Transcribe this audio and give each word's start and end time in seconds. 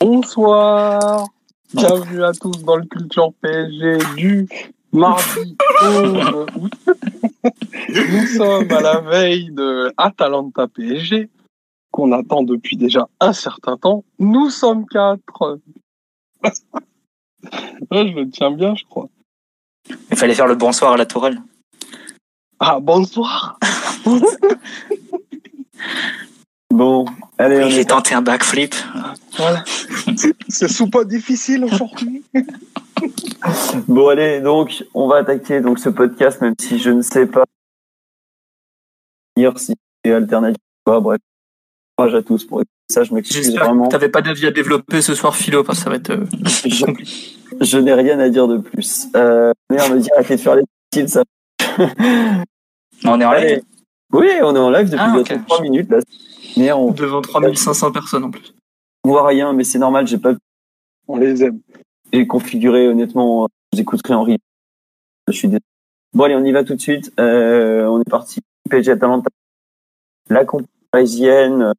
Bonsoir, 0.00 1.26
bienvenue 1.74 2.22
à 2.22 2.32
tous 2.32 2.62
dans 2.62 2.76
le 2.76 2.84
Culture 2.84 3.32
PSG 3.40 3.98
du 4.16 4.48
mardi 4.92 5.56
11 5.82 6.46
août. 6.54 6.72
Nous 7.88 8.26
sommes 8.26 8.70
à 8.70 8.80
la 8.80 9.00
veille 9.00 9.50
de 9.50 9.92
Atalanta 9.96 10.68
PSG, 10.68 11.28
qu'on 11.90 12.12
attend 12.12 12.44
depuis 12.44 12.76
déjà 12.76 13.08
un 13.18 13.32
certain 13.32 13.76
temps. 13.76 14.04
Nous 14.20 14.50
sommes 14.50 14.86
quatre. 14.86 15.58
Ouais, 17.90 18.08
je 18.08 18.14
le 18.14 18.28
tiens 18.28 18.50
bien, 18.50 18.74
je 18.74 18.84
crois. 18.84 19.08
Il 20.10 20.16
fallait 20.16 20.34
faire 20.34 20.48
le 20.48 20.56
bonsoir 20.56 20.92
à 20.92 20.96
la 20.96 21.06
tourelle. 21.06 21.40
Ah, 22.60 22.80
bonsoir 22.80 23.58
Bon, 26.72 27.06
allez, 27.38 27.64
on 27.64 27.68
J'ai 27.68 27.80
est 27.80 27.84
tenté 27.88 28.14
un 28.14 28.22
backflip. 28.22 28.74
Voilà. 29.36 29.64
C'est 30.48 30.68
sous 30.68 30.88
pas 30.88 31.04
difficile 31.04 31.64
aujourd'hui. 31.64 32.24
Bon, 33.86 34.08
allez, 34.08 34.40
donc, 34.40 34.84
on 34.94 35.06
va 35.06 35.18
attaquer 35.18 35.60
donc 35.60 35.78
ce 35.78 35.88
podcast, 35.88 36.40
même 36.40 36.54
si 36.60 36.80
je 36.80 36.90
ne 36.90 37.02
sais 37.02 37.24
pas 37.26 37.44
dire 39.36 39.56
si 39.58 39.74
c'est 40.04 40.12
alternatif 40.12 40.56
ou 40.60 40.90
pas. 40.90 40.98
Bref, 40.98 41.18
courage 41.96 42.14
à 42.14 42.22
tous 42.22 42.44
pour 42.44 42.58
écouter 42.58 42.70
ça. 42.90 43.04
Je 43.04 43.14
m'excuse 43.14 43.54
vraiment. 43.54 43.86
t'avais 43.86 44.08
pas 44.08 44.22
d'avis 44.22 44.46
à 44.46 44.50
développer 44.50 45.00
ce 45.00 45.14
soir, 45.14 45.36
Philo, 45.36 45.62
parce 45.62 45.78
que 45.78 45.84
ça 45.84 45.90
va 45.90 45.96
être 45.96 46.10
euh, 46.10 46.24
Je, 47.60 47.78
n'ai 47.78 47.94
rien 47.94 48.18
à 48.18 48.28
dire 48.28 48.48
de 48.48 48.58
plus. 48.58 49.06
Euh, 49.14 49.52
merde, 49.70 49.94
me 49.94 50.00
dire 50.00 50.10
arrêtez 50.16 50.34
de 50.34 50.40
faire 50.40 50.56
les 50.56 50.64
styles, 50.92 51.08
ça. 51.08 51.22
On 53.04 53.20
est 53.20 53.24
en 53.24 53.32
live. 53.32 53.62
Oui, 54.12 54.30
on 54.42 54.56
est 54.56 54.58
en 54.58 54.70
live 54.70 54.90
depuis 54.90 54.98
Ah, 55.00 55.12
bientôt 55.14 55.34
ok. 55.34 55.46
3 55.46 55.62
minutes 55.62 55.90
là. 55.90 55.98
Mais 56.58 56.72
on 56.72 56.90
devant 56.90 57.20
3500 57.22 57.92
personnes 57.92 58.24
en 58.24 58.30
plus. 58.30 58.54
voit 59.04 59.26
rien, 59.26 59.52
mais 59.52 59.64
c'est 59.64 59.78
normal. 59.78 60.06
J'ai 60.06 60.18
pas 60.18 60.34
On 61.06 61.16
les 61.18 61.42
aime. 61.44 61.60
j'ai 62.12 62.26
configuré 62.26 62.88
honnêtement. 62.88 63.44
euh, 63.44 63.48
J'écouterai 63.72 64.14
en 64.14 64.22
replay. 64.22 64.38
Je 65.28 65.32
suis 65.32 65.48
désolé. 65.48 65.62
Bon 66.14 66.24
allez, 66.24 66.34
on 66.36 66.44
y 66.44 66.52
va 66.52 66.64
tout 66.64 66.74
de 66.74 66.80
suite. 66.80 67.12
Euh, 67.20 67.84
on 67.86 68.00
est 68.00 68.08
parti. 68.10 68.40
PSG 68.70 68.92
Atalanta. 68.92 69.28
La 70.30 70.44
compagnie 70.44 70.68
parisienne. 70.90 71.62
euh, 71.62 71.72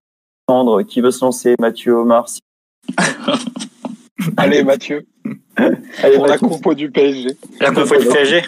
Sandre, 0.49 0.81
qui 0.81 0.99
veut 1.01 1.11
se 1.11 1.23
lancer 1.23 1.55
Mathieu, 1.59 1.93
Omar. 1.93 2.27
si- 2.27 2.39
Allez, 4.37 4.63
Mathieu, 4.63 5.05
Allez, 5.57 6.15
pour 6.15 6.25
la 6.27 6.37
compo 6.39 6.73
du 6.73 6.89
PSG. 6.91 7.37
La 7.59 7.71
compo 7.71 7.95
du 7.97 8.07
PSG 8.07 8.41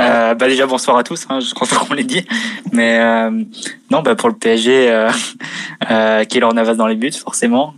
euh, 0.00 0.34
bah 0.34 0.48
déjà 0.48 0.66
bonsoir 0.66 0.96
à 0.96 1.04
tous, 1.04 1.26
hein, 1.28 1.40
je 1.40 1.54
crois 1.54 1.66
qu'on 1.66 1.94
l'ait 1.94 2.04
dit, 2.04 2.26
mais 2.72 2.98
euh, 3.00 3.30
non 3.90 4.02
bah 4.02 4.14
pour 4.14 4.28
le 4.28 4.34
PSG, 4.36 4.90
euh, 4.90 5.10
euh, 5.90 6.24
Keylor 6.24 6.52
dans 6.54 6.86
les 6.86 6.96
buts 6.96 7.12
forcément, 7.12 7.74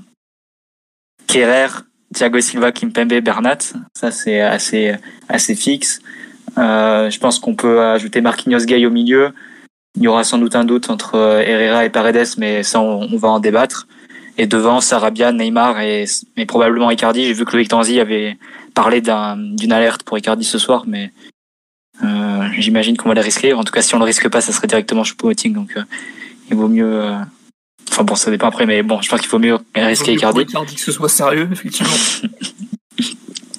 Kerrer, 1.27 1.69
Thiago 2.15 2.41
Silva, 2.41 2.73
Kimpembe, 2.73 3.21
Bernat, 3.21 3.59
ça 3.95 4.11
c'est 4.11 4.41
assez 4.41 4.95
assez 5.29 5.55
fixe. 5.55 6.01
Euh, 6.57 7.11
je 7.11 7.19
pense 7.19 7.39
qu'on 7.39 7.55
peut 7.55 7.83
ajouter 7.83 8.21
Marquinhos 8.21 8.65
Gay 8.65 8.85
au 8.87 8.91
milieu. 8.91 9.31
Il 9.97 10.03
y 10.03 10.09
aura 10.09 10.25
sans 10.25 10.39
doute 10.39 10.57
un 10.57 10.65
doute 10.65 10.91
entre 10.91 11.15
euh, 11.17 11.41
Herrera 11.41 11.85
et 11.85 11.91
Paredes, 11.91 12.27
mais 12.39 12.63
ça 12.63 12.81
on, 12.81 13.17
va 13.17 13.29
en 13.29 13.41
débattre. 13.41 13.87
Et 14.39 14.47
devant 14.47 14.81
Sarabia, 14.81 15.33
Neymar 15.33 15.81
et, 15.81 16.05
probablement 16.47 16.91
Icardi. 16.91 17.25
J'ai 17.25 17.33
vu 17.33 17.45
que 17.45 17.53
Loïc 17.57 17.69
Tanzi 17.69 17.99
avait 17.99 18.39
parlé 18.75 19.01
d'un- 19.01 19.37
d'une 19.37 19.73
alerte 19.73 20.05
pour 20.05 20.17
Icardi 20.17 20.45
ce 20.45 20.59
soir, 20.59 20.85
mais 20.87 21.13
j'imagine 22.59 22.97
qu'on 22.97 23.09
va 23.09 23.15
les 23.15 23.21
risquer. 23.21 23.53
En 23.55 23.65
tout 23.65 23.73
cas, 23.73 23.83
si 23.83 23.95
on 23.95 23.99
le 23.99 24.05
risque 24.05 24.29
pas, 24.29 24.41
ça 24.41 24.53
serait 24.53 24.67
directement 24.67 25.03
Choupo-Moting. 25.05 25.53
Donc, 25.53 25.77
euh, 25.77 25.83
il 26.51 26.57
vaut 26.57 26.69
mieux. 26.69 27.03
euh, 27.03 27.19
Enfin 27.91 28.05
bon, 28.05 28.15
ça 28.15 28.31
dépend 28.31 28.49
après, 28.49 28.67
mais 28.67 28.83
bon, 28.83 29.01
je 29.01 29.09
pense 29.09 29.21
qu'il 29.21 29.29
faut 29.31 29.39
mieux 29.39 29.59
risquer 29.75 30.13
Icardi. 30.13 30.43
Icardi 30.43 30.75
que 30.75 30.81
ce 30.81 30.93
soit 30.93 31.09
sérieux, 31.09 31.49
effectivement. 31.51 31.91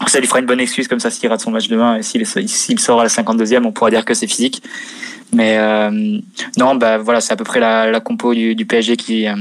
Ça 0.07 0.19
lui 0.19 0.27
fera 0.27 0.39
une 0.39 0.45
bonne 0.47 0.59
excuse 0.59 0.87
comme 0.87 0.99
ça 0.99 1.11
s'il 1.11 1.29
rate 1.29 1.41
son 1.41 1.51
match 1.51 1.67
demain 1.67 1.97
et 1.97 2.03
s'il 2.03 2.79
sort 2.79 2.99
à 3.01 3.03
la 3.03 3.09
52e, 3.09 3.63
on 3.65 3.71
pourra 3.71 3.91
dire 3.91 4.05
que 4.05 4.13
c'est 4.15 4.25
physique. 4.27 4.63
Mais 5.33 5.57
euh, 5.59 5.91
non, 6.57 6.75
bah 6.75 6.97
voilà, 6.97 7.21
c'est 7.21 7.33
à 7.33 7.35
peu 7.35 7.43
près 7.43 7.59
la, 7.59 7.91
la 7.91 7.99
compo 7.99 8.33
du, 8.33 8.55
du 8.55 8.65
PSG 8.65 8.97
qui 8.97 9.27
euh, 9.27 9.35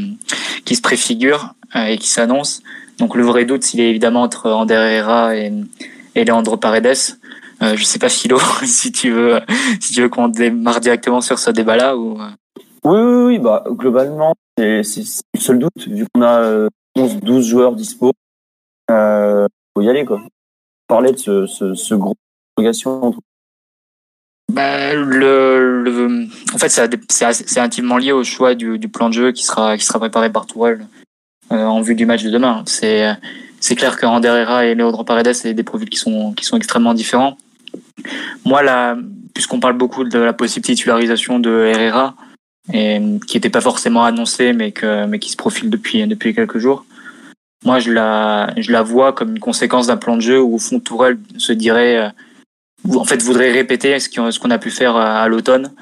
qui 0.66 0.76
se 0.76 0.82
préfigure 0.82 1.54
euh, 1.74 1.84
et 1.86 1.96
qui 1.96 2.08
s'annonce. 2.08 2.62
Donc 2.98 3.14
le 3.14 3.22
vrai 3.24 3.46
doute, 3.46 3.62
s'il 3.62 3.80
est 3.80 3.88
évidemment 3.88 4.20
entre 4.22 4.50
Ander 4.50 4.74
Herrera 4.74 5.36
et, 5.36 5.52
et 6.14 6.24
Leandro 6.24 6.58
Paredes. 6.58 7.16
Euh, 7.62 7.76
je 7.76 7.84
sais 7.84 7.98
pas 7.98 8.08
Philo, 8.08 8.38
si 8.64 8.92
tu 8.92 9.10
veux, 9.10 9.40
si 9.80 9.92
tu 9.92 10.02
veux 10.02 10.08
qu'on 10.08 10.28
démarre 10.28 10.80
directement 10.80 11.20
sur 11.20 11.38
ce 11.38 11.50
débat-là 11.50 11.96
ou. 11.96 12.20
euh, 12.20 12.28
Oui, 12.84 12.98
oui, 13.00 13.22
oui, 13.24 13.38
bah, 13.38 13.64
globalement, 13.68 14.34
c'est 14.56 14.82
c'est- 14.84 15.22
le 15.34 15.40
seul 15.40 15.58
doute, 15.58 15.86
vu 15.88 16.04
qu'on 16.14 16.22
a 16.22 16.40
euh, 16.40 16.68
11, 16.96 17.16
12 17.20 17.46
joueurs 17.46 17.74
dispo. 17.74 18.12
Euh, 18.90 19.46
faut 19.76 19.82
y 19.82 19.88
aller, 19.90 20.04
quoi. 20.04 20.20
Parler 20.86 21.12
de 21.12 21.18
ce, 21.18 21.46
ce, 21.46 21.74
ce 21.74 21.94
gros 21.94 22.14
interrogation. 22.56 23.14
Bah, 24.52 24.94
le, 24.94 25.82
le, 25.82 26.26
en 26.54 26.58
fait, 26.58 26.70
c'est 26.70 27.60
intimement 27.60 27.98
lié 27.98 28.12
au 28.12 28.24
choix 28.24 28.54
du, 28.54 28.78
du 28.78 28.88
plan 28.88 29.08
de 29.10 29.14
jeu 29.14 29.32
qui 29.32 29.44
sera, 29.44 29.76
qui 29.76 29.84
sera 29.84 29.98
préparé 29.98 30.30
par 30.32 30.46
Tourelle 30.46 30.86
euh, 31.52 31.64
en 31.64 31.82
vue 31.82 31.94
du 31.94 32.06
match 32.06 32.22
de 32.22 32.30
demain. 32.30 32.62
C'est, 32.66 33.14
c'est 33.60 33.74
clair 33.76 33.96
que 33.98 34.06
Ander 34.06 34.28
Herrera 34.28 34.64
et 34.64 34.74
Leandro 34.74 35.04
Paredes, 35.04 35.34
c'est 35.34 35.52
des 35.52 35.62
profils 35.64 35.90
qui 35.90 35.98
sont, 35.98 36.32
qui 36.32 36.44
sont 36.46 36.56
extrêmement 36.56 36.94
différents. 36.94 37.36
Moi, 38.44 38.62
là, 38.62 38.96
puisqu'on 39.34 39.60
parle 39.60 39.76
beaucoup 39.76 40.04
de 40.04 40.18
la 40.18 40.32
possible 40.32 40.64
titularisation 40.64 41.38
de 41.38 41.66
Herrera, 41.66 42.14
qui 42.70 43.36
n'était 43.36 43.50
pas 43.50 43.60
forcément 43.60 44.04
annoncée, 44.04 44.52
mais 44.52 44.72
qui 44.72 45.30
se 45.30 45.36
profile 45.36 45.70
depuis, 45.70 46.34
quelques 46.34 46.58
jours. 46.58 46.84
Moi, 47.64 47.80
je 47.80 47.92
la, 47.92 48.82
vois 48.82 49.12
comme 49.12 49.30
une 49.30 49.40
conséquence 49.40 49.86
d'un 49.86 49.96
plan 49.96 50.16
de 50.16 50.22
jeu 50.22 50.40
où, 50.40 50.54
au 50.54 50.58
fond, 50.58 50.80
Tourelle 50.80 51.18
se 51.38 51.52
dirait, 51.52 51.96
euh, 51.96 52.10
en 52.94 53.04
fait 53.04 53.22
voudrait 53.22 53.50
répéter 53.50 53.98
ce 53.98 54.38
qu'on 54.38 54.50
a 54.50 54.58
pu 54.58 54.70
faire 54.70 54.96
à, 54.96 55.26
l'automne 55.28 55.72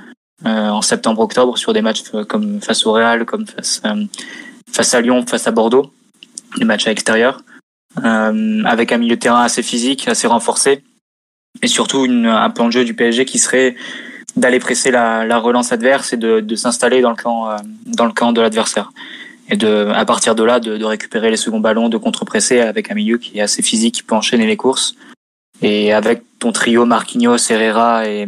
euh, 0.44 0.68
en 0.68 0.82
septembre 0.82 1.20
octobre 1.20 1.56
sur 1.56 1.72
des 1.72 1.82
matchs 1.82 2.02
euh, 2.14 2.24
comme 2.24 2.60
face 2.60 2.86
au 2.86 2.92
Real 2.92 3.24
comme 3.24 3.46
face 3.46 3.82
à 4.94 5.00
Lyon 5.00 5.24
face 5.26 5.46
à 5.46 5.50
Bordeaux 5.50 5.92
des 6.56 6.64
matchs 6.64 6.86
à 6.86 6.90
l'extérieur 6.90 7.40
avec 8.02 8.92
un 8.92 8.98
milieu 8.98 9.16
de 9.16 9.20
terrain 9.20 9.42
assez 9.42 9.62
physique 9.62 10.08
assez 10.08 10.26
renforcé 10.26 10.82
et 11.62 11.66
surtout 11.66 12.06
un 12.08 12.50
plan 12.50 12.66
de 12.66 12.72
jeu 12.72 12.84
du 12.84 12.94
PSG 12.94 13.24
qui 13.24 13.38
serait 13.38 13.74
d'aller 14.36 14.58
presser 14.58 14.90
la, 14.90 15.24
la 15.24 15.38
relance 15.38 15.72
adverse 15.72 16.12
et 16.12 16.16
de, 16.16 16.54
s'installer 16.54 17.00
dans 17.00 17.10
le 17.10 17.16
camp 17.16 17.50
euh, 17.50 17.56
dans 17.86 18.04
le 18.04 18.12
camp 18.12 18.32
de 18.32 18.40
l'adversaire 18.40 18.92
et 19.48 19.56
de 19.56 19.90
à 19.94 20.04
partir 20.04 20.34
de 20.34 20.44
là 20.44 20.60
de, 20.60 20.84
récupérer 20.84 21.30
les 21.30 21.36
seconds 21.36 21.60
ballons 21.60 21.88
de 21.88 21.96
contre-presser 21.96 22.60
avec 22.60 22.90
un 22.90 22.94
milieu 22.94 23.18
qui 23.18 23.38
est 23.38 23.42
assez 23.42 23.62
physique 23.62 23.94
qui 23.94 24.02
peut 24.02 24.14
enchaîner 24.14 24.46
les 24.46 24.56
courses 24.56 24.94
et 25.62 25.92
avec 25.92 26.22
ton 26.38 26.52
trio 26.52 26.84
Marquinhos, 26.84 27.50
Herrera 27.50 28.06
et, 28.06 28.26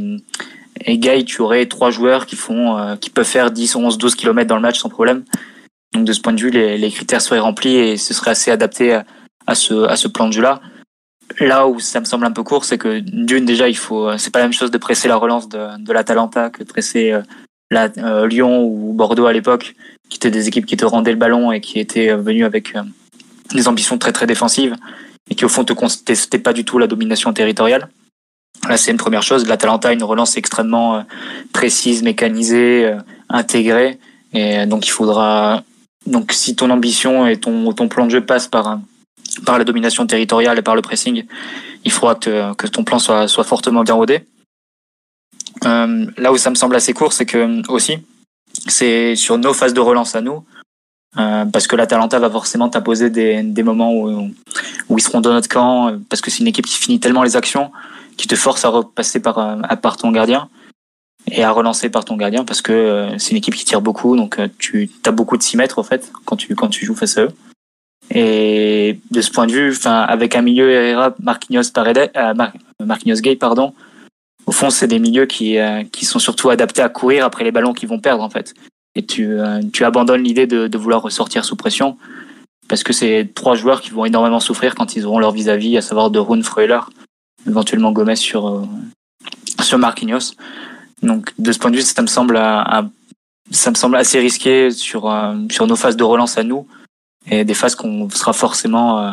et 0.80 0.96
Gay, 0.96 1.24
tu 1.24 1.42
aurais 1.42 1.66
trois 1.66 1.90
joueurs 1.90 2.24
qui 2.24 2.36
font, 2.36 2.78
euh, 2.78 2.96
qui 2.96 3.10
peuvent 3.10 3.26
faire 3.26 3.50
10, 3.50 3.76
11, 3.76 3.98
12 3.98 4.14
km 4.14 4.48
dans 4.48 4.56
le 4.56 4.62
match 4.62 4.78
sans 4.78 4.88
problème. 4.88 5.24
Donc 5.92 6.04
de 6.04 6.12
ce 6.14 6.22
point 6.22 6.32
de 6.32 6.40
vue, 6.40 6.50
les, 6.50 6.90
critères 6.90 7.20
seraient 7.20 7.38
remplis 7.38 7.76
et 7.76 7.96
ce 7.98 8.14
serait 8.14 8.30
assez 8.30 8.50
adapté 8.50 8.98
à, 9.46 9.54
ce, 9.54 9.84
à 9.84 9.96
ce 9.96 10.08
plan 10.08 10.28
de 10.28 10.32
jeu-là. 10.32 10.60
Là 10.62 10.77
où 11.66 11.80
ça 11.80 12.00
me 12.00 12.04
semble 12.04 12.24
un 12.26 12.32
peu 12.32 12.42
court, 12.42 12.64
c'est 12.64 12.78
que 12.78 13.00
d'une 13.00 13.44
déjà, 13.44 13.68
il 13.68 13.76
faut, 13.76 14.16
c'est 14.18 14.32
pas 14.32 14.40
la 14.40 14.46
même 14.46 14.52
chose 14.52 14.70
de 14.70 14.78
presser 14.78 15.08
la 15.08 15.16
relance 15.16 15.48
de, 15.48 15.78
de 15.78 15.92
l'Atalanta 15.92 16.50
que 16.50 16.62
de 16.62 16.68
presser 16.68 17.12
euh, 17.12 17.22
la, 17.70 17.88
euh, 17.98 18.26
Lyon 18.26 18.64
ou 18.64 18.92
Bordeaux 18.94 19.26
à 19.26 19.32
l'époque, 19.32 19.74
qui 20.08 20.16
étaient 20.16 20.30
des 20.30 20.48
équipes 20.48 20.66
qui 20.66 20.76
te 20.76 20.84
rendaient 20.84 21.12
le 21.12 21.18
ballon 21.18 21.52
et 21.52 21.60
qui 21.60 21.78
étaient 21.80 22.10
euh, 22.10 22.16
venues 22.16 22.44
avec 22.44 22.74
euh, 22.74 22.82
des 23.54 23.68
ambitions 23.68 23.98
très 23.98 24.12
très 24.12 24.26
défensives 24.26 24.74
et 25.30 25.34
qui 25.34 25.44
au 25.44 25.48
fond 25.48 25.64
te 25.64 25.74
contestaient 25.74 26.38
pas 26.38 26.52
du 26.54 26.64
tout 26.64 26.78
la 26.78 26.86
domination 26.86 27.32
territoriale. 27.32 27.88
Là, 28.68 28.76
c'est 28.76 28.90
une 28.90 28.96
première 28.96 29.22
chose. 29.22 29.46
L'Atalanta 29.46 29.90
a 29.90 29.92
une 29.92 30.02
relance 30.02 30.36
extrêmement 30.36 30.96
euh, 30.96 31.02
précise, 31.52 32.02
mécanisée, 32.02 32.86
euh, 32.86 32.98
intégrée, 33.28 33.98
et 34.32 34.60
euh, 34.60 34.66
donc 34.66 34.86
il 34.86 34.90
faudra. 34.90 35.62
Donc, 36.06 36.32
si 36.32 36.56
ton 36.56 36.70
ambition 36.70 37.26
et 37.26 37.36
ton 37.36 37.72
ton 37.74 37.88
plan 37.88 38.06
de 38.06 38.10
jeu 38.10 38.20
passe 38.22 38.48
par 38.48 38.66
un- 38.66 38.82
par 39.44 39.58
la 39.58 39.64
domination 39.64 40.06
territoriale 40.06 40.58
et 40.58 40.62
par 40.62 40.74
le 40.74 40.82
pressing, 40.82 41.24
il 41.84 41.92
faudra 41.92 42.14
que, 42.14 42.66
ton 42.66 42.84
plan 42.84 42.98
soit 42.98 43.44
fortement 43.44 43.84
bien 43.84 43.94
rodé. 43.94 44.24
Euh, 45.64 46.06
là 46.16 46.32
où 46.32 46.36
ça 46.36 46.50
me 46.50 46.54
semble 46.54 46.76
assez 46.76 46.92
court, 46.92 47.12
c'est 47.12 47.26
que 47.26 47.62
aussi, 47.70 47.98
c'est 48.66 49.16
sur 49.16 49.38
nos 49.38 49.54
phases 49.54 49.74
de 49.74 49.80
relance 49.80 50.14
à 50.14 50.20
nous, 50.20 50.44
Euh, 51.16 51.46
parce 51.46 51.66
que 51.66 51.74
l'Atalanta 51.74 52.18
va 52.18 52.30
forcément 52.30 52.68
t'imposer 52.68 53.08
des, 53.08 53.62
moments 53.62 53.92
où, 53.94 54.30
ils 54.96 55.00
seront 55.00 55.20
dans 55.20 55.32
notre 55.32 55.48
camp, 55.48 55.98
parce 56.08 56.20
que 56.20 56.30
c'est 56.30 56.40
une 56.40 56.46
équipe 56.46 56.66
qui 56.66 56.76
finit 56.76 57.00
tellement 57.00 57.22
les 57.22 57.34
actions, 57.34 57.72
qui 58.16 58.26
te 58.26 58.36
force 58.36 58.64
à 58.64 58.68
repasser 58.68 59.20
par, 59.20 59.96
ton 59.98 60.12
gardien 60.12 60.48
et 61.30 61.42
à 61.42 61.50
relancer 61.50 61.88
par 61.88 62.04
ton 62.04 62.16
gardien, 62.16 62.44
parce 62.44 62.62
que 62.62 62.72
euh, 62.72 63.18
c'est 63.18 63.30
une 63.30 63.38
équipe 63.38 63.54
qui 63.54 63.64
tire 63.64 63.80
beaucoup, 63.80 64.16
donc 64.16 64.38
tu 64.58 64.90
as 65.06 65.10
beaucoup 65.10 65.36
de 65.36 65.42
6 65.42 65.56
mètres 65.56 65.78
en 65.78 65.82
fait 65.82 66.12
quand 66.24 66.36
tu 66.36 66.86
joues 66.86 66.94
face 66.94 67.16
à 67.18 67.22
eux. 67.22 67.32
Et 68.10 69.00
de 69.10 69.20
ce 69.20 69.30
point 69.30 69.46
de 69.46 69.52
vue, 69.52 69.70
enfin, 69.70 70.00
avec 70.00 70.34
un 70.34 70.42
milieu 70.42 70.70
Herrera, 70.70 71.14
Marquinhos, 71.20 71.70
Paredes, 71.74 72.10
euh, 72.16 72.34
Marquinhos 72.84 73.20
Gay, 73.20 73.36
pardon, 73.36 73.74
au 74.46 74.52
fond, 74.52 74.70
c'est 74.70 74.86
des 74.86 74.98
milieux 74.98 75.26
qui, 75.26 75.58
euh, 75.58 75.84
qui 75.92 76.06
sont 76.06 76.18
surtout 76.18 76.48
adaptés 76.48 76.80
à 76.80 76.88
courir 76.88 77.24
après 77.24 77.44
les 77.44 77.52
ballons 77.52 77.74
qu'ils 77.74 77.88
vont 77.88 78.00
perdre, 78.00 78.22
en 78.22 78.30
fait. 78.30 78.54
Et 78.94 79.04
tu, 79.04 79.38
euh, 79.38 79.60
tu 79.72 79.84
abandonnes 79.84 80.22
l'idée 80.22 80.46
de, 80.46 80.68
de, 80.68 80.78
vouloir 80.78 81.02
ressortir 81.02 81.44
sous 81.44 81.54
pression, 81.54 81.98
parce 82.66 82.82
que 82.82 82.94
c'est 82.94 83.28
trois 83.34 83.56
joueurs 83.56 83.82
qui 83.82 83.90
vont 83.90 84.06
énormément 84.06 84.40
souffrir 84.40 84.74
quand 84.74 84.96
ils 84.96 85.04
auront 85.04 85.18
leur 85.18 85.32
vis-à-vis, 85.32 85.74
-vis, 85.74 85.78
à 85.78 85.82
savoir 85.82 86.10
de 86.10 86.18
Rune 86.18 86.42
Freuler, 86.42 86.80
éventuellement 87.46 87.92
Gomez 87.92 88.16
sur, 88.16 88.66
sur 89.62 89.78
Marquinhos. 89.78 90.34
Donc, 91.02 91.32
de 91.38 91.52
ce 91.52 91.58
point 91.58 91.70
de 91.70 91.76
vue, 91.76 91.82
ça 91.82 92.02
me 92.02 92.06
semble, 92.06 92.38
un, 92.38 92.90
ça 93.50 93.70
me 93.70 93.76
semble 93.76 93.96
assez 93.96 94.18
risqué 94.18 94.70
sur, 94.70 95.14
sur 95.50 95.66
nos 95.66 95.76
phases 95.76 95.96
de 95.96 96.04
relance 96.04 96.38
à 96.38 96.42
nous, 96.42 96.66
et 97.30 97.44
des 97.44 97.54
phases 97.54 97.74
qu'on 97.74 98.08
sera 98.10 98.32
forcément 98.32 99.00
euh, 99.00 99.10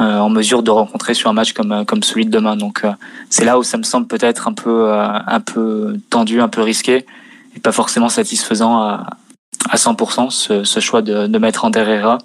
euh, 0.00 0.18
en 0.18 0.30
mesure 0.30 0.62
de 0.62 0.70
rencontrer 0.70 1.14
sur 1.14 1.28
un 1.28 1.32
match 1.32 1.52
comme 1.52 1.72
euh, 1.72 1.84
comme 1.84 2.02
celui 2.02 2.24
de 2.24 2.30
demain. 2.30 2.56
Donc 2.56 2.82
c'est 3.30 3.44
là 3.44 3.58
où 3.58 3.62
ça 3.62 3.78
me 3.78 3.82
semble 3.82 4.06
peut-être 4.06 4.48
un 4.48 4.54
peu 4.54 4.90
un 4.92 5.40
peu 5.40 5.98
tendu, 6.10 6.40
un 6.40 6.48
peu 6.48 6.62
risqué 6.62 7.06
et 7.54 7.60
pas 7.60 7.72
forcément 7.72 8.08
satisfaisant 8.08 8.78
à 8.78 9.06
à 9.70 9.76
100% 9.76 10.30
ce, 10.30 10.64
ce 10.64 10.80
choix 10.80 11.02
de, 11.02 11.26
de 11.26 11.38
mettre 11.38 11.64
en 11.64 11.70
Herrera. 11.70 12.18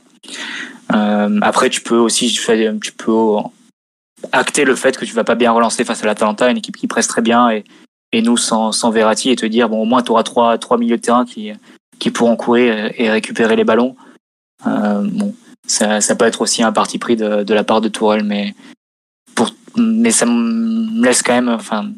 Euh, 0.93 1.39
après, 1.41 1.69
tu 1.69 1.81
peux 1.81 1.97
aussi, 1.97 2.31
tu 2.31 2.91
peux 2.93 3.35
acter 4.31 4.65
le 4.65 4.75
fait 4.75 4.97
que 4.97 5.05
tu 5.05 5.13
vas 5.13 5.23
pas 5.23 5.35
bien 5.35 5.51
relancer 5.51 5.83
face 5.83 6.03
à 6.03 6.07
l'Atalanta, 6.07 6.49
une 6.49 6.57
équipe 6.57 6.77
qui 6.77 6.87
presse 6.87 7.07
très 7.07 7.21
bien, 7.21 7.49
et, 7.49 7.63
et 8.11 8.21
nous 8.21 8.37
sans, 8.37 8.71
sans 8.71 8.89
Verratti, 8.89 9.29
et 9.29 9.35
te 9.35 9.45
dire 9.45 9.69
bon 9.69 9.81
au 9.81 9.85
moins 9.85 10.01
tu 10.01 10.11
auras 10.11 10.23
trois 10.23 10.57
trois 10.57 10.77
milieux 10.77 10.97
de 10.97 11.01
terrain 11.01 11.25
qui 11.25 11.51
qui 11.99 12.11
pourront 12.11 12.35
courir 12.35 12.91
et 12.95 13.09
récupérer 13.09 13.55
les 13.55 13.63
ballons. 13.63 13.95
Euh, 14.65 15.01
bon, 15.03 15.35
ça, 15.65 16.01
ça 16.01 16.15
peut 16.15 16.25
être 16.25 16.41
aussi 16.41 16.63
un 16.63 16.71
parti 16.71 16.97
pris 16.97 17.15
de, 17.15 17.43
de 17.43 17.53
la 17.53 17.63
part 17.63 17.81
de 17.81 17.89
Tourelle, 17.89 18.23
mais 18.23 18.55
pour, 19.35 19.51
mais 19.77 20.11
ça 20.11 20.25
me 20.25 21.03
laisse 21.03 21.21
quand 21.21 21.33
même, 21.33 21.49
enfin, 21.49 21.91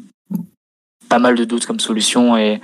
pas 1.08 1.18
mal 1.18 1.34
de 1.36 1.44
doutes 1.44 1.66
comme 1.66 1.80
solution 1.80 2.36
et, 2.36 2.60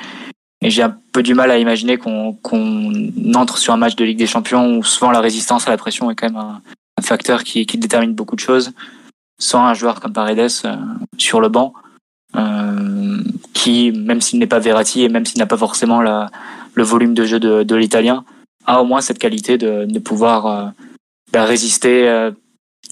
et 0.60 0.70
j'ai 0.70 0.82
un 0.82 0.96
peu 1.12 1.22
du 1.22 1.34
mal 1.34 1.50
à 1.50 1.58
imaginer 1.58 1.96
qu'on 1.96 2.34
qu'on 2.34 3.10
entre 3.34 3.58
sur 3.58 3.72
un 3.72 3.76
match 3.76 3.96
de 3.96 4.04
Ligue 4.04 4.18
des 4.18 4.26
Champions 4.26 4.76
où 4.76 4.84
souvent 4.84 5.10
la 5.10 5.20
résistance 5.20 5.66
à 5.66 5.70
la 5.70 5.76
pression 5.76 6.10
est 6.10 6.14
quand 6.14 6.28
même 6.28 6.36
un, 6.36 6.60
un 6.98 7.02
facteur 7.02 7.44
qui, 7.44 7.66
qui 7.66 7.78
détermine 7.78 8.14
beaucoup 8.14 8.36
de 8.36 8.40
choses, 8.40 8.72
sans 9.38 9.64
un 9.64 9.74
joueur 9.74 10.00
comme 10.00 10.12
Paredes 10.12 10.50
euh, 10.64 10.76
sur 11.18 11.40
le 11.40 11.48
banc, 11.48 11.74
euh, 12.36 13.22
qui, 13.52 13.92
même 13.92 14.20
s'il 14.20 14.38
n'est 14.38 14.46
pas 14.46 14.58
Verratti 14.58 15.02
et 15.02 15.08
même 15.08 15.26
s'il 15.26 15.38
n'a 15.38 15.46
pas 15.46 15.56
forcément 15.56 16.00
la, 16.00 16.30
le 16.74 16.82
volume 16.82 17.14
de 17.14 17.24
jeu 17.24 17.40
de, 17.40 17.62
de 17.62 17.76
l'Italien, 17.76 18.24
a 18.66 18.80
au 18.80 18.84
moins 18.84 19.00
cette 19.00 19.18
qualité 19.18 19.58
de, 19.58 19.86
de 19.86 19.98
pouvoir 19.98 20.46
euh, 20.46 20.66
bah, 21.32 21.44
résister, 21.44 22.08
euh, 22.08 22.30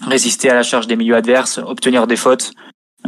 résister 0.07 0.49
à 0.49 0.55
la 0.55 0.63
charge 0.63 0.87
des 0.87 0.97
milieux 0.97 1.17
adverses, 1.17 1.59
obtenir 1.59 2.07
des 2.07 2.17
fautes 2.17 2.53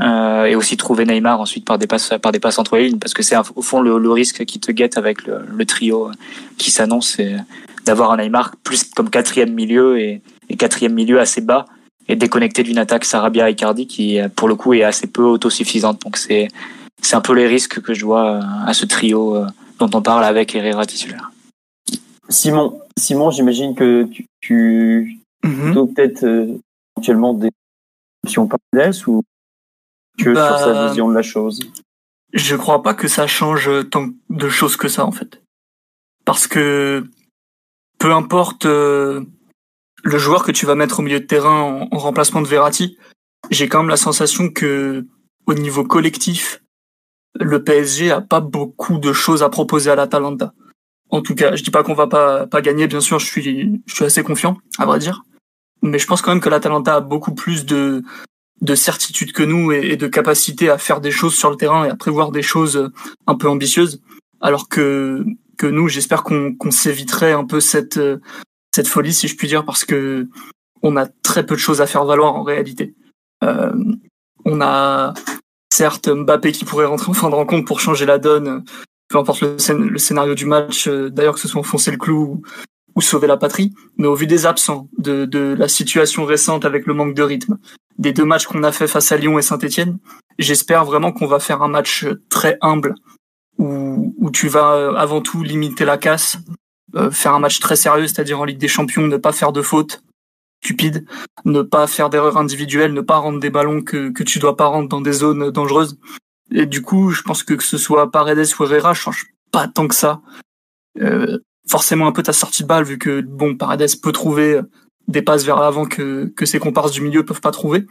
euh, 0.01 0.45
et 0.45 0.57
aussi 0.57 0.77
trouver 0.77 1.07
Neymar 1.07 1.41
ensuite 1.41 1.65
par 1.65 1.79
des 1.79 1.87
passes, 1.87 2.13
par 2.21 2.33
des 2.33 2.41
passes 2.41 2.59
entre 2.59 2.77
les 2.77 2.89
lignes, 2.89 2.99
parce 2.99 3.15
que 3.15 3.23
c'est 3.23 3.37
au 3.55 3.63
fond 3.63 3.81
le, 3.81 3.99
le, 3.99 4.11
risque 4.11 4.45
qui 4.45 4.61
te 4.61 4.73
guette 4.73 4.99
avec 4.99 5.25
le, 5.27 5.41
le 5.49 5.65
trio 5.65 6.11
qui 6.59 6.71
s'annonce, 6.71 7.19
d'avoir 7.85 8.11
un 8.11 8.19
Neymar 8.19 8.57
plus 8.63 8.85
comme 8.85 9.09
quatrième 9.09 9.55
milieu 9.55 9.99
et, 9.99 10.21
et 10.51 10.57
quatrième 10.57 10.93
milieu 10.93 11.21
assez 11.21 11.41
bas 11.41 11.65
et 12.09 12.17
déconnecté 12.17 12.63
d'une 12.63 12.79
attaque 12.79 13.05
Sarabia 13.05 13.49
Icardi 13.49 13.87
qui 13.87 14.19
pour 14.35 14.49
le 14.49 14.55
coup 14.55 14.75
est 14.75 14.83
assez 14.83 15.07
peu 15.07 15.23
autosuffisante. 15.23 16.03
Donc 16.03 16.17
c'est 16.17 16.49
c'est 17.03 17.17
un 17.17 17.21
peu 17.21 17.35
les 17.35 17.47
risques 17.47 17.81
que 17.81 17.95
je 17.95 18.05
vois 18.05 18.41
à 18.67 18.75
ce 18.75 18.87
trio 18.87 19.45
dont 19.79 19.91
on 19.93 20.03
parle 20.03 20.25
avec 20.25 20.55
Herrera 20.55 20.87
titulaire. 20.87 21.31
Simon, 22.29 22.81
Simon, 22.99 23.31
j'imagine 23.31 23.75
que 23.75 24.05
tu, 24.05 24.27
tu 24.41 25.21
mm 25.45 25.49
-hmm. 25.49 25.95
peut-être 25.95 26.25
euh, 26.25 26.59
éventuellement 26.97 27.35
des 27.35 27.51
options 28.25 28.49
Paredes 28.49 29.07
ou 29.07 29.23
que 30.19 30.31
bah, 30.31 30.49
sur 30.49 30.59
sa 30.59 30.89
vision 30.89 31.09
de 31.09 31.15
la 31.15 31.23
chose. 31.23 31.61
Je 32.33 32.57
crois 32.57 32.83
pas 32.83 32.95
que 32.95 33.09
ça 33.09 33.27
change 33.27 33.71
tant 33.91 34.09
de 34.31 34.49
choses 34.49 34.77
que 34.77 34.89
ça 34.89 35.05
en 35.05 35.13
fait, 35.13 35.43
parce 36.25 36.47
que 36.47 37.05
peu 37.99 38.13
importe 38.13 38.67
euh, 38.67 39.25
le 40.03 40.19
joueur 40.19 40.45
que 40.45 40.53
tu 40.53 40.67
vas 40.67 40.75
mettre 40.75 41.01
au 41.01 41.03
milieu 41.03 41.21
de 41.21 41.27
terrain 41.27 41.61
en, 41.69 41.89
en 41.95 41.99
remplacement 41.99 42.43
de 42.43 42.49
Verratti, 42.49 42.99
j'ai 43.51 43.69
quand 43.69 43.81
même 43.83 43.89
la 43.97 43.97
sensation 44.09 44.51
que 44.51 45.07
au 45.47 45.55
niveau 45.55 45.85
collectif, 45.85 46.63
le 47.39 47.63
PSG 47.63 48.11
a 48.11 48.21
pas 48.21 48.41
beaucoup 48.41 48.99
de 48.99 49.13
choses 49.13 49.43
à 49.43 49.49
proposer 49.49 49.91
à 49.91 49.95
l'Atalanta. 49.95 50.53
En 51.11 51.21
tout 51.21 51.35
cas, 51.35 51.55
je 51.55 51.63
dis 51.63 51.71
pas 51.71 51.83
qu'on 51.83 51.95
va 51.95 52.07
pas 52.07 52.47
pas 52.47 52.61
gagner, 52.61 52.87
bien 52.87 53.01
sûr, 53.01 53.19
je 53.19 53.27
suis 53.27 53.81
je 53.87 53.95
suis 53.95 54.05
assez 54.05 54.23
confiant, 54.23 54.59
à 54.79 54.87
vrai 54.87 54.99
dire. 54.99 55.23
Mais 55.83 55.99
je 55.99 56.07
pense 56.07 56.23
quand 56.23 56.33
même 56.33 56.41
que 56.41 56.49
l'Atalanta 56.49 56.97
a 56.97 57.01
beaucoup 57.01 57.35
plus 57.35 57.65
de 57.67 58.03
de 58.63 58.75
certitude 58.75 59.33
que 59.33 59.43
nous 59.43 59.71
et, 59.71 59.97
de 59.97 60.07
capacité 60.07 60.71
à 60.71 60.79
faire 60.79 61.03
des 61.03 61.11
choses 61.11 61.35
sur 61.35 61.51
le 61.51 61.57
terrain 61.57 61.85
et 61.85 61.91
à 61.91 61.97
prévoir 61.97 62.33
des 62.33 62.43
choses 62.43 62.91
un 63.27 63.35
peu 63.35 63.49
ambitieuses, 63.49 64.01
alors 64.41 64.69
que 64.69 65.25
que 65.59 65.67
nous, 65.67 65.89
j'espère 65.89 66.23
qu'on 66.23 66.55
qu'on 66.55 66.71
s'éviterait 66.71 67.33
un 67.33 67.45
peu 67.45 67.61
cette 67.61 68.01
cette 68.75 68.89
folie, 68.89 69.13
si 69.15 69.29
je 69.29 69.37
puis 69.37 69.49
dire, 69.49 69.65
parce 69.65 69.85
que 69.85 70.29
on 70.83 70.97
a 70.97 71.07
très 71.07 71.47
peu 71.47 71.55
de 71.55 71.61
choses 71.61 71.81
à 71.81 71.87
faire 71.87 72.05
valoir 72.05 72.35
en 72.35 72.43
réalité. 72.43 72.95
Euh, 73.43 73.73
on 74.45 74.61
a 74.61 75.15
certes 75.73 76.09
Mbappé 76.09 76.53
qui 76.53 76.65
pourrait 76.65 76.87
rentrer 76.87 77.11
en 77.11 77.15
fin 77.15 77.29
de 77.29 77.35
rencontre 77.35 77.67
pour 77.67 77.81
changer 77.81 78.07
la 78.07 78.19
donne, 78.19 78.65
peu 79.09 79.19
importe 79.19 79.43
le, 79.43 79.99
scénario 79.99 80.35
du 80.35 80.47
match, 80.47 80.89
euh, 80.89 81.11
d'ailleurs 81.11 81.35
que 81.35 81.41
ce 81.41 81.49
soit 81.49 81.61
enfoncer 81.61 81.91
le 81.91 81.97
clou 81.97 82.43
ou, 82.95 83.01
sauver 83.01 83.27
la 83.27 83.37
patrie, 83.37 83.75
mais 83.99 84.07
au 84.07 84.15
vu 84.15 84.27
des 84.27 84.47
absents, 84.47 84.89
de, 84.97 85.55
la 85.59 85.69
situation 85.69 86.25
récente 86.25 86.65
avec 86.65 86.87
le 86.87 86.95
manque 86.95 87.15
de 87.15 87.23
rythme, 87.23 87.59
des 87.99 88.13
deux 88.13 88.25
matchs 88.25 88.47
qu'on 88.47 88.63
a 88.63 88.73
fait 88.73 88.89
face 88.89 89.13
à 89.13 89.19
Lyon 89.19 89.39
et 89.39 89.43
Saint-Etienne, 89.43 89.99
j'espère 90.39 90.87
vraiment 90.87 91.13
qu'on 91.13 91.27
va 91.27 91.39
faire 91.39 91.61
un 91.63 91.69
match 91.69 92.07
très 92.31 92.57
humble, 92.63 92.95
où, 93.59 94.31
tu 94.33 94.49
vas 94.49 94.73
euh, 94.73 94.95
avant 94.95 95.21
tout 95.21 95.43
limiter 95.43 95.85
la 95.85 95.99
casse, 95.99 96.39
euh, 96.95 97.11
faire 97.11 97.35
un 97.35 97.39
match 97.39 97.61
très 97.61 97.77
sérieux, 97.77 98.07
c'est-à-dire 98.07 98.41
en 98.41 98.45
Ligue 98.45 98.59
des 98.59 98.69
Champions, 98.69 99.07
ne 99.07 99.17
pas 99.19 99.33
faire 99.33 99.53
de 99.53 99.63
fautes 99.63 100.03
stupides, 100.65 101.05
ne 101.45 101.63
pas 101.63 101.87
faire 101.87 102.11
d'erreurs 102.11 102.39
individuelles, 102.39 102.93
ne 102.93 103.03
pas 103.03 103.19
rendre 103.19 103.41
des 103.41 103.51
ballons 103.51 103.83
que, 103.83 104.11
que 104.11 104.23
tu 104.23 104.39
dois 104.39 104.57
pas 104.57 104.67
rendre 104.67 104.89
dans 104.89 105.01
des 105.01 105.13
zones 105.13 105.51
dangereuses. 105.51 105.99
Et 106.51 106.67
du 106.67 106.83
coup, 106.83 107.11
je 107.11 107.23
pense 107.23 107.43
que 107.43 107.55
que 107.55 107.63
ce 107.63 107.79
soit 107.79 108.11
Paredes 108.11 108.47
ou 108.59 108.65
Herrera, 108.65 108.95
change 108.95 109.27
pas 109.53 109.69
tant 109.69 109.89
que 109.89 109.95
ça. 109.95 110.21
Euh, 111.01 111.39
forcément 111.69 112.07
un 112.07 112.13
peu 112.13 112.23
ta 112.23 112.33
sortie 112.33 112.63
de 112.63 112.69
balle, 112.69 112.85
vu 112.85 112.99
que 112.99 113.21
bon, 113.21 113.57
Paredes 113.57 114.01
peut 114.01 114.13
trouver 114.13 114.61
des 115.09 115.23
passes 115.23 115.45
vers 115.45 115.59
l'avant 115.61 115.87
que, 115.87 116.27
que 116.37 116.47
ses 116.47 116.59
comparses 116.59 116.93
du 116.93 117.01
milieu 117.01 117.25
peuvent 117.25 117.41
pas 117.41 117.51
trouver. 117.51 117.87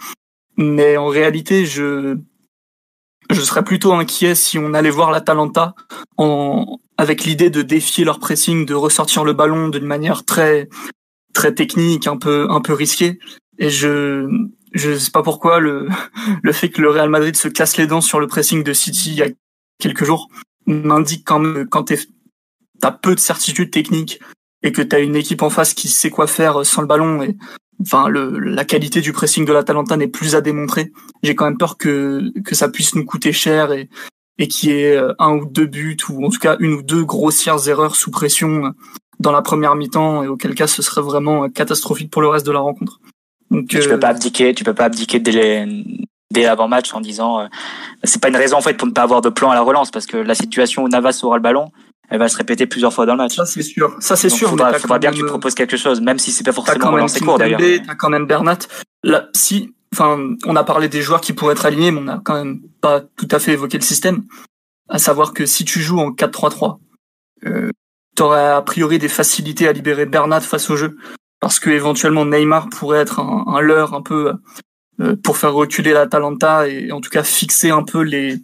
Mais 0.57 0.97
en 0.97 1.07
réalité, 1.07 1.65
je, 1.65 2.17
je 3.29 3.41
serais 3.41 3.63
plutôt 3.63 3.93
inquiet 3.93 4.35
si 4.35 4.57
on 4.57 4.73
allait 4.73 4.89
voir 4.89 5.11
l'Atalanta 5.11 5.75
en, 6.17 6.79
avec 6.97 7.23
l'idée 7.25 7.49
de 7.49 7.61
défier 7.61 8.05
leur 8.05 8.19
pressing, 8.19 8.65
de 8.65 8.73
ressortir 8.73 9.23
le 9.23 9.33
ballon 9.33 9.69
d'une 9.69 9.85
manière 9.85 10.23
très, 10.25 10.69
très 11.33 11.53
technique, 11.53 12.07
un 12.07 12.17
peu, 12.17 12.47
un 12.49 12.61
peu 12.61 12.73
risquée. 12.73 13.19
Et 13.57 13.69
je, 13.69 14.27
je 14.75 14.95
sais 14.95 15.11
pas 15.11 15.23
pourquoi 15.23 15.59
le 15.59 15.87
le 16.43 16.51
fait 16.51 16.69
que 16.69 16.81
le 16.81 16.89
Real 16.89 17.09
Madrid 17.09 17.35
se 17.35 17.47
casse 17.47 17.77
les 17.77 17.87
dents 17.87 18.01
sur 18.01 18.19
le 18.19 18.27
pressing 18.27 18.63
de 18.63 18.73
City 18.73 19.11
il 19.11 19.17
y 19.17 19.23
a 19.23 19.29
quelques 19.79 20.05
jours 20.05 20.29
m'indique 20.67 21.25
quand 21.25 21.39
même 21.39 21.67
quand 21.67 21.91
t'as 22.79 22.91
peu 22.91 23.15
de 23.15 23.19
certitude 23.19 23.71
technique 23.71 24.19
et 24.61 24.71
que 24.71 24.81
t'as 24.81 25.01
une 25.01 25.15
équipe 25.15 25.41
en 25.41 25.49
face 25.49 25.73
qui 25.73 25.87
sait 25.87 26.09
quoi 26.09 26.27
faire 26.27 26.65
sans 26.65 26.81
le 26.81 26.87
ballon 26.87 27.23
et 27.23 27.35
enfin 27.81 28.07
le 28.07 28.37
la 28.39 28.65
qualité 28.65 29.01
du 29.01 29.13
pressing 29.13 29.45
de 29.45 29.53
l'Atalanta 29.53 29.97
n'est 29.97 30.07
plus 30.07 30.35
à 30.35 30.41
démontrer. 30.41 30.91
J'ai 31.23 31.35
quand 31.35 31.45
même 31.45 31.57
peur 31.57 31.77
que 31.77 32.31
ça 32.51 32.69
puisse 32.69 32.95
nous 32.95 33.05
coûter 33.05 33.33
cher 33.33 33.71
et 33.71 33.89
et 34.37 34.47
qu'il 34.47 34.69
y 34.69 34.73
ait 34.73 34.99
un 35.19 35.31
ou 35.33 35.45
deux 35.45 35.65
buts 35.65 35.97
ou 36.09 36.25
en 36.25 36.29
tout 36.29 36.39
cas 36.39 36.57
une 36.59 36.73
ou 36.73 36.81
deux 36.81 37.05
grossières 37.05 37.67
erreurs 37.67 37.95
sous 37.95 38.11
pression 38.11 38.73
dans 39.19 39.31
la 39.31 39.41
première 39.41 39.75
mi-temps 39.75 40.23
et 40.23 40.27
auquel 40.27 40.55
cas 40.55 40.67
ce 40.67 40.81
serait 40.81 41.01
vraiment 41.01 41.49
catastrophique 41.49 42.11
pour 42.11 42.21
le 42.21 42.27
reste 42.27 42.45
de 42.45 42.51
la 42.51 42.59
rencontre. 42.59 42.99
Donc, 43.55 43.67
tu 43.67 43.79
peux 43.79 43.99
pas 43.99 44.09
abdiquer, 44.09 44.53
tu 44.53 44.63
peux 44.63 44.73
pas 44.73 44.85
abdiquer 44.85 45.19
dès, 45.19 45.65
dès 46.31 46.43
l'avant-match 46.43 46.93
en 46.93 47.01
disant 47.01 47.39
euh, 47.39 47.47
c'est 48.03 48.21
pas 48.21 48.29
une 48.29 48.35
raison 48.35 48.57
en 48.57 48.61
fait 48.61 48.75
pour 48.75 48.87
ne 48.87 48.93
pas 48.93 49.03
avoir 49.03 49.21
de 49.21 49.29
plan 49.29 49.51
à 49.51 49.55
la 49.55 49.61
relance 49.61 49.91
parce 49.91 50.05
que 50.05 50.17
la 50.17 50.35
situation 50.35 50.83
où 50.83 50.87
Navas 50.87 51.19
aura 51.23 51.37
le 51.37 51.41
ballon, 51.41 51.71
elle 52.09 52.19
va 52.19 52.27
se 52.29 52.37
répéter 52.37 52.67
plusieurs 52.67 52.93
fois 52.93 53.05
dans 53.05 53.13
le 53.13 53.17
match. 53.17 53.35
Ça 53.35 53.45
c'est 53.45 53.63
sûr, 53.63 53.95
ça 53.99 54.15
c'est 54.15 54.29
sûr. 54.29 54.49
Faudra, 54.49 54.73
faudra 54.73 54.99
bien 54.99 55.11
que 55.11 55.17
tu 55.17 55.25
proposes 55.25 55.55
quelque 55.55 55.77
chose, 55.77 56.01
même 56.01 56.19
si 56.19 56.31
c'est 56.31 56.43
pas 56.43 56.51
forcément 56.51 56.91
relancé 56.91 57.19
court 57.19 57.37
d'ailleurs. 57.37 57.59
T'as 57.85 57.95
quand 57.95 58.09
même 58.09 58.27
Bernat. 58.27 58.59
Là, 59.03 59.29
si, 59.33 59.73
enfin, 59.93 60.35
on 60.45 60.55
a 60.55 60.63
parlé 60.63 60.89
des 60.89 61.01
joueurs 61.01 61.21
qui 61.21 61.33
pourraient 61.33 61.53
être 61.53 61.65
alignés, 61.65 61.91
mais 61.91 62.01
on 62.03 62.07
a 62.07 62.21
quand 62.23 62.35
même 62.35 62.59
pas 62.81 63.01
tout 63.01 63.27
à 63.31 63.39
fait 63.39 63.53
évoqué 63.53 63.77
le 63.77 63.83
système. 63.83 64.23
À 64.89 64.99
savoir 64.99 65.33
que 65.33 65.45
si 65.45 65.65
tu 65.65 65.79
joues 65.79 65.99
en 65.99 66.11
4-3-3, 66.11 66.77
euh, 67.45 67.69
t'aurais 68.15 68.47
a 68.47 68.61
priori 68.61 68.99
des 68.99 69.09
facilités 69.09 69.67
à 69.67 69.73
libérer 69.73 70.05
Bernat 70.05 70.41
face 70.41 70.69
au 70.69 70.75
jeu, 70.75 70.97
parce 71.45 71.59
que 71.59 71.69
éventuellement 71.69 72.25
Neymar 72.25 72.69
pourrait 72.69 73.01
être 73.01 73.19
un, 73.19 73.61
leurre 73.61 73.93
un 73.93 74.01
peu 74.01 74.33
euh, 74.99 75.15
pour 75.15 75.37
faire 75.37 75.53
reculer 75.53 75.93
l'Atalanta 75.93 76.67
et 76.67 76.91
en 76.91 77.01
tout 77.01 77.11
cas 77.11 77.21
fixer 77.21 77.69
un 77.69 77.83
peu 77.83 78.01
les 78.01 78.39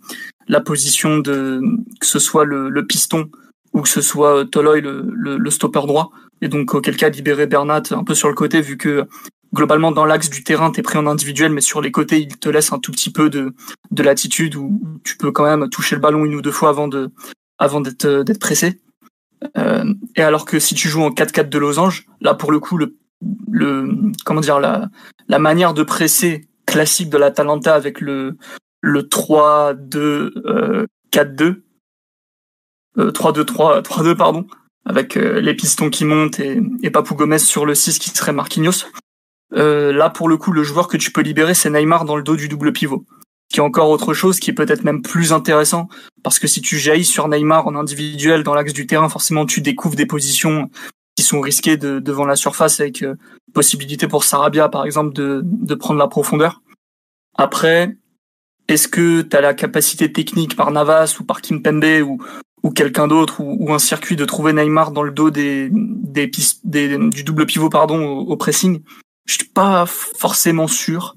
la 0.47 0.61
position 0.61 1.17
de 1.17 1.61
que 1.99 2.05
ce 2.05 2.19
soit 2.19 2.45
le, 2.45 2.85
piston 2.85 3.31
ou 3.73 3.81
que 3.81 3.89
ce 3.89 4.01
soit 4.01 4.45
Toloy 4.45 4.81
le, 4.81 5.11
le, 5.15 5.37
le, 5.39 5.49
stopper 5.49 5.81
droit. 5.87 6.11
Et 6.43 6.47
donc 6.47 6.75
auquel 6.75 6.95
cas 6.95 7.09
libérer 7.09 7.47
Bernat 7.47 7.81
un 7.89 8.03
peu 8.03 8.13
sur 8.13 8.27
le 8.27 8.35
côté 8.35 8.61
vu 8.61 8.77
que 8.77 9.07
globalement 9.51 9.91
dans 9.91 10.05
l'axe 10.05 10.29
du 10.29 10.43
terrain 10.43 10.69
t'es 10.69 10.83
pris 10.83 10.99
en 10.99 11.07
individuel 11.07 11.51
mais 11.51 11.61
sur 11.61 11.81
les 11.81 11.89
côtés 11.89 12.19
il 12.19 12.37
te 12.37 12.49
laisse 12.49 12.71
un 12.71 12.77
tout 12.77 12.91
petit 12.91 13.11
peu 13.11 13.31
de 13.31 13.55
de 13.89 14.03
latitude 14.03 14.55
où 14.57 14.79
tu 15.03 15.17
peux 15.17 15.31
quand 15.31 15.45
même 15.45 15.69
toucher 15.69 15.95
le 15.95 16.01
ballon 16.01 16.23
une 16.23 16.35
ou 16.35 16.43
deux 16.43 16.51
fois 16.51 16.69
avant 16.69 16.87
de 16.87 17.09
avant 17.57 17.81
d'être 17.81 18.21
d'être 18.21 18.39
pressé. 18.39 18.67
euh, 18.67 18.90
et 20.15 20.21
alors 20.21 20.45
que 20.45 20.59
si 20.59 20.75
tu 20.75 20.87
joues 20.87 21.03
en 21.03 21.09
4-4 21.09 21.49
de 21.49 21.57
losange 21.57 22.05
là 22.21 22.33
pour 22.33 22.51
le 22.51 22.59
coup 22.59 22.77
le 22.77 22.95
le 23.51 23.89
comment 24.23 24.41
dire 24.41 24.59
la 24.59 24.89
la 25.27 25.39
manière 25.39 25.73
de 25.73 25.83
presser 25.83 26.47
classique 26.65 27.09
de 27.09 27.17
l'Atalanta 27.17 27.73
avec 27.73 28.01
le 28.01 28.37
le 28.81 29.07
3 29.07 29.73
2 29.73 30.87
4 31.11 31.35
2 31.35 31.63
3 33.13 33.31
2 33.33 33.45
3 33.45 33.81
3 33.81 34.03
2 34.03 34.15
pardon 34.15 34.45
avec 34.85 35.17
euh, 35.17 35.39
les 35.39 35.53
pistons 35.53 35.89
qui 35.89 36.05
montent 36.05 36.39
et, 36.39 36.59
et 36.81 36.89
Papou 36.89 37.15
Gomez 37.15 37.39
sur 37.39 37.65
le 37.65 37.75
6 37.75 37.99
qui 37.99 38.09
serait 38.09 38.33
Marquinhos. 38.33 38.85
Euh, 39.53 39.91
là 39.91 40.09
pour 40.09 40.29
le 40.29 40.37
coup 40.37 40.51
le 40.51 40.63
joueur 40.63 40.87
que 40.87 40.97
tu 40.97 41.11
peux 41.11 41.21
libérer 41.21 41.53
c'est 41.53 41.69
Neymar 41.69 42.05
dans 42.05 42.15
le 42.15 42.23
dos 42.23 42.35
du 42.35 42.47
double 42.47 42.73
pivot. 42.73 43.05
Qui 43.51 43.59
est 43.59 43.63
encore 43.63 43.89
autre 43.89 44.13
chose 44.13 44.39
qui 44.39 44.49
est 44.49 44.53
peut-être 44.53 44.83
même 44.83 45.01
plus 45.01 45.33
intéressant. 45.33 45.89
Parce 46.23 46.39
que 46.39 46.47
si 46.47 46.61
tu 46.61 46.77
jaillis 46.77 47.05
sur 47.05 47.27
Neymar 47.27 47.67
en 47.67 47.75
individuel 47.75 48.43
dans 48.43 48.53
l'axe 48.53 48.73
du 48.73 48.87
terrain 48.87 49.09
forcément 49.09 49.45
tu 49.45 49.61
découvres 49.61 49.95
des 49.95 50.05
positions 50.05 50.69
qui 51.17 51.23
sont 51.23 51.41
risquées 51.41 51.77
de, 51.77 51.99
devant 51.99 52.25
la 52.25 52.35
surface 52.35 52.79
avec 52.79 53.03
euh, 53.03 53.15
possibilité 53.53 54.07
pour 54.07 54.23
Sarabia 54.23 54.69
par 54.69 54.85
exemple 54.85 55.13
de, 55.13 55.75
prendre 55.75 55.99
la 55.99 56.07
profondeur. 56.07 56.61
Après, 57.37 57.97
est-ce 58.67 58.87
que 58.87 59.21
tu 59.21 59.35
as 59.35 59.41
la 59.41 59.53
capacité 59.53 60.11
technique 60.11 60.55
par 60.55 60.71
Navas 60.71 61.17
ou 61.19 61.23
par 61.23 61.41
Kimpembe 61.41 62.01
ou, 62.03 62.23
ou 62.63 62.71
quelqu'un 62.71 63.07
d'autre 63.07 63.41
ou, 63.41 63.73
un 63.73 63.79
circuit 63.79 64.15
de 64.15 64.25
trouver 64.25 64.53
Neymar 64.53 64.91
dans 64.91 65.03
le 65.03 65.11
dos 65.11 65.29
des, 65.29 65.69
des 65.71 66.97
du 66.97 67.23
double 67.23 67.45
pivot 67.45 67.69
pardon 67.69 68.01
au, 68.03 68.31
au, 68.31 68.37
pressing? 68.37 68.81
Je 69.25 69.35
suis 69.35 69.45
pas 69.45 69.85
forcément 69.85 70.67
sûr 70.67 71.15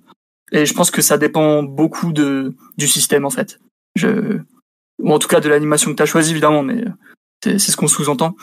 et 0.52 0.66
je 0.66 0.74
pense 0.74 0.90
que 0.90 1.02
ça 1.02 1.18
dépend 1.18 1.62
beaucoup 1.62 2.12
de 2.12 2.54
du 2.76 2.86
système 2.86 3.24
en 3.24 3.30
fait. 3.30 3.58
Je 3.96 4.38
ou 4.98 5.12
en 5.12 5.18
tout 5.18 5.28
cas 5.28 5.40
de 5.40 5.48
l'animation 5.48 5.90
que 5.90 5.96
tu 5.96 6.02
as 6.02 6.06
choisi 6.06 6.30
évidemment 6.32 6.62
mais 6.62 6.84
c'est 7.42 7.58
ce 7.58 7.76
qu'on 7.76 7.88
sous-entend. 7.88 8.36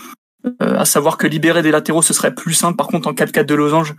Euh, 0.46 0.78
à 0.78 0.86
savoir 0.86 1.18
que 1.18 1.28
libérer 1.28 1.62
des 1.62 1.72
latéraux 1.72 2.02
ce 2.02 2.14
serait 2.14 2.34
plus 2.34 2.54
simple 2.54 2.76
par 2.76 2.88
contre 2.88 3.08
en 3.08 3.14
4-4 3.14 3.46
de 3.46 3.54
losange 3.54 3.96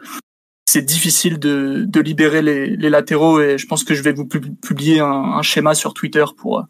c'est 0.67 0.83
difficile 0.83 1.39
de, 1.39 1.85
de 1.87 2.01
libérer 2.01 2.43
les, 2.43 2.77
les, 2.77 2.91
latéraux 2.91 3.41
et 3.41 3.59
je 3.59 3.67
pense 3.67 3.85
que 3.85 3.95
je 3.95 4.03
vais 4.03 4.13
vous 4.13 4.27
publier 4.27 5.01
un, 5.01 5.07
un, 5.07 5.43
schéma 5.43 5.75
sur 5.75 5.95
Twitter 5.95 6.25
pour 6.37 6.65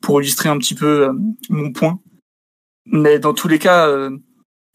pour 0.00 0.22
illustrer 0.22 0.48
un 0.48 0.58
petit 0.58 0.74
peu 0.74 1.08
euh, 1.08 1.12
mon 1.50 1.72
point. 1.72 1.98
Mais 2.86 3.18
dans 3.18 3.34
tous 3.34 3.48
les 3.48 3.58
cas, 3.58 3.88
euh, 3.88 4.16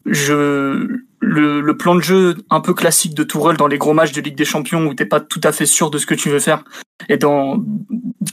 je 0.06 0.98
le, 1.24 1.60
le, 1.60 1.76
plan 1.76 1.94
de 1.94 2.00
jeu 2.00 2.36
un 2.50 2.60
peu 2.60 2.74
classique 2.74 3.14
de 3.14 3.24
Tourelle 3.24 3.56
dans 3.56 3.66
les 3.66 3.78
gros 3.78 3.94
matchs 3.94 4.12
de 4.12 4.20
Ligue 4.20 4.36
des 4.36 4.44
Champions 4.44 4.86
où 4.86 4.94
t'es 4.94 5.06
pas 5.06 5.20
tout 5.20 5.40
à 5.42 5.52
fait 5.52 5.66
sûr 5.66 5.90
de 5.90 5.98
ce 5.98 6.06
que 6.06 6.14
tu 6.14 6.28
veux 6.30 6.38
faire 6.38 6.64
et 7.08 7.16
dans 7.16 7.62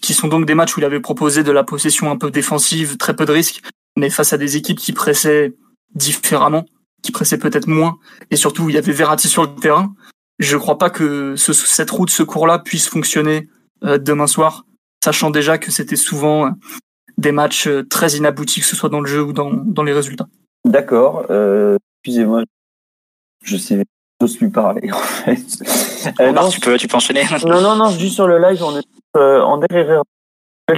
qui 0.02 0.14
sont 0.14 0.28
donc 0.28 0.46
des 0.46 0.56
matchs 0.56 0.76
où 0.78 0.80
il 0.80 0.86
avait 0.86 1.00
proposé 1.00 1.44
de 1.44 1.52
la 1.52 1.64
possession 1.64 2.12
un 2.12 2.18
peu 2.18 2.32
défensive, 2.32 2.98
très 2.98 3.16
peu 3.16 3.26
de 3.26 3.32
risques, 3.32 3.62
mais 3.98 4.10
face 4.10 4.34
à 4.34 4.38
des 4.38 4.58
équipes 4.58 4.78
qui 4.78 4.94
pressaient 4.94 5.54
différemment, 5.96 6.66
qui 7.04 7.12
pressaient 7.12 7.40
peut-être 7.40 7.68
moins 7.68 7.98
et 8.30 8.36
surtout 8.36 8.70
il 8.70 8.76
y 8.76 8.78
avait 8.78 8.92
Verratti 8.92 9.28
sur 9.28 9.44
le 9.44 9.56
terrain 9.56 9.94
je 10.42 10.58
crois 10.58 10.78
pas 10.78 10.90
que 10.90 11.36
ce, 11.36 11.54
cette 11.54 11.92
roue 11.92 12.06
de 12.06 12.12
secours-là 12.12 12.60
puisse 12.60 12.88
fonctionner 12.88 13.48
euh, 13.84 13.98
demain 13.98 14.28
soir, 14.28 14.66
sachant 15.04 15.30
déjà 15.30 15.58
que 15.58 15.72
c'était 15.72 15.96
souvent 15.96 16.48
euh, 16.48 16.50
des 17.18 17.32
matchs 17.32 17.68
euh, 17.68 17.84
très 17.88 18.14
inaboutis, 18.14 18.62
que 18.62 18.66
ce 18.66 18.76
soit 18.76 18.90
dans 18.90 19.02
le 19.02 19.08
jeu 19.08 19.22
ou 19.22 19.34
dans, 19.34 19.52
dans 19.52 19.84
les 19.84 19.94
résultats. 19.94 20.28
D'accord. 20.66 21.26
Euh, 21.30 21.78
excusez-moi, 22.04 22.44
je 23.42 23.58
sais, 23.58 23.84
j'ose 24.20 24.38
plus 24.38 24.50
parler 24.50 24.92
en 24.94 24.98
fait. 24.98 25.44
Euh, 26.20 26.32
non, 26.32 26.50
tu 26.50 26.60
peux, 26.60 26.78
tu 26.78 26.88
peux 26.88 26.98
enchaîner. 26.98 27.24
non, 27.46 27.62
non, 27.62 27.76
non, 27.76 27.90
juste 27.90 28.16
sur 28.16 28.28
le 28.28 28.40
live, 28.40 28.64
on 28.64 28.78
est 28.78 28.86
euh, 29.18 29.42
en 29.42 29.58
derrière 29.58 30.04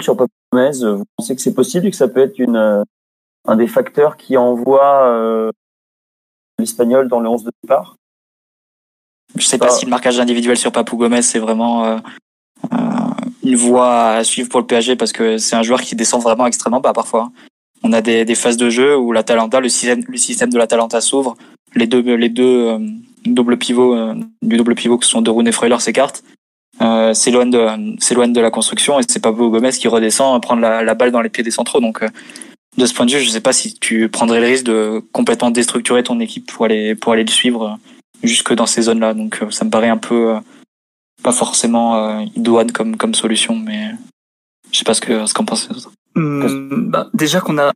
sur 0.02 0.18
Papa 0.18 0.32
Gomez. 0.52 0.72
Vous 0.82 1.04
pensez 1.18 1.36
que 1.36 1.42
c'est 1.42 1.54
possible 1.54 1.88
et 1.88 1.92
que 1.92 1.98
ça 1.98 2.08
peut 2.08 2.22
être 2.22 2.40
une 2.40 2.84
un 3.46 3.56
des 3.58 3.68
facteurs 3.68 4.16
qui 4.16 4.38
envoie 4.38 5.52
l'espagnol 6.60 7.08
dans 7.10 7.20
le 7.20 7.30
11 7.30 7.44
de 7.44 7.52
départ? 7.62 7.96
Je 9.36 9.46
sais 9.46 9.58
pas, 9.58 9.70
si 9.70 9.86
le 9.86 9.90
marquage 9.90 10.20
individuel 10.20 10.58
sur 10.58 10.72
Papou 10.72 10.98
Gomez 10.98 11.22
c'est 11.24 11.40
vraiment 11.40 11.86
euh, 11.86 11.98
euh, 12.72 12.78
une 13.44 13.56
voie 13.56 14.12
à 14.12 14.24
suivre 14.24 14.50
pour 14.50 14.60
le 14.60 14.68
PSG 14.68 14.96
parce 14.96 15.12
que 15.12 15.38
c'est 15.38 15.56
un 15.56 15.64
joueur 15.64 15.82
qui 15.82 15.96
descend 15.96 16.22
vraiment 16.22 16.46
extrêmement 16.46 16.82
bas 16.82 16.94
parfois. 16.94 17.32
On 17.82 17.92
a 17.94 18.02
des, 18.02 18.26
des 18.26 18.36
phases 18.36 18.58
de 18.58 18.70
jeu 18.70 18.96
où 18.96 19.12
l'Atalanta, 19.12 19.60
le 19.60 19.70
système, 19.70 20.04
le 20.08 20.18
système 20.18 20.50
de 20.50 20.58
l'Atalanta 20.58 21.02
s'ouvre, 21.02 21.36
les 21.76 21.88
deux, 21.88 22.02
les 22.16 22.30
deux 22.30 22.68
euh, 22.70 22.80
doubles 23.26 23.58
pivots 23.58 23.96
euh, 23.96 24.16
du 24.42 24.58
double 24.58 24.76
pivot 24.76 24.98
que 24.98 25.06
sont 25.06 25.22
De 25.22 25.30
Roon 25.30 25.46
et 25.46 25.52
Freuler 25.52 25.80
s'écartent, 25.80 26.24
euh, 26.82 27.14
de, 27.14 28.34
de 28.34 28.42
la 28.42 28.52
construction 28.52 29.00
et 29.00 29.04
c'est 29.08 29.22
Papou 29.22 29.50
Gomez 29.50 29.72
qui 29.72 29.88
redescend 29.88 30.42
prendre 30.42 30.62
la, 30.62 30.94
balle 30.96 31.12
dans 31.12 31.22
les 31.22 31.30
pieds 31.30 31.44
des 31.44 31.52
centraux. 31.52 31.80
Donc 31.80 32.04
de 32.78 32.86
ce 32.86 32.94
point 32.94 33.06
de 33.06 33.12
vue, 33.12 33.20
je 33.20 33.30
sais 33.30 33.42
pas 33.42 33.54
si 33.54 33.74
tu 33.76 34.10
prendrais 34.10 34.40
le 34.40 34.48
risque 34.48 34.66
de 34.66 35.02
complètement 35.12 35.52
déstructurer 35.52 36.04
ton 36.04 36.20
équipe 36.20 36.52
pour 36.52 36.66
aller 36.66 36.96
pour 36.96 37.14
aller 37.14 37.24
le 37.24 37.32
suivre 37.32 37.78
jusque 38.24 38.54
dans 38.54 38.66
ces 38.66 38.84
zones-là. 38.84 39.14
Donc 39.14 39.40
euh, 39.42 39.52
ça 39.52 39.66
me 39.66 39.70
paraît 39.70 39.90
un 39.90 39.98
peu 39.98 40.36
euh, 40.36 40.40
pas 41.22 41.32
forcément 41.32 41.96
euh, 41.98 42.26
idoine 42.36 42.72
comme 42.72 42.98
comme 42.98 43.14
solution, 43.14 43.56
mais 43.56 43.92
je 44.72 44.80
sais 44.80 44.86
pas 44.86 44.94
ce 44.94 45.02
que 45.02 45.26
ce 45.26 45.34
qu'en 45.34 45.46
pensez. 45.46 45.70
Mmh, 46.16 46.90
bah, 46.90 47.10
déjà 47.14 47.42
qu'on 47.42 47.58
a 47.58 47.72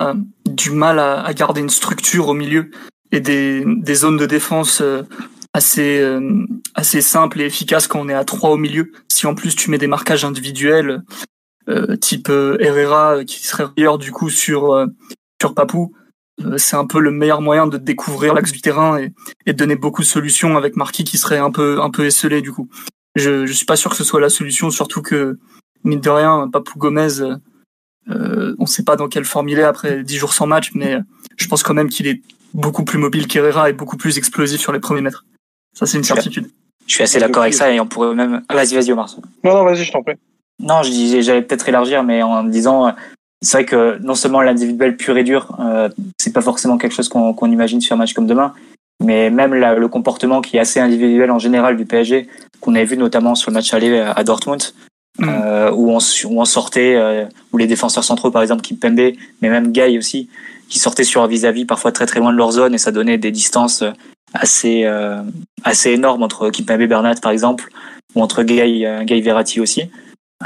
du 0.46 0.72
mal 0.72 1.00
à, 1.00 1.22
à, 1.24 1.34
garder 1.34 1.62
une 1.62 1.70
structure 1.70 2.27
au 2.27 2.34
milieu 2.34 2.72
et 3.11 3.19
des, 3.19 3.63
des 3.65 3.95
zones 3.95 4.17
de 4.17 4.25
défense 4.25 4.83
assez 5.53 6.05
assez 6.75 7.01
simples 7.01 7.41
et 7.41 7.45
efficaces 7.45 7.87
quand 7.87 7.99
on 7.99 8.09
est 8.09 8.13
à 8.13 8.25
trois 8.25 8.51
au 8.51 8.57
milieu. 8.57 8.91
Si 9.07 9.25
en 9.27 9.35
plus 9.35 9.55
tu 9.55 9.69
mets 9.71 9.77
des 9.77 9.87
marquages 9.87 10.25
individuels 10.25 11.03
euh, 11.69 11.95
type 11.95 12.29
Herrera 12.29 13.23
qui 13.25 13.45
serait 13.45 13.65
meilleur 13.75 13.97
du 13.97 14.11
coup 14.11 14.29
sur 14.29 14.87
sur 15.41 15.53
Papou, 15.53 15.93
euh, 16.43 16.57
c'est 16.57 16.75
un 16.75 16.85
peu 16.85 16.99
le 16.99 17.11
meilleur 17.11 17.41
moyen 17.41 17.67
de 17.67 17.77
découvrir 17.77 18.33
l'axe 18.33 18.51
du 18.51 18.61
terrain 18.61 18.99
et, 18.99 19.11
et, 19.45 19.53
de 19.53 19.57
donner 19.57 19.75
beaucoup 19.75 20.01
de 20.01 20.07
solutions 20.07 20.55
avec 20.55 20.75
Marquis 20.75 21.03
qui 21.03 21.17
serait 21.17 21.39
un 21.39 21.51
peu 21.51 21.81
un 21.81 21.89
peu 21.89 22.05
esselé 22.05 22.41
du 22.41 22.51
coup. 22.51 22.69
Je, 23.15 23.47
je 23.47 23.53
suis 23.53 23.65
pas 23.65 23.75
sûr 23.75 23.89
que 23.89 23.97
ce 23.97 24.03
soit 24.03 24.21
la 24.21 24.29
solution, 24.29 24.69
surtout 24.69 25.01
que 25.01 25.39
mine 25.83 25.99
de 25.99 26.09
rien, 26.09 26.47
Papou 26.51 26.77
Gomez, 26.77 27.21
euh, 28.09 28.55
on 28.59 28.67
sait 28.67 28.83
pas 28.83 28.95
dans 28.95 29.07
quelle 29.07 29.25
forme 29.25 29.49
il 29.49 29.57
est 29.57 29.63
après 29.63 30.03
10 30.03 30.17
jours 30.17 30.33
sans 30.33 30.45
match, 30.45 30.71
mais 30.75 30.99
je 31.37 31.47
pense 31.47 31.63
quand 31.63 31.73
même 31.73 31.89
qu'il 31.89 32.05
est 32.05 32.21
beaucoup 32.54 32.84
plus 32.84 32.98
mobile 32.98 33.27
qu'Herrera 33.27 33.70
et 33.70 33.74
beaucoup 33.74 33.98
plus 33.98 34.18
explosif 34.18 34.60
sur 34.60 34.72
les 34.72 34.80
premiers 34.80 35.01
mètres. 35.01 35.25
Ça 35.74 35.86
c'est 35.86 35.98
une 35.98 36.04
certitude. 36.04 36.50
Je 36.88 36.94
suis 36.94 37.04
assez 37.04 37.20
d'accord 37.20 37.44
avec 37.44 37.54
ça 37.54 37.72
et 37.72 37.80
on 37.80 37.86
pourrait 37.86 38.16
même. 38.16 38.44
Vas-y, 38.50 38.75
vas-y, 38.75 38.92
Omar. 38.94 39.13
Non, 39.44 39.54
non, 39.54 39.63
vas-y, 39.66 39.84
je 39.84 39.92
t'en 39.92 40.01
prie. 40.01 40.16
Non, 40.60 40.82
j'allais 40.84 41.42
peut-être 41.42 41.68
élargir, 41.70 42.04
mais 42.04 42.24
en 42.24 42.44
disant, 42.44 42.96
c'est 43.42 43.58
vrai 43.58 43.66
que 43.66 44.00
non 44.00 44.16
seulement 44.16 44.42
l'individuel 44.42 44.96
pur 44.96 45.18
et 45.18 45.24
dur, 45.24 45.56
euh, 45.60 45.89
c'est 46.18 46.34
pas 46.34 46.42
forcément 46.42 46.77
quelque 46.77 46.94
chose 46.94 47.10
qu'on 47.10 47.34
qu'on 47.34 47.51
imagine 47.51 47.82
sur 47.82 47.94
un 47.94 47.98
match 47.98 48.13
comme 48.13 48.25
demain, 48.25 48.54
mais 49.04 49.30
même 49.30 49.54
la, 49.54 49.75
le 49.75 49.88
comportement 49.88 50.42
qui 50.42 50.58
est 50.58 50.60
assez 50.60 50.80
individuel 50.80 51.30
en 51.30 51.39
général 51.39 51.77
du 51.77 51.86
PSG, 51.86 52.27
qu'on 52.62 52.74
avait 52.74 52.86
vu 52.86 52.98
notamment 52.98 53.36
sur 53.36 53.51
le 53.51 53.56
match 53.56 53.74
aller 53.74 54.00
à 54.00 54.24
Dortmund, 54.24 54.63
mm. 55.20 55.30
euh, 55.30 55.72
où, 55.72 55.92
on, 55.92 55.98
où 55.98 56.42
on 56.42 56.46
sortait, 56.46 56.96
euh, 56.96 57.25
où 57.51 57.58
les 57.58 57.68
défenseurs 57.68 58.04
centraux, 58.04 58.32
par 58.32 58.42
exemple 58.42 58.63
Kimpembe, 58.63 59.13
mais 59.42 59.50
même 59.50 59.72
Gay 59.72 59.98
aussi, 59.98 60.30
qui 60.69 60.79
sortaient 60.79 61.03
sur 61.03 61.21
un 61.21 61.27
vis-à-vis 61.27 61.65
parfois 61.65 61.91
très 61.91 62.05
très 62.05 62.19
loin 62.19 62.31
de 62.31 62.38
leur 62.38 62.51
zone, 62.51 62.74
et 62.74 62.77
ça 62.77 62.91
donnait 62.91 63.17
des 63.17 63.31
distances 63.31 63.83
assez 64.33 64.83
euh, 64.86 65.21
assez 65.63 65.91
énormes 65.91 66.24
entre 66.24 66.50
Kimpembe 66.50 66.81
et 66.81 66.88
Bernat, 66.88 67.15
par 67.15 67.31
exemple, 67.31 67.69
ou 68.15 68.21
entre 68.21 68.43
Gay, 68.43 68.86
euh, 68.86 69.03
Gay 69.03 69.21
Verratti 69.21 69.59
aussi. 69.59 69.89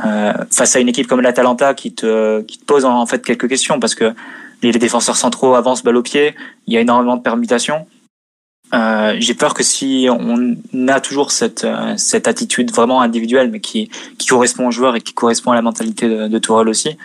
Euh, 0.05 0.33
face 0.49 0.75
à 0.75 0.79
une 0.79 0.87
équipe 0.87 1.07
comme 1.07 1.19
l'Atalanta 1.19 1.73
qui 1.73 1.93
te, 1.93 2.41
qui 2.41 2.57
te 2.57 2.65
pose 2.65 2.85
en, 2.85 3.05
fait 3.05 3.23
quelques 3.25 3.49
questions 3.49 3.77
parce 3.77 3.93
que 3.93 4.13
les, 4.61 4.71
défenseurs 4.71 5.17
centraux 5.17 5.55
avancent 5.55 5.83
balle 5.83 5.97
au 5.97 6.01
pied, 6.01 6.33
il 6.65 6.73
y 6.73 6.77
a 6.77 6.81
énormément 6.81 7.17
de 7.17 7.21
permutations. 7.21 7.85
Euh, 8.73 9.15
j'ai 9.19 9.33
peur 9.33 9.53
que 9.53 9.63
si 9.63 10.07
on 10.09 10.55
a 10.87 11.01
toujours 11.01 11.31
cette, 11.31 11.65
euh, 11.65 11.93
cette 11.97 12.29
attitude 12.29 12.71
vraiment 12.71 13.01
individuelle, 13.01 13.51
mais 13.51 13.59
qui, 13.59 13.89
qui 14.17 14.27
correspond 14.27 14.67
au 14.67 14.71
joueur 14.71 14.95
et 14.95 15.01
qui 15.01 15.13
correspond 15.13 15.51
à 15.51 15.55
la 15.55 15.61
mentalité 15.61 16.07
de, 16.07 16.29
de 16.29 16.39
Tourelle 16.39 16.69
aussi, 16.69 16.95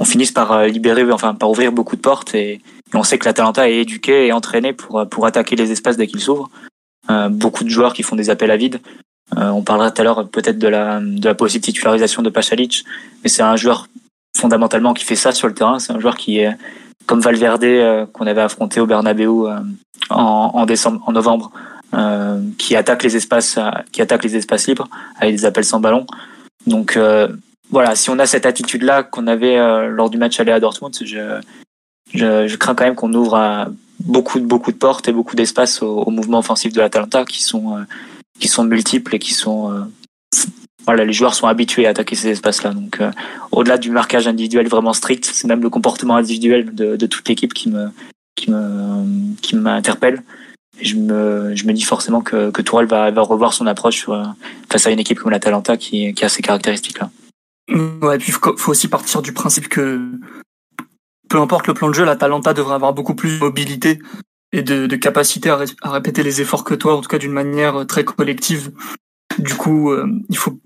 on 0.00 0.04
finisse 0.04 0.32
par 0.32 0.52
euh, 0.52 0.66
libérer, 0.66 1.10
enfin 1.12 1.34
par 1.34 1.50
ouvrir 1.50 1.72
beaucoup 1.72 1.96
de 1.96 2.00
portes 2.00 2.34
et, 2.34 2.60
on 2.96 3.02
sait 3.02 3.18
que 3.18 3.24
l'Atalanta 3.24 3.68
est 3.68 3.78
éduqué 3.78 4.28
et 4.28 4.32
entraîné 4.32 4.72
pour, 4.72 5.04
pour 5.08 5.26
attaquer 5.26 5.56
les 5.56 5.72
espaces 5.72 5.96
dès 5.96 6.06
qu'ils 6.06 6.20
s'ouvrent. 6.20 6.48
Euh, 7.10 7.28
beaucoup 7.28 7.64
de 7.64 7.68
joueurs 7.68 7.92
qui 7.92 8.04
font 8.04 8.14
des 8.14 8.30
appels 8.30 8.52
à 8.52 8.56
vide. 8.56 8.80
Euh, 9.36 9.48
on 9.48 9.62
parlera 9.62 9.90
tout 9.90 10.00
à 10.00 10.04
l'heure 10.04 10.28
peut-être 10.28 10.60
de 10.60 10.68
la, 10.68 11.00
de 11.00 11.24
la 11.24 11.34
possible 11.34 11.64
titularisation 11.64 12.22
de 12.22 12.30
Pachalic, 12.30 12.84
mais 13.24 13.28
c'est 13.28 13.42
un 13.42 13.56
joueur 13.56 13.88
fondamentalement 14.38 14.94
qui 14.94 15.04
fait 15.04 15.16
ça 15.16 15.32
sur 15.32 15.48
le 15.48 15.54
terrain. 15.54 15.80
C'est 15.80 15.92
un 15.92 15.98
joueur 15.98 16.16
qui 16.16 16.38
est, 16.38 16.56
comme 17.06 17.18
Valverde 17.18 18.08
qu'on 18.12 18.28
avait 18.28 18.42
affronté 18.42 18.78
au 18.78 18.86
Bernabeu 18.86 19.28
en, 20.10 20.50
en, 20.54 20.64
décembre, 20.64 21.02
en 21.04 21.10
novembre, 21.10 21.50
qui 22.58 22.76
attaque 22.76 23.02
les 23.02 23.16
espaces, 23.16 23.58
qui 23.90 24.02
attaque 24.02 24.22
les 24.22 24.36
espaces 24.36 24.68
libres 24.68 24.88
avec 25.18 25.34
des 25.34 25.44
appels 25.46 25.64
sans 25.64 25.80
ballon. 25.80 26.06
Donc 26.68 26.96
voilà, 27.74 27.94
si 27.94 28.08
on 28.10 28.18
a 28.18 28.26
cette 28.26 28.46
attitude-là 28.46 29.02
qu'on 29.02 29.26
avait 29.26 29.56
lors 29.88 30.08
du 30.08 30.16
match 30.16 30.40
aller 30.40 30.52
à 30.52 30.60
Dortmund, 30.60 30.96
je, 31.02 32.56
crains 32.56 32.74
quand 32.74 32.84
même 32.84 32.94
qu'on 32.94 33.12
ouvre 33.12 33.68
beaucoup, 34.00 34.40
beaucoup 34.40 34.72
de 34.72 34.76
portes 34.76 35.08
et 35.08 35.12
beaucoup 35.12 35.36
d'espace 35.36 35.82
au, 35.82 36.08
mouvement 36.10 36.38
offensif 36.38 36.72
de 36.72 36.80
l'Atalanta 36.80 37.24
qui 37.24 37.42
sont, 37.42 37.84
qui 38.38 38.48
sont 38.48 38.64
multiples 38.64 39.16
et 39.16 39.18
qui 39.18 39.34
sont 39.34 39.86
voilà, 40.86 41.04
les 41.04 41.12
joueurs 41.12 41.34
sont 41.34 41.46
habitués 41.46 41.86
à 41.86 41.90
attaquer 41.90 42.14
ces 42.14 42.28
espaces-là. 42.28 42.72
Donc, 42.72 43.00
euh, 43.00 43.10
au-delà 43.52 43.78
du 43.78 43.90
marquage 43.90 44.28
individuel 44.28 44.68
vraiment 44.68 44.92
strict, 44.92 45.24
c'est 45.24 45.48
même 45.48 45.62
le 45.62 45.70
comportement 45.70 46.16
individuel 46.16 46.74
de, 46.74 47.06
toute 47.06 47.28
l'équipe 47.28 47.54
qui 47.54 47.70
m'interpelle. 49.54 50.22
Je 50.80 50.96
me, 50.96 51.72
dis 51.72 51.82
forcément 51.82 52.20
que, 52.20 52.50
que 52.50 52.60
Tourelle 52.60 52.86
va, 52.86 53.10
revoir 53.22 53.52
son 53.54 53.66
approche 53.66 54.06
euh, 54.08 54.24
face 54.70 54.86
à 54.86 54.90
une 54.90 54.98
équipe 54.98 55.20
comme 55.20 55.30
la 55.30 55.38
Talenta 55.38 55.76
qui, 55.76 56.12
qui 56.14 56.24
a 56.24 56.28
ces 56.28 56.42
caractéristiques-là. 56.42 57.10
Ouais, 57.68 58.18
puis 58.18 58.32
faut, 58.32 58.70
aussi 58.70 58.88
partir 58.88 59.22
du 59.22 59.32
principe 59.32 59.68
que 59.68 60.00
peu 61.28 61.38
importe 61.38 61.66
le 61.66 61.74
plan 61.74 61.88
de 61.88 61.94
jeu, 61.94 62.04
la 62.04 62.16
Talenta 62.16 62.52
devrait 62.52 62.74
avoir 62.74 62.92
beaucoup 62.92 63.14
plus 63.14 63.36
de 63.36 63.38
mobilité 63.38 63.98
et 64.52 64.62
de, 64.62 64.96
capacité 64.96 65.50
à, 65.50 65.56
ré, 65.56 65.66
à, 65.82 65.90
répéter 65.90 66.22
les 66.22 66.40
efforts 66.40 66.64
que 66.64 66.74
toi, 66.74 66.96
en 66.96 67.00
tout 67.00 67.08
cas 67.08 67.18
d'une 67.18 67.32
manière 67.32 67.86
très 67.86 68.04
collective. 68.04 68.72
Du 69.38 69.54
coup, 69.54 69.90
euh, 69.90 70.06
il 70.28 70.36
faut 70.36 70.60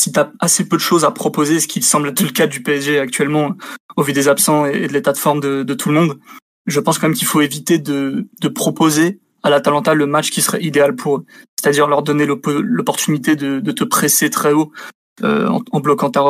si 0.00 0.12
tu 0.12 0.18
as 0.18 0.32
assez 0.40 0.66
peu 0.66 0.76
de 0.76 0.82
choses 0.82 1.04
à 1.04 1.10
proposer, 1.10 1.60
ce 1.60 1.68
qui 1.68 1.82
semble 1.82 2.08
être 2.08 2.22
le 2.22 2.30
cas 2.30 2.46
du 2.46 2.62
PSG 2.62 2.98
actuellement, 2.98 3.52
au 3.96 4.02
vu 4.02 4.12
des 4.12 4.28
absents 4.28 4.66
et 4.66 4.88
de 4.88 4.92
l'état 4.92 5.12
de 5.12 5.18
forme 5.18 5.40
de, 5.40 5.74
tout 5.74 5.90
le 5.90 5.94
monde, 5.94 6.18
je 6.66 6.80
pense 6.80 6.98
quand 6.98 7.08
même 7.08 7.16
qu'il 7.16 7.26
faut 7.26 7.40
éviter 7.40 7.78
de, 7.78 8.26
proposer 8.54 9.20
à 9.42 9.50
l'Atalanta 9.50 9.94
le 9.94 10.06
match 10.06 10.30
qui 10.30 10.42
serait 10.42 10.62
idéal 10.62 10.96
pour 10.96 11.18
eux. 11.18 11.24
C'est-à-dire 11.60 11.86
leur 11.86 12.02
donner 12.02 12.26
l'opportunité 12.26 13.36
de, 13.36 13.70
te 13.70 13.84
presser 13.84 14.30
très 14.30 14.52
haut 14.52 14.72
euh, 14.72 14.99
en, 15.22 15.60
en, 15.70 15.80
bloquant 15.80 16.10
ta 16.10 16.22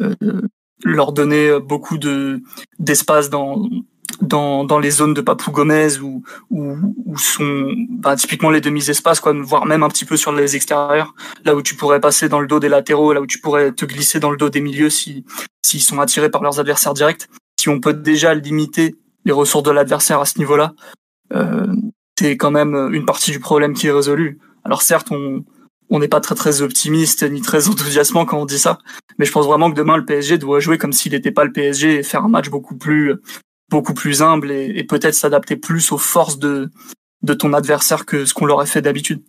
euh, 0.00 0.14
leur 0.84 1.12
donner 1.12 1.58
beaucoup 1.60 1.98
de 1.98 2.40
d'espace 2.78 3.30
dans 3.30 3.68
dans, 4.20 4.64
dans 4.64 4.78
les 4.78 4.90
zones 4.90 5.14
de 5.14 5.20
Papou 5.20 5.50
Gomez 5.50 5.98
où, 6.00 6.22
où, 6.50 7.18
sont 7.18 7.72
bah, 7.88 8.16
typiquement 8.16 8.50
les 8.50 8.60
demi-espaces, 8.60 9.20
quoi, 9.20 9.32
voire 9.32 9.66
même 9.66 9.82
un 9.82 9.88
petit 9.88 10.04
peu 10.04 10.16
sur 10.16 10.32
les 10.32 10.56
extérieurs, 10.56 11.14
là 11.44 11.54
où 11.54 11.62
tu 11.62 11.74
pourrais 11.74 12.00
passer 12.00 12.28
dans 12.28 12.40
le 12.40 12.46
dos 12.46 12.60
des 12.60 12.68
latéraux, 12.68 13.12
là 13.12 13.20
où 13.20 13.26
tu 13.26 13.40
pourrais 13.40 13.72
te 13.72 13.84
glisser 13.84 14.20
dans 14.20 14.30
le 14.30 14.36
dos 14.36 14.48
des 14.48 14.60
milieux 14.60 14.90
si 14.90 15.24
s'ils 15.64 15.82
sont 15.82 16.00
attirés 16.00 16.30
par 16.30 16.42
leurs 16.42 16.60
adversaires 16.60 16.94
directs. 16.94 17.28
Si 17.58 17.68
on 17.68 17.80
peut 17.80 17.94
déjà 17.94 18.34
limiter 18.34 18.96
les 19.24 19.32
ressources 19.32 19.64
de 19.64 19.70
l'adversaire 19.70 20.20
à 20.20 20.24
ce 20.24 20.38
niveau-là, 20.38 20.72
euh, 21.32 21.66
c'est 22.18 22.36
quand 22.36 22.50
même 22.50 22.90
une 22.92 23.06
partie 23.06 23.30
du 23.30 23.40
problème 23.40 23.72
qui 23.72 23.86
est 23.86 23.92
résolu. 23.92 24.38
Alors 24.64 24.82
certes, 24.82 25.08
on 25.10 25.44
on 25.92 25.98
n'est 25.98 26.08
pas 26.08 26.20
très 26.20 26.34
très 26.34 26.62
optimiste 26.62 27.22
ni 27.22 27.42
très 27.42 27.68
enthousiasmant 27.68 28.24
quand 28.24 28.40
on 28.40 28.46
dit 28.46 28.58
ça, 28.58 28.78
mais 29.18 29.26
je 29.26 29.30
pense 29.30 29.46
vraiment 29.46 29.70
que 29.70 29.76
demain 29.76 29.96
le 29.96 30.04
PSG 30.04 30.38
doit 30.38 30.58
jouer 30.58 30.78
comme 30.78 30.92
s'il 30.92 31.12
n'était 31.12 31.30
pas 31.30 31.44
le 31.44 31.52
PSG 31.52 31.96
et 31.96 32.02
faire 32.02 32.24
un 32.24 32.28
match 32.28 32.48
beaucoup 32.48 32.76
plus 32.76 33.14
beaucoup 33.70 33.94
plus 33.94 34.22
humble 34.22 34.50
et, 34.50 34.72
et 34.74 34.84
peut-être 34.84 35.14
s'adapter 35.14 35.56
plus 35.56 35.92
aux 35.92 35.98
forces 35.98 36.38
de, 36.38 36.70
de 37.22 37.34
ton 37.34 37.52
adversaire 37.52 38.06
que 38.06 38.24
ce 38.24 38.34
qu'on 38.34 38.46
l'aurait 38.46 38.66
fait 38.66 38.82
d'habitude. 38.82 39.22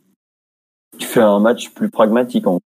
Tu 0.98 1.06
fais 1.06 1.22
un 1.22 1.40
match 1.40 1.70
plus 1.72 1.90
pragmatique 1.90 2.48
en 2.48 2.60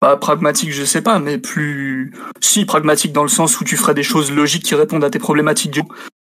pas 0.00 0.16
pragmatique, 0.16 0.70
je 0.70 0.84
sais 0.84 1.00
pas, 1.00 1.18
mais 1.18 1.38
plus 1.38 2.12
si 2.40 2.66
pragmatique 2.66 3.12
dans 3.12 3.22
le 3.22 3.28
sens 3.28 3.60
où 3.60 3.64
tu 3.64 3.76
ferais 3.76 3.94
des 3.94 4.02
choses 4.02 4.30
logiques 4.30 4.64
qui 4.64 4.74
répondent 4.74 5.04
à 5.04 5.10
tes 5.10 5.18
problématiques. 5.18 5.80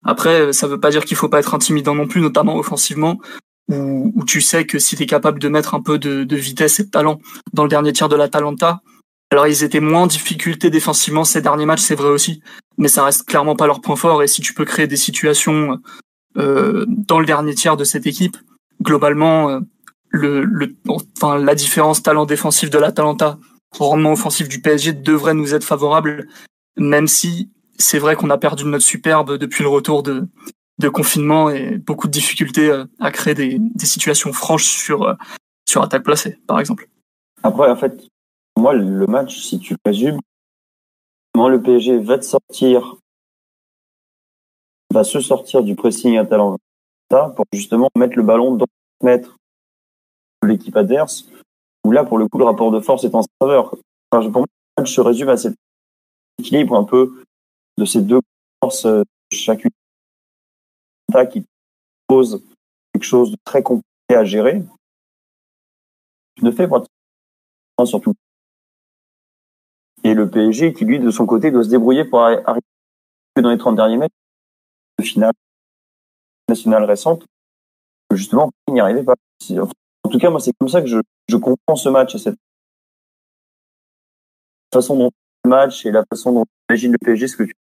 Après, 0.05 0.53
ça 0.53 0.67
veut 0.67 0.81
pas 0.81 0.91
dire 0.91 1.05
qu'il 1.05 1.17
faut 1.17 1.29
pas 1.29 1.39
être 1.39 1.55
intimidant 1.55 1.95
non 1.95 2.09
plus, 2.09 2.21
notamment 2.21 2.57
offensivement, 2.57 3.21
où, 3.69 4.25
tu 4.26 4.40
sais 4.40 4.67
que 4.67 4.79
si 4.79 4.97
tu 4.97 5.05
es 5.05 5.07
capable 5.07 5.38
de 5.38 5.49
mettre 5.49 5.75
un 5.75 5.81
peu 5.81 5.99
de, 5.99 6.25
de, 6.25 6.37
vitesse 6.37 6.81
et 6.81 6.85
de 6.85 6.90
talent 6.90 7.21
dans 7.52 7.62
le 7.62 7.69
dernier 7.69 7.93
tiers 7.93 8.08
de 8.08 8.17
la 8.17 8.28
Talenta, 8.28 8.80
alors 9.30 9.47
ils 9.47 9.63
étaient 9.63 9.80
moins 9.80 10.02
en 10.02 10.06
difficulté 10.06 10.71
défensivement 10.71 11.25
ces 11.25 11.41
derniers 11.41 11.67
matchs, 11.67 11.82
c'est 11.82 11.95
vrai 11.95 12.08
aussi, 12.08 12.43
mais 12.78 12.89
ça 12.89 13.04
reste 13.04 13.26
clairement 13.26 13.54
pas 13.54 13.67
leur 13.67 13.80
point 13.80 13.97
fort. 13.97 14.23
Et 14.23 14.26
si 14.26 14.43
tu 14.43 14.54
peux 14.54 14.65
créer 14.65 14.89
des 14.89 14.97
situations 14.97 15.78
euh, 16.37 16.84
dans 16.89 17.21
le 17.21 17.26
dernier 17.26 17.54
tiers 17.54 17.76
de 17.76 17.84
cette 17.84 18.06
équipe, 18.06 18.37
globalement, 18.82 19.50
euh, 19.50 19.61
le, 20.08 20.43
le, 20.43 20.75
enfin 20.89 21.39
la 21.39 21.54
différence 21.54 22.02
talent 22.02 22.26
défensif 22.26 22.71
de 22.71 22.78
l'Atalanta 22.78 23.39
au 23.78 23.84
rendement 23.84 24.13
offensif 24.13 24.49
du 24.49 24.61
PSG 24.61 24.95
devrait 24.95 25.34
nous 25.34 25.54
être 25.54 25.63
favorable, 25.63 26.26
même 26.76 27.06
si 27.06 27.50
c'est 27.78 28.00
vrai 28.00 28.17
qu'on 28.17 28.30
a 28.30 28.39
perdu 28.39 28.65
notre 28.65 28.84
superbe 28.84 29.39
depuis 29.39 29.63
le 29.63 29.69
retour 29.69 30.02
de, 30.02 30.26
de 30.80 30.88
confinement 30.88 31.50
et 31.50 31.78
beaucoup 31.78 32.06
de 32.06 32.12
difficultés 32.12 32.69
euh, 32.69 32.84
à 32.99 33.10
créer 33.10 33.34
des, 33.34 33.58
des 33.58 33.86
situations 33.86 34.32
franches 34.32 34.66
sur 34.66 35.02
euh, 35.02 35.14
sur 35.69 35.82
attaque 35.82 36.02
placée, 36.02 36.38
par 36.47 36.58
exemple. 36.58 36.88
Après, 37.43 37.71
en 37.71 37.76
fait, 37.76 38.02
moi, 38.58 38.75
le 38.75 39.06
match, 39.06 39.38
si 39.38 39.58
tu 39.60 39.76
résumes, 39.86 40.19
moi, 41.36 41.49
le 41.49 41.62
PSG 41.62 41.99
va 41.99 42.19
te 42.19 42.25
sortir, 42.25 42.97
va 44.93 45.04
se 45.04 45.21
sortir 45.21 45.62
du 45.62 45.76
pressing 45.76 46.19
à 46.19 46.26
talent 46.26 46.56
pour 47.08 47.45
justement 47.52 47.88
mettre 47.97 48.16
le 48.16 48.23
ballon 48.23 48.56
dans 48.56 48.66
mètres 49.02 49.36
de 50.43 50.49
l'équipe 50.49 50.76
adverse, 50.76 51.28
où 51.84 51.93
là, 51.93 52.04
pour 52.04 52.19
le 52.19 52.26
coup, 52.28 52.38
le 52.38 52.45
rapport 52.45 52.71
de 52.71 52.80
force 52.80 53.04
est 53.04 53.14
en 53.14 53.23
faveur. 53.40 53.76
Pour 54.10 54.21
moi, 54.21 54.30
le 54.32 54.82
match 54.82 54.93
se 54.93 55.00
résume 55.00 55.28
à 55.28 55.36
cet 55.36 55.54
équilibre 56.38 56.76
un 56.76 56.84
peu 56.84 57.23
de 57.78 57.84
ces 57.84 58.02
deux 58.02 58.21
forces, 58.62 58.86
euh, 58.86 59.02
qui 61.30 61.44
pose 62.06 62.42
quelque 62.92 63.04
chose 63.04 63.30
de 63.30 63.36
très 63.44 63.62
compliqué 63.62 63.86
à 64.10 64.25
gérer. 64.25 64.62
Ne 66.42 66.50
fait 66.50 66.68
pas 66.68 66.82
surtout 67.84 68.14
et 70.04 70.14
le 70.14 70.30
PSG 70.30 70.73
qui, 70.73 70.84
lui, 70.84 70.99
de 70.99 71.10
son 71.10 71.26
côté, 71.26 71.50
doit 71.50 71.64
se 71.64 71.68
débrouiller 71.68 72.04
pour 72.04 72.23
arriver 72.23 72.62
dans 73.36 73.50
les 73.50 73.58
30 73.58 73.76
derniers 73.76 73.96
mètres 73.96 74.14
de 74.99 75.04
finale 75.04 75.32
nationale 76.49 76.84
récente. 76.84 77.26
Justement, 78.12 78.50
il 78.68 78.75
n'y 78.75 78.80
arrivait 78.80 79.04
pas. 79.04 79.14
En 80.02 80.08
tout 80.08 80.18
cas, 80.18 80.30
moi, 80.30 80.40
c'est 80.40 80.52
comme 80.58 80.68
ça 80.68 80.80
que 80.80 80.88
je, 80.88 80.99
je 81.28 81.36
comprends 81.36 81.76
ce 81.76 81.88
match, 81.88 82.16
cette 82.16 82.36
façon 84.73 84.96
dont 84.96 85.10
le 85.44 85.50
match 85.50 85.84
et 85.86 85.90
la 85.90 86.04
façon 86.10 86.32
dont 86.32 86.44
imagine 86.68 86.92
le 86.92 86.99
PSG, 86.99 87.28
ce 87.28 87.36
que 87.36 87.44
tu 87.44 87.52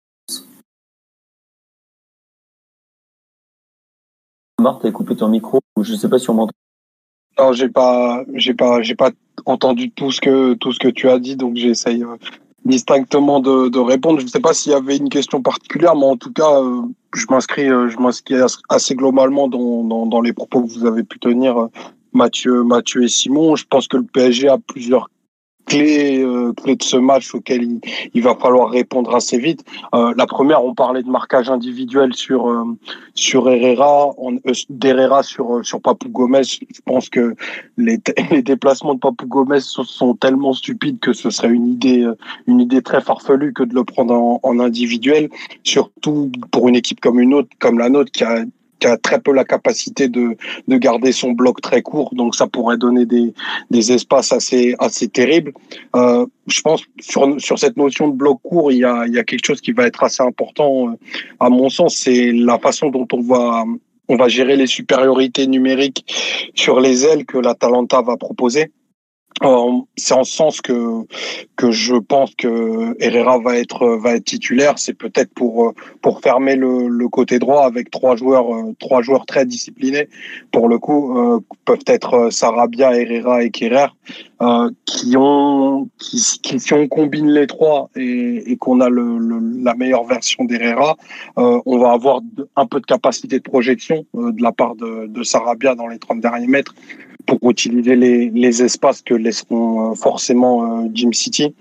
Marc, 4.68 4.82
t'as 4.82 4.90
coupé 4.90 5.16
ton 5.16 5.28
micro, 5.28 5.60
je 5.80 5.92
ne 5.92 5.96
sais 5.96 6.10
pas 6.10 6.18
si 6.18 6.28
on 6.28 6.34
m'entend. 6.34 6.52
Non, 7.38 7.52
j'ai 7.54 7.70
pas, 7.70 8.22
j'ai 8.34 8.52
pas, 8.52 8.82
j'ai 8.82 8.94
pas 8.94 9.12
entendu 9.46 9.90
tout 9.90 10.12
ce 10.12 10.20
que 10.20 10.52
tout 10.54 10.72
ce 10.72 10.78
que 10.78 10.88
tu 10.88 11.08
as 11.08 11.18
dit, 11.18 11.36
donc 11.36 11.56
j'essaye 11.56 12.04
euh, 12.04 12.16
distinctement 12.66 13.40
de, 13.40 13.70
de, 13.70 13.78
répondre. 13.78 14.18
Je 14.18 14.26
ne 14.26 14.28
sais 14.28 14.40
pas 14.40 14.52
s'il 14.52 14.72
y 14.72 14.74
avait 14.74 14.98
une 14.98 15.08
question 15.08 15.40
particulière, 15.40 15.96
mais 15.96 16.04
en 16.04 16.18
tout 16.18 16.32
cas, 16.34 16.60
euh, 16.60 16.82
je 17.14 17.24
m'inscris, 17.30 17.70
euh, 17.70 17.88
je 17.88 17.96
m'inscris 17.96 18.34
assez 18.68 18.94
globalement 18.94 19.48
dans, 19.48 19.84
dans, 19.84 20.04
dans, 20.04 20.20
les 20.20 20.34
propos 20.34 20.62
que 20.62 20.70
vous 20.70 20.84
avez 20.84 21.02
pu 21.02 21.18
tenir, 21.18 21.68
Mathieu, 22.12 22.62
Mathieu 22.62 23.04
et 23.04 23.08
Simon. 23.08 23.56
Je 23.56 23.64
pense 23.64 23.88
que 23.88 23.96
le 23.96 24.04
PSG 24.04 24.48
a 24.48 24.58
plusieurs 24.58 25.08
clés, 25.68 26.22
euh, 26.22 26.52
clés 26.52 26.76
de 26.76 26.82
ce 26.82 26.96
match 26.96 27.34
auquel 27.34 27.62
il, 27.62 27.80
il, 28.14 28.22
va 28.22 28.34
falloir 28.34 28.70
répondre 28.70 29.14
assez 29.14 29.38
vite. 29.38 29.64
Euh, 29.94 30.12
la 30.16 30.26
première, 30.26 30.64
on 30.64 30.74
parlait 30.74 31.02
de 31.02 31.10
marquage 31.10 31.50
individuel 31.50 32.14
sur 32.14 32.48
euh, 32.48 32.64
sur 33.14 33.48
Herrera, 33.48 34.10
euh, 34.18 34.52
d'Herrera 34.70 35.22
sur 35.22 35.56
euh, 35.56 35.62
sur 35.62 35.80
Papou 35.80 36.08
Gomez. 36.08 36.42
Je 36.44 36.80
pense 36.84 37.08
que 37.08 37.34
les, 37.76 37.98
les 38.30 38.42
déplacements 38.42 38.94
de 38.94 39.00
Papou 39.00 39.26
Gomez 39.26 39.60
sont, 39.60 39.84
sont, 39.84 40.14
tellement 40.14 40.52
stupides 40.52 40.98
que 41.00 41.12
ce 41.12 41.30
serait 41.30 41.50
une 41.50 41.68
idée 41.68 42.02
euh, 42.02 42.16
une 42.46 42.60
idée 42.60 42.82
très 42.82 43.00
farfelue 43.00 43.52
que 43.52 43.62
de 43.62 43.74
le 43.74 43.84
prendre 43.84 44.14
en, 44.14 44.40
en 44.42 44.58
individuel, 44.58 45.28
surtout 45.64 46.30
pour 46.50 46.68
une 46.68 46.76
équipe 46.76 47.00
comme 47.00 47.20
une 47.20 47.34
autre 47.34 47.50
comme 47.58 47.78
la 47.78 47.88
nôtre 47.88 48.10
qui 48.12 48.24
a 48.24 48.44
qui 48.78 48.86
a 48.86 48.96
très 48.96 49.20
peu 49.20 49.32
la 49.32 49.44
capacité 49.44 50.08
de, 50.08 50.36
de 50.66 50.76
garder 50.76 51.12
son 51.12 51.32
bloc 51.32 51.60
très 51.60 51.82
court, 51.82 52.10
donc 52.14 52.34
ça 52.34 52.46
pourrait 52.46 52.76
donner 52.76 53.06
des, 53.06 53.32
des 53.70 53.92
espaces 53.92 54.32
assez, 54.32 54.74
assez 54.78 55.08
terribles. 55.08 55.52
Euh, 55.96 56.26
je 56.46 56.60
pense 56.60 56.82
sur, 57.00 57.40
sur 57.40 57.58
cette 57.58 57.76
notion 57.76 58.08
de 58.08 58.16
bloc 58.16 58.40
court, 58.42 58.72
il 58.72 58.78
y, 58.78 58.84
a, 58.84 59.06
il 59.06 59.14
y 59.14 59.18
a 59.18 59.24
quelque 59.24 59.46
chose 59.46 59.60
qui 59.60 59.72
va 59.72 59.86
être 59.86 60.02
assez 60.02 60.22
important, 60.22 60.88
euh, 60.88 60.92
à 61.40 61.48
mon 61.50 61.68
sens, 61.68 61.96
c'est 61.96 62.32
la 62.32 62.58
façon 62.58 62.90
dont 62.90 63.08
on 63.12 63.20
va, 63.20 63.64
on 64.08 64.16
va 64.16 64.28
gérer 64.28 64.56
les 64.56 64.66
supériorités 64.66 65.46
numériques 65.46 66.04
sur 66.54 66.80
les 66.80 67.04
ailes 67.04 67.24
que 67.26 67.38
la 67.38 67.54
Talenta 67.54 68.00
va 68.02 68.16
proposer. 68.16 68.70
C'est 69.96 70.14
en 70.14 70.24
ce 70.24 70.32
sens 70.32 70.60
que 70.60 71.06
que 71.56 71.70
je 71.70 71.94
pense 71.94 72.34
que 72.34 72.96
Herrera 73.00 73.38
va 73.38 73.56
être 73.56 73.96
va 73.96 74.14
être 74.14 74.24
titulaire. 74.24 74.78
C'est 74.78 74.94
peut-être 74.94 75.32
pour 75.34 75.74
pour 76.02 76.20
fermer 76.20 76.56
le, 76.56 76.88
le, 76.88 77.08
côté 77.08 77.38
droit 77.38 77.64
avec 77.64 77.90
trois 77.90 78.16
joueurs 78.16 78.46
trois 78.78 79.02
joueurs 79.02 79.26
très 79.26 79.46
disciplinés. 79.46 80.08
Pour 80.52 80.68
le 80.68 80.78
coup, 80.78 81.18
euh, 81.18 81.40
peuvent 81.64 81.84
être 81.86 82.30
Sarabia, 82.30 82.96
Herrera 82.96 83.42
et 83.42 83.50
Kerrer, 83.50 83.88
euh, 84.42 84.70
qui 84.84 85.16
ont 85.16 85.88
qui, 85.98 86.22
qui, 86.42 86.60
si 86.60 86.72
on 86.72 86.88
combine 86.88 87.30
les 87.30 87.46
trois 87.46 87.90
et, 87.96 88.50
et 88.50 88.56
qu'on 88.56 88.80
a 88.80 88.88
le, 88.88 89.18
le, 89.18 89.62
la 89.62 89.74
meilleure 89.74 90.04
version 90.04 90.44
d'Herrera, 90.44 90.96
euh, 91.38 91.60
on 91.66 91.78
va 91.78 91.92
avoir 91.92 92.20
un 92.56 92.66
peu 92.66 92.80
de 92.80 92.86
capacité 92.86 93.38
de 93.38 93.42
projection 93.42 94.04
de 94.14 94.42
la 94.42 94.52
part 94.52 94.74
de, 94.74 95.06
de 95.06 95.22
Sarabia 95.22 95.74
dans 95.74 95.88
les 95.88 95.98
30 95.98 96.20
derniers 96.20 96.46
mètres 96.46 96.74
pour 97.36 97.50
utiliser 97.50 97.94
les, 97.94 98.30
les 98.30 98.62
espaces 98.62 99.02
que 99.02 99.14
laisseront 99.14 99.90
euh, 99.90 99.94
forcément 99.94 100.64
euh, 100.64 100.88
Jim 100.92 101.12
City. 101.12 101.54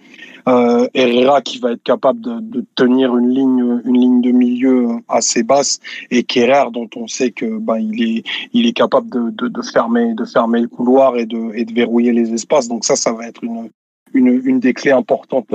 Euh, 0.47 0.87
Herrera 0.93 1.41
qui 1.41 1.59
va 1.59 1.73
être 1.73 1.83
capable 1.83 2.21
de, 2.21 2.39
de, 2.39 2.65
tenir 2.75 3.17
une 3.17 3.31
ligne 3.31 3.81
une 3.83 3.99
ligne 3.99 4.21
de 4.21 4.31
milieu 4.31 4.87
assez 5.09 5.43
basse 5.43 5.81
et 6.09 6.23
Kerrer 6.23 6.71
dont 6.71 6.89
on 6.95 7.05
sait 7.05 7.31
que 7.31 7.57
bah, 7.59 7.79
il 7.81 8.01
est 8.01 8.23
il 8.53 8.65
est 8.65 8.71
capable 8.71 9.09
de, 9.09 9.29
de, 9.31 9.49
de, 9.49 9.61
fermer 9.61 10.13
de 10.13 10.23
fermer 10.23 10.61
le 10.61 10.69
couloir 10.69 11.17
et 11.17 11.25
de 11.25 11.51
et 11.53 11.65
de 11.65 11.73
verrouiller 11.73 12.13
les 12.13 12.33
espaces 12.33 12.69
donc 12.69 12.85
ça 12.85 12.95
ça 12.95 13.11
va 13.11 13.27
être 13.27 13.43
une 13.43 13.69
une, 14.13 14.41
une 14.45 14.61
des 14.61 14.73
clés 14.73 14.91
importantes 14.91 15.53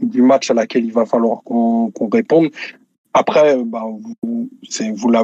du 0.00 0.22
match 0.22 0.50
à 0.50 0.54
laquelle 0.54 0.86
il 0.86 0.92
va 0.92 1.04
falloir 1.04 1.42
qu'on 1.44 1.90
qu'on 1.90 2.08
réponde 2.08 2.48
après, 3.12 3.56
bah, 3.64 3.82
vous, 3.84 4.14
vous, 4.22 4.48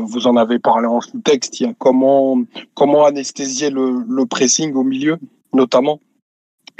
vous 0.06 0.26
en 0.26 0.36
avez 0.36 0.58
parlé 0.58 0.86
en 0.86 1.00
sous-texte. 1.00 1.60
Il 1.60 1.66
y 1.66 1.70
a 1.70 1.74
comment, 1.78 2.38
comment 2.74 3.04
anesthésier 3.04 3.70
le, 3.70 4.04
le 4.08 4.26
pressing 4.26 4.74
au 4.74 4.82
milieu, 4.82 5.18
notamment, 5.52 6.00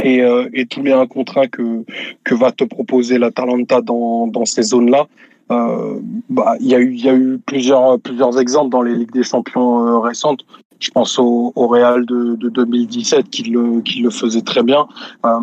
et, 0.02 0.22
euh, 0.22 0.48
et 0.52 0.66
tous 0.66 0.82
les 0.82 0.92
1 0.92 1.06
contre 1.06 1.38
1 1.38 1.48
que, 1.48 1.84
que 2.24 2.34
va 2.34 2.52
te 2.52 2.64
proposer 2.64 3.18
la 3.18 3.30
Talenta 3.30 3.80
dans, 3.80 4.26
dans 4.26 4.44
ces 4.44 4.62
zones-là. 4.62 5.06
Euh, 5.52 6.00
bah, 6.28 6.56
il 6.60 6.66
y 6.66 6.74
a 6.74 6.80
eu, 6.80 6.92
il 6.92 7.04
y 7.04 7.08
a 7.08 7.14
eu 7.14 7.38
plusieurs, 7.38 8.00
plusieurs 8.00 8.38
exemples 8.40 8.70
dans 8.70 8.82
les 8.82 8.94
Ligues 8.94 9.12
des 9.12 9.22
Champions 9.22 9.86
euh, 9.86 9.98
récentes. 10.00 10.44
Je 10.80 10.90
pense 10.90 11.18
au, 11.18 11.52
au 11.54 11.68
Real 11.68 12.04
de, 12.04 12.34
de 12.34 12.48
2017 12.48 13.30
qui 13.30 13.44
le, 13.44 13.80
qui 13.80 14.00
le 14.00 14.10
faisait 14.10 14.42
très 14.42 14.62
bien. 14.62 14.86
Euh, 15.24 15.40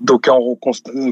d'aucuns 0.00 0.38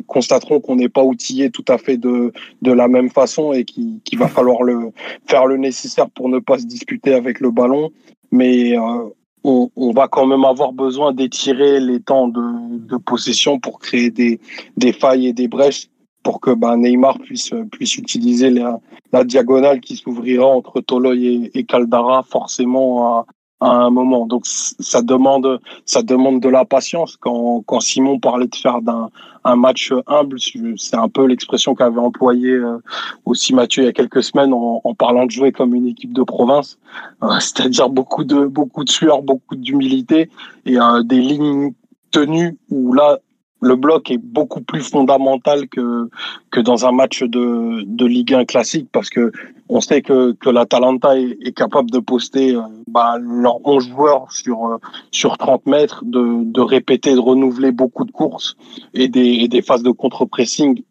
constateront 0.06 0.60
qu'on 0.60 0.76
n'est 0.76 0.88
pas 0.88 1.02
outillé 1.02 1.50
tout 1.50 1.64
à 1.68 1.78
fait 1.78 1.96
de, 1.96 2.32
de 2.62 2.72
la 2.72 2.88
même 2.88 3.10
façon 3.10 3.52
et 3.52 3.64
qu'il 3.64 4.00
va 4.18 4.28
falloir 4.28 4.62
le, 4.62 4.92
faire 5.26 5.46
le 5.46 5.56
nécessaire 5.56 6.08
pour 6.10 6.28
ne 6.28 6.38
pas 6.38 6.58
se 6.58 6.66
disputer 6.66 7.14
avec 7.14 7.40
le 7.40 7.50
ballon. 7.50 7.90
Mais 8.30 8.76
euh, 8.76 9.08
on, 9.44 9.70
on, 9.76 9.92
va 9.92 10.08
quand 10.08 10.26
même 10.26 10.44
avoir 10.44 10.72
besoin 10.72 11.12
d'étirer 11.12 11.80
les 11.80 12.00
temps 12.00 12.28
de, 12.28 12.78
de, 12.78 12.96
possession 12.96 13.58
pour 13.58 13.78
créer 13.78 14.10
des, 14.10 14.40
des 14.76 14.92
failles 14.92 15.28
et 15.28 15.32
des 15.32 15.48
brèches 15.48 15.88
pour 16.22 16.40
que 16.40 16.50
bah, 16.50 16.76
Neymar 16.76 17.20
puisse, 17.20 17.52
puisse 17.70 17.96
utiliser 17.96 18.50
la, 18.50 18.80
la 19.12 19.22
diagonale 19.22 19.80
qui 19.80 19.96
s'ouvrira 19.96 20.46
entre 20.46 20.80
Toloy 20.80 21.24
et, 21.26 21.58
et 21.58 21.64
Caldara 21.64 22.24
forcément 22.24 23.18
à, 23.18 23.26
à 23.60 23.70
un 23.70 23.90
moment. 23.90 24.26
Donc 24.26 24.42
ça 24.46 25.02
demande 25.02 25.60
ça 25.84 26.02
demande 26.02 26.40
de 26.40 26.48
la 26.48 26.64
patience. 26.64 27.16
Quand, 27.16 27.62
quand 27.66 27.80
Simon 27.80 28.18
parlait 28.18 28.46
de 28.46 28.54
faire 28.54 28.82
d'un 28.82 29.08
un 29.44 29.56
match 29.56 29.92
humble, 30.08 30.38
c'est 30.76 30.96
un 30.96 31.08
peu 31.08 31.24
l'expression 31.24 31.76
qu'avait 31.76 32.00
employé 32.00 32.50
euh, 32.50 32.78
aussi 33.26 33.54
Mathieu 33.54 33.84
il 33.84 33.86
y 33.86 33.88
a 33.88 33.92
quelques 33.92 34.24
semaines 34.24 34.52
en, 34.52 34.80
en 34.82 34.94
parlant 34.94 35.24
de 35.24 35.30
jouer 35.30 35.52
comme 35.52 35.72
une 35.74 35.86
équipe 35.86 36.12
de 36.12 36.24
province, 36.24 36.78
euh, 37.22 37.28
c'est-à-dire 37.38 37.88
beaucoup 37.88 38.24
de 38.24 38.46
beaucoup 38.46 38.82
de 38.82 38.90
sueur, 38.90 39.22
beaucoup 39.22 39.54
d'humilité 39.54 40.30
et 40.64 40.80
euh, 40.80 41.02
des 41.04 41.20
lignes 41.20 41.72
tenues 42.10 42.58
où 42.70 42.92
là 42.92 43.20
le 43.66 43.76
bloc 43.76 44.10
est 44.10 44.18
beaucoup 44.18 44.60
plus 44.60 44.82
fondamental 44.82 45.68
que 45.68 46.08
que 46.50 46.60
dans 46.60 46.86
un 46.86 46.92
match 46.92 47.22
de 47.22 47.82
de 47.84 48.06
Ligue 48.06 48.34
1 48.34 48.44
classique 48.44 48.88
parce 48.92 49.10
que 49.10 49.32
on 49.68 49.80
sait 49.80 50.02
que 50.02 50.32
que 50.32 50.50
l'Atalanta 50.50 51.18
est, 51.18 51.36
est 51.42 51.52
capable 51.52 51.90
de 51.90 51.98
poster 51.98 52.54
euh, 52.54 52.62
bah, 52.86 53.16
leurs 53.20 53.60
11 53.66 53.88
joueurs 53.88 54.32
sur 54.32 54.66
euh, 54.66 54.76
sur 55.10 55.36
30 55.36 55.66
mètres 55.66 56.04
de 56.04 56.44
de 56.44 56.60
répéter 56.60 57.14
de 57.14 57.18
renouveler 57.18 57.72
beaucoup 57.72 58.04
de 58.04 58.12
courses 58.12 58.56
et 58.94 59.08
des 59.08 59.30
et 59.42 59.48
des 59.48 59.62
phases 59.62 59.82
de 59.82 59.90
contre-pressing 59.90 60.82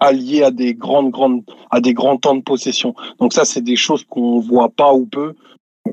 alliées 0.00 0.42
à 0.42 0.50
des 0.50 0.74
grandes 0.74 1.10
grandes 1.10 1.42
à 1.70 1.80
des 1.80 1.94
grands 1.94 2.16
temps 2.16 2.34
de 2.34 2.42
possession. 2.42 2.94
Donc 3.20 3.32
ça 3.32 3.44
c'est 3.44 3.62
des 3.62 3.76
choses 3.76 4.04
qu'on 4.04 4.40
voit 4.40 4.70
pas 4.70 4.92
ou 4.92 5.06
peu 5.06 5.34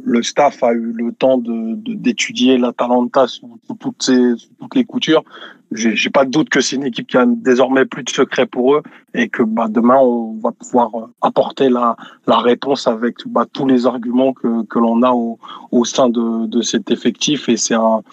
le 0.04 0.24
staff 0.24 0.64
a 0.64 0.74
eu 0.74 0.92
le 0.92 1.12
temps 1.12 1.38
de 1.38 1.76
d'étudier 1.76 2.58
l'Atalanta 2.58 3.28
sous, 3.28 3.60
toutes 3.80 4.04
ses, 4.04 4.36
sous 4.38 4.50
toutes 4.60 4.76
les 4.76 4.86
coutures. 4.86 5.24
J'ai 5.72 6.10
pas 6.10 6.26
de 6.26 6.30
doute 6.30 6.50
que 6.50 6.62
c'est 6.62 6.76
une 6.76 6.86
équipe 6.86 7.08
qui 7.08 7.18
a 7.18 7.26
désormais 7.26 7.86
plus 7.86 8.04
de 8.04 8.10
secrets 8.10 8.46
pour 8.46 8.76
eux 8.76 8.84
et 9.14 9.30
que 9.30 9.44
bah, 9.44 9.68
demain 9.68 9.98
on 9.98 10.38
va 10.38 10.52
pouvoir 10.52 10.90
euh, 10.96 11.08
apporter 11.22 11.70
la, 11.70 11.96
la 12.28 12.38
réponse 12.38 12.88
avec 12.88 13.16
bah, 13.26 13.46
tous 13.52 13.66
les 13.66 13.88
arguments 13.88 14.32
que, 14.32 14.64
que 14.66 14.80
l'on 14.80 15.02
a 15.02 15.12
au, 15.12 15.40
au 15.72 15.84
sein 15.84 16.08
de, 16.08 16.46
de 16.46 16.62
cet 16.62 16.92
effectif 16.92 17.50
et 17.50 17.58
c'est 17.58 17.74
un 17.74 18.04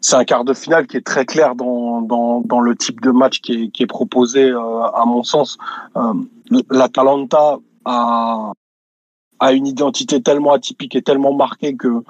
c'est 0.00 0.16
un 0.16 0.24
quart 0.24 0.44
de 0.44 0.54
finale 0.54 0.86
qui 0.86 0.96
est 0.96 1.06
très 1.06 1.26
clair 1.26 1.54
dans, 1.54 2.00
dans, 2.00 2.40
dans 2.40 2.60
le 2.60 2.74
type 2.74 3.00
de 3.00 3.10
match 3.10 3.40
qui 3.40 3.64
est, 3.64 3.68
qui 3.68 3.82
est 3.82 3.86
proposé 3.86 4.44
euh, 4.44 4.82
à 4.82 5.04
mon 5.04 5.22
sens. 5.22 5.58
Euh, 5.96 6.14
L'Atalanta 6.70 7.58
a, 7.84 8.52
a 9.40 9.52
une 9.52 9.66
identité 9.66 10.22
tellement 10.22 10.52
atypique 10.52 10.94
et 10.94 11.02
tellement 11.02 11.34
marquée 11.34 11.74
que 11.74 12.02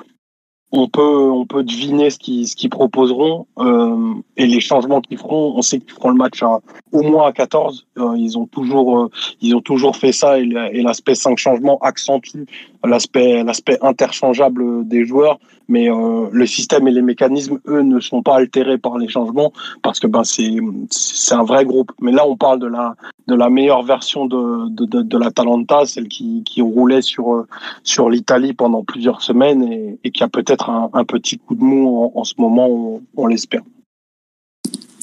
on 0.73 0.88
peut 0.88 1.31
on 1.31 1.47
peut 1.47 1.64
deviner 1.64 2.11
ce 2.11 2.19
qu'ils 2.19 2.47
ce 2.47 2.69
proposeront 2.69 3.47
euh, 3.59 4.14
et 4.37 4.47
les 4.47 4.61
changements 4.61 5.01
qu'ils 5.01 5.19
feront. 5.19 5.55
On 5.57 5.62
sait 5.62 5.81
qu'ils 5.81 5.93
feront 5.93 6.11
le 6.11 6.16
match 6.16 6.43
à, 6.43 6.61
au 6.93 7.03
moins 7.03 7.29
à 7.29 7.33
14 7.33 7.87
euh, 7.99 8.14
ils 8.16 8.38
ont 8.38 8.47
toujours 8.47 9.01
euh, 9.01 9.11
ils 9.40 9.55
ont 9.57 9.61
toujours 9.61 9.97
fait 9.97 10.12
ça 10.12 10.38
et, 10.38 10.43
et 10.45 10.83
l'aspect 10.83 11.14
5 11.14 11.38
changements 11.38 11.79
accentue 11.79 12.45
l'aspect 12.85 13.43
l'aspect 13.45 13.79
interchangeable 13.83 14.87
des 14.87 15.05
joueurs 15.05 15.38
mais 15.69 15.88
euh, 15.88 16.29
le 16.33 16.47
système 16.47 16.88
et 16.88 16.90
les 16.90 17.03
mécanismes 17.03 17.59
eux 17.69 17.83
ne 17.83 18.01
sont 18.01 18.23
pas 18.23 18.37
altérés 18.37 18.79
par 18.79 18.99
les 18.99 19.09
changements 19.09 19.53
parce 19.83 20.01
que 20.01 20.07
ben 20.07 20.25
c'est 20.25 20.57
c'est 20.90 21.35
un 21.35 21.45
vrai 21.45 21.64
groupe 21.64 21.93
mais 22.01 22.12
là 22.12 22.27
on 22.27 22.37
parle 22.37 22.59
de 22.59 22.66
la 22.66 22.95
de 23.29 23.35
la 23.35 23.51
meilleure 23.51 23.83
version 23.83 24.27
de 24.27 24.69
de, 24.71 24.85
de, 24.87 25.03
de 25.03 25.19
la 25.19 25.31
Talenta 25.31 25.87
celle 25.87 26.09
qui 26.09 26.43
qui 26.45 26.62
roulait 26.62 27.03
sur 27.03 27.47
sur 27.85 28.11
l'Italie 28.11 28.53
pendant 28.53 28.85
plusieurs 28.85 29.23
semaines 29.23 29.62
et, 29.62 29.99
et 30.05 30.11
qui 30.11 30.23
a 30.23 30.29
peut-être 30.29 30.71
un, 30.71 31.05
petit 31.05 31.38
coup 31.38 31.55
de 31.55 31.62
mou 31.62 32.12
en, 32.14 32.21
en 32.21 32.25
ce 32.25 32.35
moment, 32.38 32.69
on, 32.69 33.03
on 33.16 33.27
l'espère. 33.27 33.62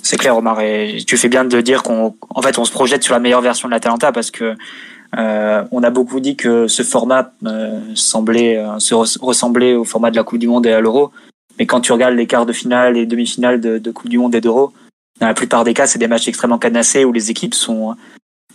C'est 0.02 0.18
clair, 0.18 0.38
Omar, 0.38 0.62
et 0.62 1.00
tu 1.06 1.18
fais 1.18 1.28
bien 1.28 1.44
de 1.44 1.60
dire 1.62 1.84
qu'on 1.84 2.16
en 2.30 2.42
fait, 2.42 2.58
on 2.60 2.66
se 2.66 2.72
projette 2.72 3.04
sur 3.04 3.14
la 3.14 3.20
meilleure 3.20 3.42
version 3.42 3.68
de 3.68 3.74
la 3.74 3.80
Talenta 3.80 4.12
parce 4.12 4.32
que 4.32 4.56
euh, 5.16 5.64
on 5.72 5.84
a 5.84 5.90
beaucoup 5.90 6.20
dit 6.20 6.36
que 6.36 6.68
ce 6.68 6.84
format 6.84 7.32
euh, 7.46 7.80
semblait 7.96 8.58
euh, 8.58 8.80
se 8.80 8.94
ressembler 8.94 9.74
au 9.74 9.84
format 9.84 10.12
de 10.12 10.16
la 10.16 10.24
Coupe 10.24 10.40
du 10.40 10.48
Monde 10.48 10.66
et 10.66 10.74
à 10.74 10.82
l'Euro. 10.82 11.12
Mais 11.58 11.66
quand 11.66 11.82
tu 11.82 11.92
regardes 11.92 12.16
les 12.16 12.28
quarts 12.28 12.46
de 12.46 12.54
finale 12.54 12.98
et 12.98 13.06
demi-finales 13.06 13.60
de, 13.62 13.92
Coupe 13.92 14.10
du 14.10 14.18
Monde 14.18 14.36
et 14.36 14.42
d'Euro, 14.42 14.74
dans 15.20 15.28
la 15.28 15.34
plupart 15.34 15.64
des 15.64 15.74
cas, 15.74 15.88
c'est 15.88 15.98
des 16.00 16.08
matchs 16.08 16.28
extrêmement 16.28 16.60
cadenassés 16.60 17.06
où 17.06 17.12
les 17.12 17.32
équipes 17.32 17.56
sont 17.56 17.96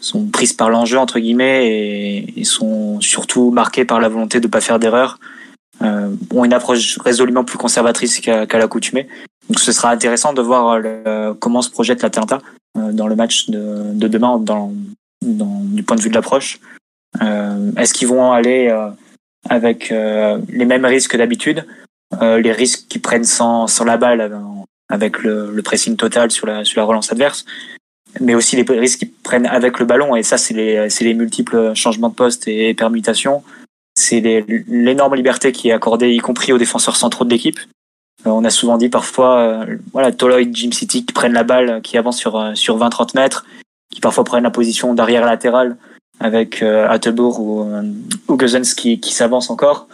sont 0.00 0.26
prises 0.26 0.52
par 0.52 0.68
l'enjeu 0.68 0.98
entre 0.98 1.20
guillemets 1.20 2.26
et, 2.36 2.44
sont 2.44 3.00
surtout 3.00 3.52
marquées 3.52 3.84
par 3.84 4.00
la 4.00 4.08
volonté 4.08 4.40
de 4.40 4.48
pas 4.48 4.60
faire 4.60 4.80
d'erreurs 4.80 5.20
euh, 5.80 6.14
ont 6.32 6.44
une 6.44 6.52
approche 6.52 6.98
résolument 6.98 7.44
plus 7.44 7.56
conservatrice 7.56 8.20
qu'à 8.20 8.46
qu 8.46 8.58
l'accoutumée. 8.58 9.08
Donc 9.48 9.60
ce 9.60 9.72
sera 9.72 9.90
intéressant 9.90 10.32
de 10.32 10.42
voir 10.42 10.78
le, 10.78 11.34
comment 11.38 11.62
se 11.62 11.70
projette 11.70 12.02
l'Atalanta 12.02 12.40
euh, 12.76 12.92
dans 12.92 13.06
le 13.06 13.16
match 13.16 13.48
de, 13.48 13.92
de 13.92 14.08
demain 14.08 14.38
dans, 14.38 14.72
du 15.32 15.82
point 15.82 15.96
de 15.96 16.02
vue 16.02 16.10
de 16.10 16.14
l'approche. 16.14 16.60
Euh, 17.20 17.72
Est-ce 17.76 17.92
qu'ils 17.92 18.08
vont 18.08 18.32
aller 18.32 18.68
euh, 18.68 18.90
avec 19.48 19.92
euh, 19.92 20.38
les 20.48 20.64
mêmes 20.64 20.84
risques 20.84 21.12
que 21.12 21.16
d'habitude, 21.16 21.66
les 22.20 22.52
risques 22.52 22.88
qu'ils 22.88 23.00
prennent 23.00 23.24
sans, 23.24 23.66
sans 23.66 23.84
la 23.84 23.96
balle 23.96 24.30
avec 24.90 25.22
le, 25.22 25.58
pressing 25.64 25.96
total 25.96 26.30
sur 26.30 26.46
la, 26.46 26.62
sur 26.62 26.78
la 26.78 26.84
relance 26.84 27.10
adverse, 27.10 27.46
mais 28.20 28.34
aussi 28.34 28.54
les 28.54 28.64
risques 28.78 28.98
qu'ils 28.98 29.12
prennent 29.12 29.46
avec 29.46 29.78
le 29.78 29.86
ballon. 29.86 30.14
Et 30.14 30.22
ça, 30.22 30.36
c'est 30.36 30.52
les, 30.52 30.88
les 30.88 31.14
multiples 31.14 31.74
changements 31.74 32.10
de 32.10 32.14
poste 32.14 32.48
et 32.48 32.74
permutations 32.74 33.42
c'est 33.94 34.20
l'énorme 34.20 35.14
liberté 35.14 35.52
qui 35.52 35.68
est 35.68 35.72
accordée, 35.72 36.14
y 36.14 36.18
compris 36.18 36.52
aux 36.52 36.58
défenseurs 36.58 36.96
centraux 36.96 37.24
de 37.24 37.30
l'équipe. 37.30 37.60
On 38.24 38.44
a 38.44 38.50
souvent 38.50 38.78
dit 38.78 38.88
parfois, 38.88 39.66
voilà, 39.92 40.12
Toloy, 40.12 40.48
Jim 40.52 40.72
City 40.72 41.04
qui 41.04 41.12
prennent 41.12 41.34
la 41.34 41.44
balle, 41.44 41.82
qui 41.82 41.98
avancent 41.98 42.18
sur 42.18 42.52
sur 42.54 42.78
20-30 42.78 43.10
mètres, 43.14 43.44
qui 43.92 44.00
parfois 44.00 44.24
prennent 44.24 44.42
la 44.42 44.50
position 44.50 44.94
d'arrière 44.94 45.24
latéral 45.24 45.76
avec 46.18 46.62
euh, 46.62 46.88
Attelbourg 46.88 47.38
ou, 47.38 47.64
ou 48.26 48.36
Guzens 48.36 48.74
qui, 48.74 48.98
qui 48.98 49.14
s'avance 49.14 49.50
encore. 49.50 49.86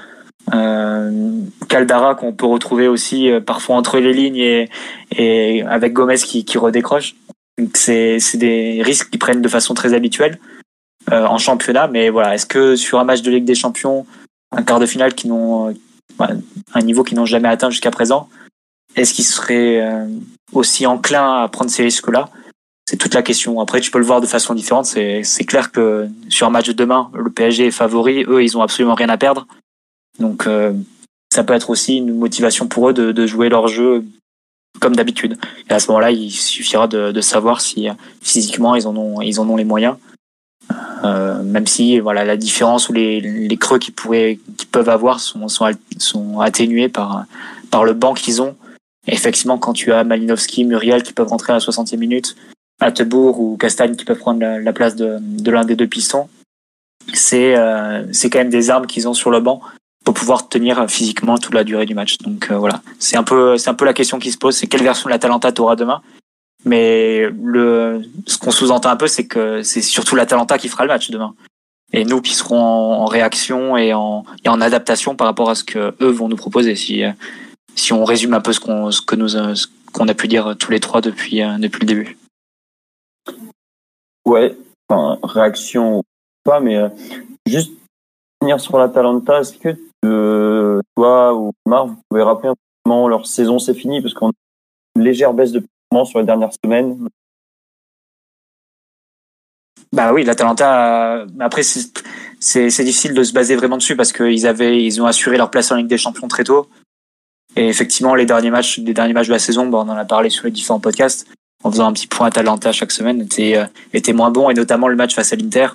Euh, 0.55 1.41
Caldara 1.69 2.15
qu'on 2.15 2.33
peut 2.33 2.47
retrouver 2.47 2.89
aussi 2.89 3.29
parfois 3.45 3.77
entre 3.77 3.99
les 3.99 4.15
lignes 4.15 4.37
et, 4.37 4.71
et 5.15 5.63
avec 5.65 5.93
Gomez 5.93 6.17
qui, 6.17 6.47
qui 6.47 6.57
redécroche. 6.57 7.15
C'est 7.75 8.19
des 8.37 8.81
risques 8.83 9.11
qui 9.11 9.19
prennent 9.19 9.43
de 9.43 9.49
façon 9.49 9.75
très 9.75 9.93
habituelle. 9.93 10.39
Euh, 11.13 11.25
en 11.25 11.39
championnat. 11.39 11.87
Mais 11.89 12.11
voilà, 12.11 12.35
est-ce 12.35 12.45
que 12.45 12.77
sur 12.77 12.99
un 12.99 13.05
match 13.05 13.23
de 13.23 13.31
Ligue 13.31 13.45
des 13.45 13.55
Champions, 13.55 14.05
un 14.53 14.63
quart 14.63 14.79
de 14.79 14.85
finale 14.85 15.15
qui 15.15 15.27
n'ont 15.27 15.69
euh, 15.69 16.25
un 16.75 16.81
niveau 16.83 17.03
qu'ils 17.03 17.17
n'ont 17.17 17.25
jamais 17.25 17.49
atteint 17.49 17.71
jusqu'à 17.71 17.91
présent, 17.91 18.29
est-ce 18.95 19.15
qu'ils 19.15 19.25
seraient 19.25 20.07
aussi 20.53 20.87
enclins 20.87 21.43
à 21.43 21.49
prendre 21.49 21.71
ces 21.71 21.83
risques-là? 21.83 22.29
C'est 22.89 22.97
toute 22.97 23.13
la 23.13 23.23
question. 23.23 23.61
Après, 23.61 23.83
tu 23.83 23.91
peux 23.91 23.99
le 23.99 24.07
voir 24.07 24.23
de 24.23 24.27
façon 24.27 24.55
différente. 24.55 24.87
C'est, 24.87 25.45
clair 25.45 25.73
que 25.73 26.09
sur 26.31 26.47
un 26.47 26.51
match 26.51 26.69
de 26.69 26.73
demain, 26.73 27.11
le 27.13 27.29
PSG 27.29 27.67
est 27.67 27.71
favori. 27.71 28.25
Eux, 28.27 28.43
ils 28.43 28.57
ont 28.57 28.63
absolument 28.63 28.95
rien 28.95 29.11
à 29.11 29.19
perdre. 29.19 29.47
Donc, 30.19 30.47
euh, 30.47 30.73
ça 31.31 31.45
peut 31.45 31.53
être 31.53 31.69
aussi 31.69 31.99
une 31.99 32.17
motivation 32.17 32.67
pour 32.67 32.89
eux 32.89 32.95
de, 32.95 33.13
de 33.13 33.27
jouer 33.27 33.51
leur 33.51 33.69
jeu 33.69 34.07
comme 34.81 34.97
d'habitude. 34.97 35.37
Et 35.69 35.75
à 35.75 35.81
ce 35.81 35.89
moment-là, 35.89 36.13
il 36.13 36.31
suffira 36.31 36.89
de, 36.89 37.13
de 37.13 37.21
savoir 37.21 37.61
si 37.61 37.89
physiquement 38.23 38.75
ils 38.75 38.87
en 38.87 38.97
ont, 38.97 39.21
ils 39.21 39.39
en 39.39 39.47
ont 39.51 39.57
les 39.57 39.67
moyens. 39.67 39.97
Euh, 41.05 41.43
même 41.43 41.67
si 41.67 41.99
voilà 41.99 42.25
la 42.25 42.39
différence 42.39 42.89
ou 42.89 42.95
les, 42.95 43.21
les 43.21 43.57
creux 43.59 43.79
qu'ils 43.79 43.93
pourraient, 43.93 44.39
qu'ils 44.57 44.69
peuvent 44.69 44.89
avoir 44.89 45.21
sont, 45.21 45.47
sont, 45.49 45.71
sont 45.99 46.41
atténués 46.41 46.89
par 46.89 47.27
par 47.71 47.85
le 47.85 47.93
banc 47.93 48.15
qu'ils 48.15 48.41
ont. 48.41 48.57
Effectivement, 49.07 49.59
quand 49.59 49.75
tu 49.75 49.93
as 49.93 50.05
Malinowski, 50.05 50.65
Muriel 50.65 51.03
qui 51.03 51.13
peuvent 51.13 51.29
rentrer 51.29 51.53
à 51.53 51.57
la 51.57 51.61
60e 51.61 51.99
minute, 51.99 52.35
Attebourg 52.81 53.41
ou 53.41 53.57
Castagne 53.57 53.97
qui 53.97 54.05
peuvent 54.05 54.19
prendre 54.19 54.41
la, 54.41 54.73
place 54.73 54.95
de, 54.95 55.19
de 55.21 55.51
l'un 55.51 55.65
des 55.65 55.77
deux 55.77 55.87
pistons, 55.87 56.29
c'est 57.13 57.57
euh, 57.57 58.05
c'est 58.13 58.31
quand 58.31 58.39
même 58.39 58.51
des 58.51 58.71
armes 58.71 58.87
qu'ils 58.87 59.09
ont 59.09 59.15
sur 59.15 59.31
le 59.31 59.41
banc 59.41 59.61
pour 60.05 60.15
pouvoir 60.15 60.49
tenir 60.49 60.89
physiquement 60.89 61.39
toute 61.39 61.55
la 61.55 61.65
durée 61.65 61.87
du 61.87 61.95
match. 61.95 62.19
Donc 62.19 62.51
euh, 62.51 62.57
voilà, 62.57 62.83
c'est 62.99 63.17
un 63.17 63.25
peu 63.25 63.57
c'est 63.57 63.71
un 63.71 63.75
peu 63.75 63.85
la 63.85 63.95
question 63.95 64.19
qui 64.19 64.31
se 64.31 64.39
pose, 64.39 64.57
c'est 64.57 64.67
quelle 64.67 64.83
version 64.83 65.09
de 65.09 65.13
la 65.13 65.19
Talenta 65.19 65.51
aura 65.59 65.77
demain. 65.77 66.03
Mais 66.65 67.29
le 67.43 68.03
ce 68.27 68.39
qu'on 68.39 68.51
sous-entend 68.51 68.91
un 68.91 68.97
peu, 68.97 69.07
c'est 69.07 69.27
que 69.27 69.63
c'est 69.63 69.83
surtout 69.83 70.17
la 70.17 70.27
Talenta 70.27 70.59
qui 70.59 70.69
fera 70.69 70.85
le 70.85 70.89
match 70.89 71.11
demain. 71.11 71.35
Et 71.93 72.05
nous 72.05 72.21
qui 72.21 72.35
serons 72.35 72.61
en, 72.61 73.07
réaction 73.07 73.79
et 73.79 73.95
en, 73.95 74.25
et 74.45 74.51
en 74.51 74.61
adaptation 74.61 75.17
par 75.17 75.27
rapport 75.27 75.49
à 75.49 75.55
ce 75.55 75.65
que 75.65 75.95
eux 76.03 76.11
vont 76.11 76.29
nous 76.29 76.37
proposer. 76.37 76.77
Si 76.77 77.03
si 77.75 77.93
on 77.93 78.05
résume 78.05 78.35
un 78.35 78.41
peu 78.41 78.53
ce 78.53 78.61
qu'on 78.61 78.91
ce 78.91 79.01
que 79.01 79.17
nous 79.17 79.29
qu'on 79.93 80.09
a 80.09 80.15
pu 80.15 80.29
dire 80.29 80.55
tous 80.59 80.71
les 80.71 80.81
trois 80.81 81.01
depuis 81.01 81.41
depuis 81.59 81.81
le 81.81 81.87
début. 81.87 82.18
Ouais, 84.29 84.55
enfin, 84.91 85.19
réaction 85.23 86.05
pas, 86.45 86.61
mais 86.61 86.77
euh, 86.77 86.91
juste 87.47 87.73
venir 88.43 88.61
sur 88.61 88.79
la 88.79 88.91
Talenta, 88.91 89.41
est-ce 89.41 89.57
que 89.57 89.75
euh, 90.05 90.83
toi 90.95 91.35
ou 91.35 91.53
Marc, 91.65 91.89
vous 91.89 92.01
pouvez 92.11 92.23
rappeler 92.23 92.53
comment 92.85 93.09
leur 93.09 93.27
saison 93.27 93.59
s'est 93.59 93.73
finie? 93.73 94.03
Parce 94.03 94.13
qu'on 94.13 94.29
a 94.29 94.33
une 94.97 95.05
légère 95.05 95.33
baisse 95.33 95.53
de 95.53 95.61
performance 95.61 96.11
sur 96.11 96.19
les 96.19 96.27
dernières 96.27 96.53
semaines. 96.63 97.09
Bah 99.95 100.13
oui, 100.13 100.25
l'Atalanta. 100.25 101.25
Après, 101.41 101.63
c'est 101.63 102.85
difficile 102.85 103.15
de 103.15 103.25
se 103.25 103.33
baser 103.33 103.57
vraiment 103.57 103.79
dessus 103.79 103.97
parce 103.97 104.13
qu'ils 104.13 104.45
ils 104.45 105.01
ont 105.01 105.07
assuré 105.07 105.39
leur 105.39 105.51
place 105.51 105.73
en 105.73 105.77
Ligue 105.77 105.87
des 105.87 105.97
Champions 105.97 106.29
très 106.29 106.45
tôt. 106.45 106.69
Et 107.57 107.67
effectivement, 107.67 108.15
les 108.15 108.27
derniers 108.27 108.51
matchs, 108.51 108.79
les 108.79 108.93
derniers 108.93 109.15
matchs 109.15 109.29
de 109.29 109.33
la 109.33 109.39
saison, 109.39 109.67
bon, 109.67 109.79
on 109.87 109.89
en 109.89 109.97
a 109.97 110.05
parlé 110.05 110.29
sur 110.29 110.45
les 110.45 110.51
différents 110.51 110.81
podcasts 110.81 111.27
en 111.65 111.71
faisant 111.71 111.87
un 111.87 111.93
petit 111.93 112.07
point 112.07 112.29
à 112.29 112.31
Talenta 112.31 112.73
chaque 112.73 112.93
semaine, 112.93 113.23
était, 113.23 113.57
euh, 113.57 113.67
était 113.93 114.13
moins 114.13 114.31
bon, 114.31 114.51
et 114.51 114.55
notamment 114.55 114.89
le 114.89 114.97
match 114.97 115.15
face 115.15 115.33
à 115.33 115.37
l'Inter, 115.37 115.69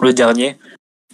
le 0.00 0.12
dernier, 0.12 0.56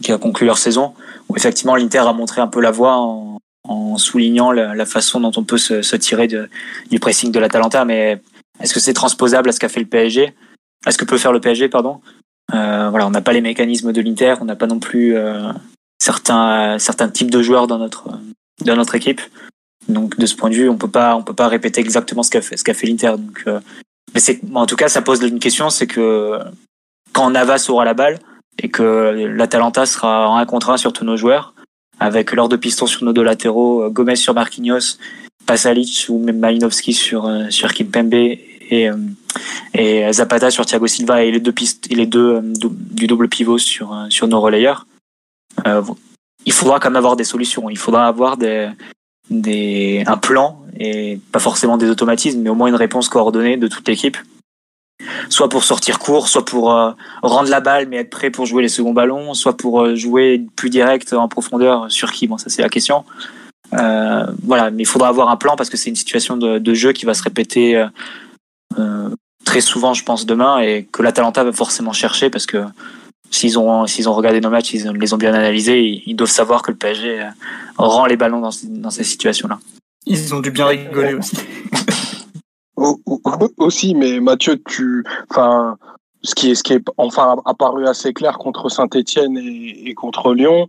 qui 0.02 0.12
a 0.12 0.18
conclu 0.18 0.46
leur 0.46 0.58
saison, 0.58 0.94
où 1.28 1.36
effectivement 1.36 1.76
l'Inter 1.76 1.98
a 1.98 2.12
montré 2.12 2.40
un 2.40 2.46
peu 2.46 2.60
la 2.60 2.70
voie 2.70 2.96
en, 2.96 3.38
en 3.64 3.96
soulignant 3.96 4.52
la, 4.52 4.74
la, 4.74 4.86
façon 4.86 5.20
dont 5.20 5.32
on 5.36 5.44
peut 5.44 5.58
se, 5.58 5.82
se 5.82 5.96
tirer 5.96 6.28
de, 6.28 6.48
du 6.90 7.00
pressing 7.00 7.32
de 7.32 7.38
l'Atalanta, 7.38 7.84
mais 7.84 8.20
est-ce 8.60 8.74
que 8.74 8.80
c'est 8.80 8.92
transposable 8.92 9.48
à 9.48 9.52
ce 9.52 9.60
qu'a 9.60 9.68
fait 9.68 9.80
le 9.80 9.86
PSG 9.86 10.34
À 10.84 10.92
ce 10.92 10.98
que 10.98 11.04
peut 11.04 11.18
faire 11.18 11.32
le 11.32 11.40
PSG, 11.40 11.68
pardon? 11.68 12.00
Euh, 12.54 12.88
Voilà, 12.90 13.06
on 13.06 13.10
n'a 13.10 13.22
pas 13.22 13.32
les 13.32 13.40
mécanismes 13.40 13.92
de 13.92 14.00
l'Inter, 14.00 14.34
on 14.40 14.44
n'a 14.44 14.56
pas 14.56 14.66
non 14.66 14.78
plus 14.78 15.16
euh, 15.16 15.52
certains, 15.98 16.78
certains 16.78 17.08
types 17.08 17.30
de 17.30 17.42
joueurs 17.42 17.66
dans 17.66 17.78
notre, 17.78 18.10
dans 18.64 18.76
notre 18.76 18.94
équipe. 18.94 19.20
Donc 19.88 20.18
de 20.18 20.26
ce 20.26 20.34
point 20.34 20.50
de 20.50 20.54
vue, 20.54 20.68
on 20.68 20.76
peut 20.76 20.90
pas 20.90 21.14
on 21.14 21.22
peut 21.22 21.34
pas 21.34 21.48
répéter 21.48 21.80
exactement 21.80 22.22
ce 22.22 22.30
qu'a 22.30 22.40
fait 22.40 22.56
ce 22.56 22.64
qu'a 22.64 22.74
fait 22.74 22.86
l'Inter. 22.86 23.12
Donc 23.18 23.44
euh, 23.46 23.60
mais 24.16 24.20
c'est 24.20 24.40
en 24.54 24.64
tout 24.64 24.76
cas 24.76 24.88
ça 24.88 25.02
pose 25.02 25.20
une 25.22 25.38
question, 25.38 25.68
c'est 25.68 25.86
que 25.86 26.38
quand 27.12 27.28
Navas 27.28 27.66
aura 27.68 27.84
la 27.84 27.92
balle 27.92 28.18
et 28.62 28.70
que 28.70 29.26
l'Atalanta 29.26 29.84
sera 29.84 30.30
en 30.30 30.38
un 30.38 30.46
contre 30.46 30.70
un 30.70 30.78
sur 30.78 30.94
tous 30.94 31.04
nos 31.04 31.18
joueurs 31.18 31.52
avec 32.00 32.32
leurs 32.32 32.48
deux 32.48 32.56
pistons 32.56 32.86
sur 32.86 33.04
nos 33.04 33.12
deux 33.12 33.22
latéraux, 33.22 33.82
euh, 33.82 33.90
Gomez 33.90 34.16
sur 34.16 34.32
Marquinhos, 34.32 34.96
Pasalic 35.44 36.06
ou 36.08 36.18
même 36.18 36.38
Malinowski 36.38 36.94
sur 36.94 37.26
euh, 37.26 37.50
sur 37.50 37.74
Kimpembe 37.74 38.14
et 38.14 38.90
et 39.74 40.12
Zapata 40.14 40.50
sur 40.50 40.64
Thiago 40.64 40.86
Silva 40.86 41.22
et 41.22 41.30
les 41.30 41.40
deux 41.40 41.52
pistes 41.52 41.86
et 41.90 41.94
les 41.94 42.06
deux 42.06 42.40
du 42.42 43.06
double 43.06 43.28
pivot 43.28 43.58
sur 43.58 43.94
sur 44.08 44.28
nos 44.28 44.40
relayeurs. 44.40 44.86
Euh, 45.66 45.82
il 46.46 46.54
faudra 46.54 46.80
quand 46.80 46.88
même 46.88 46.96
avoir 46.96 47.16
des 47.16 47.24
solutions. 47.24 47.68
Il 47.68 47.76
faudra 47.76 48.06
avoir 48.06 48.38
des 48.38 48.70
des, 49.28 50.04
un 50.06 50.16
plan 50.16 50.65
et 50.78 51.20
pas 51.32 51.38
forcément 51.38 51.76
des 51.76 51.90
automatismes, 51.90 52.40
mais 52.40 52.50
au 52.50 52.54
moins 52.54 52.68
une 52.68 52.74
réponse 52.74 53.08
coordonnée 53.08 53.56
de 53.56 53.68
toute 53.68 53.86
l'équipe. 53.88 54.16
Soit 55.28 55.48
pour 55.48 55.64
sortir 55.64 55.98
court, 55.98 56.28
soit 56.28 56.44
pour 56.44 56.72
euh, 56.72 56.92
rendre 57.22 57.50
la 57.50 57.60
balle 57.60 57.86
mais 57.88 57.96
être 57.98 58.10
prêt 58.10 58.30
pour 58.30 58.46
jouer 58.46 58.62
les 58.62 58.68
seconds 58.68 58.92
ballons, 58.92 59.34
soit 59.34 59.56
pour 59.56 59.82
euh, 59.82 59.94
jouer 59.94 60.44
plus 60.56 60.70
direct 60.70 61.12
en 61.12 61.28
profondeur 61.28 61.90
sur 61.90 62.12
qui, 62.12 62.26
bon 62.26 62.38
ça 62.38 62.48
c'est 62.48 62.62
la 62.62 62.68
question. 62.68 63.04
Euh, 63.74 64.26
voilà, 64.42 64.70
mais 64.70 64.84
il 64.84 64.86
faudra 64.86 65.08
avoir 65.08 65.28
un 65.28 65.36
plan 65.36 65.56
parce 65.56 65.68
que 65.68 65.76
c'est 65.76 65.90
une 65.90 65.96
situation 65.96 66.36
de, 66.36 66.74
jeu 66.74 66.92
qui 66.92 67.04
va 67.04 67.14
se 67.14 67.22
répéter 67.22 67.84
très 69.44 69.60
souvent, 69.60 69.92
je 69.92 70.04
pense, 70.04 70.24
demain 70.24 70.58
et 70.58 70.88
que 70.90 71.02
l'Atalanta 71.02 71.44
va 71.44 71.52
forcément 71.52 71.92
chercher 71.92 72.30
parce 72.30 72.46
que 72.46 72.64
s'ils 73.30 73.58
ont 73.58 73.82
ont 73.84 74.12
regardé 74.12 74.40
nos 74.40 74.50
matchs, 74.50 74.74
ils 74.74 74.88
les 74.92 75.12
ont 75.12 75.18
bien 75.18 75.34
analysés, 75.34 76.02
ils, 76.06 76.14
doivent 76.14 76.30
savoir 76.30 76.62
que 76.62 76.70
le 76.70 76.76
PSG 76.76 77.28
rend 77.76 78.06
les 78.06 78.16
ballons 78.16 78.40
dans 78.40 78.90
ces 78.90 79.04
situations-là. 79.04 79.58
Ils 80.06 80.34
ont 80.34 80.40
dû 80.40 80.50
bien 80.50 80.66
rigoler 80.66 81.14
aussi. 81.14 81.36
aussi, 83.58 83.94
mais 83.94 84.20
Mathieu, 84.20 84.62
tu, 84.62 85.04
enfin, 85.30 85.76
ce 86.22 86.34
qui 86.34 86.50
est 86.50 86.54
ce 86.54 86.62
qui 86.62 86.74
est 86.74 86.84
enfin 86.96 87.36
apparu 87.44 87.86
assez 87.86 88.12
clair 88.12 88.38
contre 88.38 88.68
Saint-Étienne 88.68 89.38
et, 89.38 89.94
contre 89.94 90.34
Lyon, 90.34 90.68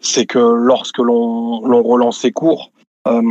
c'est 0.00 0.26
que 0.26 0.38
lorsque 0.38 0.98
l'on 0.98 1.64
l'on 1.66 1.82
relançait 1.82 2.32
court, 2.32 2.72
euh, 3.06 3.22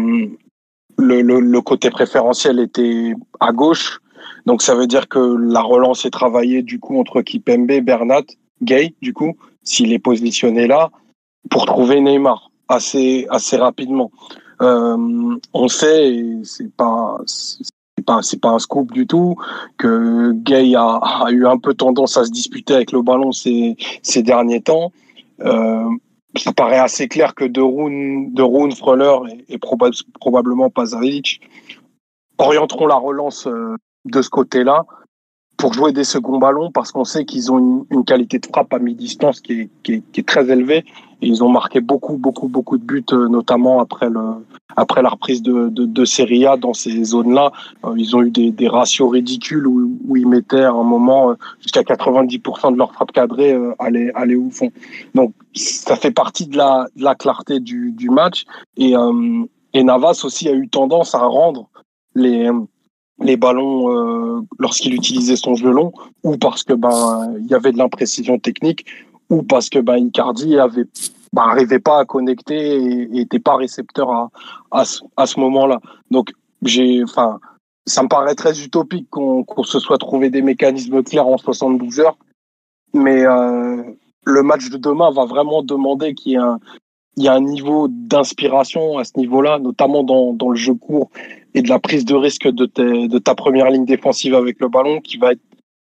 le, 0.98 1.22
le, 1.22 1.40
le 1.40 1.62
côté 1.62 1.90
préférentiel 1.90 2.60
était 2.60 3.14
à 3.40 3.52
gauche 3.52 4.00
donc 4.46 4.62
ça 4.62 4.76
veut 4.76 4.88
dire 4.88 5.08
que 5.08 5.20
la 5.20 5.62
relance 5.62 6.06
est 6.06 6.12
travaillée 6.12 6.64
du 6.64 6.80
coup 6.80 7.00
entre 7.00 7.22
Kipembe, 7.22 7.82
Bernat, 7.82 8.24
Gay, 8.62 8.94
du 9.02 9.14
coup, 9.14 9.38
s'il 9.64 9.94
est 9.94 10.00
positionné 10.00 10.68
là, 10.68 10.90
pour 11.50 11.66
trouver 11.66 12.02
Neymar 12.02 12.52
assez 12.68 13.26
assez 13.30 13.58
rapidement. 13.58 14.12
Euh, 14.62 15.38
on 15.54 15.68
sait, 15.68 16.22
c'est 16.44 16.72
pas 16.76 17.18
c'est 17.26 17.66
pas 18.06 18.22
c'est 18.22 18.40
pas 18.40 18.50
un 18.50 18.60
scoop 18.60 18.92
du 18.92 19.08
tout 19.08 19.36
que 19.78 20.32
Gay 20.34 20.76
a, 20.76 20.96
a, 20.96 21.32
eu 21.32 21.46
un 21.48 21.58
peu 21.58 21.74
tendance 21.74 22.18
à 22.18 22.26
se 22.26 22.32
disputer 22.32 22.74
avec 22.74 22.92
le 22.92 23.02
ballon 23.02 23.32
ces 23.32 23.76
ces 24.04 24.24
derniers 24.24 24.62
temps. 24.62 24.92
Euh, 25.42 25.90
ça 26.36 26.54
paraît 26.54 26.80
assez 26.80 27.08
clair 27.08 27.34
que 27.34 27.46
De 27.46 27.62
Roon, 27.62 28.30
de 28.32 28.42
Roon 28.42 28.72
Freuler 28.72 29.18
et, 29.48 29.56
et 29.56 29.58
proba 29.58 29.90
probablement 30.20 30.70
Pazaric 30.70 31.42
orienteront 32.38 32.88
la 32.88 32.96
relance 32.96 33.48
euh, 33.48 33.76
de 34.06 34.22
ce 34.22 34.30
côté-là 34.30 34.86
pour 35.60 35.74
jouer 35.74 35.92
des 35.92 36.06
seconds 36.06 36.40
ballons 36.40 36.72
parce 36.72 36.94
qu'on 36.94 37.04
sait 37.04 37.26
qu'ils 37.26 37.52
ont 37.52 37.60
une, 37.60 37.86
une, 37.92 38.06
qualité 38.06 38.40
de 38.40 38.46
frappe 38.46 38.74
à 38.74 38.80
mi-distance 38.80 39.42
qui 39.42 39.54
est, 39.54 39.70
qui, 39.84 39.94
est, 39.96 40.04
qui 40.14 40.22
est, 40.22 40.24
très 40.24 40.50
élevée. 40.50 40.86
Et 41.22 41.28
ils 41.28 41.44
ont 41.44 41.50
marqué 41.50 41.82
beaucoup 41.82 42.16
beaucoup 42.16 42.48
beaucoup 42.48 42.78
de 42.78 42.84
buts 42.84 43.04
euh, 43.12 43.28
notamment 43.28 43.82
après 43.82 44.10
le 44.10 44.22
après 44.78 45.02
la 45.02 45.10
reprise 45.10 45.42
de, 45.42 45.68
de, 45.68 45.86
de 45.86 46.06
Serie 46.06 46.46
A 46.46 46.56
dans 46.56 46.74
ces 46.74 47.04
zones-là. 47.04 47.52
Euh, 47.84 47.94
ils 47.98 48.16
ont 48.16 48.22
eu 48.24 48.32
des, 48.32 48.52
des 48.52 48.70
ratios 48.70 49.12
ridicules 49.12 49.68
où, 49.68 49.98
où, 50.08 50.16
ils 50.16 50.28
mettaient 50.28 50.64
à 50.64 50.72
un 50.72 50.84
moment 50.84 51.32
euh, 51.32 51.34
jusqu'à 51.60 51.82
90% 51.82 52.72
de 52.72 52.78
leur 52.78 52.94
frappe 52.94 53.12
cadrée 53.12 53.54
aller 53.80 54.12
aller 54.16 54.38
au 54.38 54.50
fond. 54.50 54.72
Donc 55.14 55.34
ça 55.54 55.98
fait 55.98 56.12
partie 56.12 56.48
de 56.48 56.56
la, 56.56 56.88
de 56.96 57.04
la 57.04 57.16
clarté 57.16 57.60
du, 57.60 57.92
du 57.92 58.10
match. 58.10 58.46
Et, 58.78 58.94
et 59.74 59.84
Navas 59.84 60.22
aussi 60.24 60.48
a 60.48 60.54
eu 60.54 60.70
tendance 60.70 61.14
à 61.16 61.26
rendre 61.26 61.68
les 62.16 62.50
les 63.22 63.38
ballons 63.38 63.92
euh, 63.92 64.42
lorsqu'il 64.60 64.94
utilisait 64.94 65.36
son 65.36 65.56
gelon 65.56 65.92
ou 66.24 66.38
parce 66.38 66.64
que 66.64 66.74
ben 66.74 67.34
il 67.40 67.48
y 67.48 67.54
avait 67.54 67.72
de 67.72 67.78
l'imprécision 67.78 68.40
technique 68.40 68.86
ou 69.30 69.44
parce 69.44 69.70
que 69.70 69.80
ben 69.80 69.98
Icardi 69.98 70.58
avait 70.58 70.86
ben, 71.34 71.44
arrivait 71.44 71.80
pas 71.80 72.00
à 72.00 72.06
connecter 72.06 72.78
et, 72.78 73.20
était 73.20 73.40
pas 73.40 73.56
récepteur 73.56 74.10
à 74.12 74.30
à 74.72 74.86
ce, 74.86 75.02
à 75.18 75.26
ce 75.26 75.40
moment-là. 75.40 75.80
Donc 76.12 76.32
j'ai 76.62 77.04
enfin 77.04 77.40
ça 77.86 78.04
me 78.04 78.08
paraît 78.08 78.36
très 78.36 78.62
utopique 78.64 79.10
qu'on 79.10 79.44
qu'on 79.44 79.64
se 79.64 79.80
soit 79.80 79.98
trouvé 79.98 80.30
des 80.30 80.42
mécanismes 80.42 81.04
clairs 81.04 81.28
en 81.28 81.38
72 81.38 82.00
heures 82.00 82.18
mais 82.94 83.26
euh, 83.26 83.84
le 84.26 84.44
match 84.44 84.70
de 84.70 84.78
demain 84.78 85.12
va 85.12 85.26
vraiment 85.26 85.62
demander 85.62 86.14
qu'il 86.14 86.34
y 86.34 86.36
ait 86.36 86.40
un 86.40 86.60
il 87.18 87.24
y 87.24 87.28
a 87.28 87.34
un 87.34 87.42
niveau 87.42 87.90
d'inspiration 87.90 88.98
à 88.98 89.04
ce 89.04 89.12
niveau-là, 89.18 89.60
notamment 89.60 90.04
dans, 90.04 90.32
dans 90.32 90.52
le 90.52 90.56
jeu 90.56 90.74
court 90.74 91.10
et 91.54 91.62
de 91.62 91.70
la 91.70 91.80
prise 91.80 92.06
de 92.06 92.16
risque 92.16 92.48
de, 92.48 92.66
tes, 92.66 93.08
de 93.08 93.18
ta 93.20 93.36
première 93.36 93.70
ligne 93.70 93.86
défensive 93.86 94.36
avec 94.36 94.60
le 94.60 94.68
ballon 94.68 95.02
qui 95.02 95.18
va 95.18 95.34
être 95.34 95.42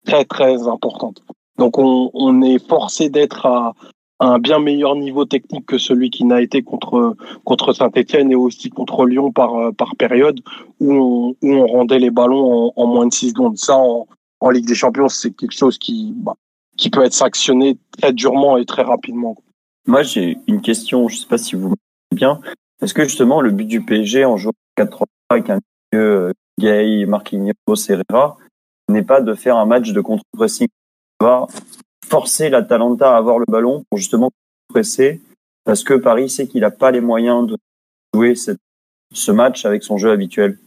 très 0.06 0.24
très 0.24 0.66
importante. 0.66 1.22
Donc 1.58 1.78
on, 1.78 2.10
on 2.14 2.42
est 2.42 2.66
forcé 2.66 3.10
d'être 3.10 3.46
à, 3.46 3.74
un 4.20 4.38
bien 4.38 4.58
meilleur 4.58 4.96
niveau 4.96 5.24
technique 5.24 5.66
que 5.66 5.78
celui 5.78 6.10
qui 6.10 6.24
n'a 6.24 6.42
été 6.42 6.62
contre 6.62 7.16
contre 7.44 7.72
Saint-Etienne 7.72 8.30
et 8.30 8.34
aussi 8.34 8.68
contre 8.68 9.06
Lyon 9.06 9.32
par 9.32 9.72
par 9.74 9.96
période 9.96 10.40
où 10.78 10.92
on, 10.92 11.36
où 11.42 11.54
on 11.54 11.66
rendait 11.66 11.98
les 11.98 12.10
ballons 12.10 12.72
en, 12.76 12.86
moins 12.86 13.06
de 13.06 13.12
6 13.12 13.30
secondes. 13.30 13.56
Ça 13.56 13.78
en, 13.78 14.06
en 14.40 14.50
Ligue 14.50 14.66
des 14.66 14.74
Champions, 14.74 15.08
c'est 15.08 15.30
quelque 15.30 15.56
chose 15.56 15.78
qui 15.78 16.12
bah, 16.16 16.34
qui 16.76 16.90
peut 16.90 17.02
être 17.02 17.14
sanctionné 17.14 17.78
très 17.98 18.12
durement 18.12 18.56
et 18.56 18.64
très 18.64 18.82
rapidement. 18.82 19.36
Moi, 19.86 20.02
j'ai 20.02 20.38
une 20.46 20.60
question, 20.60 21.08
je 21.08 21.16
sais 21.16 21.26
pas 21.26 21.38
si 21.38 21.56
vous 21.56 21.74
bien. 22.14 22.40
Est-ce 22.82 22.94
que 22.94 23.04
justement 23.04 23.40
le 23.40 23.50
but 23.50 23.66
du 23.66 23.82
PSG 23.82 24.24
en 24.24 24.36
jouant 24.36 24.52
4-3 24.78 25.04
avec 25.30 25.48
un 25.50 25.58
milieu 25.92 26.28
euh, 26.28 26.32
Gay, 26.58 27.06
Marquinhos, 27.06 27.52
Herrera 27.88 28.36
n'est 28.88 29.02
pas 29.02 29.20
de 29.20 29.34
faire 29.34 29.56
un 29.56 29.66
match 29.66 29.92
de 29.92 30.00
contre-pressing, 30.00 30.68
forcer 32.06 32.50
l'Atalanta 32.50 33.14
à 33.14 33.16
avoir 33.16 33.38
le 33.38 33.46
ballon 33.46 33.84
pour 33.88 33.98
justement 33.98 34.30
presser 34.68 35.20
parce 35.64 35.84
que 35.84 35.94
Paris 35.94 36.28
sait 36.28 36.48
qu'il 36.48 36.62
n'a 36.62 36.70
pas 36.70 36.90
les 36.90 37.00
moyens 37.00 37.46
de 37.46 37.56
jouer 38.12 38.34
ce 38.34 39.32
match 39.32 39.64
avec 39.64 39.84
son 39.84 39.96
jeu 39.96 40.10
habituel. 40.10 40.58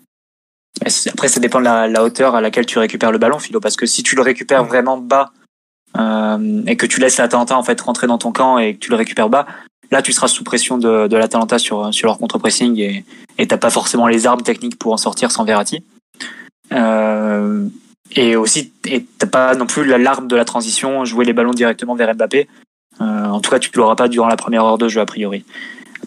Après, 0.82 1.28
ça 1.28 1.39
dépend 1.39 1.60
de 1.60 1.65
la, 1.65 2.04
hauteur 2.04 2.36
à 2.36 2.41
laquelle 2.41 2.65
tu 2.65 2.80
récupères 2.80 3.12
le 3.12 3.17
ballon, 3.17 3.39
Philo, 3.39 3.60
parce 3.60 3.76
que 3.76 3.86
si 3.86 4.04
tu 4.04 4.15
le 4.15 4.21
récupères 4.21 4.63
vraiment 4.63 4.97
bas 4.97 5.32
euh, 5.97 6.63
et 6.65 6.76
que 6.76 6.86
tu 6.86 6.99
laisses 6.99 7.17
l'Atalanta 7.17 7.58
en 7.58 7.63
fait 7.63 7.80
rentrer 7.82 8.08
dans 8.08 8.17
ton 8.17 8.32
camp 8.32 8.58
et 8.58 8.76
que 8.76 8.80
tu 8.80 8.89
le 8.89 8.95
récupères 8.95 9.30
bas, 9.30 9.45
là 9.93 10.01
tu 10.01 10.12
seras 10.12 10.27
sous 10.27 10.43
pression 10.43 10.77
de, 10.77 11.08
de 11.08 11.17
l'Atalanta 11.17 11.58
sur 11.58 11.93
sur 11.93 12.08
leur 12.08 12.17
contre-pressing 12.17 12.77
et 12.79 13.06
et 13.38 13.47
t'as 13.47 13.58
pas 13.58 13.69
forcément 13.69 14.08
les 14.08 14.27
armes 14.27 14.41
techniques 14.41 14.77
pour 14.77 14.93
en 14.93 14.97
sortir 14.97 15.32
sans 15.32 15.43
Verratti. 15.43 15.84
Euh, 16.71 17.67
et 18.15 18.36
aussi, 18.36 18.71
t'as 19.17 19.27
pas 19.27 19.56
non 19.56 19.65
plus 19.65 19.86
l'arme 19.86 20.27
de 20.27 20.36
la 20.36 20.45
transition, 20.45 21.03
jouer 21.06 21.25
les 21.25 21.34
ballons 21.34 21.51
directement 21.51 21.95
vers 21.95 22.13
Mbappé. 22.13 22.47
Euh, 23.01 23.25
en 23.25 23.39
tout 23.39 23.49
cas, 23.49 23.60
tu 23.60 23.71
l'auras 23.75 23.95
pas 23.95 24.08
durant 24.08 24.27
la 24.27 24.36
première 24.36 24.63
heure 24.65 24.77
de 24.77 24.88
jeu, 24.88 25.01
a 25.01 25.06
priori. 25.06 25.45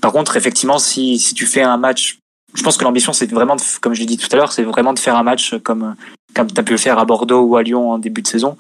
Par 0.00 0.12
contre, 0.12 0.36
effectivement, 0.36 0.78
si, 0.78 1.18
si 1.18 1.34
tu 1.34 1.46
fais 1.46 1.62
un 1.62 1.76
match, 1.76 2.18
je 2.54 2.62
pense 2.62 2.76
que 2.76 2.84
l'ambition, 2.84 3.12
c'est 3.12 3.30
vraiment, 3.30 3.56
comme 3.80 3.94
je 3.94 4.00
l'ai 4.00 4.06
dit 4.06 4.18
tout 4.18 4.28
à 4.30 4.36
l'heure, 4.36 4.52
c'est 4.52 4.62
vraiment 4.62 4.94
de 4.94 4.98
faire 4.98 5.16
un 5.16 5.24
match 5.24 5.56
comme, 5.64 5.96
comme 6.34 6.46
tu 6.46 6.60
as 6.60 6.62
pu 6.62 6.72
le 6.72 6.78
faire 6.78 6.98
à 6.98 7.04
Bordeaux 7.04 7.42
ou 7.42 7.56
à 7.56 7.62
Lyon 7.62 7.90
en 7.90 7.98
début 7.98 8.22
de 8.22 8.28
saison, 8.28 8.56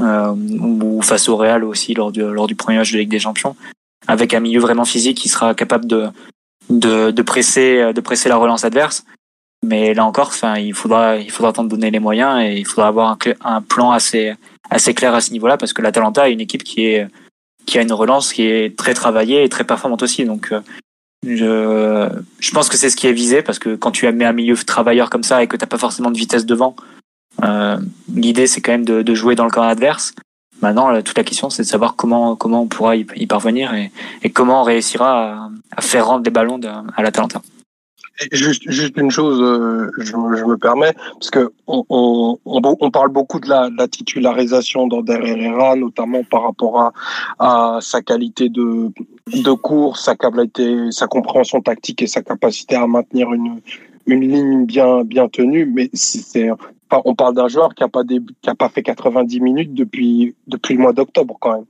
euh, 0.00 0.32
ou 0.32 1.02
face 1.02 1.28
au 1.28 1.36
Real 1.36 1.64
aussi 1.64 1.92
lors 1.92 2.10
du, 2.10 2.22
lors 2.22 2.46
du 2.46 2.54
premier 2.54 2.78
match 2.78 2.92
de 2.92 2.98
Ligue 2.98 3.10
des 3.10 3.18
Champions, 3.18 3.54
avec 4.08 4.34
un 4.34 4.40
milieu 4.40 4.60
vraiment 4.60 4.84
physique 4.84 5.18
qui 5.18 5.28
sera 5.28 5.54
capable 5.54 5.86
de, 5.86 6.08
de, 6.70 7.12
de, 7.12 7.22
presser, 7.22 7.92
de 7.92 8.00
presser 8.00 8.28
la 8.28 8.36
relance 8.36 8.64
adverse 8.64 9.04
mais 9.64 9.92
là 9.94 10.04
encore, 10.04 10.28
enfin, 10.28 10.56
il 10.56 10.72
faudra, 10.74 11.16
il 11.16 11.30
faudra 11.30 11.52
t'en 11.52 11.64
donner 11.64 11.90
les 11.90 11.98
moyens 11.98 12.40
et 12.40 12.58
il 12.58 12.66
faudra 12.66 12.88
avoir 12.88 13.10
un, 13.10 13.18
un 13.44 13.60
plan 13.60 13.90
assez, 13.90 14.34
assez 14.70 14.94
clair 14.94 15.14
à 15.14 15.20
ce 15.20 15.32
niveau-là 15.32 15.56
parce 15.56 15.72
que 15.72 15.82
l'Atalanta 15.82 16.28
est 16.28 16.32
une 16.32 16.40
équipe 16.40 16.62
qui 16.62 16.84
est, 16.84 17.08
qui 17.66 17.78
a 17.78 17.82
une 17.82 17.92
relance 17.92 18.32
qui 18.32 18.42
est 18.42 18.76
très 18.76 18.94
travaillée 18.94 19.42
et 19.42 19.48
très 19.48 19.64
performante 19.64 20.02
aussi. 20.02 20.24
Donc, 20.24 20.52
euh, 20.52 20.60
je, 21.26 22.08
je 22.38 22.50
pense 22.52 22.68
que 22.68 22.76
c'est 22.76 22.88
ce 22.88 22.96
qui 22.96 23.08
est 23.08 23.12
visé 23.12 23.42
parce 23.42 23.58
que 23.58 23.74
quand 23.74 23.90
tu 23.90 24.10
mets 24.12 24.24
un 24.24 24.32
milieu 24.32 24.56
travailleur 24.56 25.10
comme 25.10 25.24
ça 25.24 25.42
et 25.42 25.48
que 25.48 25.56
t'as 25.56 25.66
pas 25.66 25.78
forcément 25.78 26.12
de 26.12 26.18
vitesse 26.18 26.46
devant, 26.46 26.76
euh, 27.42 27.78
l'idée 28.14 28.46
c'est 28.46 28.60
quand 28.60 28.72
même 28.72 28.84
de, 28.84 29.02
de, 29.02 29.14
jouer 29.14 29.34
dans 29.34 29.44
le 29.44 29.50
camp 29.50 29.62
adverse. 29.62 30.14
Maintenant, 30.60 31.00
toute 31.02 31.16
la 31.16 31.24
question 31.24 31.50
c'est 31.50 31.62
de 31.62 31.68
savoir 31.68 31.96
comment 31.96 32.36
comment 32.36 32.62
on 32.62 32.66
pourra 32.66 32.96
y, 32.96 33.26
parvenir 33.26 33.72
et, 33.74 34.30
comment 34.30 34.62
on 34.62 34.64
réussira 34.64 35.50
à, 35.76 35.80
faire 35.80 36.06
rendre 36.06 36.24
les 36.24 36.30
ballons 36.30 36.60
à 36.96 37.02
l'Atalanta. 37.02 37.40
Juste, 38.32 38.68
juste 38.68 38.96
une 38.96 39.12
chose, 39.12 39.40
euh, 39.40 39.92
je, 39.98 40.16
me 40.16 40.56
permets, 40.56 40.92
parce 41.12 41.30
que 41.30 41.52
on, 41.68 42.90
parle 42.92 43.10
beaucoup 43.10 43.38
de 43.38 43.48
la, 43.48 43.70
la 43.70 43.86
titularisation 43.86 44.88
d'Ander 44.88 45.20
Herrera, 45.22 45.76
notamment 45.76 46.24
par 46.24 46.42
rapport 46.42 46.92
à, 47.38 47.78
sa 47.80 48.02
qualité 48.02 48.48
de, 48.48 48.90
de 49.28 49.52
course, 49.52 50.02
sa 50.02 50.16
sa 50.90 51.06
compréhension 51.06 51.60
tactique 51.60 52.02
et 52.02 52.08
sa 52.08 52.22
capacité 52.22 52.74
à 52.74 52.88
maintenir 52.88 53.32
une, 53.32 53.60
une 54.08 54.22
ligne 54.22 54.64
bien, 54.64 55.04
bien 55.04 55.28
tenue. 55.28 55.66
Mais 55.66 55.90
c'est, 55.92 56.50
on 57.04 57.14
parle 57.14 57.34
d'un 57.34 57.48
joueur 57.48 57.74
qui 57.74 57.84
a 57.84 57.88
pas 57.88 58.02
pas 58.58 58.68
fait 58.68 58.82
90 58.82 59.40
minutes 59.40 59.74
depuis, 59.74 60.34
depuis 60.46 60.74
le 60.74 60.80
mois 60.80 60.92
d'octobre 60.92 61.36
quand 61.40 61.54
même. 61.54 61.66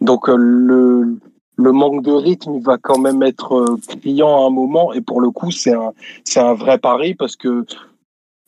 Donc 0.00 0.28
euh, 0.28 0.36
le, 0.36 1.18
le 1.56 1.72
manque 1.72 2.02
de 2.02 2.12
rythme 2.12 2.58
va 2.58 2.78
quand 2.78 2.98
même 2.98 3.22
être 3.22 3.54
euh, 3.54 3.76
criant 4.00 4.44
à 4.44 4.46
un 4.46 4.50
moment 4.50 4.92
et 4.92 5.00
pour 5.00 5.20
le 5.20 5.30
coup 5.30 5.50
c'est 5.50 5.72
un 5.72 5.92
c'est 6.24 6.40
un 6.40 6.52
vrai 6.52 6.78
pari 6.78 7.14
parce 7.14 7.34
que 7.34 7.64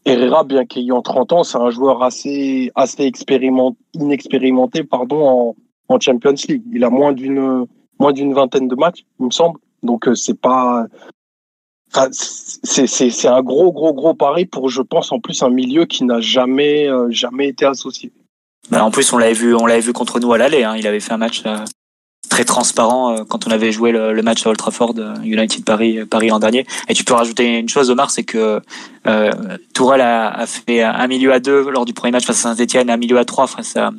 Herrera 0.05 0.45
bien 0.45 0.67
qu'ayant 0.67 1.01
30 1.01 1.33
ans 1.33 1.43
c'est 1.43 1.57
un 1.57 1.71
joueur 1.71 2.03
assez 2.03 2.71
assez 2.75 3.05
expérimenté 3.05 3.79
inexpérimenté 3.95 4.85
pardon 4.85 5.27
en, 5.27 5.57
en 5.89 6.01
Champions 6.01 6.35
League 6.49 6.65
il 6.71 6.85
a 6.85 6.91
moins 6.91 7.15
d'une 7.15 7.65
moins 7.99 8.13
d'une 8.13 8.35
vingtaine 8.35 8.69
de 8.69 8.75
matchs 8.75 9.07
il 9.21 9.27
me 9.27 9.31
semble 9.31 9.59
donc 9.83 10.07
euh, 10.07 10.15
c'est 10.15 10.39
pas 10.39 10.87
enfin, 11.93 12.09
c'est 12.13 13.29
un 13.29 13.43
gros 13.43 13.73
gros 13.73 13.93
gros 13.93 14.15
pari 14.15 14.47
pour 14.47 14.69
je 14.69 14.83
pense 14.83 15.13
en 15.13 15.21
plus 15.21 15.43
un 15.43 15.51
milieu 15.51 15.85
qui 15.87 16.05
n'a 16.05 16.21
jamais 16.21 16.89
euh, 16.89 17.09
jamais 17.11 17.49
été 17.49 17.65
associé. 17.65 18.13
Bah, 18.71 18.85
en 18.85 18.91
plus 18.91 19.13
on 19.13 19.19
l'avait 19.19 19.33
vu 19.33 19.55
on 19.55 19.67
l'avait 19.67 19.81
vu 19.81 19.93
contre 19.93 20.21
nous 20.21 20.33
à 20.33 20.39
l'aller 20.39 20.65
hein. 20.65 20.77
il 20.77 20.87
avait 20.87 21.01
fait 21.01 21.13
un 21.13 21.19
match 21.19 21.43
très 22.29 22.45
transparent 22.45 23.13
euh, 23.13 23.25
quand 23.29 23.47
on 23.47 23.51
avait 23.51 23.73
joué 23.73 23.93
le, 23.93 24.23
match 24.23 24.47
à 24.47 24.51
Old 24.51 24.59
Trafford 24.59 24.95
euh, 24.99 25.15
United 25.25 25.65
Paris 25.65 26.05
Paris 26.09 26.29
l'an 26.29 26.39
dernier. 26.39 26.67
Et 26.89 26.95
tu 26.95 27.05
peux 27.05 27.15
rajouter 27.15 27.59
une 27.59 27.69
chose 27.69 27.91
Omar 27.91 28.11
c'est 28.11 28.25
que 28.25 28.61
euh, 29.07 29.31
Tourelle 29.75 30.03
a, 30.03 30.29
a, 30.29 30.47
fait 30.47 30.83
un 30.83 31.07
milieu 31.07 31.33
à 31.33 31.41
deux 31.41 31.71
lors 31.71 31.85
du 31.85 31.95
premier 31.95 32.13
match 32.13 32.27
face 32.27 32.45
à 32.45 32.55
Saint-Etienne 32.55 32.91
un 32.91 32.97
milieu 32.97 33.19
à 33.19 33.25
trois 33.25 33.47
face 33.47 33.77
à 33.77 33.91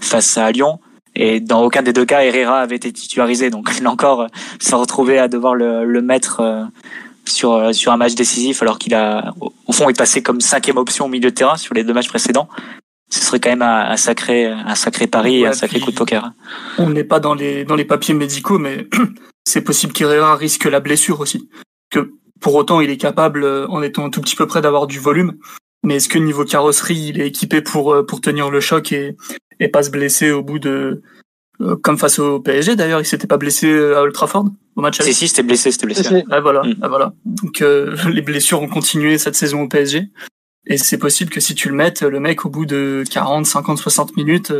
face 0.00 0.36
à 0.38 0.50
Lyon. 0.52 0.78
Et 1.16 1.38
dans 1.40 1.62
aucun 1.62 1.82
des 1.82 1.92
deux 1.92 2.04
cas 2.04 2.24
Herrera 2.24 2.60
avait 2.60 2.76
été 2.76 2.92
titularisé. 2.92 3.50
Donc 3.50 3.80
là 3.80 3.90
encore 3.90 4.26
se 4.60 4.74
retrouver 4.74 5.18
à 5.18 5.28
devoir 5.28 5.54
le, 5.54 5.84
le 5.84 6.02
mettre 6.02 6.40
euh, 6.40 6.64
sur 7.26 7.74
sur 7.74 7.92
un 7.92 7.96
match 7.96 8.14
décisif 8.14 8.62
alors 8.62 8.78
qu'il 8.78 8.94
a 8.94 9.34
au 9.66 9.72
fond 9.72 9.88
est 9.88 9.98
passé 9.98 10.22
comme 10.22 10.40
cinquième 10.40 10.76
option 10.76 11.06
au 11.06 11.08
milieu 11.08 11.30
de 11.30 11.34
terrain 11.34 11.56
sur 11.56 11.74
les 11.74 11.84
deux 11.84 11.94
matchs 11.94 12.08
précédents 12.08 12.48
ce 13.14 13.20
serait 13.20 13.40
quand 13.40 13.50
même 13.50 13.62
un, 13.62 13.96
sacré, 13.96 14.46
un 14.46 14.74
sacré 14.74 15.06
pari 15.06 15.40
et 15.40 15.46
un 15.46 15.52
sacré 15.52 15.80
coup 15.80 15.90
de 15.90 15.96
poker. 15.96 16.32
On 16.78 16.90
n'est 16.90 17.04
pas 17.04 17.20
dans 17.20 17.34
les, 17.34 17.64
dans 17.64 17.76
les 17.76 17.84
papiers 17.84 18.14
médicaux, 18.14 18.58
mais 18.58 18.88
c'est 19.44 19.60
possible 19.60 19.92
qu'Herrera 19.92 20.36
risque 20.36 20.64
la 20.64 20.80
blessure 20.80 21.20
aussi. 21.20 21.48
Que 21.90 22.12
pour 22.40 22.54
autant, 22.56 22.80
il 22.80 22.90
est 22.90 22.96
capable, 22.96 23.44
euh, 23.44 23.66
en 23.68 23.82
étant 23.82 24.06
un 24.06 24.10
tout 24.10 24.20
petit 24.20 24.36
peu 24.36 24.46
près, 24.46 24.60
d'avoir 24.60 24.86
du 24.86 24.98
volume. 24.98 25.36
Mais 25.84 25.96
est-ce 25.96 26.08
que 26.08 26.18
niveau 26.18 26.44
carrosserie, 26.44 27.10
il 27.10 27.20
est 27.20 27.28
équipé 27.28 27.62
pour, 27.62 27.92
euh, 27.92 28.04
pour 28.04 28.20
tenir 28.20 28.50
le 28.50 28.60
choc 28.60 28.92
et, 28.92 29.16
et 29.60 29.68
pas 29.68 29.82
se 29.82 29.90
blesser 29.90 30.30
au 30.32 30.42
bout 30.42 30.58
de, 30.58 31.02
euh, 31.60 31.76
comme 31.76 31.98
face 31.98 32.18
au 32.18 32.40
PSG 32.40 32.76
d'ailleurs, 32.76 33.00
il 33.00 33.06
s'était 33.06 33.26
pas 33.26 33.36
blessé 33.36 33.72
à 33.72 34.02
Old 34.02 34.12
Trafford 34.12 34.46
au 34.76 34.80
match. 34.80 35.00
Si 35.00 35.14
si, 35.14 35.28
c'était 35.28 35.42
blessé, 35.42 35.70
c'était 35.70 35.86
blessé. 35.86 36.24
Ah 36.30 36.40
voilà, 36.40 36.62
mm. 36.62 36.76
ah, 36.82 36.88
voilà. 36.88 37.12
Donc 37.24 37.60
les 38.12 38.22
blessures 38.22 38.62
ont 38.62 38.68
continué 38.68 39.18
cette 39.18 39.36
saison 39.36 39.62
au 39.62 39.68
PSG. 39.68 40.10
Et 40.66 40.78
c'est 40.78 40.96
possible 40.96 41.30
que 41.30 41.40
si 41.40 41.54
tu 41.54 41.68
le 41.68 41.74
mettes, 41.74 42.02
le 42.02 42.20
mec, 42.20 42.46
au 42.46 42.48
bout 42.48 42.64
de 42.64 43.04
40, 43.10 43.44
50, 43.44 43.78
60 43.78 44.16
minutes, 44.16 44.52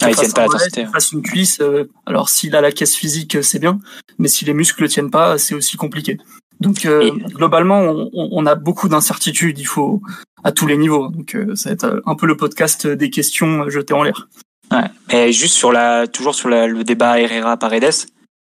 ah, 0.00 0.10
il 0.10 0.14
fasse, 0.14 0.32
pas 0.32 0.46
fasse 0.92 1.12
une 1.12 1.22
cuisse. 1.22 1.60
Euh, 1.60 1.90
alors, 2.06 2.28
s'il 2.28 2.54
a 2.56 2.60
la 2.60 2.72
caisse 2.72 2.94
physique, 2.94 3.42
c'est 3.42 3.58
bien. 3.58 3.78
Mais 4.18 4.28
si 4.28 4.44
les 4.44 4.54
muscles 4.54 4.82
ne 4.82 4.88
tiennent 4.88 5.10
pas, 5.10 5.38
c'est 5.38 5.54
aussi 5.54 5.76
compliqué. 5.76 6.18
Donc, 6.60 6.84
euh, 6.84 7.10
globalement, 7.34 7.80
on, 7.80 8.10
on, 8.12 8.46
a 8.46 8.54
beaucoup 8.54 8.88
d'incertitudes. 8.88 9.58
Il 9.58 9.66
faut 9.66 10.02
à 10.44 10.52
tous 10.52 10.66
les 10.66 10.76
niveaux. 10.76 11.08
Donc, 11.08 11.34
euh, 11.34 11.54
ça 11.54 11.70
va 11.70 11.72
être 11.72 12.02
un 12.06 12.14
peu 12.14 12.26
le 12.26 12.36
podcast 12.36 12.86
des 12.86 13.10
questions 13.10 13.68
jetées 13.68 13.94
en 13.94 14.02
l'air. 14.02 14.28
Ouais. 14.72 14.90
Et 15.10 15.32
juste 15.32 15.54
sur 15.54 15.72
la, 15.72 16.06
toujours 16.06 16.34
sur 16.34 16.48
la, 16.48 16.66
le 16.66 16.84
débat 16.84 17.20
Herrera-Paredes, 17.20 18.06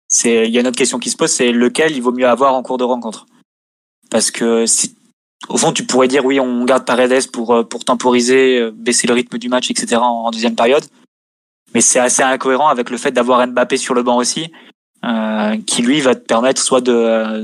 c'est, 0.08 0.48
il 0.48 0.54
y 0.54 0.58
a 0.58 0.62
une 0.62 0.68
autre 0.68 0.78
question 0.78 1.00
qui 1.00 1.10
se 1.10 1.18
pose, 1.18 1.32
c'est 1.32 1.52
lequel 1.52 1.96
il 1.96 2.02
vaut 2.02 2.12
mieux 2.12 2.28
avoir 2.28 2.54
en 2.54 2.64
cours 2.64 2.78
de 2.78 2.84
rencontre? 2.84 3.26
Parce 4.10 4.30
que 4.30 4.66
si 4.66 4.96
au 5.50 5.58
fond, 5.58 5.72
tu 5.72 5.86
pourrais 5.86 6.08
dire 6.08 6.24
oui, 6.26 6.40
on 6.40 6.66
garde 6.66 6.86
Paredes 6.86 7.32
pour 7.32 7.56
euh, 7.56 7.64
pour 7.64 7.84
temporiser, 7.84 8.60
euh, 8.60 8.72
baisser 8.74 9.08
le 9.08 9.14
rythme 9.14 9.38
du 9.38 9.50
match, 9.50 9.72
etc. 9.72 9.98
en, 10.02 10.30
deuxième 10.32 10.56
période. 10.56 10.84
Mais 11.74 11.82
c'est 11.82 12.00
assez 12.00 12.22
incohérent 12.22 12.68
avec 12.68 12.90
le 12.90 12.98
fait 12.98 13.12
d'avoir 13.12 13.46
Mbappé 13.48 13.78
sur 13.78 13.94
le 13.94 14.04
banc 14.04 14.18
aussi, 14.18 14.52
euh, 15.06 15.58
qui 15.66 15.82
lui 15.82 16.02
va 16.02 16.14
te 16.16 16.20
permettre 16.20 16.62
soit 16.62 16.82
de 16.82 17.44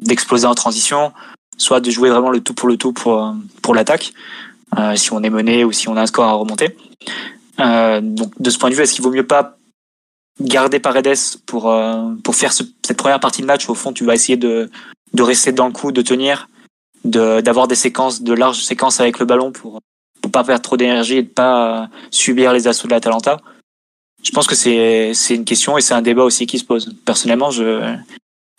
d'exploser 0.00 0.46
en 0.46 0.54
transition, 0.54 1.12
soit 1.58 1.80
de 1.80 1.90
jouer 1.90 2.08
vraiment 2.08 2.30
le 2.30 2.40
tout 2.40 2.54
pour 2.54 2.68
le 2.68 2.76
tout 2.76 2.92
pour 2.92 3.34
pour 3.60 3.74
l'attaque, 3.74 4.12
euh, 4.78 4.96
si 4.96 5.12
on 5.12 5.22
est 5.22 5.30
mené 5.30 5.64
ou 5.64 5.72
si 5.72 5.88
on 5.88 5.96
a 5.96 6.02
un 6.02 6.06
score 6.06 6.24
à 6.24 6.32
remonter. 6.32 6.76
Euh, 7.60 8.00
donc 8.00 8.40
de 8.40 8.50
ce 8.50 8.58
point 8.58 8.70
de 8.70 8.74
vue, 8.74 8.82
est-ce 8.82 8.94
qu'il 8.94 9.04
vaut 9.04 9.10
mieux 9.10 9.26
pas 9.26 9.56
garder 10.40 10.80
Paredes 10.80 11.18
pour 11.46 11.74
pour 12.24 12.34
faire 12.34 12.52
cette 12.52 12.96
première 12.96 13.20
partie 13.20 13.42
de 13.42 13.46
match? 13.46 13.68
Au 13.68 13.74
fond, 13.74 13.92
tu 13.92 14.04
vas 14.04 14.14
essayer 14.14 14.36
de 14.36 14.70
de 15.12 15.22
rester 15.22 15.52
dans 15.52 15.66
le 15.66 15.72
coup, 15.72 15.92
de 15.92 16.02
tenir 16.02 16.48
d'avoir 17.04 17.68
des 17.68 17.74
séquences, 17.74 18.22
de 18.22 18.32
larges 18.32 18.62
séquences 18.62 19.00
avec 19.00 19.18
le 19.18 19.26
ballon 19.26 19.52
pour 19.52 19.80
pour 20.20 20.30
pas 20.30 20.44
perdre 20.44 20.62
trop 20.62 20.76
d'énergie 20.76 21.18
et 21.18 21.22
de 21.22 21.28
pas 21.28 21.88
subir 22.10 22.52
les 22.52 22.68
assauts 22.68 22.86
de 22.86 22.92
l'Atalanta. 22.92 23.38
Je 24.22 24.30
pense 24.30 24.46
que 24.46 24.54
c'est 24.54 25.34
une 25.34 25.44
question 25.44 25.76
et 25.76 25.80
c'est 25.80 25.94
un 25.94 26.02
débat 26.02 26.22
aussi 26.22 26.46
qui 26.46 26.58
se 26.58 26.64
pose. 26.64 26.94
Personnellement, 27.04 27.50
je 27.50 27.94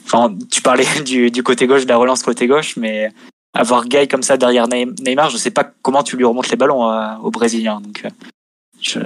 enfin 0.05 0.36
tu 0.51 0.61
parlais 0.61 0.86
du 1.05 1.32
du 1.32 1.41
côté 1.41 1.65
gauche 1.67 1.84
de 1.84 1.89
la 1.89 1.97
relance 1.97 2.22
côté 2.22 2.47
gauche, 2.47 2.76
mais 2.76 3.11
avoir 3.53 3.86
Gay 3.86 4.07
comme 4.07 4.24
ça 4.24 4.38
derrière 4.38 4.67
Neymar, 4.67 5.30
je 5.30 5.38
sais 5.38 5.51
pas 5.51 5.63
comment 5.82 6.03
tu 6.03 6.17
lui 6.17 6.26
remontes 6.26 6.49
les 6.49 6.57
ballons 6.57 6.89
euh, 6.89 7.15
aux 7.22 7.32
Brésiliens. 7.32 7.82
Donc 7.82 8.03
euh, 8.03 8.09
je 8.84 8.99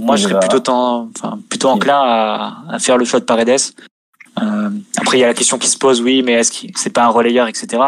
Moi, 0.00 0.16
je 0.16 0.28
serais 0.28 0.48
plutôt, 0.48 0.72
enfin, 0.72 1.38
plutôt 1.48 1.68
enclin 1.68 2.00
à, 2.00 2.64
à 2.70 2.78
faire 2.78 2.96
le 2.98 3.04
choix 3.04 3.20
de 3.20 3.24
Paredes. 3.24 3.60
Euh, 4.42 4.70
après, 4.96 5.18
il 5.18 5.20
y 5.20 5.24
a 5.24 5.28
la 5.28 5.34
question 5.34 5.58
qui 5.58 5.68
se 5.68 5.78
pose, 5.78 6.00
oui, 6.00 6.22
mais 6.22 6.32
est-ce 6.32 6.50
que 6.52 6.72
c'est 6.74 6.90
pas 6.92 7.04
un 7.04 7.08
relayeur, 7.08 7.46
etc. 7.46 7.82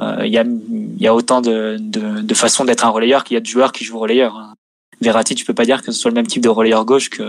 Euh, 0.00 0.22
Il 0.24 0.32
y, 0.32 0.38
a, 0.38 0.42
il 0.44 1.00
y 1.00 1.06
a 1.06 1.14
autant 1.14 1.40
de, 1.40 1.76
de, 1.78 2.20
de 2.20 2.34
façons 2.34 2.64
d'être 2.64 2.84
un 2.84 2.88
relayeur 2.90 3.22
qu'il 3.22 3.34
y 3.34 3.38
a 3.38 3.40
de 3.40 3.46
joueurs 3.46 3.70
qui 3.70 3.84
jouent 3.84 4.00
relayeur. 4.00 4.36
hein. 4.36 4.54
Verratti, 5.00 5.34
tu 5.34 5.44
peux 5.44 5.54
pas 5.54 5.64
dire 5.64 5.82
que 5.82 5.92
ce 5.92 5.98
soit 6.00 6.10
le 6.10 6.14
même 6.14 6.26
type 6.26 6.42
de 6.42 6.48
relayeur 6.48 6.84
gauche 6.84 7.10
que, 7.10 7.22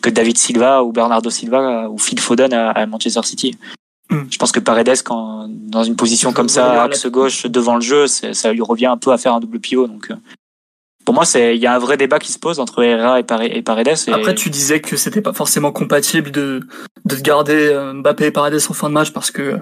que 0.00 0.10
David 0.10 0.38
Silva 0.38 0.82
ou 0.82 0.90
Bernardo 0.92 1.28
Silva 1.30 1.88
ou 1.90 1.98
Phil 1.98 2.18
Foden 2.18 2.52
à, 2.52 2.70
à 2.70 2.86
Manchester 2.86 3.22
City. 3.22 3.56
Hmm. 4.10 4.22
Je 4.30 4.38
pense 4.38 4.50
que 4.50 4.58
Paredes, 4.60 5.02
quand, 5.04 5.46
dans 5.48 5.84
une 5.84 5.94
position 5.96 6.32
comme 6.32 6.48
ça, 6.48 6.82
axe 6.82 7.06
gauche 7.06 7.46
devant 7.46 7.76
le 7.76 7.80
jeu, 7.82 8.06
ça 8.08 8.52
lui 8.52 8.62
revient 8.62 8.86
un 8.86 8.96
peu 8.96 9.12
à 9.12 9.18
faire 9.18 9.34
un 9.34 9.40
double 9.40 9.60
pivot. 9.60 9.86
Donc, 9.86 10.10
euh, 10.10 10.16
pour 11.10 11.16
moi, 11.16 11.24
c'est 11.24 11.56
il 11.56 11.60
y 11.60 11.66
a 11.66 11.74
un 11.74 11.78
vrai 11.80 11.96
débat 11.96 12.20
qui 12.20 12.30
se 12.30 12.38
pose 12.38 12.60
entre 12.60 12.84
Herrera 12.84 13.18
et, 13.18 13.24
et 13.56 13.62
Paredes. 13.62 13.96
Après, 14.12 14.32
tu 14.32 14.48
disais 14.48 14.80
que 14.80 14.96
c'était 14.96 15.20
pas 15.20 15.32
forcément 15.32 15.72
compatible 15.72 16.30
de, 16.30 16.60
de 17.04 17.16
garder 17.16 17.68
euh, 17.72 17.94
Mbappé 17.94 18.26
et 18.26 18.30
Paredes 18.30 18.60
en 18.68 18.72
fin 18.74 18.88
de 18.88 18.94
match 18.94 19.12
parce 19.12 19.32
que 19.32 19.58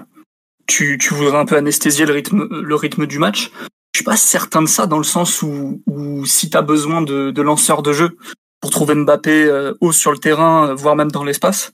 tu, 0.67 0.99
tu 0.99 1.15
voudrais 1.15 1.39
un 1.39 1.47
peu 1.47 1.55
anesthésier 1.55 2.05
le 2.05 2.13
rythme, 2.13 2.47
le 2.51 2.75
rythme 2.75 3.07
du 3.07 3.17
match. 3.17 3.49
Je 3.95 3.97
suis 3.97 4.03
pas 4.03 4.15
certain 4.15 4.61
de 4.61 4.67
ça 4.67 4.85
dans 4.85 4.99
le 4.99 5.03
sens 5.03 5.41
où, 5.41 5.81
où 5.87 6.23
si 6.27 6.51
tu 6.51 6.55
as 6.55 6.61
besoin 6.61 7.01
de, 7.01 7.31
de 7.31 7.41
lanceurs 7.41 7.81
de 7.81 7.93
jeu 7.93 8.15
pour 8.61 8.69
trouver 8.69 8.93
Mbappé 8.93 9.45
euh, 9.45 9.73
haut 9.81 9.91
sur 9.91 10.11
le 10.11 10.19
terrain, 10.19 10.67
euh, 10.67 10.75
voire 10.75 10.95
même 10.95 11.09
dans 11.09 11.23
l'espace, 11.23 11.73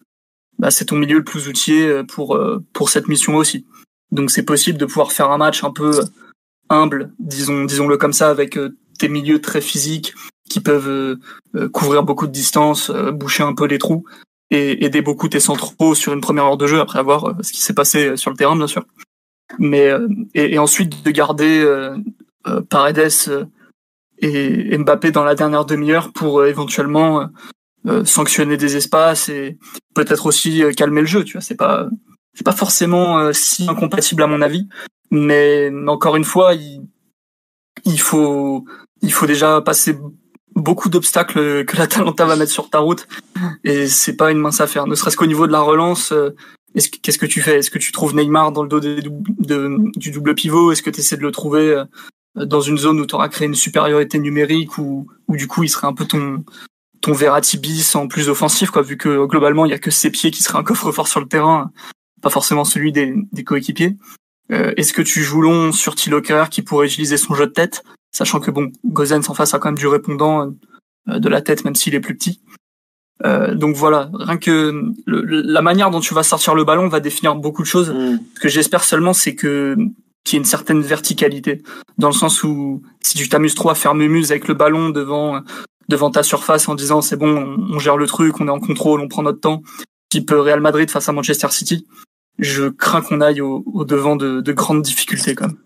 bah, 0.57 0.71
c'est 0.71 0.86
ton 0.86 0.95
milieu 0.95 1.17
le 1.17 1.26
plus 1.26 1.49
outillé 1.49 2.01
pour, 2.07 2.39
pour 2.71 2.89
cette 2.89 3.09
mission 3.09 3.36
aussi. 3.36 3.65
Donc 4.13 4.32
c'est 4.32 4.43
possible 4.43 4.78
de 4.78 4.86
pouvoir 4.86 5.11
faire 5.11 5.32
un 5.32 5.38
match 5.38 5.65
un 5.65 5.71
peu 5.71 5.99
humble, 6.69 7.11
disons, 7.19 7.65
disons-le 7.65 7.97
comme 7.97 8.13
ça, 8.13 8.30
avec 8.30 8.57
tes 8.97 9.09
milieux 9.09 9.41
très 9.41 9.61
physiques 9.61 10.13
qui 10.49 10.59
peuvent 10.59 10.89
euh, 10.89 11.19
euh, 11.55 11.69
couvrir 11.69 12.03
beaucoup 12.03 12.27
de 12.27 12.31
distance, 12.31 12.89
euh, 12.89 13.11
boucher 13.11 13.43
un 13.43 13.53
peu 13.53 13.65
les 13.65 13.77
trous 13.77 14.05
et 14.51 14.85
aider 14.85 15.01
beaucoup 15.01 15.27
tes 15.27 15.39
centraux 15.39 15.95
sur 15.95 16.13
une 16.13 16.21
première 16.21 16.45
heure 16.45 16.57
de 16.57 16.67
jeu 16.67 16.79
après 16.79 16.99
avoir 16.99 17.35
ce 17.41 17.51
qui 17.51 17.61
s'est 17.61 17.73
passé 17.73 18.15
sur 18.15 18.29
le 18.29 18.37
terrain 18.37 18.55
bien 18.55 18.67
sûr. 18.67 18.85
Mais 19.57 19.89
et, 20.35 20.53
et 20.53 20.59
ensuite 20.59 21.03
de 21.03 21.11
garder 21.11 21.65
Paredes 22.69 23.49
et, 24.19 24.77
Mbappé 24.77 25.11
dans 25.11 25.23
la 25.23 25.33
dernière 25.33 25.65
demi-heure 25.65 26.13
pour 26.13 26.45
éventuellement 26.45 27.27
sanctionner 28.03 28.55
des 28.55 28.75
espaces 28.75 29.29
et 29.29 29.57
peut-être 29.95 30.27
aussi 30.27 30.63
calmer 30.77 31.01
le 31.01 31.07
jeu. 31.07 31.23
Tu 31.23 31.33
vois, 31.33 31.41
c'est 31.41 31.55
pas 31.55 31.89
c'est 32.35 32.45
pas 32.45 32.51
forcément 32.51 33.33
si 33.33 33.67
incompatible 33.67 34.21
à 34.21 34.27
mon 34.27 34.43
avis, 34.43 34.67
mais 35.09 35.71
encore 35.87 36.17
une 36.17 36.23
fois, 36.23 36.53
il 36.53 36.87
il 37.83 37.99
faut 37.99 38.65
il 39.05 39.13
faut 39.13 39.25
déjà 39.25 39.61
passer 39.61 39.97
beaucoup 40.55 40.89
d'obstacles 40.89 41.65
que 41.65 41.77
l'Atalanta 41.77 42.25
va 42.25 42.35
mettre 42.35 42.51
sur 42.51 42.69
ta 42.69 42.79
route 42.79 43.07
et 43.63 43.87
c'est 43.87 44.15
pas 44.15 44.31
une 44.31 44.39
mince 44.39 44.61
affaire. 44.61 44.87
Ne 44.87 44.95
serait-ce 44.95 45.17
qu'au 45.17 45.25
niveau 45.25 45.47
de 45.47 45.51
la 45.51 45.61
relance, 45.61 46.11
euh, 46.11 46.35
est-ce 46.75 46.89
que- 46.89 46.97
qu'est-ce 47.01 47.17
que 47.17 47.25
tu 47.25 47.41
fais? 47.41 47.59
Est-ce 47.59 47.71
que 47.71 47.79
tu 47.79 47.91
trouves 47.91 48.15
Neymar 48.15 48.51
dans 48.51 48.63
le 48.63 48.69
dos 48.69 48.79
du 48.79 50.11
double 50.11 50.35
pivot? 50.35 50.71
Est-ce 50.71 50.81
que 50.81 50.89
tu 50.89 50.99
essaies 50.99 51.17
de 51.17 51.21
le 51.21 51.31
trouver 51.31 51.69
euh, 51.69 51.85
dans 52.45 52.61
une 52.61 52.77
zone 52.77 52.99
où 52.99 53.05
tu 53.05 53.15
auras 53.15 53.29
créé 53.29 53.47
une 53.47 53.55
supériorité 53.55 54.19
numérique 54.19 54.77
ou 54.77 55.07
du 55.29 55.47
coup 55.47 55.63
il 55.63 55.69
serait 55.69 55.87
un 55.87 55.93
peu 55.93 56.05
ton 56.05 56.43
ton 57.01 57.13
Verratti 57.13 57.59
en 57.93 58.07
plus 58.07 58.29
offensif 58.29 58.71
quoi 58.71 58.81
vu 58.81 58.97
que 58.97 59.25
globalement 59.25 59.65
il 59.65 59.71
y 59.71 59.73
a 59.75 59.79
que 59.79 59.91
ses 59.91 60.09
pieds 60.09 60.31
qui 60.31 60.43
seraient 60.43 60.57
un 60.57 60.63
coffre-fort 60.63 61.07
sur 61.07 61.19
le 61.19 61.27
terrain, 61.27 61.71
pas 62.21 62.29
forcément 62.29 62.65
celui 62.65 62.91
des, 62.91 63.13
coéquipiers. 63.45 63.95
Euh, 64.51 64.73
Est-ce 64.75 64.91
que 64.91 65.01
tu 65.01 65.23
joues 65.23 65.41
long 65.41 65.71
sur 65.71 65.95
Kerrer 65.95 66.49
qui 66.49 66.61
pourrait 66.61 66.87
utiliser 66.87 67.17
son 67.17 67.35
jeu 67.35 67.45
de 67.45 67.51
tête? 67.51 67.83
Sachant 68.16 68.39
que 68.39 68.51
bon, 68.51 68.72
Gozens 68.86 69.30
en 69.30 69.34
face 69.34 69.53
a 69.53 69.59
quand 69.59 69.70
même 69.70 69.78
du 69.78 69.88
répondant 69.88 70.53
euh, 71.09 71.20
de 71.20 71.30
la 71.30 71.41
tête, 71.41 71.66
même 71.66 71.76
s'il 71.76 71.95
est 71.95 71.99
plus 71.99 72.16
petit. 72.16 72.41
Euh, 73.26 73.55
donc 73.55 73.76
voilà, 73.76 74.09
rien 74.13 74.38
que 74.38 74.74
le- 75.05 75.22
la 75.24 75.61
manière 75.61 75.89
dont 75.91 76.01
tu 76.01 76.13
vas 76.13 76.24
sortir 76.24 76.53
le 76.55 76.63
ballon 76.66 76.88
va 76.88 76.99
définir 76.99 77.36
beaucoup 77.36 77.61
de 77.61 77.68
choses. 77.68 77.89
Hmm. 77.91 78.18
Ce 78.36 78.39
que 78.41 78.49
j'espère 78.49 78.84
seulement, 78.84 79.13
c'est 79.13 79.36
que 79.36 79.76
qu'il 80.24 80.34
y 80.34 80.38
ait 80.38 80.39
une 80.39 80.45
certaine 80.45 80.82
verticalité, 80.82 81.61
dans 81.99 82.07
le 82.07 82.13
sens 82.13 82.43
où 82.43 82.82
si 83.01 83.16
tu 83.16 83.30
t'amuses 83.30 83.53
trop 83.53 83.70
à 83.70 83.76
faire 83.76 83.93
mumuse 83.93 84.32
avec 84.32 84.47
le 84.47 84.53
ballon 84.55 84.89
devant 84.89 85.41
devant 85.88 86.09
ta 86.09 86.24
surface 86.24 86.68
en 86.68 86.74
disant 86.76 87.01
c'est 87.01 87.16
bon, 87.16 87.32
on, 87.38 87.76
on 87.76 87.80
gère 87.80 87.95
le 87.95 88.07
truc, 88.07 88.39
on 88.41 88.47
est 88.47 88.51
en 88.51 88.59
contrôle, 88.59 89.01
on 89.01 89.07
prend 89.07 89.22
notre 89.22 89.39
temps, 89.39 89.61
type 90.09 90.32
Real 90.32 90.59
Madrid 90.61 90.89
face 90.89 91.07
à 91.09 91.11
Manchester 91.11 91.49
City, 91.51 91.86
je 92.39 92.70
crains 92.70 93.01
qu'on 93.03 93.22
aille 93.22 93.39
au, 93.41 93.63
au 93.68 93.86
devant 93.86 94.16
de, 94.16 94.41
de 94.41 94.51
grandes 94.51 94.82
difficultés 94.82 95.36
quand 95.36 95.47
même. 95.47 95.57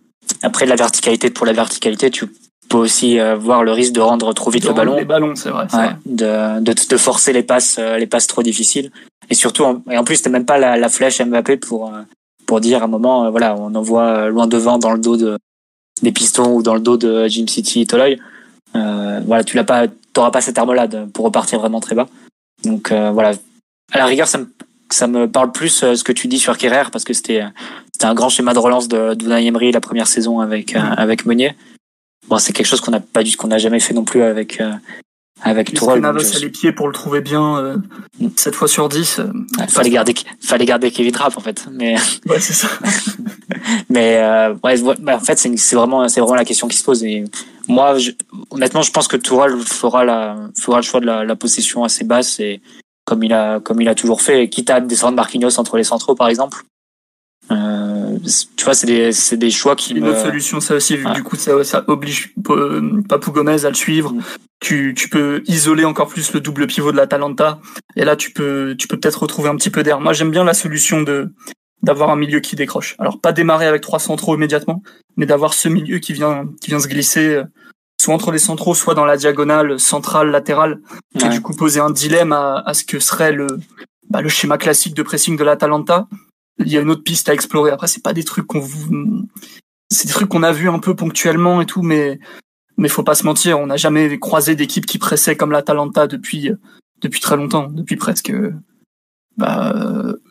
Après, 0.44 0.66
la 0.66 0.76
verticalité 0.76 1.30
pour 1.30 1.46
la 1.46 1.54
verticalité, 1.54 2.10
tu 2.12 2.26
peux 2.70 2.78
aussi 2.78 3.20
euh, 3.20 3.36
voir 3.36 3.64
le 3.64 3.72
risque 3.72 3.94
de 3.94 4.00
rendre 4.00 4.32
trop 4.34 4.52
vite 4.52 4.66
le 4.66 4.74
ballon. 4.74 4.96
Les 4.96 5.06
ballons, 5.06 5.36
c'est 5.36 5.50
vrai. 5.50 5.66
c'est 5.70 5.78
Ouais, 5.78 5.84
vrai. 5.88 5.96
de, 6.06 6.60
de, 6.62 6.74
de 6.90 6.98
forcer 6.98 7.34
les 7.34 7.44
passes, 7.44 7.78
euh, 7.80 7.98
les 7.98 8.08
passes 8.08 8.28
trop 8.28 8.44
difficiles. 8.44 8.92
Et 9.30 9.34
surtout, 9.34 9.64
en, 9.64 9.82
et 9.90 9.98
en 9.98 10.04
plus, 10.04 10.22
t'as 10.22 10.30
même 10.30 10.46
pas 10.46 10.58
la, 10.58 10.78
la 10.78 10.90
flèche 10.90 11.22
Mbappé 11.22 11.58
pour, 11.58 11.94
euh, 11.94 12.02
pour 12.46 12.62
dire 12.62 12.82
à 12.82 12.86
un 12.86 12.88
moment, 12.88 13.30
voilà, 13.32 13.56
on 13.56 13.74
envoie 13.76 14.30
loin 14.30 14.48
devant 14.48 14.78
dans 14.78 14.92
le 14.92 15.00
dos 15.00 15.18
de, 15.18 15.38
des 16.04 16.12
pistons 16.12 16.54
ou 16.54 16.62
dans 16.64 16.74
le 16.76 16.80
dos 16.80 16.98
de 16.98 17.28
Jim 17.28 17.46
City 17.48 17.86
Toloy. 17.88 18.20
Euh, 18.76 19.20
voilà, 19.26 19.44
tu 19.44 19.56
l'as 19.58 19.64
pas, 19.64 19.86
t'auras 20.14 20.32
pas 20.32 20.42
cette 20.42 20.58
arme-là 20.58 20.88
de- 20.88 21.06
pour 21.06 21.26
repartir 21.26 21.60
vraiment 21.60 21.80
très 21.80 21.96
bas. 21.96 22.08
Donc 22.64 22.92
voilà, 22.92 23.32
à 23.92 23.98
la 23.98 24.06
rigueur, 24.06 24.28
ça 24.28 24.38
me, 24.38 24.48
ça 24.92 25.08
me 25.08 25.28
parle 25.28 25.52
plus 25.52 25.70
ce 25.96 26.04
que 26.04 26.12
tu 26.12 26.28
dis 26.28 26.40
sur 26.40 26.58
Kerrer 26.58 26.90
parce 26.92 27.04
que 27.04 27.14
c'était, 27.14 27.44
c'était 28.00 28.08
un 28.10 28.14
grand 28.16 28.30
schéma 28.30 28.54
de 28.54 28.60
relance 28.60 28.88
de, 28.88 29.14
de 29.14 29.26
Unai 29.26 29.46
Emery 29.48 29.74
la 29.74 29.82
première 29.82 30.08
saison 30.08 30.40
avec, 30.40 30.74
euh, 30.74 30.80
avec 30.80 31.26
Meunier. 31.26 31.54
Bon, 32.30 32.38
c'est 32.38 32.54
quelque 32.54 32.66
chose 32.68 32.80
qu'on 32.80 32.92
n'a 32.92 33.02
pas 33.02 33.24
dû, 33.24 33.36
qu'on 33.36 33.48
n'a 33.50 33.58
jamais 33.58 33.82
fait 33.82 33.94
non 33.94 34.06
plus 34.06 34.22
avec, 34.24 34.62
euh, 34.62 34.72
avec 35.42 35.74
Tourelle. 35.74 36.00
Navas 36.00 36.20
donc 36.24 36.32
je- 36.32 36.38
a 36.38 36.40
les 36.40 36.50
pieds 36.50 36.72
pour 36.72 36.88
le 36.88 36.94
trouver 36.94 37.20
bien 37.20 37.58
euh, 37.58 37.76
7 38.38 38.56
fois 38.56 38.70
sur 38.70 38.88
10. 38.88 39.20
euh, 39.20 39.26
Ouais, 39.60 39.68
fallait 39.68 39.90
garder, 39.90 40.14
fallait 40.40 40.64
garder 40.66 40.92
Kevin 40.92 41.12
Trapp 41.12 41.36
en 41.38 41.42
fait. 41.42 41.68
Mais, 41.74 41.96
ouais, 42.30 42.40
c'est 42.40 42.54
ça. 42.54 42.70
mais 43.90 44.16
euh, 44.24 44.54
ouais, 44.64 44.76
bah, 45.00 45.18
en 45.18 45.20
fait, 45.20 45.38
c'est 45.38 45.76
vraiment, 45.76 46.08
c'est 46.08 46.22
vraiment 46.22 46.36
la 46.36 46.46
question 46.46 46.70
qui 46.70 46.78
se 46.78 46.86
pose. 46.86 47.04
Et 47.04 47.26
moi, 47.68 47.98
je- 47.98 48.12
honnêtement, 48.50 48.82
je 48.82 48.92
pense 48.92 49.10
que 49.10 49.18
Tourelle 49.18 49.58
fera 49.58 50.06
la, 50.06 50.38
fera 50.58 50.78
le 50.78 50.84
choix 50.84 51.02
de 51.02 51.06
la, 51.06 51.26
la 51.26 51.36
possession 51.36 51.84
assez 51.84 52.06
basse 52.06 52.40
et 52.40 52.62
comme 53.04 53.24
il 53.24 53.34
a, 53.34 53.60
comme 53.60 53.82
il 53.82 53.90
a 53.90 53.96
toujours 53.96 54.22
fait, 54.22 54.48
quitte 54.48 54.70
à 54.70 54.80
descendre 54.80 55.18
Marquinhos 55.18 55.60
entre 55.60 55.76
les 55.76 55.84
centraux, 55.84 56.16
par 56.16 56.30
exemple. 56.30 56.64
Euh, 57.52 58.18
tu 58.56 58.66
vois, 58.66 58.74
c'est 58.76 58.88
des, 58.88 59.12
c'est 59.12 59.38
des 59.38 59.50
choix 59.52 59.76
qui 59.76 59.94
Une 59.94 60.04
me. 60.06 60.12
autre 60.12 60.22
solution, 60.22 60.60
ça 60.60 60.76
aussi, 60.76 60.96
vu 60.98 61.06
que 61.06 61.14
du 61.16 61.24
coup, 61.24 61.36
ça, 61.36 61.64
ça 61.64 61.84
oblige 61.88 62.34
euh, 62.50 63.02
Papou 63.08 63.32
Gomez 63.32 63.66
à 63.66 63.70
le 63.70 63.76
suivre. 63.76 64.12
Mm. 64.14 64.22
Tu, 64.60 64.94
tu 64.96 65.10
peux 65.10 65.42
isoler 65.48 65.86
encore 65.86 66.08
plus 66.10 66.34
le 66.34 66.42
double 66.42 66.68
pivot 66.68 66.92
de 66.92 66.98
l'Atalanta. 66.98 67.60
Et 67.96 68.04
là, 68.06 68.16
tu 68.16 68.32
peux, 68.32 68.76
tu 68.78 68.88
peux 68.88 68.98
peut-être 69.00 69.22
retrouver 69.24 69.50
un 69.50 69.56
petit 69.56 69.70
peu 69.70 69.84
d'air. 69.84 70.00
Moi, 70.02 70.14
j'aime 70.14 70.32
bien 70.32 70.44
la 70.44 70.54
solution 70.54 71.02
de 71.02 71.32
d'avoir 71.82 72.10
un 72.10 72.18
milieu 72.18 72.42
qui 72.42 72.58
décroche. 72.58 72.98
Alors, 73.00 73.22
pas 73.22 73.32
démarrer 73.32 73.66
avec 73.66 73.82
trois 73.82 74.00
centraux 74.00 74.36
immédiatement, 74.36 74.84
mais 75.16 75.26
d'avoir 75.26 75.54
ce 75.54 75.70
milieu 75.70 76.00
qui 76.00 76.12
vient, 76.12 76.44
qui 76.60 76.72
vient 76.72 76.80
se 76.80 76.90
glisser 76.90 77.36
euh, 77.36 77.44
soit 78.02 78.14
entre 78.14 78.32
les 78.34 78.38
centraux, 78.38 78.76
soit 78.76 78.96
dans 78.96 79.06
la 79.06 79.16
diagonale 79.16 79.80
centrale, 79.80 80.30
latérale, 80.30 80.82
et 81.18 81.24
Ouais. 81.24 81.30
du 81.30 81.40
coup 81.42 81.54
poser 81.56 81.80
un 81.80 81.90
dilemme 81.90 82.34
à, 82.34 82.62
à 82.66 82.74
ce 82.74 82.84
que 82.84 83.00
serait 83.00 83.32
le, 83.32 83.48
bah, 84.10 84.20
le 84.22 84.28
schéma 84.28 84.58
classique 84.58 84.94
de 84.94 85.04
pressing 85.04 85.38
de 85.38 85.44
l'Atalanta. 85.46 86.10
Il 86.60 86.68
y 86.72 86.78
a 86.78 86.82
une 86.82 86.90
autre 86.90 87.04
piste 87.04 87.30
à 87.30 87.34
explorer. 87.34 87.72
Après, 87.72 87.88
c'est 87.88 88.04
pas 88.04 88.14
des 88.14 88.24
trucs 88.24 88.46
qu'on 88.48 88.60
vous, 88.60 89.26
c'est 89.90 90.08
des 90.08 90.14
trucs 90.14 90.30
qu'on 90.30 90.44
a 90.44 90.52
vus 90.52 90.70
un 90.70 90.80
peu 90.80 90.96
ponctuellement 90.96 91.62
et 91.62 91.66
tout, 91.66 91.82
mais 91.82 92.20
mais 92.78 92.88
faut 92.90 93.04
pas 93.04 93.16
se 93.16 93.26
mentir, 93.26 93.60
on 93.60 93.68
n'a 93.68 93.76
jamais 93.78 94.18
croisé 94.20 94.56
d'équipe 94.56 94.86
qui 94.86 94.98
pressait 95.00 95.36
comme 95.36 95.52
l'Atalanta 95.52 96.08
depuis 96.08 96.52
depuis 97.02 97.20
très 97.22 97.36
longtemps, 97.38 97.68
depuis 97.70 97.96
presque 97.98 98.32
bah, 99.38 99.74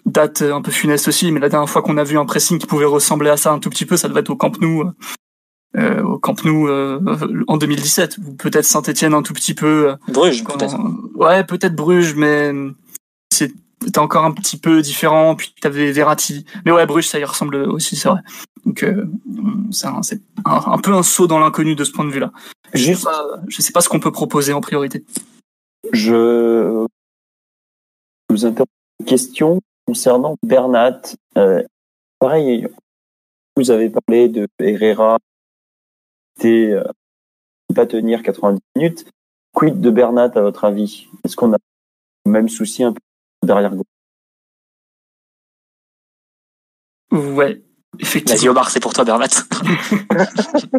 date 0.07 0.43
un 0.43 0.61
peu 0.63 0.71
funeste 0.71 1.09
aussi. 1.09 1.33
Mais 1.33 1.41
la 1.41 1.49
dernière 1.49 1.69
fois 1.69 1.83
qu'on 1.83 1.97
a 1.97 2.05
vu 2.05 2.19
un 2.19 2.25
pressing 2.27 2.59
qui 2.59 2.67
pouvait 2.67 2.85
ressembler 2.85 3.31
à 3.31 3.37
ça 3.37 3.53
un 3.53 3.59
tout 3.59 3.71
petit 3.71 3.87
peu, 3.87 3.97
ça 3.97 4.09
devait 4.09 4.21
être 4.21 4.31
au 4.31 4.37
Camp 4.37 4.61
Nou, 4.61 4.85
euh, 5.77 6.03
au 6.03 6.19
Camp 6.19 6.43
Nou 6.45 6.69
euh, 6.69 7.01
en 7.49 7.57
2017, 7.57 8.19
ou 8.27 8.35
peut-être 8.35 8.65
Saint-Étienne 8.65 9.15
un 9.15 9.23
tout 9.23 9.33
petit 9.33 9.55
peu. 9.55 9.95
Bruges, 10.09 10.43
quand- 10.45 10.59
peut-être. 10.59 10.77
Ouais, 11.15 11.45
peut-être 11.45 11.75
Bruges, 11.75 12.15
mais 12.15 12.53
c'était 13.83 13.99
encore 13.99 14.25
un 14.25 14.33
petit 14.33 14.57
peu 14.59 14.83
différent. 14.83 15.37
Puis 15.37 15.55
t'avais 15.61 15.93
Verratti. 15.93 16.45
Mais 16.65 16.73
ouais, 16.73 16.87
Bruges, 16.87 17.09
ça 17.09 17.19
y 17.19 17.25
ressemble 17.25 17.57
aussi, 17.57 17.97
c'est 17.97 18.09
vrai. 18.09 18.21
Donc 18.65 18.83
euh, 18.83 19.07
c'est 19.71 19.87
un, 19.87 20.03
c'est 20.03 20.21
un, 20.45 20.73
un 20.73 20.79
peu 20.79 20.93
un 20.93 21.03
saut 21.03 21.27
dans 21.27 21.39
l'inconnu 21.39 21.75
de 21.75 21.85
ce 21.85 21.93
point 21.93 22.05
de 22.05 22.11
vue-là. 22.11 22.33
Je 22.75 22.79
sais 22.79 22.85
Juste, 22.93 23.05
pas, 23.05 23.25
je 23.49 23.63
sais 23.63 23.73
pas 23.73 23.81
ce 23.81 23.89
qu'on 23.89 24.01
peut 24.01 24.13
proposer 24.13 24.53
en 24.53 24.61
priorité. 24.61 25.05
je 25.93 26.87
vous 28.31 28.45
interromps 28.45 28.71
une 29.01 29.07
question 29.07 29.61
concernant 29.87 30.37
Bernat. 30.43 31.01
Euh, 31.37 31.63
pareil, 32.19 32.69
vous 33.57 33.71
avez 33.71 33.91
parlé 33.91 34.29
de 34.29 34.47
Herrera 34.59 35.19
qui 36.39 36.73
euh, 36.73 36.85
pas 37.75 37.87
tenir 37.87 38.23
90 38.23 38.61
minutes. 38.77 39.11
Quid 39.55 39.81
de 39.81 39.91
Bernat 39.91 40.31
à 40.35 40.41
votre 40.41 40.65
avis? 40.65 41.09
Est-ce 41.25 41.37
qu'on 41.37 41.53
a 41.53 41.57
le 42.27 42.31
même 42.31 42.49
souci 42.49 42.85
un 42.85 42.93
peu 42.93 43.01
derrière 43.49 43.75
gauche 43.75 43.87
Ouais, 47.11 47.63
effectivement. 47.99 48.39
Vas-y, 48.39 48.49
Omar, 48.49 48.71
c'est 48.71 48.81
pour 48.81 48.93
toi, 48.93 49.05
Bernat. 49.05 49.29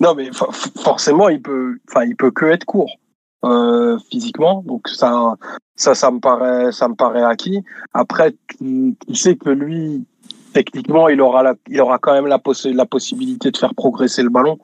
Non, 0.00 0.14
mais 0.14 0.30
for- 0.32 0.54
forcément, 0.54 1.30
il 1.30 1.40
peut, 1.40 1.78
enfin, 1.88 2.04
il 2.04 2.14
peut 2.14 2.30
que 2.30 2.44
être 2.46 2.64
court. 2.66 2.96
euh, 3.44 3.98
physiquement, 4.10 4.62
donc 4.66 4.86
ça, 4.88 5.34
ça, 5.76 5.94
ça 5.94 6.10
me 6.10 6.20
paraît, 6.20 6.70
ça 6.72 6.88
me 6.88 6.94
paraît 6.94 7.22
acquis. 7.24 7.64
Après, 7.94 8.34
tu, 8.58 8.94
tu 9.08 9.14
sais 9.14 9.34
que 9.36 9.48
lui, 9.48 10.04
techniquement, 10.52 11.08
il 11.08 11.20
aura, 11.22 11.42
la, 11.42 11.54
il 11.68 11.80
aura 11.80 11.98
quand 11.98 12.12
même 12.12 12.26
la, 12.26 12.38
possi 12.38 12.72
la 12.74 12.84
possibilité 12.86 13.50
de 13.50 13.56
faire 13.56 13.74
progresser 13.74 14.22
le 14.22 14.28
ballon, 14.28 14.58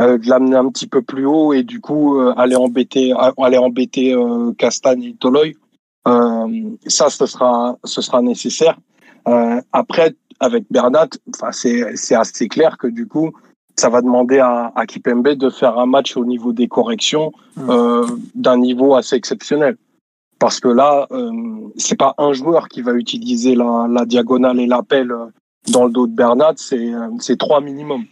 euh, 0.00 0.18
de 0.18 0.28
l'amener 0.28 0.56
un 0.56 0.68
petit 0.70 0.88
peu 0.88 1.02
plus 1.02 1.24
haut 1.24 1.52
et 1.52 1.62
du 1.62 1.80
coup 1.80 2.18
euh, 2.20 2.34
aller 2.36 2.56
embêter, 2.56 3.14
aller 3.38 3.58
embêter 3.58 4.12
euh, 4.14 4.52
Castagne 4.58 5.04
et 5.04 5.14
Toloy. 5.14 5.56
Euh, 6.08 6.76
ça, 6.86 7.10
ce 7.10 7.26
sera, 7.26 7.76
ce 7.84 8.00
sera 8.00 8.22
nécessaire. 8.22 8.78
Euh, 9.28 9.60
après, 9.72 10.14
avec 10.40 10.64
Bernat, 10.70 11.08
enfin, 11.34 11.52
c'est, 11.52 11.96
c'est 11.96 12.14
assez 12.14 12.48
clair 12.48 12.78
que 12.78 12.86
du 12.86 13.06
coup, 13.06 13.32
ça 13.76 13.88
va 13.88 14.00
demander 14.00 14.38
à, 14.38 14.72
à 14.74 14.86
Kipembe 14.86 15.28
de 15.28 15.50
faire 15.50 15.78
un 15.78 15.86
match 15.86 16.16
au 16.16 16.24
niveau 16.24 16.52
des 16.52 16.68
corrections 16.68 17.32
euh, 17.58 18.06
d'un 18.34 18.58
niveau 18.58 18.94
assez 18.94 19.16
exceptionnel. 19.16 19.76
Parce 20.38 20.60
que 20.60 20.68
là, 20.68 21.06
euh, 21.10 21.32
c'est 21.76 21.98
pas 21.98 22.14
un 22.18 22.32
joueur 22.32 22.68
qui 22.68 22.82
va 22.82 22.92
utiliser 22.92 23.54
la, 23.54 23.86
la 23.90 24.04
diagonale 24.04 24.60
et 24.60 24.66
l'appel 24.66 25.10
euh, 25.10 25.26
dans 25.72 25.84
le 25.84 25.90
dos 25.90 26.06
de 26.06 26.14
Bernat, 26.14 26.54
c'est, 26.56 26.90
c'est 27.18 27.38
trois 27.38 27.60
minimum. 27.60 28.04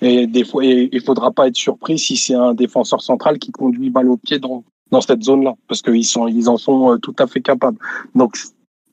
Et 0.00 0.26
des 0.26 0.44
fois, 0.44 0.64
il 0.64 1.00
faudra 1.00 1.30
pas 1.30 1.48
être 1.48 1.56
surpris 1.56 1.98
si 1.98 2.16
c'est 2.16 2.34
un 2.34 2.54
défenseur 2.54 3.00
central 3.02 3.38
qui 3.38 3.52
conduit 3.52 3.90
balle 3.90 4.10
au 4.10 4.16
pied 4.16 4.38
dans, 4.38 4.64
dans 4.90 5.00
cette 5.00 5.22
zone-là, 5.22 5.54
parce 5.68 5.82
qu'ils 5.82 6.04
sont, 6.04 6.28
ils 6.28 6.48
en 6.48 6.56
sont 6.56 6.92
euh, 6.92 6.98
tout 6.98 7.14
à 7.18 7.26
fait 7.26 7.40
capables. 7.40 7.78
Donc, 8.14 8.36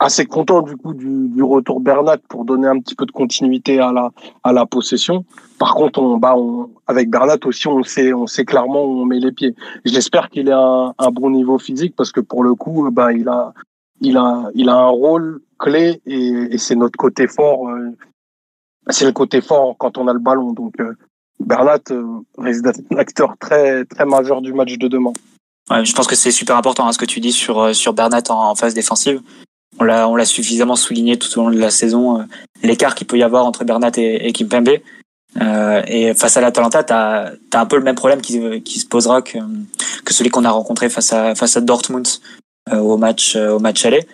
assez 0.01 0.25
content 0.25 0.63
du 0.63 0.75
coup 0.77 0.93
du, 0.95 1.29
du 1.29 1.43
retour 1.43 1.79
Bernat 1.79 2.17
pour 2.27 2.43
donner 2.43 2.67
un 2.67 2.79
petit 2.79 2.95
peu 2.95 3.05
de 3.05 3.11
continuité 3.11 3.79
à 3.79 3.91
la 3.91 4.09
à 4.43 4.51
la 4.51 4.65
possession. 4.65 5.25
Par 5.59 5.75
contre, 5.75 6.01
on, 6.01 6.17
bah, 6.17 6.33
on, 6.35 6.71
avec 6.87 7.09
Bernat 7.11 7.37
aussi, 7.45 7.67
on 7.67 7.83
sait 7.83 8.11
on 8.11 8.25
sait 8.25 8.43
clairement 8.43 8.83
où 8.83 9.01
on 9.01 9.05
met 9.05 9.19
les 9.19 9.31
pieds. 9.31 9.53
J'espère 9.85 10.29
qu'il 10.29 10.51
a 10.51 10.59
un, 10.59 10.93
un, 10.97 11.11
bon 11.11 11.29
niveau 11.29 11.59
physique 11.59 11.95
parce 11.95 12.11
que 12.11 12.19
pour 12.19 12.43
le 12.43 12.55
coup, 12.55 12.89
bah, 12.91 13.13
il 13.13 13.29
a 13.29 13.53
il 14.01 14.17
a 14.17 14.49
il 14.55 14.69
a 14.69 14.75
un 14.75 14.89
rôle 14.89 15.41
clé 15.59 16.01
et, 16.07 16.53
et 16.53 16.57
c'est 16.57 16.75
notre 16.75 16.97
côté 16.97 17.27
fort. 17.27 17.69
Euh, 17.69 17.91
c'est 18.89 19.05
le 19.05 19.11
côté 19.11 19.39
fort 19.41 19.75
quand 19.77 19.99
on 19.99 20.07
a 20.07 20.13
le 20.13 20.19
ballon. 20.19 20.53
Donc 20.53 20.79
euh, 20.79 20.95
Bernat 21.39 21.91
euh, 21.91 22.21
risque 22.39 22.63
d'être 22.63 22.81
un 22.91 22.97
acteur 22.97 23.35
très 23.39 23.85
très 23.85 24.05
majeur 24.05 24.41
du 24.41 24.51
match 24.51 24.79
de 24.79 24.87
demain. 24.87 25.13
Ouais, 25.69 25.85
je 25.85 25.93
pense 25.93 26.07
que 26.07 26.15
c'est 26.15 26.31
super 26.31 26.57
important 26.57 26.87
hein, 26.87 26.91
ce 26.91 26.97
que 26.97 27.05
tu 27.05 27.19
dis 27.19 27.31
sur 27.31 27.75
sur 27.75 27.93
Bernat 27.93 28.23
en, 28.29 28.55
phase 28.55 28.73
défensive. 28.73 29.21
On 29.79 29.83
l'a 29.83 30.07
on 30.07 30.15
l'a 30.15 30.25
suffisamment 30.25 30.75
souligné 30.75 31.17
tout 31.17 31.39
au 31.39 31.43
long 31.43 31.51
de 31.51 31.59
la 31.59 31.71
saison 31.71 32.19
euh, 32.19 32.23
l'écart 32.63 32.95
qu'il 32.95 33.07
peut 33.07 33.17
y 33.17 33.23
avoir 33.23 33.45
entre 33.45 33.63
Bernat 33.63 33.91
et, 33.97 34.27
et 34.27 34.33
Kimpembe. 34.33 34.77
Euh, 35.41 35.81
et 35.87 36.13
face 36.13 36.35
à 36.35 36.41
l'Atalanta 36.41 36.83
t'as 36.83 37.31
as 37.53 37.59
un 37.59 37.65
peu 37.65 37.77
le 37.77 37.83
même 37.83 37.95
problème 37.95 38.19
qui, 38.19 38.61
qui 38.63 38.79
se 38.79 38.85
posera 38.85 39.21
que 39.21 39.37
que 40.03 40.13
celui 40.13 40.29
qu'on 40.29 40.43
a 40.43 40.51
rencontré 40.51 40.89
face 40.89 41.13
à 41.13 41.35
face 41.35 41.55
à 41.55 41.61
Dortmund 41.61 42.05
euh, 42.73 42.79
au 42.79 42.97
match 42.97 43.37
euh, 43.37 43.51
au 43.51 43.59
match 43.59 43.85
aller 43.85 44.05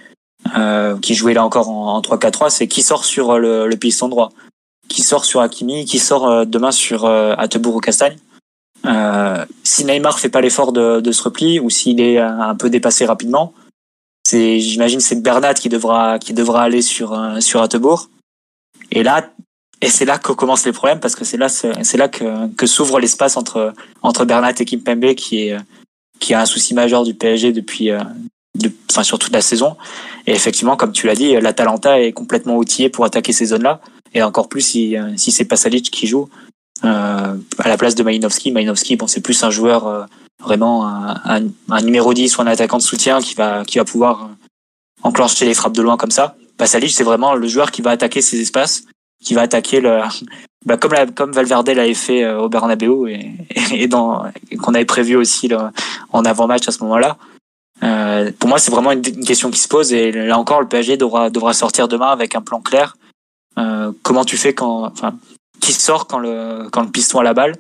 euh, 0.56 0.96
qui 1.00 1.16
jouait 1.16 1.34
là 1.34 1.44
encore 1.44 1.70
en, 1.70 1.96
en 1.96 2.02
3-4-3 2.02 2.52
c'est 2.52 2.68
qui 2.68 2.84
sort 2.84 3.04
sur 3.04 3.40
le, 3.40 3.68
le 3.68 3.76
piston 3.78 4.10
droit? 4.10 4.30
Qui 4.88 5.02
sort 5.02 5.26
sur 5.26 5.42
Hakimi? 5.42 5.86
Qui 5.86 6.00
sort 6.00 6.28
euh, 6.28 6.46
demain 6.46 6.72
sur 6.72 7.06
euh, 7.06 7.34
Atebour 7.38 7.76
ou 7.76 7.80
Castagne? 7.80 8.18
Si 9.64 9.86
Neymar 9.86 10.20
fait 10.20 10.30
pas 10.30 10.42
l'effort 10.42 10.72
de, 10.72 11.00
de 11.02 11.12
ce 11.12 11.24
repli 11.24 11.60
ou 11.60 11.70
s'il 11.70 12.00
est 12.00 12.18
un 12.20 12.56
peu 12.56 12.70
dépassé 12.70 13.06
rapidement 13.06 13.54
c'est 14.28 14.60
j'imagine 14.60 15.00
c'est 15.00 15.22
Bernat 15.22 15.54
qui 15.54 15.70
devra 15.70 16.62
aller 16.62 16.82
sur 16.82 17.14
euh, 17.14 17.40
sur 17.40 17.66
et 18.92 19.04
là 19.04 19.30
et 19.82 19.88
c'est 19.88 20.06
là 20.06 20.18
que 20.18 20.34
commencent 20.34 20.66
les 20.66 20.74
problèmes 20.74 21.00
parce 21.00 21.16
que 21.16 21.24
c'est 21.24 21.38
là 21.38 21.48
que 22.10 22.66
s'ouvre 22.66 23.00
l'espace 23.00 23.38
entre 23.38 24.26
Bernat 24.26 24.54
et 24.60 24.66
Kimpembe 24.66 25.14
qui 25.14 25.52
qui 26.20 26.34
a 26.34 26.42
un 26.42 26.46
souci 26.46 26.74
majeur 26.74 27.04
du 27.04 27.14
PSG 27.14 27.54
depuis 27.54 27.92
euh, 27.92 28.02
enfin 28.90 29.04
sur 29.04 29.20
toute 29.20 29.34
la 29.34 29.42
saison. 29.42 29.78
Et 30.26 30.32
effectivement 30.32 30.76
comme 30.76 30.92
tu 30.92 31.08
l'as 31.08 31.16
dit 31.16 31.40
l'Atalanta 31.40 32.02
est 32.02 32.12
complètement 32.12 32.58
outillé 32.58 32.90
pour 32.90 33.06
attaquer 33.06 33.32
ces 33.32 33.46
zones 33.46 33.64
là 33.64 33.80
et 34.14 34.24
encore 34.24 34.50
plus 34.50 34.62
si 34.62 34.98
euh, 34.98 35.16
si 35.16 35.32
c'est 35.32 35.46
Pasalic 35.46 35.90
qui 35.90 36.06
joue. 36.06 36.28
euh, 36.28 36.47
à 36.84 37.36
la 37.66 37.78
place 37.78 37.96
de 37.96 38.04
Malinowski 38.04 38.52
Malinowski 38.52 38.96
bon 38.96 39.08
c'est 39.08 39.22
plus 39.22 39.44
un 39.44 39.50
joueur 39.50 39.88
euh, 39.88 40.04
vraiment 40.44 40.88
un, 40.88 41.16
un, 41.26 41.42
un, 41.70 41.82
numéro 41.82 42.14
10 42.14 42.38
ou 42.38 42.42
un 42.42 42.48
attaquant 42.48 42.78
de 42.78 42.84
soutien 42.84 43.20
qui 43.20 43.36
va 43.36 43.64
qui 43.66 43.78
va 43.78 43.86
pouvoir 43.86 44.30
enclencher 45.04 45.46
les 45.46 45.54
frappes 45.54 45.74
de 45.74 45.82
loin 45.82 45.98
comme 45.98 46.12
ça. 46.12 46.36
Pasalic, 46.58 46.92
c'est 46.92 47.04
vraiment 47.04 47.36
le 47.36 47.48
joueur 47.48 47.72
qui 47.72 47.82
va 47.82 47.92
attaquer 47.92 48.22
ces 48.22 48.42
espaces, 48.42 48.84
qui 49.24 49.34
va 49.34 49.42
attaquer 49.42 49.80
le 49.80 50.02
bah, 50.66 50.78
comme 50.78 50.94
la, 50.94 51.06
comme 51.06 51.32
Valverde 51.32 51.70
l'avait 51.70 51.94
fait 51.94 52.24
euh, 52.24 52.40
au 52.40 52.50
Bernabeu 52.50 53.10
et, 53.10 53.32
et 53.72 53.88
dans 53.88 54.26
qu'on 54.62 54.74
avait 54.74 54.86
prévu 54.86 55.16
aussi 55.16 55.48
le, 55.48 55.58
en 56.12 56.26
avant-match 56.26 56.68
à 56.68 56.72
ce 56.72 56.84
moment-là. 56.84 57.18
Euh, 57.84 58.32
pour 58.40 58.50
moi, 58.50 58.58
c'est 58.58 58.72
vraiment 58.72 58.92
une, 58.92 59.06
une, 59.06 59.24
question 59.24 59.52
qui 59.52 59.60
se 59.60 59.68
pose 59.68 59.94
et 59.94 60.12
là 60.12 60.40
encore, 60.40 60.62
le 60.62 60.68
PSG 60.68 60.98
devra 60.98 61.30
devra 61.30 61.54
sortir 61.54 61.88
demain 61.88 62.08
avec 62.08 62.36
un 62.36 62.42
plan 62.42 62.60
clair. 62.60 62.98
Euh, 63.60 63.92
comment 64.02 64.26
tu 64.26 64.36
fais 64.36 64.54
quand, 64.54 64.86
enfin, 64.86 65.16
qui 65.60 65.74
sort 65.74 66.08
quand 66.08 66.20
le 66.20 66.70
quand 66.72 66.82
le 66.82 66.90
piston 66.90 67.20
a 67.20 67.24
la 67.24 67.34
balle 67.34 67.56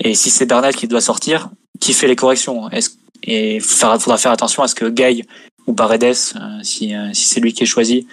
et 0.00 0.14
si 0.14 0.30
c'est 0.30 0.46
Bernat 0.46 0.72
qui 0.72 0.88
doit 0.88 1.00
sortir, 1.00 1.50
qui 1.80 1.92
fait 1.92 2.08
les 2.08 2.16
corrections? 2.16 2.68
Est-ce 2.70 2.90
et 3.26 3.60
faire, 3.60 4.00
faudra 4.00 4.18
faire 4.18 4.32
attention 4.32 4.62
à 4.62 4.68
ce 4.68 4.74
que 4.74 4.84
Gay 4.84 5.24
ou 5.66 5.72
Paredes, 5.72 6.04
euh, 6.04 6.62
si, 6.62 6.94
euh, 6.94 7.12
si 7.14 7.24
c'est 7.24 7.40
lui 7.40 7.52
qui 7.52 7.62
est 7.62 7.66
choisi, 7.66 8.06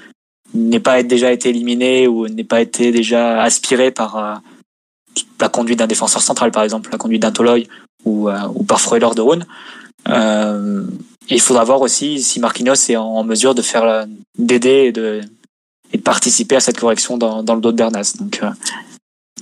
n'ait 0.54 0.80
pas 0.80 1.04
déjà 1.04 1.32
été 1.32 1.50
éliminé 1.50 2.08
ou 2.08 2.28
n'ait 2.28 2.46
pas 2.46 2.62
été 2.62 2.92
déjà 2.92 3.42
aspiré 3.42 3.92
par 3.92 4.18
euh, 4.18 4.36
la 5.40 5.50
conduite 5.50 5.80
d'un 5.80 5.88
défenseur 5.88 6.22
central, 6.22 6.52
par 6.52 6.64
exemple, 6.64 6.90
la 6.92 6.98
conduite 6.98 7.22
d'un 7.22 7.32
Toloy 7.32 7.68
ou, 8.06 8.30
euh, 8.30 8.40
ou 8.56 8.64
par 8.64 8.80
Freuler 8.80 9.10
de 9.16 9.22
Rune. 9.22 9.46
Euh, 10.08 10.86
il 11.30 11.42
faudra 11.42 11.64
voir 11.66 11.82
aussi 11.82 12.22
si 12.22 12.40
Marquinhos 12.40 12.90
est 12.90 12.96
en 12.96 13.24
mesure 13.24 13.54
de 13.54 13.62
faire 13.62 14.06
d'aider 14.38 14.86
et 14.88 14.92
de, 14.92 15.22
et 15.92 15.98
de 15.98 16.02
participer 16.02 16.56
à 16.56 16.60
cette 16.60 16.80
correction 16.80 17.18
dans, 17.18 17.44
dans 17.44 17.56
le 17.56 17.62
dos 17.62 17.72
de 17.72 17.78
Bernas. 17.78 18.16
Donc 18.18 18.42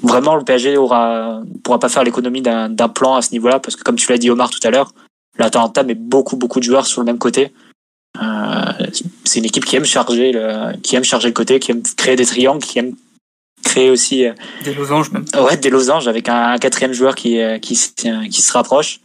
vraiment 0.04 0.36
le 0.36 0.44
PSG 0.44 0.78
aura 0.78 1.42
pourra 1.64 1.80
pas 1.80 1.90
faire 1.90 2.04
l'économie 2.04 2.42
d'un 2.42 2.90
plan 2.90 3.16
à 3.16 3.22
ce 3.22 3.32
niveau-là 3.32 3.60
parce 3.60 3.76
que 3.76 3.84
comme 3.84 3.96
tu 3.96 4.10
l'as 4.12 4.18
dit 4.18 4.30
Omar 4.30 4.50
tout 4.50 4.60
à 4.64 4.72
l'heure, 4.72 4.94
l'Atalanta 5.38 5.84
met 5.84 5.96
beaucoup 5.96 6.36
beaucoup 6.38 6.60
de 6.60 6.66
joueurs 6.66 6.86
sur 6.86 7.02
le 7.02 7.06
même 7.06 7.18
côté. 7.18 7.52
Euh, 8.22 8.88
c'est 9.24 9.40
une 9.40 9.46
équipe 9.46 9.66
qui 9.66 9.76
aime 9.76 9.86
charger 9.86 10.32
le 10.32 10.78
qui 10.82 10.96
aime 10.96 11.04
charger 11.04 11.28
le 11.28 11.34
côté, 11.34 11.60
qui 11.60 11.72
aime 11.72 11.84
créer 11.98 12.16
des 12.16 12.26
triangles, 12.26 12.64
qui 12.64 12.80
aime 12.80 12.96
créer 13.64 13.90
aussi 13.90 14.26
des 14.64 14.74
losanges 14.74 15.12
même. 15.12 15.26
Ouais, 15.36 15.58
des 15.58 15.70
losanges 15.70 16.08
avec 16.08 16.30
un, 16.30 16.54
un 16.54 16.58
quatrième 16.58 16.94
joueur 16.94 17.16
qui 17.16 17.40
qui 17.62 17.78
qui 18.30 18.42
se 18.42 18.54
rapproche. 18.54 19.00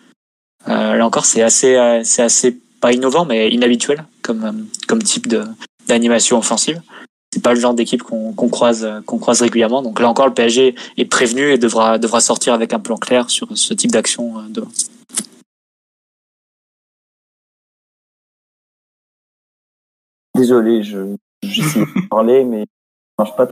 Euh, 0.69 0.95
là 0.95 1.05
encore, 1.07 1.27
c'est 1.27 1.43
assez 1.43 2.01
c'est 2.05 2.23
assez 2.23 2.59
pas 2.81 2.93
innovant 2.93 3.25
mais 3.25 3.51
inhabituel 3.51 4.05
comme 4.23 4.67
comme 4.87 5.03
type 5.03 5.27
de 5.27 5.45
d'animation 5.89 6.39
offensive 6.39 6.81
c'est 7.35 7.43
pas 7.43 7.53
le 7.53 7.59
genre 7.59 7.75
d'équipe 7.75 8.03
qu'on 8.05 8.33
qu 8.33 8.49
croise 8.49 8.89
qu'on 9.07 9.19
croise 9.19 9.43
régulièrement. 9.43 9.83
Donc 9.83 9.99
là 9.99 10.09
encore, 10.09 10.29
le 10.29 10.35
PSG 10.35 10.77
est 10.97 11.05
prévenu 11.05 11.51
et 11.51 11.59
devra 11.59 11.99
devra 11.99 12.21
sortir 12.21 12.55
avec 12.55 12.73
un 12.73 12.79
plan 12.79 12.97
clair 12.97 13.29
sur 13.29 13.59
ce 13.59 13.75
type 13.75 13.91
d'action 13.91 14.35
demain. 14.51 14.69
Désolé, 20.37 20.85
je 20.85 21.17
j'essaie 21.43 21.81
de 21.81 22.09
parler, 22.09 22.45
mais 22.45 22.61
ça 23.19 23.25
marche 23.25 23.37
pas. 23.37 23.49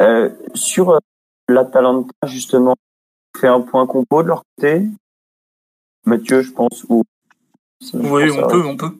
Euh, 0.00 0.30
sur 0.54 0.98
l'Atalanta, 1.48 2.12
justement, 2.26 2.74
fait 3.36 3.46
un 3.46 3.60
point 3.60 3.86
compo 3.86 4.24
de 4.24 4.28
leur 4.28 4.42
côté? 4.56 4.86
Mathieu, 6.06 6.42
je 6.42 6.50
pense, 6.50 6.84
ou. 6.88 7.04
Oui, 7.94 8.30
on 8.32 8.48
peut, 8.48 8.66
on 8.66 8.76
peut. 8.76 8.96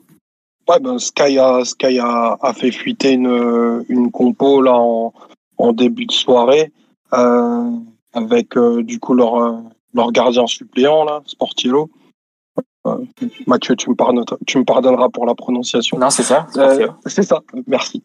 Ouais, 0.67 0.79
ben 0.79 0.99
Sky 0.99 1.37
a, 1.37 1.65
Sky 1.65 1.99
a, 1.99 2.37
a 2.41 2.53
fait 2.53 2.71
fuiter 2.71 3.11
une, 3.13 3.83
une 3.89 4.11
compo 4.11 4.61
là 4.61 4.75
en, 4.75 5.13
en 5.57 5.73
début 5.73 6.05
de 6.05 6.11
soirée 6.11 6.71
euh, 7.13 7.71
avec 8.13 8.57
euh, 8.57 8.83
du 8.83 8.99
coup 8.99 9.13
leur, 9.13 9.61
leur 9.93 10.11
gardien 10.11 10.47
suppléant 10.47 11.03
là, 11.03 11.21
Sportiello. 11.25 11.89
Euh, 12.87 12.97
Mathieu, 13.45 13.75
tu 13.75 13.91
me, 13.91 13.95
pardonneras, 13.95 14.37
tu 14.47 14.57
me 14.57 14.65
pardonneras 14.65 15.09
pour 15.09 15.27
la 15.27 15.35
prononciation. 15.35 15.99
Non, 15.99 16.09
c'est 16.09 16.23
ça. 16.23 16.47
C'est 17.05 17.21
ça, 17.21 17.41
merci. 17.67 18.03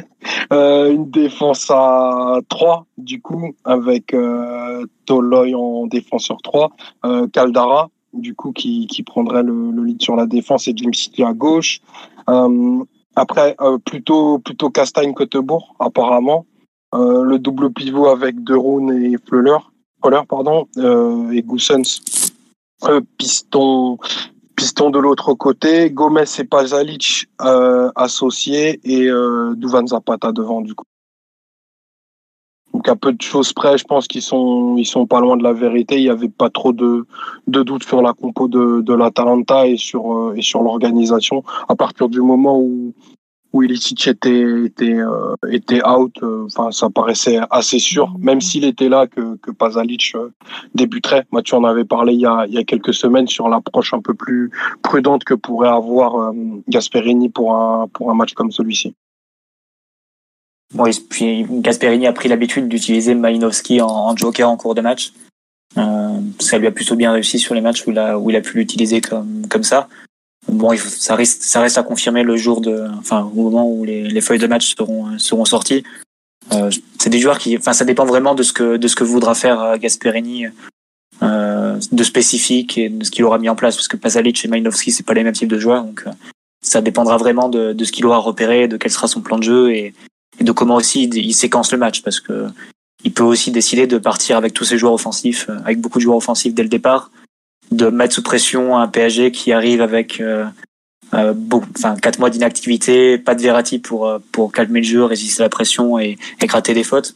une 0.52 1.10
défense 1.10 1.68
à 1.70 2.38
3, 2.48 2.86
du 2.98 3.20
coup, 3.20 3.52
avec 3.64 4.14
Toloy 5.06 5.54
en 5.56 5.88
défenseur 5.88 6.36
3, 6.40 6.70
Caldara, 7.32 7.90
du 8.12 8.34
coup 8.34 8.52
qui, 8.52 8.86
qui 8.86 9.02
prendrait 9.02 9.42
le, 9.42 9.70
le, 9.70 9.84
lead 9.84 10.02
sur 10.02 10.16
la 10.16 10.26
défense 10.26 10.68
et 10.68 10.72
Jim 10.76 10.92
City 10.92 11.22
à 11.22 11.32
gauche. 11.32 11.80
Euh, 12.28 12.84
après, 13.16 13.56
euh, 13.60 13.78
plutôt 13.78 14.38
plutôt 14.38 14.70
Castagne 14.70 15.14
Cottebourg 15.14 15.74
apparemment. 15.78 16.46
Euh, 16.94 17.22
le 17.22 17.38
double 17.38 17.72
pivot 17.72 18.08
avec 18.08 18.42
Deroun 18.44 18.92
et 18.92 19.16
Fleuler, 19.26 19.56
Fleuler 20.02 20.22
pardon, 20.28 20.66
et 21.32 21.42
Goussens. 21.42 22.00
piston 23.16 23.98
piston 24.56 24.90
de 24.90 24.98
l'autre 24.98 25.32
côté, 25.32 25.90
Gomez 25.90 26.24
et 26.38 26.44
Pazalic 26.44 27.26
associés 27.96 28.80
et 28.84 29.08
Duvan 29.56 29.86
Zapata 29.86 30.32
devant 30.32 30.60
du 30.60 30.74
coup. 30.74 30.84
Donc 32.82 32.88
à 32.88 32.96
peu 32.96 33.12
de 33.12 33.22
choses 33.22 33.52
près, 33.52 33.78
je 33.78 33.84
pense 33.84 34.08
qu'ils 34.08 34.22
sont 34.22 34.76
ils 34.76 34.84
sont 34.84 35.06
pas 35.06 35.20
loin 35.20 35.36
de 35.36 35.44
la 35.44 35.52
vérité. 35.52 35.98
Il 35.98 36.02
y 36.02 36.10
avait 36.10 36.28
pas 36.28 36.50
trop 36.50 36.72
de 36.72 37.06
de 37.46 37.62
doutes 37.62 37.84
sur 37.84 38.02
la 38.02 38.12
compo 38.12 38.48
de 38.48 38.80
de 38.80 38.92
l'Atalanta 38.92 39.68
et 39.68 39.76
sur 39.76 40.12
euh, 40.12 40.34
et 40.36 40.42
sur 40.42 40.62
l'organisation. 40.62 41.44
À 41.68 41.76
partir 41.76 42.08
du 42.08 42.20
moment 42.20 42.58
où 42.58 42.92
où 43.52 43.62
Ilicic 43.62 44.08
était 44.08 44.64
était 44.64 44.98
euh, 44.98 45.36
était 45.48 45.86
out, 45.86 46.12
euh, 46.24 46.48
ça 46.72 46.90
paraissait 46.90 47.38
assez 47.50 47.78
sûr, 47.78 48.16
même 48.18 48.40
s'il 48.40 48.64
était 48.64 48.88
là 48.88 49.06
que 49.06 49.36
que 49.36 49.52
Pasalic 49.52 50.16
débuterait. 50.74 51.24
Moi, 51.30 51.42
tu 51.42 51.54
en 51.54 51.62
avais 51.62 51.84
parlé 51.84 52.14
il 52.14 52.20
y 52.20 52.26
a 52.26 52.46
il 52.48 52.54
y 52.54 52.58
a 52.58 52.64
quelques 52.64 52.94
semaines 52.94 53.28
sur 53.28 53.48
l'approche 53.48 53.94
un 53.94 54.00
peu 54.00 54.14
plus 54.14 54.50
prudente 54.82 55.22
que 55.22 55.34
pourrait 55.34 55.68
avoir 55.82 56.32
Gasperini 56.66 57.28
pour 57.28 57.54
un 57.54 57.86
pour 57.92 58.10
un 58.10 58.14
match 58.14 58.32
comme 58.34 58.50
celui-ci. 58.50 58.96
Bon, 60.74 60.86
et 60.86 60.92
puis 61.08 61.46
Gasperini 61.48 62.06
a 62.06 62.12
pris 62.12 62.28
l'habitude 62.28 62.68
d'utiliser 62.68 63.14
Malinowski 63.14 63.80
en, 63.80 63.88
en, 63.88 64.16
joker 64.16 64.48
en 64.48 64.56
cours 64.56 64.74
de 64.74 64.80
match. 64.80 65.12
Euh, 65.76 66.18
ça 66.38 66.58
lui 66.58 66.66
a 66.66 66.70
plutôt 66.70 66.96
bien 66.96 67.12
réussi 67.12 67.38
sur 67.38 67.54
les 67.54 67.60
matchs 67.60 67.86
où 67.86 67.90
il 67.90 67.98
a, 67.98 68.18
où 68.18 68.30
il 68.30 68.36
a 68.36 68.40
pu 68.40 68.56
l'utiliser 68.56 69.00
comme, 69.00 69.46
comme 69.48 69.64
ça. 69.64 69.88
Bon, 70.48 70.76
ça 70.76 71.14
reste, 71.14 71.42
ça 71.42 71.60
reste 71.60 71.78
à 71.78 71.82
confirmer 71.82 72.22
le 72.22 72.36
jour 72.36 72.60
de, 72.60 72.88
enfin, 72.98 73.30
au 73.34 73.42
moment 73.42 73.70
où 73.70 73.84
les, 73.84 74.08
les 74.08 74.20
feuilles 74.20 74.38
de 74.38 74.46
match 74.46 74.74
seront, 74.74 75.18
seront 75.18 75.44
sorties. 75.44 75.84
Euh, 76.52 76.70
c'est 76.98 77.10
des 77.10 77.20
joueurs 77.20 77.38
qui, 77.38 77.56
enfin, 77.56 77.72
ça 77.72 77.84
dépend 77.84 78.04
vraiment 78.04 78.34
de 78.34 78.42
ce 78.42 78.52
que, 78.52 78.76
de 78.76 78.88
ce 78.88 78.96
que 78.96 79.04
voudra 79.04 79.34
faire 79.34 79.60
euh, 79.60 79.76
Gasperini, 79.76 80.46
euh, 81.22 81.78
de 81.92 82.02
spécifique 82.02 82.78
et 82.78 82.88
de 82.88 83.04
ce 83.04 83.10
qu'il 83.10 83.24
aura 83.24 83.38
mis 83.38 83.48
en 83.48 83.54
place, 83.54 83.76
parce 83.76 83.86
que 83.86 83.96
Pasalic 83.96 84.44
et 84.44 84.48
Malinowski, 84.48 84.90
c'est 84.90 85.04
pas 85.04 85.14
les 85.14 85.22
mêmes 85.22 85.32
types 85.32 85.48
de 85.48 85.58
joueurs, 85.58 85.84
donc 85.84 86.02
euh, 86.06 86.10
ça 86.62 86.80
dépendra 86.80 87.16
vraiment 87.16 87.48
de, 87.48 87.72
de 87.72 87.84
ce 87.84 87.92
qu'il 87.92 88.06
aura 88.06 88.18
repéré, 88.18 88.66
de 88.66 88.76
quel 88.76 88.90
sera 88.90 89.06
son 89.06 89.20
plan 89.20 89.38
de 89.38 89.44
jeu 89.44 89.72
et, 89.72 89.94
et 90.40 90.44
de 90.44 90.52
comment 90.52 90.76
aussi 90.76 91.04
il 91.04 91.34
séquence 91.34 91.72
le 91.72 91.78
match 91.78 92.02
parce 92.02 92.20
que 92.20 92.46
il 93.04 93.12
peut 93.12 93.24
aussi 93.24 93.50
décider 93.50 93.86
de 93.86 93.98
partir 93.98 94.36
avec 94.36 94.54
tous 94.54 94.64
ses 94.64 94.78
joueurs 94.78 94.92
offensifs, 94.92 95.48
euh, 95.48 95.58
avec 95.64 95.80
beaucoup 95.80 95.98
de 95.98 96.04
joueurs 96.04 96.18
offensifs 96.18 96.54
dès 96.54 96.62
le 96.62 96.68
départ, 96.68 97.10
de 97.70 97.86
mettre 97.86 98.14
sous 98.14 98.22
pression 98.22 98.78
un 98.78 98.86
PSG 98.86 99.32
qui 99.32 99.52
arrive 99.52 99.80
avec 99.80 100.20
euh, 100.20 100.44
euh, 101.14 101.34
enfin 101.76 101.96
quatre 101.96 102.18
mois 102.18 102.30
d'inactivité, 102.30 103.18
pas 103.18 103.34
de 103.34 103.42
Verratti 103.42 103.78
pour 103.78 104.06
euh, 104.06 104.18
pour 104.32 104.52
calmer 104.52 104.80
le 104.80 104.86
jeu, 104.86 105.04
résister 105.04 105.42
à 105.42 105.46
la 105.46 105.50
pression 105.50 105.98
et, 105.98 106.16
et 106.40 106.46
gratter 106.46 106.74
des 106.74 106.84
fautes. 106.84 107.14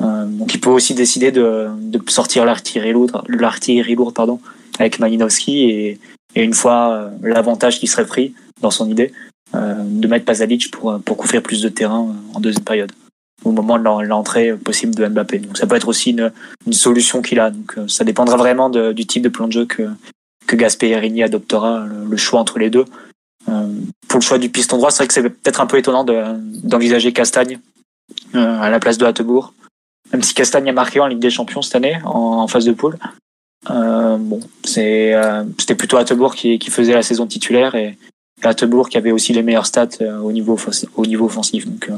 Euh, 0.00 0.26
donc 0.26 0.54
il 0.54 0.60
peut 0.60 0.70
aussi 0.70 0.94
décider 0.94 1.32
de, 1.32 1.68
de 1.76 2.00
sortir 2.08 2.44
l'artillerie 2.44 2.92
lourde, 2.92 3.22
l'artillerie 3.28 3.94
lourde 3.94 4.14
pardon, 4.14 4.40
avec 4.78 4.98
Malinowski 4.98 5.64
et, 5.70 5.98
et 6.34 6.42
une 6.42 6.54
fois 6.54 7.10
l'avantage 7.22 7.78
qui 7.78 7.86
serait 7.86 8.06
pris 8.06 8.34
dans 8.60 8.70
son 8.70 8.88
idée, 8.88 9.12
euh, 9.12 9.31
de 9.54 10.06
mettre 10.08 10.24
Pasalic 10.24 10.70
pour, 10.70 10.98
pour 11.04 11.16
couvrir 11.16 11.42
plus 11.42 11.62
de 11.62 11.68
terrain 11.68 12.14
en 12.34 12.40
deuxième 12.40 12.64
période 12.64 12.92
au 13.44 13.52
moment 13.52 13.78
de 13.78 14.06
l'entrée 14.06 14.56
possible 14.56 14.94
de 14.94 15.06
Mbappé. 15.06 15.38
Donc 15.40 15.58
ça 15.58 15.66
peut 15.66 15.76
être 15.76 15.88
aussi 15.88 16.10
une, 16.10 16.32
une 16.66 16.72
solution 16.72 17.22
qu'il 17.22 17.40
a. 17.40 17.50
Donc 17.50 17.76
euh, 17.76 17.88
ça 17.88 18.04
dépendra 18.04 18.36
vraiment 18.36 18.70
de, 18.70 18.92
du 18.92 19.06
type 19.06 19.22
de 19.22 19.28
plan 19.28 19.46
de 19.46 19.52
jeu 19.52 19.66
que, 19.66 19.88
que 20.46 20.56
Gasperini 20.56 21.22
adoptera, 21.22 21.86
le, 21.86 22.04
le 22.08 22.16
choix 22.16 22.40
entre 22.40 22.58
les 22.58 22.70
deux. 22.70 22.84
Euh, 23.48 23.66
pour 24.08 24.20
le 24.20 24.24
choix 24.24 24.38
du 24.38 24.48
piston 24.48 24.76
droit, 24.76 24.90
c'est 24.90 24.98
vrai 24.98 25.08
que 25.08 25.14
c'est 25.14 25.22
peut-être 25.22 25.60
un 25.60 25.66
peu 25.66 25.78
étonnant 25.78 26.04
d'envisager 26.04 27.12
Castagne 27.12 27.58
euh, 28.34 28.60
à 28.60 28.70
la 28.70 28.78
place 28.78 28.98
de 28.98 29.04
Hattebourg. 29.04 29.54
Même 30.12 30.22
si 30.22 30.34
Castagne 30.34 30.68
a 30.68 30.72
marqué 30.72 31.00
en 31.00 31.06
Ligue 31.06 31.18
des 31.18 31.30
Champions 31.30 31.62
cette 31.62 31.74
année, 31.74 31.98
en, 32.04 32.42
en 32.42 32.46
phase 32.46 32.64
de 32.64 32.72
poule. 32.72 32.98
Euh, 33.70 34.16
bon, 34.18 34.40
c'était 34.64 35.74
plutôt 35.76 35.96
Hattebourg 35.96 36.34
qui, 36.34 36.58
qui 36.58 36.70
faisait 36.70 36.94
la 36.94 37.02
saison 37.02 37.26
titulaire 37.26 37.74
et, 37.74 37.96
Hattebourg 38.44 38.88
qui 38.88 38.98
avait 38.98 39.12
aussi 39.12 39.32
les 39.32 39.42
meilleurs 39.42 39.66
stats 39.66 39.88
euh, 40.00 40.18
au 40.18 40.32
niveau 40.32 40.58
au 40.96 41.06
niveau 41.06 41.26
offensif. 41.26 41.66
Donc 41.66 41.88
euh, 41.88 41.94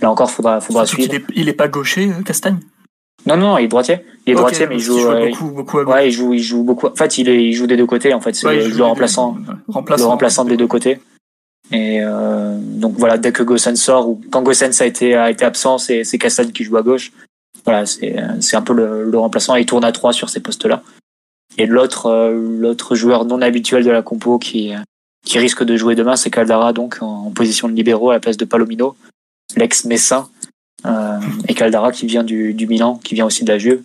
là 0.00 0.10
encore, 0.10 0.30
faudra 0.30 0.60
faudra 0.60 0.86
suivre. 0.86 1.12
Il 1.12 1.16
est, 1.16 1.24
il 1.34 1.48
est 1.48 1.54
pas 1.54 1.68
gaucher, 1.68 2.10
euh, 2.10 2.22
Castagne? 2.22 2.58
Non 3.26 3.36
non, 3.36 3.56
il 3.58 3.64
est 3.64 3.68
droitier. 3.68 4.00
Il 4.26 4.32
est 4.32 4.34
okay, 4.34 4.40
droitier, 4.40 4.66
mais 4.66 4.76
il 4.76 4.80
joue, 4.80 4.98
il 4.98 5.00
joue 5.00 5.30
beaucoup, 5.30 5.54
beaucoup 5.54 5.78
à 5.78 5.84
gauche. 5.84 5.94
Ouais, 5.94 6.08
il 6.08 6.12
joue, 6.12 6.34
il 6.34 6.42
joue 6.42 6.62
beaucoup. 6.62 6.88
En 6.88 6.94
fait, 6.94 7.18
il 7.18 7.28
est, 7.28 7.44
il 7.44 7.52
joue 7.54 7.66
des 7.66 7.76
deux 7.76 7.86
côtés. 7.86 8.12
En 8.12 8.20
fait, 8.20 8.34
c'est 8.34 8.46
ouais, 8.46 8.68
le 8.68 8.84
remplaçant, 8.84 9.36
remplaçant, 9.68 10.04
le 10.04 10.08
remplaçant 10.10 10.44
des 10.44 10.56
deux 10.56 10.66
côtés. 10.66 11.00
Et 11.72 12.00
euh, 12.02 12.58
donc 12.60 12.96
voilà, 12.98 13.16
dès 13.16 13.32
que 13.32 13.42
Gossen 13.42 13.76
sort 13.76 14.08
ou 14.08 14.20
quand 14.30 14.42
Gossens 14.42 14.82
a 14.82 14.86
été 14.86 15.14
a 15.14 15.30
été 15.30 15.44
absent, 15.44 15.78
c'est 15.78 16.04
c'est 16.04 16.18
Castagne 16.18 16.52
qui 16.52 16.64
joue 16.64 16.76
à 16.76 16.82
gauche. 16.82 17.12
Voilà, 17.64 17.86
c'est 17.86 18.16
c'est 18.40 18.56
un 18.56 18.62
peu 18.62 18.74
le, 18.74 19.10
le 19.10 19.18
remplaçant. 19.18 19.54
Il 19.54 19.64
tourne 19.64 19.84
à 19.84 19.92
trois 19.92 20.12
sur 20.12 20.28
ces 20.28 20.40
postes-là. 20.40 20.82
Et 21.56 21.66
l'autre 21.66 22.30
l'autre 22.30 22.94
joueur 22.94 23.24
non 23.24 23.40
habituel 23.40 23.84
de 23.84 23.90
la 23.90 24.02
compo 24.02 24.38
qui 24.38 24.74
qui 25.24 25.38
risque 25.38 25.64
de 25.64 25.76
jouer 25.76 25.94
demain, 25.94 26.16
c'est 26.16 26.30
Caldara, 26.30 26.72
donc 26.72 26.98
en, 27.00 27.30
position 27.30 27.68
de 27.68 27.74
libéraux 27.74 28.10
à 28.10 28.14
la 28.14 28.20
place 28.20 28.36
de 28.36 28.44
Palomino, 28.44 28.96
l'ex-Messin, 29.56 30.28
euh, 30.86 31.18
et 31.48 31.54
Caldara 31.54 31.92
qui 31.92 32.06
vient 32.06 32.24
du, 32.24 32.54
du 32.54 32.66
Milan, 32.66 33.00
qui 33.02 33.14
vient 33.14 33.26
aussi 33.26 33.44
de 33.44 33.50
la 33.50 33.58
Juve, 33.58 33.82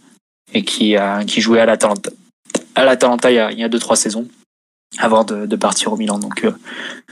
et 0.53 0.63
qui, 0.63 0.95
a, 0.95 1.23
qui 1.23 1.41
jouait 1.41 1.59
à 1.59 1.65
l'Atalanta, 1.65 2.11
à 2.75 2.83
l'Atalanta 2.83 3.31
il 3.31 3.35
y 3.35 3.39
a, 3.39 3.51
il 3.51 3.59
y 3.59 3.63
a 3.63 3.69
deux, 3.69 3.79
trois 3.79 3.95
saisons, 3.95 4.27
avant 4.97 5.23
de, 5.23 5.45
de 5.45 5.55
partir 5.55 5.93
au 5.93 5.97
Milan. 5.97 6.19
Donc, 6.19 6.43
euh, 6.43 6.51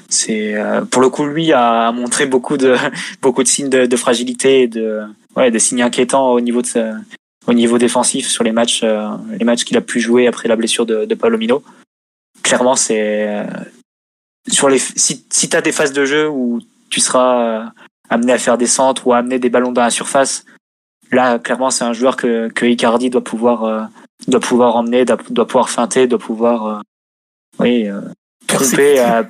c'est, 0.10 0.56
euh, 0.56 0.84
pour 0.86 1.02
le 1.02 1.10
coup, 1.10 1.26
lui 1.26 1.54
a 1.54 1.92
montré 1.92 2.26
beaucoup 2.26 2.58
de, 2.58 2.76
beaucoup 3.22 3.44
de 3.44 3.48
signes 3.48 3.70
de, 3.70 3.86
de 3.86 3.96
fragilité 3.96 4.64
et 4.64 4.68
de, 4.68 5.02
ouais, 5.36 5.52
des 5.52 5.60
signes 5.60 5.82
inquiétants 5.82 6.32
au 6.32 6.42
niveau 6.42 6.62
de 6.62 6.68
sa, 6.68 6.96
au 7.46 7.54
niveau 7.54 7.78
défensif 7.78 8.28
sur 8.28 8.44
les 8.44 8.52
matchs, 8.52 8.82
euh, 8.84 9.10
les 9.38 9.46
matchs 9.46 9.64
qu'il 9.64 9.78
a 9.78 9.82
pu 9.82 10.00
jouer 10.00 10.28
après 10.28 10.48
la 10.48 10.56
blessure 10.56 10.86
de, 10.86 11.06
de 11.06 11.16
Palomino. 11.16 11.64
Clairement, 12.44 12.76
c'est, 12.76 13.46
sur 14.48 14.70
les 14.70 14.80
si, 14.80 15.26
si 15.30 15.50
tu 15.50 15.58
as 15.58 15.62
des 15.62 15.72
phases 15.72 15.94
de 15.94 16.06
jeu 16.06 16.30
où 16.30 16.60
tu 16.90 17.00
seras 17.00 17.72
amené 18.10 18.34
à 18.34 18.38
faire 18.38 18.58
des 18.58 18.68
centres 18.68 19.08
ou 19.08 19.14
à 19.14 19.18
amener 19.18 19.40
des 19.40 19.50
ballons 19.50 19.72
dans 19.72 19.82
la 19.82 19.90
surface, 19.90 20.46
là 21.12 21.40
clairement 21.40 21.70
c'est 21.70 21.84
un 21.84 21.94
joueur 21.94 22.16
que, 22.16 22.50
que 22.50 22.66
Icardi 22.66 23.10
doit 23.10 23.24
pouvoir 23.24 23.64
euh, 23.64 23.82
doit 24.28 24.40
pouvoir 24.40 24.76
emmener, 24.76 25.06
doit, 25.06 25.18
doit 25.30 25.48
pouvoir 25.48 25.70
feinter, 25.70 26.08
doit 26.08 26.20
pouvoir 26.20 26.66
euh, 26.66 26.80
oui 27.60 27.88
euh, 27.88 28.02
tromper 28.48 29.00
euh, 29.00 29.24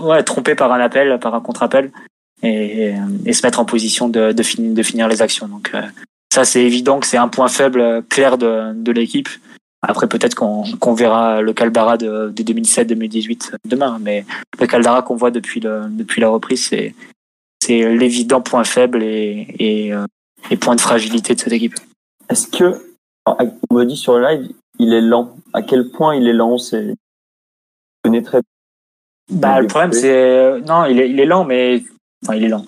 ouais, 0.00 0.22
tromper 0.22 0.54
par 0.54 0.72
un 0.72 0.80
appel, 0.80 1.18
par 1.20 1.34
un 1.34 1.40
contre-appel 1.40 1.92
et, 2.42 2.88
et, 2.88 2.94
et, 3.26 3.32
se 3.32 3.46
mettre 3.46 3.60
en 3.60 3.64
position 3.64 4.08
de, 4.08 4.32
de, 4.32 4.42
finir, 4.42 4.74
de 4.74 4.82
finir 4.82 5.08
les 5.08 5.22
actions. 5.22 5.46
Donc 5.46 5.72
ça 6.32 6.44
c'est 6.44 6.62
évident 6.62 6.98
que 6.98 7.06
c'est 7.06 7.18
un 7.18 7.28
point 7.28 7.48
faible 7.48 8.02
clair 8.08 8.38
de, 8.38 8.72
de 8.74 8.92
l'équipe. 8.92 9.28
Après, 9.82 10.06
peut-être 10.06 10.36
qu'on 10.36 10.62
qu 10.62 10.94
verra 10.94 11.42
le 11.42 11.52
Caldara 11.52 11.96
de, 11.96 12.30
de 12.30 12.42
2017-2018 12.42 13.54
demain, 13.64 13.98
mais 14.00 14.24
le 14.60 14.66
Caldara 14.66 15.02
qu'on 15.02 15.16
voit 15.16 15.32
depuis, 15.32 15.60
le, 15.60 15.82
depuis 15.90 16.20
la 16.20 16.28
reprise, 16.28 16.64
c'est 16.68 16.94
c'est 17.62 17.94
l'évident 17.94 18.40
point 18.40 18.64
faible 18.64 19.02
et, 19.04 19.46
et, 19.58 19.94
euh, 19.94 20.04
et, 20.50 20.56
point 20.56 20.74
de 20.74 20.80
fragilité 20.80 21.36
de 21.36 21.40
cette 21.40 21.52
équipe. 21.52 21.74
Est-ce 22.28 22.48
que, 22.48 22.96
on 23.24 23.74
me 23.74 23.84
dit 23.84 23.96
sur 23.96 24.18
le 24.18 24.26
live, 24.26 24.50
il 24.80 24.92
est 24.92 25.00
lent? 25.00 25.36
À 25.52 25.62
quel 25.62 25.88
point 25.90 26.16
il 26.16 26.26
est 26.26 26.32
lent? 26.32 26.58
C'est 26.58 26.94
très. 28.24 28.40
Bah, 29.30 29.60
le 29.60 29.68
problème, 29.68 29.92
c'est 29.92 30.60
non, 30.62 30.86
il 30.86 30.98
est, 30.98 31.08
il 31.08 31.20
est 31.20 31.24
lent, 31.24 31.44
mais 31.44 31.84
enfin, 32.24 32.34
il 32.34 32.44
est 32.44 32.48
lent. 32.48 32.66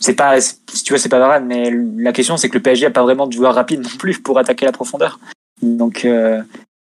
C'est 0.00 0.14
pas, 0.14 0.40
si 0.40 0.84
tu 0.84 0.92
veux, 0.92 0.98
c'est 0.98 1.08
pas 1.08 1.18
grave, 1.18 1.42
mais 1.44 1.72
la 1.96 2.12
question, 2.12 2.36
c'est 2.36 2.48
que 2.48 2.56
le 2.56 2.62
PSG 2.62 2.86
a 2.86 2.90
pas 2.90 3.02
vraiment 3.02 3.26
de 3.26 3.32
joueurs 3.32 3.56
rapides 3.56 3.82
non 3.82 3.96
plus 3.98 4.20
pour 4.20 4.38
attaquer 4.38 4.64
la 4.64 4.72
profondeur. 4.72 5.18
Donc 5.62 6.04
euh, 6.04 6.42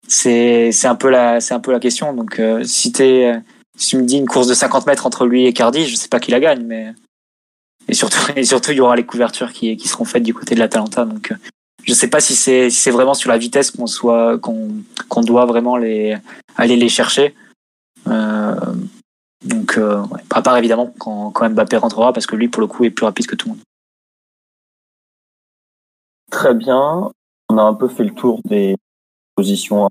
c'est 0.08 0.72
c'est 0.72 0.88
un 0.88 0.96
peu 0.96 1.10
la 1.10 1.40
c'est 1.42 1.54
un 1.54 1.60
peu 1.60 1.72
la 1.72 1.80
question. 1.80 2.14
Donc 2.14 2.40
euh, 2.40 2.64
si 2.64 2.92
t'es 2.92 3.34
si 3.78 3.90
tu 3.90 3.98
me 3.98 4.04
dis 4.04 4.18
une 4.18 4.28
course 4.28 4.48
de 4.48 4.54
50 4.54 4.88
mètres 4.88 5.06
entre 5.06 5.26
lui 5.26 5.46
et 5.46 5.54
Cardi, 5.54 5.86
je 5.86 5.96
sais 5.96 6.10
pas 6.10 6.20
qui 6.20 6.32
la 6.32 6.40
gagne, 6.40 6.64
mais 6.64 6.94
et 7.88 7.94
surtout 7.94 8.20
et 8.36 8.44
surtout 8.44 8.72
il 8.72 8.78
y 8.78 8.82
aura 8.82 8.96
les 8.96 9.06
couvertures 9.06 9.54
qui 9.54 9.76
qui 9.78 9.88
seront 9.88 10.06
faites 10.06 10.24
du 10.24 10.34
côté 10.34 10.56
de 10.56 10.60
l'Atalanta. 10.60 11.06
Donc 11.06 11.34
je 11.88 11.94
sais 11.94 12.10
pas 12.10 12.20
si 12.20 12.36
c'est 12.36 12.70
si 12.70 12.82
c'est 12.82 12.92
vraiment 12.92 13.14
sur 13.14 13.30
la 13.30 13.38
vitesse 13.38 13.72
qu'on 13.72 13.88
soit 13.88 14.38
qu'on 14.40 14.70
qu'on 15.08 15.22
doit 15.22 15.46
vraiment 15.46 15.78
les 15.78 16.18
aller 16.56 16.76
les 16.76 16.90
chercher. 16.90 17.34
Euh, 18.08 18.56
donc 19.46 19.78
euh, 19.78 20.02
ouais. 20.08 20.22
à 20.30 20.42
part 20.42 20.58
évidemment 20.58 20.94
quand 20.98 21.32
quand 21.32 21.50
Mbappé 21.50 21.78
rentrera 21.78 22.14
parce 22.14 22.26
que 22.26 22.36
lui 22.36 22.48
pour 22.50 22.62
le 22.62 22.68
coup 22.68 22.84
est 22.84 22.90
plus 22.90 23.06
rapide 23.06 23.28
que 23.28 23.36
tout 23.36 23.48
le 23.48 23.54
monde. 23.54 23.64
Très 26.30 26.54
bien 26.54 27.12
on 27.50 27.58
a 27.58 27.64
un 27.64 27.74
peu 27.74 27.88
fait 27.88 28.04
le 28.04 28.14
tour 28.14 28.42
des 28.46 28.76
positions 29.36 29.90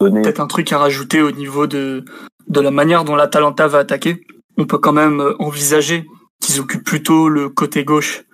données. 0.00 0.22
Peut-être 0.22 0.40
un 0.40 0.46
truc 0.46 0.72
à 0.72 0.78
rajouter 0.78 1.22
au 1.22 1.30
niveau 1.30 1.66
de, 1.66 2.04
de 2.48 2.60
la 2.60 2.70
manière 2.70 3.04
dont 3.04 3.16
l'Atalanta 3.16 3.68
va 3.68 3.78
attaquer. 3.78 4.26
On 4.56 4.66
peut 4.66 4.78
quand 4.78 4.92
même 4.92 5.22
envisager 5.38 6.06
qu'ils 6.40 6.60
occupent 6.60 6.84
plutôt 6.84 7.28
le 7.28 7.48
côté 7.48 7.84
gauche 7.84 8.24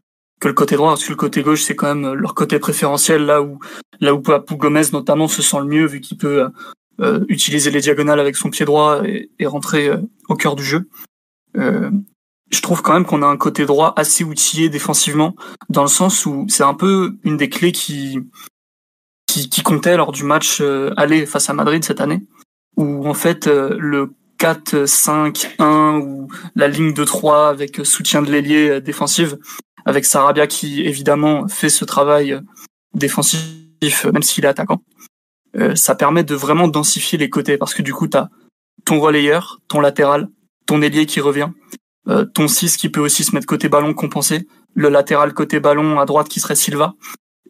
que 0.41 0.49
le 0.49 0.55
côté 0.55 0.77
droit, 0.77 0.91
parce 0.91 1.05
que 1.05 1.11
le 1.11 1.17
côté 1.17 1.43
gauche, 1.43 1.63
c'est 1.63 1.75
quand 1.75 1.95
même 1.95 2.15
leur 2.15 2.35
côté 2.35 2.59
préférentiel, 2.59 3.25
là 3.25 3.43
où, 3.43 3.59
là 4.01 4.15
où 4.15 4.21
Papou 4.21 4.57
Gomez, 4.57 4.83
notamment, 4.93 5.29
se 5.29 5.43
sent 5.43 5.59
le 5.59 5.67
mieux, 5.67 5.87
vu 5.87 6.01
qu'il 6.01 6.17
peut 6.17 6.49
euh, 7.01 7.25
utiliser 7.29 7.71
les 7.71 7.81
diagonales 7.81 8.21
avec 8.21 8.37
son 8.37 8.51
pied 8.51 8.65
droit 8.65 9.03
et, 9.05 9.47
rentrer 9.47 9.89
euh, 9.89 9.99
au 10.29 10.37
cœur 10.37 10.57
du 10.57 10.65
jeu. 10.65 10.89
Euh, 11.57 11.91
je 12.51 12.61
trouve 12.61 12.83
quand 12.83 12.95
même 12.95 13.05
qu'on 13.05 13.23
a 13.23 13.27
un 13.27 13.37
côté 13.37 13.67
droit 13.67 13.93
assez 13.97 14.25
outillé 14.25 14.69
défensivement, 14.69 15.35
dans 15.69 15.83
le 15.83 15.89
sens 15.89 16.27
où 16.27 16.47
c'est 16.49 16.63
un 16.63 16.75
peu 16.75 17.17
une 17.25 17.37
des 17.37 17.49
clés 17.49 17.73
qui, 17.73 18.21
qui, 19.27 19.63
comptait 19.63 19.97
lors 19.97 20.13
du 20.13 20.25
match 20.25 20.61
euh, 20.61 20.93
aller 20.97 21.27
face 21.27 21.51
à 21.51 21.53
Madrid 21.53 21.85
cette 21.85 22.01
année, 22.01 22.23
où 22.77 23.07
en 23.07 23.15
fait 23.15 23.47
euh, 23.47 23.77
le 23.79 24.15
4-5-1 24.39 26.01
ou 26.01 26.29
la 26.55 26.69
ligne 26.69 26.95
de 26.95 27.05
3 27.05 27.49
avec 27.49 27.81
soutien 27.85 28.23
de 28.23 28.31
l'ailier 28.31 28.81
défensive 28.81 29.37
avec 29.85 30.05
Sarabia 30.05 30.47
qui 30.47 30.83
évidemment 30.83 31.49
fait 31.49 31.69
ce 31.69 31.85
travail 31.85 32.41
défensif, 32.95 34.05
même 34.13 34.23
s'il 34.23 34.45
est 34.45 34.49
attaquant. 34.49 34.83
Euh, 35.57 35.75
ça 35.75 35.95
permet 35.95 36.25
de 36.25 36.35
vraiment 36.35 36.69
densifier 36.69 37.19
les 37.19 37.31
côtés 37.31 37.57
parce 37.57 37.75
que 37.75 37.83
du 37.83 37.95
coup, 37.95 38.07
tu 38.07 38.17
as 38.17 38.29
ton 38.85 39.01
relayeur, 39.01 39.61
ton 39.69 39.81
latéral, 39.81 40.29
ton 40.67 40.83
ailier 40.83 41.07
qui 41.07 41.21
revient, 41.21 41.49
euh, 42.09 42.25
ton 42.25 42.49
6 42.49 42.77
qui 42.77 42.89
peut 42.89 43.01
aussi 43.01 43.25
se 43.25 43.35
mettre 43.35 43.47
côté 43.47 43.69
ballon 43.69 43.95
compensé, 43.95 44.47
le 44.75 44.89
latéral 44.89 45.35
côté 45.35 45.61
ballon 45.61 45.99
à 45.99 46.07
droite 46.07 46.29
qui 46.29 46.41
serait 46.41 46.55
Silva. 46.55 46.95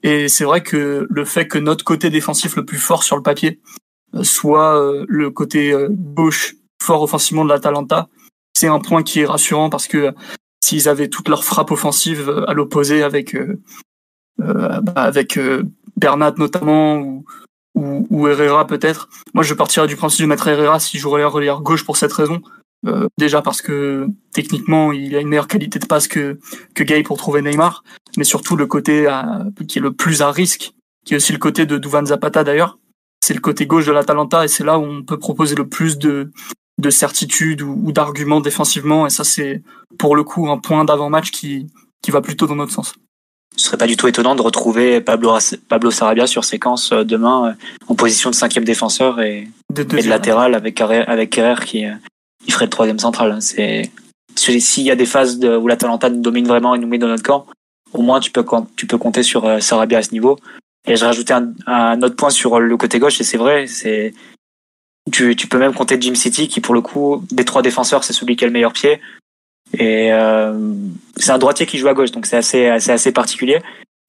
Et 0.03 0.29
c'est 0.29 0.45
vrai 0.45 0.63
que 0.63 1.07
le 1.09 1.25
fait 1.25 1.49
que 1.49 1.59
notre 1.59 1.85
côté 1.85 2.11
défensif 2.11 2.57
le 2.57 2.65
plus 2.65 2.79
fort 2.79 3.03
sur 3.03 3.17
le 3.17 3.23
papier 3.23 3.61
euh, 4.15 4.23
soit 4.23 4.81
le 5.09 5.31
côté 5.31 5.75
gauche 5.91 6.55
fort 6.83 7.03
offensivement 7.03 7.45
de 7.45 7.51
l'Atalanta, 7.51 8.09
c'est 8.57 8.69
un 8.69 8.81
point 8.81 9.03
qui 9.03 9.21
est 9.21 9.27
rassurant 9.27 9.71
parce 9.71 9.89
que 9.89 10.15
s'ils 10.63 10.89
avaient 10.89 11.09
toute 11.09 11.29
leur 11.29 11.45
frappe 11.45 11.71
offensive 11.71 12.45
à 12.47 12.55
l'opposé 12.55 13.03
avec 13.03 13.37
bah, 14.39 14.81
avec 14.95 15.39
Bernat 15.97 16.35
notamment 16.39 16.99
ou, 16.99 17.25
ou, 17.75 18.07
ou 18.11 18.29
Herrera 18.29 18.67
peut-être. 18.67 19.09
Moi, 19.35 19.45
je 19.45 19.55
partirais 19.55 19.87
du 19.87 19.97
principe 19.97 20.23
de 20.23 20.27
mettre 20.27 20.49
Herrera 20.49 20.81
si 20.81 20.99
j'aurais 20.99 21.23
un 21.23 21.29
relayeur 21.29 21.63
gauche 21.63 21.85
pour 21.85 21.97
cette 21.97 22.13
raison. 22.13 22.41
Euh, 22.87 23.09
déjà 23.19 23.43
parce 23.43 23.61
que 23.61 24.07
techniquement, 24.33 24.93
il 24.93 25.17
a 25.17 25.21
une 25.21 25.29
meilleure 25.29 25.49
qualité 25.49 25.79
de 25.79 25.87
passe 25.87 26.07
que, 26.07 26.39
que 26.75 26.85
Gay 26.85 27.03
pour 27.03 27.17
trouver 27.19 27.43
Neymar, 27.43 27.83
mais 28.17 28.25
surtout 28.25 28.57
le 28.57 28.67
côté 28.67 29.07
à, 29.07 29.45
qui 29.67 29.79
est 29.79 29.83
le 29.83 29.93
plus 29.93 30.23
à 30.23 30.31
risque, 30.31 30.73
qui 31.05 31.15
est 31.15 31.17
aussi 31.17 31.33
le 31.33 31.39
côté 31.39 31.67
de 31.67 31.79
Duvan 31.79 32.07
Zapata 32.07 32.45
d'ailleurs. 32.45 32.79
C'est 33.21 33.35
le 33.35 33.41
côté 33.41 33.67
gauche 33.67 33.87
de 33.87 33.93
l'Atalanta 33.93 34.45
et 34.45 34.49
c'est 34.49 34.65
là 34.65 34.79
où 34.79 34.85
on 34.85 35.03
peut 35.03 35.19
proposer 35.19 35.57
le 35.57 35.69
plus 35.69 35.99
de, 35.99 36.31
de 36.79 36.91
certitude 36.91 37.63
ou, 37.63 37.81
ou 37.83 37.93
d'arguments 37.93 38.41
défensivement. 38.41 39.07
Et 39.07 39.11
ça, 39.11 39.25
c'est 39.25 39.63
pour 39.99 40.15
le 40.15 40.23
coup 40.23 40.49
un 40.49 40.59
point 40.59 40.85
d'avant-match 40.85 41.33
qui, 41.33 41.67
qui 42.01 42.13
va 42.13 42.21
plutôt 42.21 42.47
dans 42.47 42.57
notre 42.57 42.73
sens 42.73 42.95
ce 43.57 43.65
serait 43.65 43.77
pas 43.77 43.89
du 43.89 43.97
tout 43.97 44.07
étonnant 44.07 44.37
de 44.37 44.43
retrouver 44.43 45.01
Pablo, 45.01 45.37
Pablo 45.69 45.91
Sarabia 45.91 46.29
sur 46.29 46.45
séquence 46.45 46.93
euh, 46.93 47.03
demain 47.03 47.49
euh, 47.49 47.53
en 47.89 47.97
position 47.97 48.31
de 48.31 48.35
cinquième 48.37 48.65
défenseur 48.65 49.21
et 49.21 49.49
de, 49.73 49.83
et 49.83 50.03
de 50.03 50.09
latéral 50.09 50.55
avec 50.55 50.81
avec 50.81 51.31
Kerrer 51.31 51.65
qui, 51.65 51.85
euh, 52.49 52.53
qui 52.53 52.53
ferait 52.53 52.67
le 52.67 52.71
troisième 52.71 52.99
central. 52.99 53.39
C'est 53.41 53.91
s'il 54.37 54.85
y 54.85 54.91
a 54.91 54.97
des 54.97 55.07
phases 55.07 55.39
où 55.45 55.67
l'Atalanta 55.67 56.11
nous 56.11 56.21
domine 56.21 56.47
vraiment 56.47 56.75
et 56.75 56.79
nous 56.79 56.87
met 56.87 56.99
dans 56.99 57.09
notre 57.09 57.23
camp, 57.23 57.47
au 57.93 58.03
moins 58.03 58.21
tu 58.21 58.31
peux 58.31 58.45
tu 58.77 58.87
peux 58.87 58.99
compter 58.99 59.23
sur 59.23 59.63
Sarabia 59.63 59.99
à 59.99 60.03
ce 60.03 60.13
niveau. 60.13 60.39
Et 60.87 60.97
je 60.97 61.05
rajoutais 61.05 61.35
un, 61.35 61.53
un 61.67 62.01
autre 62.03 62.17
point 62.17 62.31
sur 62.31 62.61
le 62.61 62.77
côté 62.77 62.99
gauche 62.99 63.21
et 63.21 63.25
c'est 63.25 63.37
vrai, 63.37 63.67
c'est 63.67 64.15
tu, 65.11 65.35
tu 65.37 65.49
peux 65.49 65.59
même 65.59 65.75
compter 65.75 66.01
Jim 66.01 66.15
City 66.15 66.49
qui 66.49 66.61
pour 66.61 66.75
le 66.75 66.81
coup 66.81 67.25
des 67.31 67.45
trois 67.45 67.63
défenseurs 67.63 68.05
c'est 68.05 68.13
celui 68.13 68.37
qui 68.37 68.45
a 68.45 68.47
le 68.47 68.53
meilleur 68.53 68.73
pied. 68.73 69.01
Et 69.75 70.13
euh, 70.13 70.75
c'est 71.17 71.31
un 71.31 71.39
droitier 71.39 71.67
qui 71.67 71.79
joue 71.79 71.89
à 71.89 71.95
gauche, 71.95 72.11
donc 72.11 72.27
c'est 72.27 72.37
assez, 72.37 72.67
assez, 72.67 72.91
assez 72.91 73.13
particulier. 73.13 73.61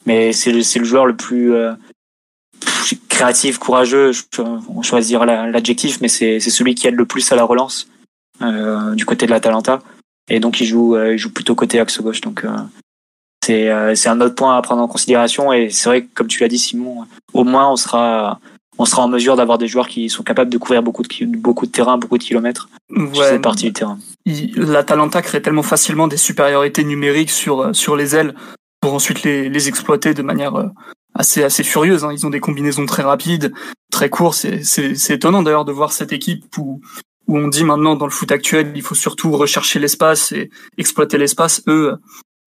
Mais 0.05 0.31
c'est 0.31 0.51
le, 0.51 0.59
le 0.59 0.85
joueur 0.85 1.05
le 1.05 1.15
plus 1.15 1.53
euh, 1.53 1.73
créatif, 3.09 3.57
courageux. 3.57 4.11
On 4.37 4.81
choisira 4.81 5.25
l'adjectif, 5.25 5.99
mais 6.01 6.07
c'est, 6.07 6.39
celui 6.39 6.75
qui 6.75 6.87
aide 6.87 6.95
le 6.95 7.05
plus 7.05 7.31
à 7.31 7.35
la 7.35 7.43
relance 7.43 7.87
euh, 7.87 7.98
du 8.95 9.05
côté 9.05 9.25
de 9.25 9.31
l'Atalanta. 9.31 9.79
Et 10.29 10.39
donc 10.39 10.61
il 10.61 10.65
joue, 10.65 10.95
euh, 10.95 11.13
il 11.13 11.17
joue 11.17 11.31
plutôt 11.31 11.55
côté 11.55 11.79
axe 11.79 12.01
gauche. 12.01 12.21
Donc 12.21 12.45
euh, 12.45 12.49
c'est, 13.43 13.95
c'est 13.95 14.09
un 14.09 14.21
autre 14.21 14.35
point 14.35 14.55
à 14.55 14.61
prendre 14.61 14.81
en 14.81 14.87
considération. 14.87 15.51
Et 15.51 15.69
c'est 15.69 15.89
vrai 15.89 16.01
que, 16.03 16.07
comme 16.13 16.27
tu 16.27 16.41
l'as 16.41 16.47
dit, 16.47 16.59
Simon, 16.59 17.05
au 17.33 17.43
moins 17.43 17.71
on 17.71 17.75
sera 17.75 18.39
on 18.79 18.85
sera 18.85 19.03
en 19.03 19.09
mesure 19.09 19.35
d'avoir 19.35 19.57
des 19.57 19.67
joueurs 19.67 19.89
qui 19.89 20.09
sont 20.09 20.23
capables 20.23 20.49
de 20.49 20.57
couvrir 20.57 20.81
beaucoup 20.81 21.03
de, 21.03 21.25
beaucoup 21.37 21.65
de 21.65 21.71
terrain, 21.71 21.97
beaucoup 21.97 22.17
de 22.17 22.23
kilomètres 22.23 22.69
ouais, 22.89 23.13
sur 23.13 23.23
cette 23.25 23.41
partie 23.41 23.65
du 23.65 23.73
terrain. 23.73 23.99
L'Atalanta 24.55 25.21
crée 25.21 25.41
tellement 25.41 25.63
facilement 25.63 26.07
des 26.07 26.15
supériorités 26.15 26.85
numériques 26.85 27.29
sur, 27.29 27.59
euh, 27.59 27.73
sur 27.73 27.97
les 27.97 28.15
ailes 28.15 28.33
pour 28.79 28.93
ensuite 28.93 29.23
les, 29.23 29.49
les 29.49 29.67
exploiter 29.67 30.13
de 30.13 30.21
manière 30.21 30.55
euh, 30.55 30.67
assez, 31.13 31.43
assez 31.43 31.63
furieuse. 31.63 32.05
Hein. 32.05 32.13
Ils 32.13 32.25
ont 32.25 32.29
des 32.29 32.39
combinaisons 32.39 32.85
très 32.85 33.03
rapides, 33.03 33.51
très 33.91 34.09
courtes. 34.09 34.45
C'est 34.63 35.09
étonnant 35.09 35.43
d'ailleurs 35.43 35.65
de 35.65 35.73
voir 35.73 35.91
cette 35.91 36.13
équipe 36.13 36.45
où, 36.57 36.79
où 37.29 37.37
on 37.37 37.47
dit 37.47 37.63
maintenant 37.63 37.95
dans 37.95 38.07
le 38.07 38.11
foot 38.11 38.31
actuel, 38.31 38.71
il 38.75 38.81
faut 38.81 38.95
surtout 38.95 39.31
rechercher 39.31 39.77
l'espace 39.77 40.31
et 40.31 40.49
exploiter 40.79 41.19
l'espace. 41.19 41.61
Eux, 41.67 41.95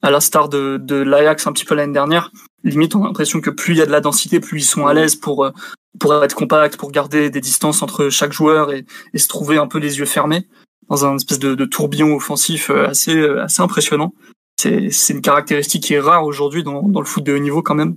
à 0.02 0.10
l'instar 0.10 0.48
de, 0.48 0.76
de 0.76 0.96
l'Ajax 0.96 1.46
un 1.46 1.52
petit 1.52 1.64
peu 1.64 1.76
l'année 1.76 1.92
dernière, 1.92 2.32
limite 2.64 2.96
on 2.96 3.04
a 3.04 3.06
l'impression 3.06 3.40
que 3.40 3.50
plus 3.50 3.74
il 3.74 3.78
y 3.78 3.82
a 3.82 3.86
de 3.86 3.92
la 3.92 4.00
densité, 4.00 4.40
plus 4.40 4.58
ils 4.58 4.64
sont 4.64 4.88
à 4.88 4.92
l'aise 4.92 5.14
pour 5.14 5.44
euh, 5.44 5.52
pour 6.00 6.12
être 6.24 6.34
compact, 6.34 6.76
pour 6.76 6.90
garder 6.90 7.30
des 7.30 7.40
distances 7.40 7.80
entre 7.80 8.08
chaque 8.08 8.32
joueur 8.32 8.72
et, 8.72 8.84
se 9.14 9.28
trouver 9.28 9.56
un 9.56 9.68
peu 9.68 9.78
les 9.78 10.00
yeux 10.00 10.04
fermés 10.04 10.48
dans 10.88 11.06
un 11.06 11.14
espèce 11.14 11.38
de, 11.38 11.64
tourbillon 11.64 12.16
offensif 12.16 12.68
euh, 12.68 12.88
assez 12.88 13.16
euh, 13.16 13.44
assez 13.44 13.62
impressionnant. 13.62 14.12
C'est 14.60 14.90
c'est 14.90 15.12
une 15.12 15.22
caractéristique 15.22 15.84
qui 15.84 15.94
est 15.94 16.00
rare 16.00 16.24
aujourd'hui 16.24 16.64
dans 16.64 16.82
dans 16.82 17.00
le 17.00 17.06
foot 17.06 17.22
de 17.22 17.32
haut 17.32 17.38
niveau 17.38 17.62
quand 17.62 17.76
même. 17.76 17.96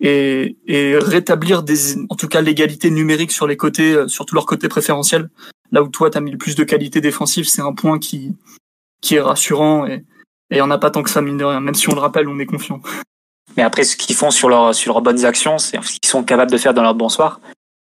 Et, 0.00 0.56
et 0.66 0.96
rétablir 0.96 1.62
des 1.62 1.96
en 2.08 2.14
tout 2.14 2.28
cas 2.28 2.40
l'égalité 2.40 2.90
numérique 2.90 3.32
sur 3.32 3.46
les 3.46 3.56
côtés, 3.56 4.06
sur 4.06 4.26
tous 4.26 4.34
leurs 4.36 4.46
côtés 4.46 4.68
préférentiels. 4.68 5.28
Là 5.72 5.82
où 5.82 5.88
toi 5.88 6.08
t'as 6.08 6.20
mis 6.20 6.30
le 6.30 6.38
plus 6.38 6.54
de 6.54 6.64
qualité 6.64 7.00
défensive, 7.00 7.48
c'est 7.48 7.62
un 7.62 7.72
point 7.72 7.98
qui 7.98 8.36
qui 9.00 9.16
est 9.16 9.20
rassurant 9.20 9.86
et 9.86 10.04
et 10.50 10.62
on 10.62 10.66
n'a 10.66 10.78
pas 10.78 10.90
tant 10.90 11.02
que 11.02 11.10
ça, 11.10 11.20
mine 11.20 11.36
de 11.36 11.44
rien. 11.44 11.60
Même 11.60 11.74
si 11.74 11.88
on 11.90 11.94
le 11.94 12.00
rappelle, 12.00 12.28
on 12.28 12.38
est 12.38 12.46
confiant. 12.46 12.80
Mais 13.56 13.62
après, 13.62 13.84
ce 13.84 13.96
qu'ils 13.96 14.16
font 14.16 14.30
sur, 14.30 14.48
leur, 14.48 14.74
sur 14.74 14.92
leurs 14.94 15.02
bonnes 15.02 15.24
actions, 15.24 15.58
c'est 15.58 15.82
ce 15.82 15.98
qu'ils 16.00 16.08
sont 16.08 16.22
capables 16.22 16.50
de 16.50 16.58
faire 16.58 16.74
dans 16.74 16.82
leur 16.82 16.94
bonsoir, 16.94 17.40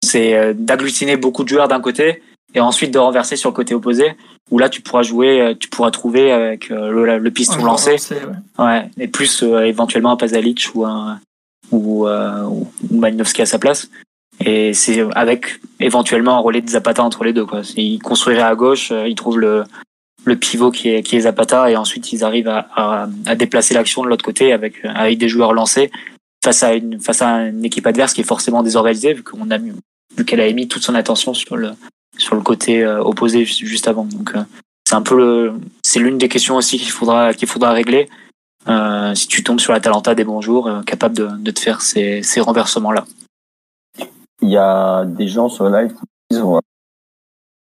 c'est 0.06 0.36
euh, 0.36 0.54
d'agglutiner 0.56 1.18
beaucoup 1.18 1.44
de 1.44 1.50
joueurs 1.50 1.68
d'un 1.68 1.82
côté 1.82 2.22
et 2.54 2.62
ensuite 2.62 2.92
de 2.92 3.00
renverser 3.00 3.36
sur 3.36 3.50
le 3.50 3.56
côté 3.56 3.74
opposé, 3.74 4.16
où 4.52 4.60
là, 4.60 4.70
tu 4.70 4.82
pourras 4.82 5.02
jouer, 5.02 5.42
euh, 5.42 5.54
tu 5.60 5.68
pourras 5.68 5.92
trouver 5.92 6.32
avec 6.32 6.72
euh, 6.72 6.90
le, 6.92 7.18
le 7.18 7.32
piston 7.32 7.66
lancé. 7.66 7.98
ouais. 8.58 8.90
Et 8.98 9.08
plus 9.10 9.44
éventuellement 9.44 10.12
un 10.12 10.18
Pazalic 10.18 10.70
ou 10.76 10.86
un 10.86 11.20
ou, 11.72 12.08
ou 12.08 12.68
Malinowski 12.92 13.42
à 13.42 13.46
sa 13.46 13.60
place. 13.60 13.90
Et 14.44 14.74
c'est 14.74 15.06
avec 15.16 15.60
éventuellement 15.80 16.38
un 16.38 16.40
relais 16.40 16.62
de 16.62 16.70
Zapata 16.70 17.04
entre 17.04 17.24
les 17.24 17.34
deux. 17.34 17.46
Quoi. 17.46 17.62
Il 17.78 18.00
construirait 18.00 18.42
à 18.42 18.56
gauche, 18.56 18.92
il 18.92 19.16
trouve 19.16 19.40
le, 19.40 19.64
le 20.26 20.36
pivot 20.36 20.72
qui 20.72 20.90
est, 20.90 21.04
qui 21.04 21.16
est 21.16 21.22
Zapata 21.22 21.70
et 21.70 21.78
ensuite 21.78 22.12
ils 22.12 22.24
arrivent 22.24 22.50
à, 22.50 22.68
à, 22.76 23.08
à 23.26 23.36
déplacer 23.36 23.74
l'action 23.74 24.04
de 24.04 24.10
l'autre 24.10 24.26
côté 24.26 24.52
avec, 24.52 24.84
avec 24.84 25.18
des 25.18 25.30
joueurs 25.30 25.54
lancés 25.54 25.90
face 26.44 26.64
à 26.64 26.74
une, 26.74 27.00
face 27.00 27.22
à 27.22 27.48
une 27.48 27.64
équipe 27.64 27.88
adverse 27.88 28.14
qui 28.14 28.22
est 28.22 28.26
forcément 28.26 28.62
désorganisée 28.62 29.14
vu 29.14 29.24
qu'on 29.24 29.50
a 29.52 29.58
vu 29.58 29.74
qu'elle 30.26 30.42
a 30.42 30.48
émis 30.48 30.68
toute 30.68 30.84
son 30.84 30.96
attention 30.96 31.34
sur 31.34 31.58
le, 31.58 31.72
sur 32.18 32.36
le 32.36 32.42
côté 32.42 32.84
euh, 32.84 33.02
opposé 33.02 33.46
juste 33.46 33.88
avant. 33.88 34.06
Donc, 34.06 34.36
euh, 34.36 34.44
c'est 34.88 34.96
un 34.96 35.02
peu 35.02 35.52
c'est 35.84 36.00
l'une 36.00 36.18
des 36.18 36.30
questions 36.30 36.56
aussi 36.56 36.78
qu'il 36.78 36.92
faudra, 36.92 37.34
qu'il 37.34 37.48
faudra 37.48 37.72
régler. 37.72 38.10
Euh, 38.68 39.14
si 39.14 39.28
tu 39.28 39.44
tombes 39.44 39.60
sur 39.60 39.74
la 39.74 39.80
Talenta 39.80 40.16
des 40.16 40.24
bons 40.24 40.42
jours, 40.42 40.68
euh, 40.68 40.82
capable 40.82 41.16
de, 41.16 41.28
de 41.28 41.52
te 41.52 41.60
faire 41.60 41.82
ces, 41.82 42.24
ces 42.24 42.42
renversements-là. 42.42 43.06
Il 44.42 44.50
y 44.50 44.58
a 44.58 45.06
des 45.06 45.28
gens 45.28 45.50
sur 45.50 45.70
le 45.70 45.82
live 45.82 45.94
qui 45.94 46.02
disent 46.32 46.42
on 46.42 46.60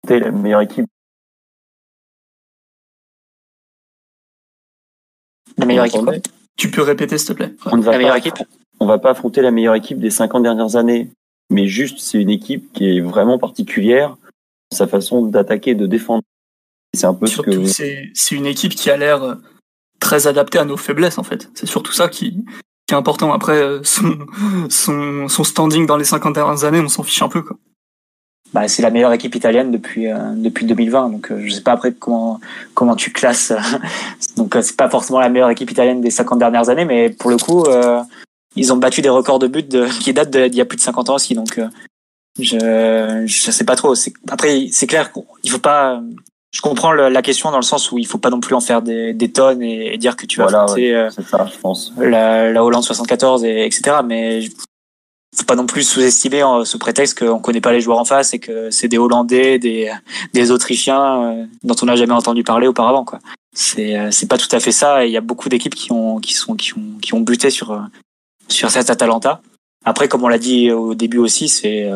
la 0.09 0.31
meilleure 0.31 0.63
équipe 0.63 0.87
La 5.57 5.67
meilleure 5.67 5.85
équipe. 5.85 6.01
Tu 6.57 6.71
peux 6.71 6.83
répéter, 6.83 7.19
s'il 7.19 7.29
te 7.29 7.33
plaît? 7.35 7.55
On 7.67 7.77
ne 7.77 7.83
va 7.83 7.93
la 7.93 7.99
meilleure 7.99 8.17
équipe. 8.17 8.35
On 8.81 8.87
va 8.87 8.99
pas 8.99 9.11
affronter 9.11 9.43
la 9.43 9.51
meilleure 9.51 9.75
équipe 9.75 9.99
des 9.99 10.11
50 10.11 10.43
dernières 10.43 10.77
années, 10.77 11.11
mais 11.51 11.67
juste 11.67 11.99
c'est 12.01 12.21
une 12.21 12.31
équipe 12.31 12.73
qui 12.73 12.97
est 12.97 13.01
vraiment 13.01 13.39
particulière 13.39 14.17
sa 14.73 14.87
façon 14.87 15.27
d'attaquer 15.27 15.73
et 15.73 15.75
de 15.75 15.87
défendre. 15.87 16.23
C'est 16.95 17.07
un 17.07 17.15
peu 17.15 17.27
surtout, 17.27 17.67
ce 17.67 17.83
que 17.83 18.11
c'est 18.15 18.35
une 18.35 18.47
équipe 18.47 18.75
qui 18.75 18.91
a 18.91 18.97
l'air 18.97 19.23
euh, 19.23 19.35
très 20.01 20.27
adaptée 20.27 20.59
à 20.59 20.65
nos 20.65 20.77
faiblesses 20.77 21.19
en 21.19 21.23
fait. 21.23 21.49
C'est 21.55 21.67
surtout 21.67 21.93
ça 21.93 22.09
qui, 22.09 22.45
qui 22.87 22.95
est 22.95 22.97
important. 22.97 23.33
Après 23.33 23.61
euh, 23.61 23.81
son, 23.85 24.19
son, 24.69 25.29
son 25.29 25.45
standing 25.45 25.87
dans 25.87 25.97
les 25.97 26.05
50 26.05 26.35
dernières 26.35 26.65
années, 26.65 26.81
on 26.81 26.89
s'en 26.89 27.03
fiche 27.03 27.23
un 27.23 27.29
peu 27.29 27.43
quoi 27.43 27.57
bah, 28.53 28.67
c'est 28.67 28.83
la 28.83 28.91
meilleure 28.91 29.13
équipe 29.13 29.35
italienne 29.37 29.71
depuis 29.71 30.09
euh, 30.09 30.35
depuis 30.35 30.67
2020. 30.67 31.11
Donc 31.11 31.31
euh, 31.31 31.41
je 31.45 31.51
sais 31.51 31.61
pas 31.61 31.73
après 31.73 31.93
comment 31.93 32.41
comment 32.75 32.97
tu 32.97 33.13
classes. 33.13 33.53
donc 34.37 34.57
euh, 34.57 34.63
c'est 34.63 34.77
pas 34.77 34.91
forcément 34.91 35.21
la 35.21 35.29
meilleure 35.29 35.51
équipe 35.51 35.71
italienne 35.71 36.01
des 36.01 36.11
50 36.11 36.39
dernières 36.39 36.69
années, 36.69 36.85
mais 36.85 37.11
pour 37.11 37.31
le 37.31 37.37
coup 37.37 37.65
ils 38.57 38.73
ont 38.73 38.77
battu 38.77 39.01
des 39.01 39.09
records 39.09 39.39
de 39.39 39.47
buts 39.47 39.63
de, 39.63 39.87
qui 40.01 40.13
datent 40.13 40.31
d'il 40.31 40.57
y 40.57 40.61
a 40.61 40.65
plus 40.65 40.77
de 40.77 40.83
50 40.83 41.11
ans 41.11 41.15
aussi. 41.15 41.35
Donc 41.35 41.61
je 42.41 43.25
je 43.27 43.51
sais 43.51 43.65
pas 43.65 43.77
trop. 43.77 43.95
Après 44.29 44.69
c'est 44.73 44.87
clair 44.87 45.13
qu'il 45.13 45.51
faut 45.51 45.59
pas. 45.59 46.03
Je 46.53 46.61
comprends 46.63 46.93
la 46.93 47.23
question 47.23 47.51
dans 47.53 47.59
le 47.59 47.63
sens 47.63 47.93
où 47.93 47.99
il 47.99 48.07
faut 48.07 48.19
pas 48.19 48.31
non 48.31 48.41
plus 48.41 48.57
en 48.57 48.61
faire 48.61 48.83
des, 48.83 49.15
des 49.15 49.31
tonnes 49.31 49.63
et, 49.63 49.97
dire 49.99 50.17
que 50.17 50.27
tu 50.27 50.41
vas 50.41 50.47
voilà, 50.49 50.67
ça, 50.67 51.47
je 51.53 51.59
pense. 51.59 51.93
La, 51.97 52.51
la 52.51 52.65
Hollande 52.65 52.83
74 52.83 53.45
et 53.45 53.65
etc. 53.65 53.99
Mais 54.05 54.43
faut 55.37 55.45
pas 55.45 55.55
non 55.55 55.67
plus 55.67 55.85
sous-estimer 55.85 56.43
euh, 56.43 56.65
ce 56.65 56.77
prétexte 56.77 57.19
qu'on 57.19 57.39
connaît 57.39 57.61
pas 57.61 57.73
les 57.73 57.81
joueurs 57.81 57.99
en 57.99 58.05
face 58.05 58.35
et 58.35 58.39
que 58.39 58.71
c'est 58.71 58.89
des 58.89 58.99
Hollandais, 58.99 59.59
des, 59.59 59.93
des 60.33 60.51
Autrichiens 60.51 61.23
euh, 61.23 61.47
dont 61.63 61.77
on 61.83 61.87
n'a 61.87 61.97
jamais 61.97 62.13
entendu 62.13 62.43
parler 62.43 62.67
auparavant. 62.67 63.05
Quoi. 63.05 63.21
C'est, 63.55 63.97
euh, 63.97 64.11
c'est 64.11 64.27
pas 64.27 64.39
tout 64.39 64.49
à 64.51 64.61
fait 64.61 64.73
ça. 64.73 65.05
Et 65.05 65.09
il 65.09 65.13
y 65.13 65.17
a 65.17 65.23
beaucoup 65.23 65.49
d'équipes 65.49 65.75
qui 65.75 65.93
ont, 65.93 66.19
qui 66.19 66.35
sont, 66.35 66.57
qui 66.57 66.77
ont, 66.77 66.99
qui 67.01 67.15
ont 67.15 67.21
buté 67.21 67.51
sur, 67.51 67.81
sur 68.49 68.71
cette 68.71 68.91
Atalanta. 68.91 69.41
Après, 69.85 70.09
comme 70.09 70.25
on 70.25 70.29
l'a 70.29 70.39
dit 70.39 70.73
au 70.73 70.95
début 70.95 71.19
aussi, 71.19 71.49
c'est, 71.49 71.89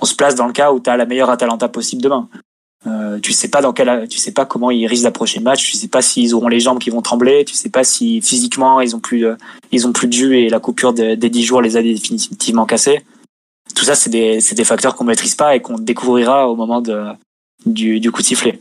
on 0.00 0.04
se 0.04 0.14
place 0.14 0.34
dans 0.34 0.46
le 0.46 0.52
cas 0.52 0.72
où 0.72 0.80
tu 0.80 0.90
as 0.90 0.96
la 0.96 1.06
meilleure 1.06 1.30
Atalanta 1.30 1.68
possible 1.68 2.02
demain. 2.02 2.28
Euh, 2.86 3.18
tu 3.20 3.32
sais 3.32 3.48
pas 3.48 3.60
dans 3.60 3.72
quel, 3.72 4.08
tu 4.08 4.18
sais 4.18 4.32
pas 4.32 4.46
comment 4.46 4.70
ils 4.70 4.86
risquent 4.86 5.04
d'approcher 5.04 5.38
le 5.38 5.44
match. 5.44 5.64
Tu 5.64 5.76
sais 5.76 5.88
pas 5.88 6.02
s'ils 6.02 6.34
auront 6.34 6.48
les 6.48 6.60
jambes 6.60 6.78
qui 6.78 6.90
vont 6.90 7.02
trembler. 7.02 7.44
Tu 7.44 7.54
sais 7.54 7.68
pas 7.68 7.84
si 7.84 8.22
physiquement 8.22 8.80
ils 8.80 8.96
ont 8.96 9.00
plus, 9.00 9.26
ils 9.72 9.86
ont 9.86 9.92
plus 9.92 10.08
de 10.08 10.12
jus 10.12 10.38
et 10.38 10.48
la 10.48 10.60
coupure 10.60 10.92
des 10.92 11.16
dix 11.16 11.44
jours 11.44 11.60
les 11.60 11.76
a 11.76 11.82
définitivement 11.82 12.66
cassés. 12.66 13.04
Tout 13.74 13.84
ça, 13.84 13.94
c'est 13.94 14.10
des, 14.10 14.40
c'est 14.40 14.54
des 14.54 14.64
facteurs 14.64 14.96
qu'on 14.96 15.04
maîtrise 15.04 15.34
pas 15.34 15.54
et 15.54 15.60
qu'on 15.60 15.78
découvrira 15.78 16.48
au 16.48 16.56
moment 16.56 16.80
de, 16.80 17.04
du, 17.66 18.00
du 18.00 18.10
coup 18.10 18.22
de 18.22 18.26
sifflet. 18.26 18.58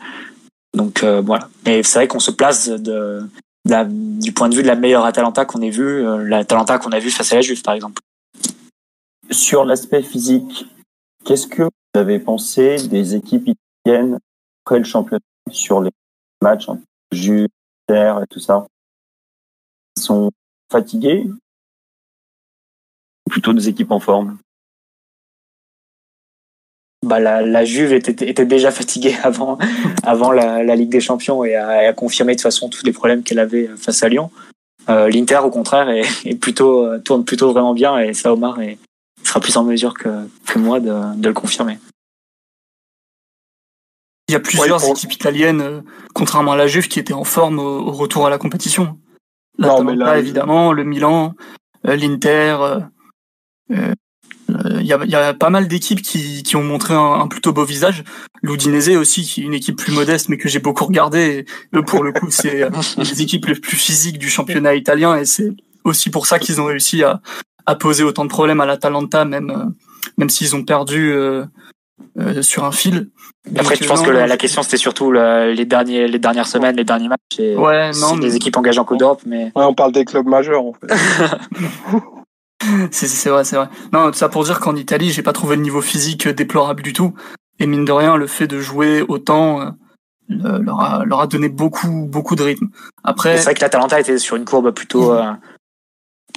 Donc 0.76 1.04
euh, 1.04 1.22
voilà. 1.22 1.50
Mais 1.66 1.84
c'est 1.84 2.00
vrai 2.00 2.08
qu'on 2.08 2.20
se 2.20 2.32
place 2.32 2.70
de, 2.70 3.22
du 3.66 4.32
point 4.32 4.50
de 4.50 4.56
vue 4.56 4.62
de 4.62 4.68
la 4.68 4.76
meilleure 4.76 5.06
Atalanta 5.06 5.46
qu'on 5.46 5.62
ait 5.62 5.70
vu, 5.70 6.06
euh, 6.06 6.24
l'Atalanta 6.24 6.78
qu'on 6.78 6.92
a 6.92 7.00
vu 7.00 7.10
face 7.10 7.32
à 7.34 7.36
la 7.36 7.42
Juve 7.42 7.62
par 7.62 7.74
exemple. 7.74 8.02
Sur 9.32 9.66
l'aspect 9.66 10.04
physique, 10.04 10.66
qu'est-ce 11.26 11.48
que 11.48 11.64
vous 11.64 12.00
avez 12.00 12.20
pensé 12.20 12.88
des 12.88 13.16
équipes 13.16 13.50
italiennes 13.86 14.20
après 14.66 14.80
le 14.80 14.86
championnat 14.86 15.20
sur 15.52 15.82
les 15.82 15.92
matchs, 16.42 16.70
hein, 16.70 16.80
Juve, 17.12 17.48
Terre 17.88 18.22
et 18.22 18.28
tout 18.28 18.40
ça 18.40 18.68
Ils 19.98 20.04
sont 20.04 20.32
fatigués 20.72 21.26
Plutôt 23.30 23.54
des 23.54 23.70
équipes 23.70 23.92
en 23.92 24.00
forme 24.00 24.38
bah, 27.02 27.20
la, 27.20 27.42
la 27.42 27.64
Juve 27.64 27.94
était, 27.94 28.46
déjà 28.46 28.72
fatiguée 28.72 29.16
avant, 29.24 29.58
avant 30.04 30.32
la, 30.32 30.76
Ligue 30.76 30.90
des 30.90 31.00
Champions 31.00 31.44
et 31.44 31.56
a, 31.56 31.94
confirmé 31.94 32.34
de 32.34 32.38
toute 32.38 32.44
façon 32.44 32.70
tous 32.70 32.86
les 32.86 32.92
problèmes 32.92 33.24
qu'elle 33.24 33.40
avait 33.40 33.68
face 33.78 34.04
à 34.04 34.10
Lyon. 34.10 34.30
Euh, 34.90 35.10
L'Inter, 35.10 35.40
au 35.44 35.50
contraire, 35.50 35.90
est, 35.90 36.36
plutôt 36.36 36.86
euh, 36.86 37.00
tourne 37.00 37.24
plutôt 37.24 37.52
vraiment 37.52 37.74
bien 37.74 37.98
et 38.00 38.14
ça, 38.14 38.34
Omar 38.34 38.60
est, 38.62 38.78
sera 39.24 39.40
plus 39.40 39.56
en 39.58 39.64
mesure 39.64 39.94
que, 39.94 40.10
que 40.46 40.60
moi 40.60 40.80
de 40.80 41.28
le 41.28 41.34
confirmer. 41.34 41.80
Il 44.30 44.34
y 44.34 44.36
a 44.36 44.40
plusieurs 44.40 44.84
ouais, 44.84 44.92
équipes 44.92 45.14
italiennes, 45.14 45.62
euh, 45.62 45.82
contrairement 46.14 46.52
à 46.52 46.56
la 46.56 46.68
Juve, 46.68 46.88
qui 46.88 47.00
étaient 47.00 47.14
en 47.14 47.24
forme 47.24 47.58
au, 47.58 47.80
au 47.80 47.92
retour 47.92 48.28
à 48.28 48.30
la 48.30 48.38
compétition. 48.38 49.00
La 49.58 49.70
non, 49.70 49.84
mais 49.84 49.96
là, 49.96 50.20
évidemment, 50.20 50.72
le 50.72 50.84
Milan, 50.84 51.34
euh, 51.88 51.96
l'Inter, 51.96 52.58
euh, 53.72 53.94
il 54.50 54.86
y, 54.86 54.94
a, 54.94 55.04
y, 55.04 55.16
a, 55.16 55.34
pas 55.34 55.50
mal 55.50 55.68
d'équipes 55.68 56.04
qui, 56.04 56.44
qui, 56.44 56.56
ont 56.56 56.64
montré 56.64 56.94
un, 56.94 57.14
un, 57.14 57.28
plutôt 57.28 57.54
beau 57.54 57.66
visage. 57.66 58.04
L'Udinese 58.44 58.96
aussi, 58.98 59.24
qui 59.24 59.42
est 59.42 59.46
une 59.46 59.56
équipe 59.56 59.78
plus 59.78 59.94
modeste, 59.94 60.30
mais 60.30 60.38
que 60.38 60.48
j'ai 60.48 60.60
beaucoup 60.60 60.86
regardé. 60.86 61.20
Et 61.74 61.78
eux, 61.78 61.84
pour 61.84 62.04
le 62.04 62.14
coup, 62.14 62.28
c'est 62.30 62.70
les 62.98 63.22
équipes 63.24 63.48
les 63.48 63.56
plus 63.56 63.78
physiques 63.78 64.20
du 64.20 64.30
championnat 64.30 64.76
italien, 64.76 65.18
et 65.18 65.26
c'est 65.26 65.50
aussi 65.84 66.12
pour 66.12 66.28
ça 66.28 66.38
qu'ils 66.38 66.62
ont 66.62 66.66
réussi 66.66 67.04
à, 67.04 67.20
à, 67.66 67.76
poser 67.76 68.04
autant 68.04 68.26
de 68.26 68.30
problèmes 68.30 68.62
à 68.62 68.68
l'Atalanta, 68.68 69.26
même 69.26 69.74
même 70.18 70.30
s'ils 70.30 70.56
ont 70.56 70.64
perdu 70.64 71.12
euh, 71.14 71.46
euh, 72.20 72.42
sur 72.42 72.64
un 72.64 72.72
fil. 72.72 73.10
Après, 73.56 73.76
Donc, 73.76 73.84
je 73.84 73.88
pense 73.88 74.00
non, 74.00 74.06
que 74.06 74.12
la, 74.12 74.28
la 74.28 74.38
question 74.38 74.64
c'était 74.64 74.78
surtout 74.78 75.12
le, 75.12 75.54
les 75.54 75.66
derniers 75.66 76.08
les 76.08 76.20
dernières 76.20 76.48
semaines, 76.48 76.76
les 76.76 76.84
derniers 76.84 77.08
matchs. 77.08 77.40
Et 77.40 77.56
ouais, 77.56 77.92
non, 78.00 78.16
mais... 78.16 78.26
les 78.26 78.36
équipes 78.36 78.58
engagées 78.58 78.80
en 78.80 78.86
Coupe 78.86 79.00
d'Europe, 79.00 79.22
mais 79.26 79.46
ouais, 79.56 79.64
on 79.64 79.74
parle 79.74 79.92
des 79.92 80.06
clubs 80.06 80.28
majeurs 80.28 80.64
en 80.64 80.74
fait. 80.74 80.88
c'est 82.92 83.30
vrai, 83.30 83.44
c'est 83.44 83.56
vrai. 83.56 83.70
Non, 83.94 84.12
ça 84.14 84.30
pour 84.30 84.44
dire 84.44 84.60
qu'en 84.60 84.76
Italie, 84.76 85.12
j'ai 85.12 85.24
pas 85.24 85.34
trouvé 85.34 85.56
le 85.56 85.62
niveau 85.62 85.82
physique 85.82 86.28
déplorable 86.28 86.84
du 86.84 86.94
tout. 86.94 87.14
Et 87.60 87.68
mine 87.68 87.86
de 87.86 87.92
rien, 87.92 88.16
le 88.16 88.28
fait 88.28 88.48
de 88.48 88.60
jouer 88.60 89.04
autant 89.08 89.62
euh, 89.62 89.70
leur, 90.30 90.80
a, 90.80 91.06
leur 91.06 91.22
a 91.22 91.28
donné 91.28 91.50
beaucoup, 91.50 92.08
beaucoup 92.08 92.36
de 92.36 92.44
rythme. 92.44 92.68
Après, 93.04 93.38
c'est 93.38 93.44
vrai 93.44 93.54
que 93.54 93.62
l'Atalanta 93.62 94.00
était 94.00 94.18
sur 94.18 94.36
une 94.36 94.46
courbe 94.46 94.72
plutôt 94.72 95.12
euh, 95.12 95.32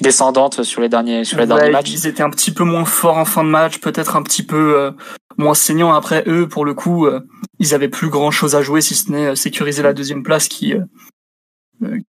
descendante 0.00 0.62
sur 0.62 0.80
les 0.80 0.88
derniers, 0.88 1.24
sur 1.24 1.38
les 1.38 1.44
ouais, 1.44 1.48
derniers 1.48 1.70
matchs. 1.70 1.90
Ils 1.90 2.06
étaient 2.06 2.22
un 2.22 2.30
petit 2.30 2.52
peu 2.52 2.64
moins 2.64 2.84
forts 2.84 3.18
en 3.18 3.24
fin 3.24 3.44
de 3.44 3.50
match, 3.50 3.78
peut-être 3.78 4.16
un 4.16 4.22
petit 4.22 4.42
peu 4.42 4.92
euh, 5.38 5.42
moins 5.42 5.54
saignants. 5.54 5.92
Après 5.92 6.24
eux, 6.26 6.48
pour 6.48 6.64
le 6.64 6.74
coup, 6.74 7.06
euh, 7.06 7.20
ils 7.58 7.74
avaient 7.74 7.88
plus 7.88 8.08
grand 8.08 8.30
chose 8.30 8.54
à 8.54 8.62
jouer 8.62 8.80
si 8.80 8.94
ce 8.94 9.10
n'est 9.10 9.36
sécuriser 9.36 9.82
la 9.82 9.92
deuxième 9.92 10.22
place 10.22 10.48
qui 10.48 10.74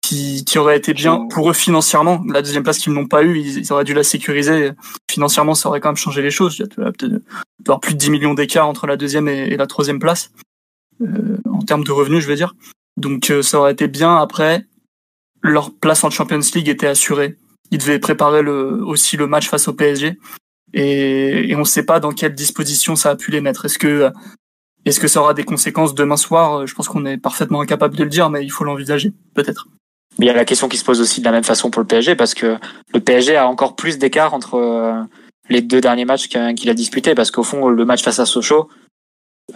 qui, 0.01 0.45
qui 0.47 0.59
aurait 0.59 0.79
été 0.79 0.95
bien 0.95 1.27
pour 1.29 1.51
eux 1.51 1.53
financièrement. 1.53 2.23
La 2.29 2.43
deuxième 2.43 2.63
place 2.63 2.79
qu'ils 2.79 2.93
n'ont 2.93 3.07
pas 3.07 3.23
eu, 3.23 3.39
ils, 3.39 3.59
ils, 3.59 3.73
auraient 3.73 3.85
dû 3.85 3.95
la 3.95 4.03
sécuriser. 4.03 4.73
Financièrement, 5.11 5.55
ça 5.55 5.69
aurait 5.69 5.81
quand 5.81 5.91
même 5.91 5.97
changé 5.97 6.23
les 6.23 6.31
choses. 6.31 6.57
Il 6.59 6.63
y 6.63 6.65
a 6.65 6.93
peut-être 6.93 7.81
plus 7.81 7.95
de 7.95 7.99
10 7.99 8.11
millions 8.11 8.35
d'écart 8.35 8.67
entre 8.67 8.87
la 8.87 8.97
deuxième 8.97 9.29
et, 9.29 9.49
et 9.49 9.57
la 9.57 9.67
troisième 9.67 9.99
place, 9.99 10.31
euh, 11.03 11.39
en 11.51 11.61
termes 11.61 11.85
de 11.85 11.93
revenus, 11.93 12.23
je 12.23 12.29
veux 12.29 12.37
dire. 12.37 12.55
Donc 12.97 13.31
euh, 13.31 13.43
ça 13.43 13.59
aurait 13.59 13.73
été 13.73 13.89
bien. 13.89 14.17
Après, 14.17 14.67
leur 15.43 15.75
place 15.75 16.03
en 16.05 16.11
Champions 16.11 16.41
League 16.55 16.69
était 16.69 16.87
assurée. 16.87 17.37
Ils 17.71 17.79
devaient 17.79 17.99
préparer 17.99 18.43
le, 18.43 18.83
aussi 18.85 19.17
le 19.17 19.27
match 19.27 19.49
face 19.49 19.69
au 19.69 19.75
PSG. 19.75 20.19
Et, 20.75 21.51
et 21.51 21.57
on 21.57 21.61
ne 21.61 21.65
sait 21.65 21.85
pas 21.85 22.01
dans 22.01 22.13
quelle 22.13 22.35
disposition 22.35 22.97
ça 22.97 23.11
a 23.11 23.17
pu 23.17 23.31
les 23.31 23.41
mettre. 23.41 23.65
Est-ce 23.65 23.79
que 23.79 24.13
est-ce 24.85 25.01
que 25.01 25.09
ça 25.09 25.21
aura 25.21 25.35
des 25.35 25.45
conséquences 25.45 25.95
demain 25.95 26.17
soir? 26.17 26.67
Je 26.67 26.75
pense 26.75 26.89
qu'on 26.89 27.05
est 27.05 27.19
parfaitement 27.19 27.61
incapable 27.61 27.97
de 27.97 28.05
le 28.05 28.11
dire, 28.11 28.31
mais 28.31 28.45
il 28.45 28.51
faut 28.51 28.65
l'envisager, 28.65 29.13
peut-être. 29.35 29.69
Mais 30.19 30.27
il 30.27 30.29
y 30.29 30.31
a 30.31 30.35
la 30.35 30.45
question 30.45 30.69
qui 30.69 30.79
se 30.79 30.85
pose 30.85 31.01
aussi 31.01 31.21
de 31.21 31.27
la 31.27 31.33
même 31.33 31.45
façon 31.45 31.71
pour 31.71 31.83
le 31.83 31.87
PSG, 31.87 32.17
parce 32.17 32.35
que 32.35 32.57
le 32.95 33.01
PSG 33.01 33.37
a 33.37 33.47
encore 33.47 33.77
plus 33.77 33.99
d'écart 33.99 34.35
entre 34.35 34.55
euh, 34.55 35.03
les 35.49 35.61
deux 35.61 35.81
derniers 35.81 36.05
matchs 36.05 36.29
qu'il 36.29 36.71
a 36.71 36.75
disputés, 36.75 37.15
parce 37.15 37.31
qu'au 37.31 37.43
fond, 37.43 37.69
le 37.69 37.85
match 37.85 38.03
face 38.03 38.19
à 38.19 38.27
Sochaux, 38.27 38.69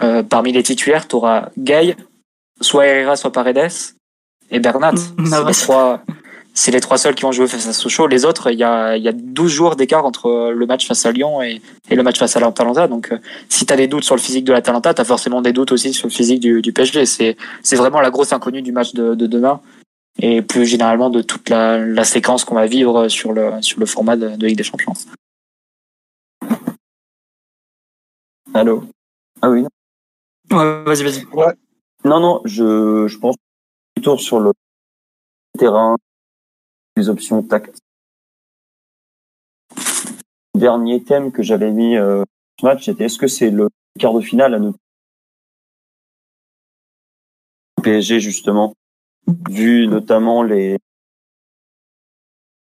euh, 0.03 0.23
parmi 0.23 0.53
les 0.53 0.63
titulaires, 0.63 1.09
tu 1.09 1.17
auras 1.17 1.49
Gay, 1.59 1.97
soit 2.61 2.87
Herrera, 2.87 3.17
soit 3.17 3.33
Paredes, 3.33 3.73
et 4.51 4.61
Bernat. 4.61 4.95
C'est 4.97 5.45
les 5.47 5.55
trois, 5.55 6.03
c'est 6.55 6.71
les 6.71 6.81
trois 6.81 6.99
seuls 6.99 7.15
qui 7.15 7.25
ont 7.25 7.33
joué 7.33 7.47
face 7.47 7.67
à 7.67 7.73
Sochaux. 7.73 8.07
Les 8.07 8.25
autres, 8.25 8.51
il 8.51 8.59
y 8.59 8.65
a, 8.65 8.97
il 8.97 9.03
y 9.03 9.09
a 9.09 9.13
12 9.13 9.51
jours 9.51 9.77
d'écart 9.77 10.05
entre 10.05 10.53
le 10.53 10.67
match 10.67 10.87
face 10.87 11.07
à 11.07 11.13
Lyon 11.13 11.43
et, 11.43 11.63
et 11.91 11.95
le 11.95 12.03
match 12.03 12.19
face 12.19 12.37
à 12.37 12.41
l'Atalanta. 12.41 12.89
Donc, 12.89 13.13
euh, 13.13 13.19
si 13.49 13.65
tu 13.65 13.73
as 13.73 13.77
des 13.77 13.87
doutes 13.87 14.05
sur 14.05 14.15
le 14.15 14.21
physique 14.21 14.45
de 14.45 14.53
l'Atalanta, 14.53 14.93
tu 14.93 15.01
as 15.01 15.05
forcément 15.05 15.41
des 15.41 15.53
doutes 15.53 15.73
aussi 15.73 15.93
sur 15.95 16.09
le 16.09 16.13
physique 16.13 16.41
du, 16.41 16.61
du 16.61 16.73
PSG. 16.73 17.07
C'est, 17.07 17.37
c'est 17.63 17.77
vraiment 17.77 18.01
la 18.01 18.11
grosse 18.11 18.33
inconnue 18.33 18.63
du 18.63 18.73
match 18.73 18.93
de, 18.93 19.15
de 19.15 19.27
demain 19.27 19.61
et 20.19 20.43
plus 20.43 20.67
généralement 20.67 21.09
de 21.11 21.23
toute 21.23 21.49
la, 21.49 21.79
la 21.79 22.05
séquence 22.05 22.45
qu'on 22.45 22.55
va 22.55 22.67
vivre 22.67 23.09
sur 23.09 23.33
le, 23.33 23.63
sur 23.63 23.81
le 23.81 23.87
format 23.87 24.17
de, 24.17 24.37
de 24.37 24.47
Ligue 24.47 24.59
des 24.59 24.63
Champions. 24.63 24.93
Allô? 28.55 28.85
Ah 29.41 29.49
oui. 29.49 29.65
Ouais, 30.51 30.83
vas-y, 30.85 31.03
vas-y. 31.03 31.25
Ouais. 31.33 31.55
Non, 32.05 32.21
non, 32.21 32.43
je, 32.45 33.07
je 33.07 33.19
pense 33.19 33.37
plutôt 33.95 34.19
sur 34.19 34.41
le 34.41 34.53
terrain, 35.59 35.97
les 36.97 37.09
options 37.09 37.43
tactiques. 37.43 37.83
Dernier 40.55 41.03
thème 41.03 41.33
que 41.33 41.43
j'avais 41.43 41.71
mis 41.71 41.97
euh, 41.97 42.25
ce 42.61 42.67
match, 42.67 42.85
c'était 42.85 43.05
est-ce 43.05 43.19
que 43.19 43.27
c'est 43.27 43.51
le 43.51 43.69
quart 43.99 44.15
de 44.15 44.21
finale 44.21 44.55
à 44.55 44.59
nous? 44.59 44.75
PSG 47.83 48.21
justement, 48.21 48.75
vu 49.49 49.89
notamment 49.89 50.43
les 50.43 50.79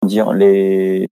dire 0.05 0.33
les 0.33 1.09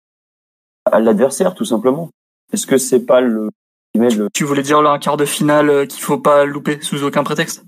l'adversaire 0.93 1.55
tout 1.55 1.65
simplement. 1.65 2.11
Est-ce 2.53 2.67
que 2.67 2.77
c'est 2.77 3.07
pas 3.07 3.21
le, 3.21 3.51
le 3.95 4.29
Tu 4.33 4.45
voulais 4.45 4.63
dire 4.63 4.83
là 4.83 4.91
un 4.91 4.99
quart 4.99 5.17
de 5.17 5.25
finale 5.25 5.89
qu'il 5.89 6.03
faut 6.03 6.19
pas 6.19 6.45
louper 6.45 6.81
sous 6.83 7.03
aucun 7.03 7.25
prétexte? 7.25 7.65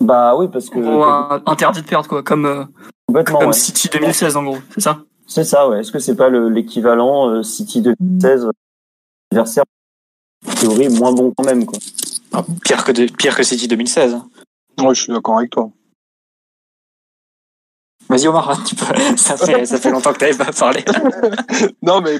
Bah 0.00 0.36
oui 0.36 0.48
parce 0.52 0.68
que 0.68 0.78
Ou 0.78 1.02
un, 1.02 1.42
interdit 1.46 1.82
de 1.82 1.86
perdre 1.86 2.08
quoi 2.08 2.22
comme 2.22 2.44
euh, 2.44 3.22
comme 3.24 3.46
ouais. 3.46 3.52
City 3.52 3.88
2016 3.88 4.36
en 4.36 4.42
gros, 4.42 4.58
c'est 4.74 4.80
ça 4.80 5.00
C'est 5.26 5.44
ça 5.44 5.68
ouais. 5.68 5.80
Est-ce 5.80 5.90
que 5.90 5.98
c'est 5.98 6.16
pas 6.16 6.28
l'équivalent 6.28 7.30
euh, 7.30 7.42
City 7.42 7.80
2016 7.80 8.48
adversaire 9.30 9.64
théorie 10.60 10.88
moins 10.88 11.12
bon 11.12 11.32
quand 11.36 11.44
même 11.44 11.64
quoi. 11.64 11.78
Ah, 12.32 12.44
pire 12.62 12.84
que 12.84 12.92
de, 12.92 13.06
pire 13.06 13.36
que 13.36 13.42
City 13.42 13.68
2016. 13.68 14.18
Ouais, 14.78 14.94
je 14.94 15.02
suis 15.02 15.12
d'accord 15.12 15.38
avec 15.38 15.50
toi. 15.50 15.70
Vas-y 18.08 18.28
Omar, 18.28 18.62
tu 18.66 18.74
peux... 18.74 18.84
ça, 19.16 19.36
fait, 19.36 19.66
ça 19.66 19.78
fait 19.78 19.90
longtemps 19.90 20.12
que 20.12 20.18
tu 20.18 20.24
n'avais 20.24 20.36
pas 20.36 20.52
parlé. 20.52 20.84
non 21.82 22.00
mais 22.00 22.18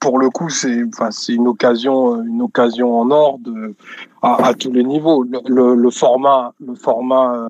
pour 0.00 0.18
le 0.18 0.30
coup 0.30 0.48
c'est 0.50 0.84
une 1.28 1.48
occasion 1.48 2.22
une 2.22 2.42
occasion 2.42 2.98
en 2.98 3.10
or 3.10 3.38
de 3.38 3.74
à, 4.22 4.54
tous 4.54 4.72
les 4.72 4.84
niveaux. 4.84 5.22
Le, 5.22 5.90
format 5.90 6.52
le 6.60 6.74
format 6.74 7.48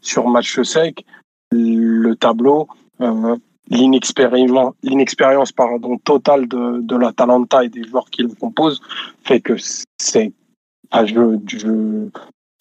sur 0.00 0.28
match 0.28 0.60
sec 0.62 1.04
le 1.50 2.14
tableau 2.14 2.68
euh, 3.00 3.36
l'inexpérience 3.68 5.52
pardon 5.52 5.98
totale 5.98 6.48
de 6.48 6.80
de 6.80 6.96
l'Atalanta 6.96 7.64
et 7.64 7.68
des 7.68 7.84
joueurs 7.84 8.10
qui 8.10 8.22
le 8.22 8.34
composent 8.34 8.80
fait 9.24 9.40
que 9.40 9.54
c'est 9.98 10.32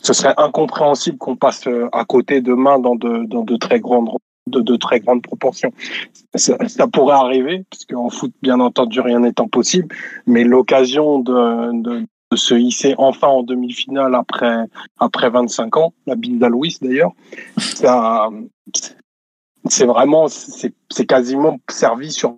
ce 0.01 0.13
serait 0.13 0.33
incompréhensible 0.37 1.17
qu'on 1.17 1.35
passe 1.35 1.67
à 1.91 2.05
côté 2.05 2.41
demain 2.41 2.79
dans 2.79 2.95
de 2.95 3.25
dans 3.25 3.43
de 3.43 3.55
très 3.55 3.79
grandes 3.79 4.09
de, 4.47 4.61
de 4.61 4.75
très 4.75 4.99
grandes 4.99 5.21
proportions. 5.21 5.71
Ça, 6.35 6.57
ça 6.67 6.87
pourrait 6.87 7.15
arriver, 7.15 7.65
puisque 7.69 7.93
en 7.93 8.09
foot, 8.09 8.33
bien 8.41 8.59
entendu, 8.59 8.99
rien 8.99 9.19
n'étant 9.19 9.47
possible, 9.47 9.93
mais 10.25 10.43
l'occasion 10.43 11.19
de, 11.19 11.81
de, 11.81 12.05
de, 12.31 12.35
se 12.35 12.55
hisser 12.55 12.95
enfin 12.97 13.27
en 13.27 13.43
demi-finale 13.43 14.15
après, 14.15 14.65
après 14.99 15.29
25 15.29 15.77
ans, 15.77 15.93
la 16.05 16.15
bille 16.15 16.37
d'Aloïs 16.37 16.81
d'ailleurs, 16.81 17.11
ça, 17.57 18.29
c'est 19.69 19.85
vraiment, 19.85 20.27
c'est 20.27 21.05
quasiment 21.05 21.59
servi 21.69 22.11
sur 22.11 22.37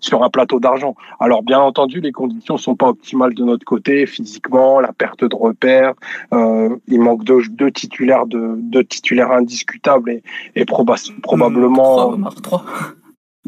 sur 0.00 0.22
un 0.22 0.30
plateau 0.30 0.60
d'argent. 0.60 0.94
Alors 1.20 1.42
bien 1.42 1.60
entendu, 1.60 2.00
les 2.00 2.12
conditions 2.12 2.56
sont 2.56 2.76
pas 2.76 2.88
optimales 2.88 3.34
de 3.34 3.44
notre 3.44 3.64
côté, 3.64 4.06
physiquement, 4.06 4.80
la 4.80 4.92
perte 4.92 5.24
de 5.24 5.34
repères, 5.34 5.94
euh, 6.32 6.76
il 6.88 7.00
manque 7.00 7.24
deux, 7.24 7.42
deux 7.50 7.70
titulaires 7.70 8.26
de 8.26 8.54
deux 8.58 8.84
titulaires 8.84 9.32
indiscutables 9.32 10.10
et, 10.10 10.22
et 10.54 10.64
probablement 10.64 12.16
trois, 12.16 12.30
trois. 12.42 12.64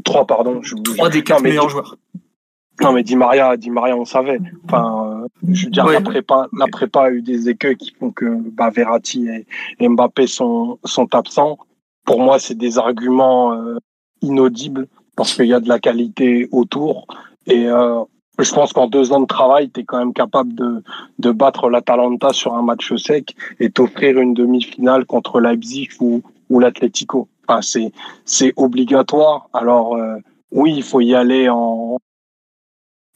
trois 0.05 0.27
pardon. 0.27 0.61
Je, 0.63 0.75
trois 0.77 1.09
des 1.09 1.23
quatre 1.23 1.43
meilleurs 1.43 1.69
joueurs. 1.69 1.97
Non 2.83 2.93
mais 2.93 3.05
Di 3.05 3.15
Maria, 3.15 3.57
Di 3.57 3.71
Maria, 3.71 3.97
on 3.97 4.05
savait. 4.05 4.41
Enfin, 4.65 5.23
euh, 5.23 5.29
je 5.49 5.67
veux 5.67 5.71
dire, 5.71 5.87
la 5.87 6.01
prépa, 6.01 6.49
la 6.59 6.67
prépa 6.67 7.05
a 7.05 7.11
eu 7.11 7.23
des 7.23 7.49
écueils 7.49 7.77
qui 7.77 7.93
font 7.93 8.11
que 8.11 8.27
bah, 8.51 8.71
Verratti 8.71 9.29
et, 9.79 9.89
Mbappé 9.89 10.27
sont 10.27 10.79
sont 10.85 11.15
absents. 11.15 11.59
Pour 12.05 12.21
moi, 12.21 12.39
c'est 12.39 12.57
des 12.57 12.77
arguments 12.77 13.55
euh, 13.55 13.79
inaudibles 14.23 14.89
parce 15.17 15.35
qu'il 15.35 15.47
y 15.47 15.55
a 15.55 15.61
de 15.61 15.69
la 15.69 15.79
qualité 15.79 16.49
autour. 16.53 17.07
Et 17.47 17.67
euh, 17.69 18.03
je 18.39 18.53
pense 18.53 18.73
qu'en 18.73 18.89
deux 18.89 19.13
ans 19.13 19.21
de 19.21 19.27
travail, 19.27 19.71
tu 19.71 19.81
es 19.81 19.85
quand 19.85 19.99
même 19.99 20.13
capable 20.13 20.55
de, 20.55 20.83
de 21.19 21.31
battre 21.31 21.71
l'Atalanta 21.71 22.33
sur 22.33 22.55
un 22.55 22.63
match 22.63 22.95
sec 22.97 23.35
et 23.61 23.71
t'offrir 23.71 24.19
une 24.19 24.35
demi-finale 24.35 25.05
contre 25.05 25.41
Leipzig 25.41 25.91
ou, 26.01 26.23
ou 26.51 26.59
l'Atlético. 26.59 27.29
Enfin, 27.47 27.63
c'est, 27.63 27.93
c'est 28.25 28.53
obligatoire. 28.57 29.49
Alors, 29.53 29.97
euh, 29.97 30.17
oui, 30.51 30.75
il 30.77 30.83
faut 30.83 31.01
y 31.01 31.15
aller 31.15 31.49
en, 31.49 31.99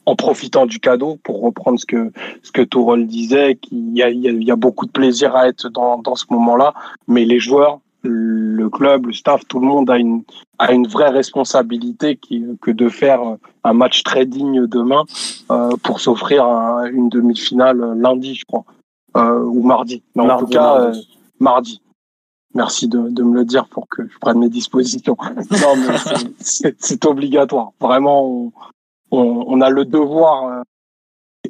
en 0.05 0.15
profitant 0.15 0.65
du 0.65 0.79
cadeau, 0.79 1.17
pour 1.23 1.41
reprendre 1.41 1.79
ce 1.79 1.85
que 1.85 2.11
ce 2.43 2.51
que 2.51 2.61
Tourol 2.61 3.05
disait, 3.07 3.55
qu'il 3.55 3.97
y 3.97 4.03
a, 4.03 4.09
il 4.09 4.43
y 4.43 4.51
a 4.51 4.55
beaucoup 4.55 4.85
de 4.85 4.91
plaisir 4.91 5.35
à 5.35 5.47
être 5.47 5.69
dans, 5.69 5.97
dans 5.99 6.15
ce 6.15 6.25
moment-là, 6.29 6.73
mais 7.07 7.25
les 7.25 7.39
joueurs 7.39 7.79
le 8.03 8.69
club, 8.69 9.07
le 9.07 9.13
staff, 9.13 9.45
tout 9.47 9.59
le 9.59 9.67
monde 9.67 9.89
a 9.89 9.97
une, 9.97 10.23
a 10.57 10.71
une 10.71 10.87
vraie 10.87 11.09
responsabilité 11.09 12.15
qui, 12.15 12.45
que 12.61 12.71
de 12.71 12.89
faire 12.89 13.21
un 13.63 13.73
match 13.73 14.03
très 14.03 14.25
digne 14.25 14.67
demain 14.67 15.03
euh, 15.51 15.75
pour 15.83 15.99
s'offrir 15.99 16.45
une 16.91 17.09
demi-finale 17.09 17.93
lundi, 17.97 18.35
je 18.35 18.45
crois, 18.45 18.65
euh, 19.17 19.43
ou 19.43 19.63
mardi. 19.63 20.03
Mais 20.15 20.23
en 20.23 20.37
tout 20.37 20.47
cas, 20.47 20.79
mardi. 20.79 20.99
Euh, 20.99 21.15
mardi. 21.39 21.81
Merci 22.55 22.87
de, 22.87 23.09
de, 23.09 23.21
me 23.21 23.35
le 23.35 23.45
dire 23.45 23.67
pour 23.67 23.87
que 23.87 24.07
je 24.07 24.17
prenne 24.17 24.39
mes 24.39 24.49
dispositions. 24.49 25.15
non, 25.51 25.75
mais 25.75 26.73
c'est 26.79 27.05
obligatoire. 27.05 27.73
Vraiment, 27.79 28.25
on, 28.25 28.51
on, 29.11 29.45
on, 29.47 29.61
a 29.61 29.69
le 29.69 29.85
devoir. 29.85 30.45
Euh, 30.45 30.61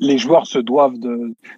les 0.02 0.18
joueurs 0.18 0.45
se 0.45 0.60
doivent 0.60 0.97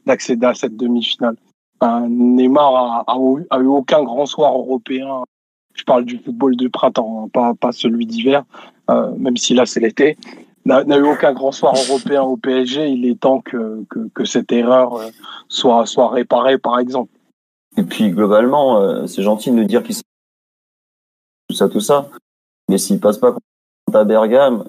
d'accéder 0.05 0.45
à 0.45 0.53
cette 0.53 0.77
demi-finale. 0.77 1.37
Neymar 1.81 3.03
a, 3.07 3.17
eu, 3.59 3.67
aucun 3.67 4.03
grand 4.03 4.25
soir 4.25 4.53
européen. 4.53 5.23
Je 5.73 5.83
parle 5.83 6.05
du 6.05 6.17
football 6.19 6.55
de 6.55 6.67
printemps, 6.67 7.29
hein, 7.35 7.53
pas, 7.59 7.71
celui 7.71 8.05
d'hiver, 8.05 8.43
euh, 8.89 9.11
même 9.17 9.37
si 9.37 9.53
là 9.53 9.65
c'est 9.65 9.79
l'été. 9.79 10.17
N'a 10.65 10.83
eu 10.83 11.03
aucun 11.03 11.33
grand 11.33 11.51
soir 11.51 11.73
européen 11.75 12.21
au 12.21 12.37
PSG. 12.37 12.89
Il 12.89 13.05
est 13.05 13.19
temps 13.19 13.41
que, 13.41 13.85
cette 14.25 14.51
erreur 14.51 14.95
euh, 14.95 15.09
soit, 15.47 16.09
réparée, 16.09 16.59
par 16.59 16.77
exemple. 16.77 17.11
Et 17.77 17.83
puis 17.83 18.11
globalement, 18.11 18.79
euh, 18.79 19.07
c'est 19.07 19.23
gentil 19.23 19.49
de 19.49 19.55
nous 19.55 19.63
dire 19.63 19.81
qu'il 19.81 19.95
tout 19.95 21.55
ça, 21.55 21.67
tout 21.67 21.79
ça. 21.79 22.09
Mais 22.69 22.77
s'il 22.77 22.99
passe 22.99 23.17
pas 23.17 23.35
à 23.93 24.03
Bergame, 24.03 24.65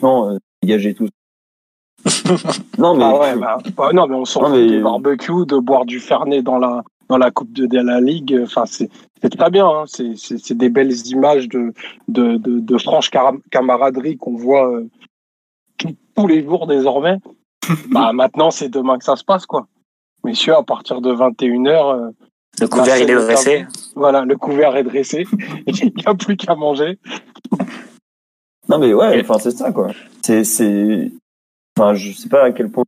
non, 0.00 0.38
dégagez 0.62 0.94
tout 0.94 1.08
non 2.78 2.96
mais 2.96 3.04
ah 3.04 3.18
ouais, 3.18 3.36
bah, 3.36 3.58
bah, 3.76 3.90
non 3.92 4.06
mais 4.06 4.16
on 4.16 4.24
s'en 4.24 4.46
fout 4.46 4.54
des 4.54 4.80
barbecues, 4.80 5.46
de 5.46 5.58
boire 5.58 5.84
du 5.84 6.00
fernet 6.00 6.42
dans 6.42 6.58
la 6.58 6.82
dans 7.08 7.18
la 7.18 7.30
coupe 7.30 7.52
de, 7.52 7.78
la 7.78 8.00
ligue. 8.00 8.40
Enfin 8.42 8.64
c'est 8.66 8.90
c'est 9.22 9.36
très 9.36 9.50
bien. 9.50 9.66
Hein. 9.66 9.84
C'est 9.86 10.14
c'est 10.16 10.56
des 10.56 10.68
belles 10.68 10.94
images 11.06 11.48
de 11.48 11.72
de 12.08 12.36
de, 12.36 12.60
de 12.60 12.78
franche 12.78 13.10
camaraderie 13.50 14.16
qu'on 14.16 14.36
voit 14.36 14.70
euh, 14.70 14.88
tous 16.16 16.26
les 16.26 16.44
jours 16.44 16.66
désormais. 16.66 17.18
bah 17.90 18.12
maintenant 18.12 18.50
c'est 18.50 18.68
demain 18.68 18.98
que 18.98 19.04
ça 19.04 19.16
se 19.16 19.24
passe 19.24 19.46
quoi. 19.46 19.66
Messieurs 20.24 20.56
à 20.56 20.62
partir 20.62 21.00
de 21.00 21.12
21 21.12 21.62
h 21.62 21.68
euh, 21.68 22.10
le 22.60 22.68
couvert 22.68 22.98
il 22.98 23.10
est 23.10 23.14
dressé. 23.14 23.66
Voilà, 23.94 24.24
le 24.24 24.36
couvert 24.36 24.76
est 24.76 24.84
dressé. 24.84 25.26
il 25.66 25.92
n'y 25.94 26.04
a 26.06 26.14
plus 26.14 26.36
qu'à 26.36 26.54
manger. 26.54 26.98
Non 28.68 28.78
mais 28.78 28.92
ouais, 28.94 29.20
enfin 29.20 29.38
c'est 29.38 29.52
ça 29.52 29.72
quoi. 29.72 29.88
C'est 30.22 30.42
c'est 30.42 31.12
Enfin, 31.78 31.94
je 31.94 32.12
sais 32.12 32.28
pas 32.28 32.44
à 32.44 32.52
quel 32.52 32.70
point. 32.70 32.84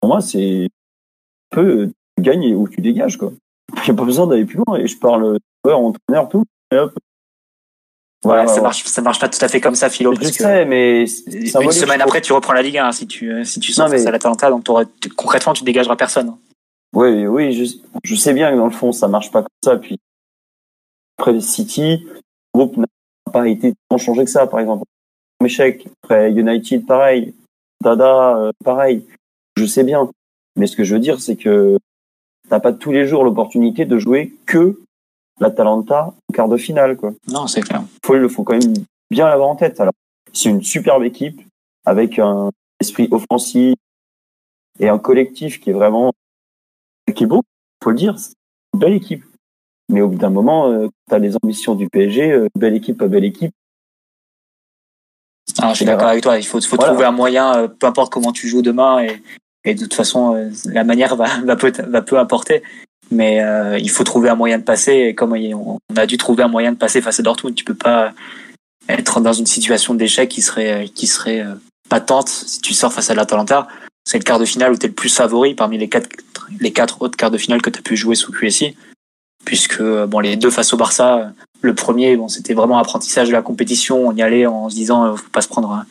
Pour 0.00 0.08
moi, 0.08 0.20
c'est 0.20 0.64
un 0.64 1.54
peu 1.54 1.90
tu 2.16 2.22
gagnes 2.22 2.54
ou 2.54 2.68
tu 2.68 2.80
dégages 2.80 3.16
quoi. 3.16 3.32
Il 3.76 3.84
n'y 3.84 3.90
a 3.90 3.94
pas 3.94 4.04
besoin 4.04 4.26
d'aller 4.26 4.44
plus 4.44 4.58
loin. 4.66 4.76
Et 4.78 4.86
je 4.86 4.98
parle 4.98 5.38
ouais, 5.64 5.72
entraîneur 5.72 6.28
tout. 6.28 6.44
Et 6.72 6.78
hop. 6.78 6.92
Ouais, 8.24 8.46
ça 8.46 8.60
marche, 8.60 8.84
ça 8.84 9.02
marche 9.02 9.18
pas 9.18 9.28
tout 9.28 9.44
à 9.44 9.48
fait 9.48 9.60
comme 9.60 9.74
ça, 9.74 9.90
Philo. 9.90 10.14
Je 10.14 10.28
sais, 10.28 10.64
mais 10.64 11.00
une 11.00 11.72
semaine 11.72 12.00
après, 12.00 12.20
tu 12.20 12.32
reprends 12.32 12.52
la 12.52 12.62
Ligue 12.62 12.78
1 12.78 12.92
si 12.92 13.06
tu 13.08 13.44
si 13.44 13.58
tu 13.58 13.72
sors 13.72 13.88
face 13.88 14.06
à 14.06 14.12
l'Atalanta, 14.12 14.48
donc 14.48 14.64
concrètement, 15.16 15.52
tu 15.52 15.64
dégageras 15.64 15.96
personne. 15.96 16.36
Oui, 16.94 17.26
oui, 17.26 17.52
je, 17.52 17.64
je 18.04 18.14
sais 18.14 18.34
bien 18.34 18.52
que 18.52 18.56
dans 18.56 18.66
le 18.66 18.70
fond, 18.70 18.92
ça 18.92 19.08
marche 19.08 19.32
pas 19.32 19.40
comme 19.40 19.48
ça. 19.64 19.76
Puis 19.76 19.98
après 21.18 21.40
City, 21.40 22.04
le 22.54 22.58
groupe 22.58 22.76
n'a 22.76 22.86
pas 23.32 23.48
été 23.48 23.74
tant 23.88 23.98
changé 23.98 24.24
que 24.24 24.30
ça, 24.30 24.46
par 24.46 24.60
exemple 24.60 24.84
échec. 25.44 25.86
Après 26.02 26.32
United, 26.32 26.86
pareil. 26.86 27.34
Dada, 27.82 28.36
euh, 28.36 28.52
pareil. 28.64 29.06
Je 29.56 29.64
sais 29.64 29.84
bien. 29.84 30.10
Mais 30.56 30.66
ce 30.66 30.76
que 30.76 30.84
je 30.84 30.94
veux 30.94 31.00
dire, 31.00 31.20
c'est 31.20 31.36
que 31.36 31.78
t'as 32.48 32.60
pas 32.60 32.72
tous 32.72 32.92
les 32.92 33.06
jours 33.06 33.24
l'opportunité 33.24 33.84
de 33.84 33.98
jouer 33.98 34.34
que 34.46 34.78
l'Atalanta 35.40 36.14
en 36.28 36.32
quart 36.32 36.48
de 36.48 36.56
finale, 36.56 36.96
quoi. 36.96 37.12
Non, 37.28 37.46
c'est 37.46 37.62
clair. 37.62 37.82
Faut, 38.04 38.16
il 38.16 38.28
faut 38.28 38.44
quand 38.44 38.58
même 38.58 38.74
bien 39.10 39.28
l'avoir 39.28 39.48
en 39.48 39.56
tête. 39.56 39.80
Alors, 39.80 39.94
c'est 40.32 40.48
une 40.48 40.62
superbe 40.62 41.04
équipe 41.04 41.40
avec 41.84 42.18
un 42.18 42.50
esprit 42.80 43.08
offensif 43.10 43.74
et 44.78 44.88
un 44.88 44.98
collectif 44.98 45.60
qui 45.60 45.70
est 45.70 45.74
vraiment, 45.74 46.12
qui 47.14 47.24
est 47.24 47.26
beau. 47.26 47.42
Faut 47.82 47.90
le 47.90 47.96
dire. 47.96 48.18
C'est 48.18 48.32
une 48.74 48.80
belle 48.80 48.94
équipe. 48.94 49.24
Mais 49.88 50.00
au 50.00 50.08
bout 50.08 50.18
d'un 50.18 50.30
moment, 50.30 50.70
euh, 50.70 50.88
tu 51.08 51.14
as 51.14 51.18
les 51.18 51.36
ambitions 51.36 51.74
du 51.74 51.88
PSG, 51.88 52.32
euh, 52.32 52.48
belle 52.58 52.74
équipe, 52.74 52.98
pas 52.98 53.08
belle 53.08 53.24
équipe. 53.24 53.52
Ah, 55.58 55.70
je 55.70 55.76
suis 55.76 55.84
d'accord 55.84 56.08
avec 56.08 56.22
toi. 56.22 56.38
Il 56.38 56.46
faut, 56.46 56.60
faut 56.60 56.76
trouver 56.76 57.04
un 57.04 57.12
moyen, 57.12 57.56
euh, 57.56 57.68
peu 57.68 57.86
importe 57.86 58.12
comment 58.12 58.32
tu 58.32 58.48
joues 58.48 58.62
demain, 58.62 59.00
et, 59.00 59.22
et 59.64 59.74
de 59.74 59.80
toute 59.80 59.94
façon, 59.94 60.34
euh, 60.34 60.50
la 60.66 60.84
manière 60.84 61.16
va, 61.16 61.26
va, 61.44 61.56
peu, 61.56 61.72
va 61.86 62.02
peu 62.02 62.18
importer. 62.18 62.62
Mais 63.10 63.42
euh, 63.42 63.78
il 63.78 63.90
faut 63.90 64.04
trouver 64.04 64.30
un 64.30 64.34
moyen 64.34 64.58
de 64.58 64.64
passer. 64.64 64.92
Et 64.92 65.14
comme 65.14 65.32
on 65.32 65.78
a 65.96 66.06
dû 66.06 66.16
trouver 66.16 66.42
un 66.42 66.48
moyen 66.48 66.72
de 66.72 66.78
passer 66.78 67.02
face 67.02 67.20
à 67.20 67.22
Dortmund, 67.22 67.54
tu 67.54 67.64
peux 67.64 67.74
pas 67.74 68.12
être 68.88 69.20
dans 69.20 69.32
une 69.32 69.46
situation 69.46 69.94
d'échec 69.94 70.28
qui 70.28 70.40
serait 70.40 70.88
qui 70.94 71.06
serait 71.06 71.44
patente 71.88 72.28
si 72.28 72.60
tu 72.60 72.72
sors 72.72 72.92
face 72.92 73.10
à 73.10 73.14
l'Atalanta. 73.14 73.68
C'est 74.04 74.18
le 74.18 74.24
quart 74.24 74.38
de 74.38 74.46
finale 74.46 74.72
où 74.72 74.76
tu 74.76 74.86
es 74.86 74.88
le 74.88 74.94
plus 74.94 75.14
favori 75.14 75.54
parmi 75.54 75.76
les 75.76 75.88
quatre 75.90 76.08
les 76.58 76.72
quatre 76.72 77.02
autres 77.02 77.16
quarts 77.16 77.30
de 77.30 77.38
finale 77.38 77.60
que 77.60 77.68
tu 77.68 77.78
as 77.78 77.82
pu 77.82 77.96
jouer 77.96 78.14
sous 78.14 78.32
QSI 78.32 78.74
puisque 79.44 79.82
bon 79.82 80.20
les 80.20 80.36
deux 80.36 80.50
face 80.50 80.72
au 80.72 80.76
Barça 80.76 81.32
le 81.62 81.74
premier, 81.74 82.16
bon, 82.16 82.28
c'était 82.28 82.54
vraiment 82.54 82.78
apprentissage 82.78 83.28
de 83.28 83.32
la 83.32 83.40
compétition. 83.40 84.08
On 84.08 84.14
y 84.14 84.22
allait 84.22 84.46
en 84.46 84.68
se 84.68 84.74
disant, 84.74 85.04
euh, 85.04 85.16
faut 85.16 85.30
pas 85.30 85.40
se 85.40 85.48
prendre, 85.48 85.84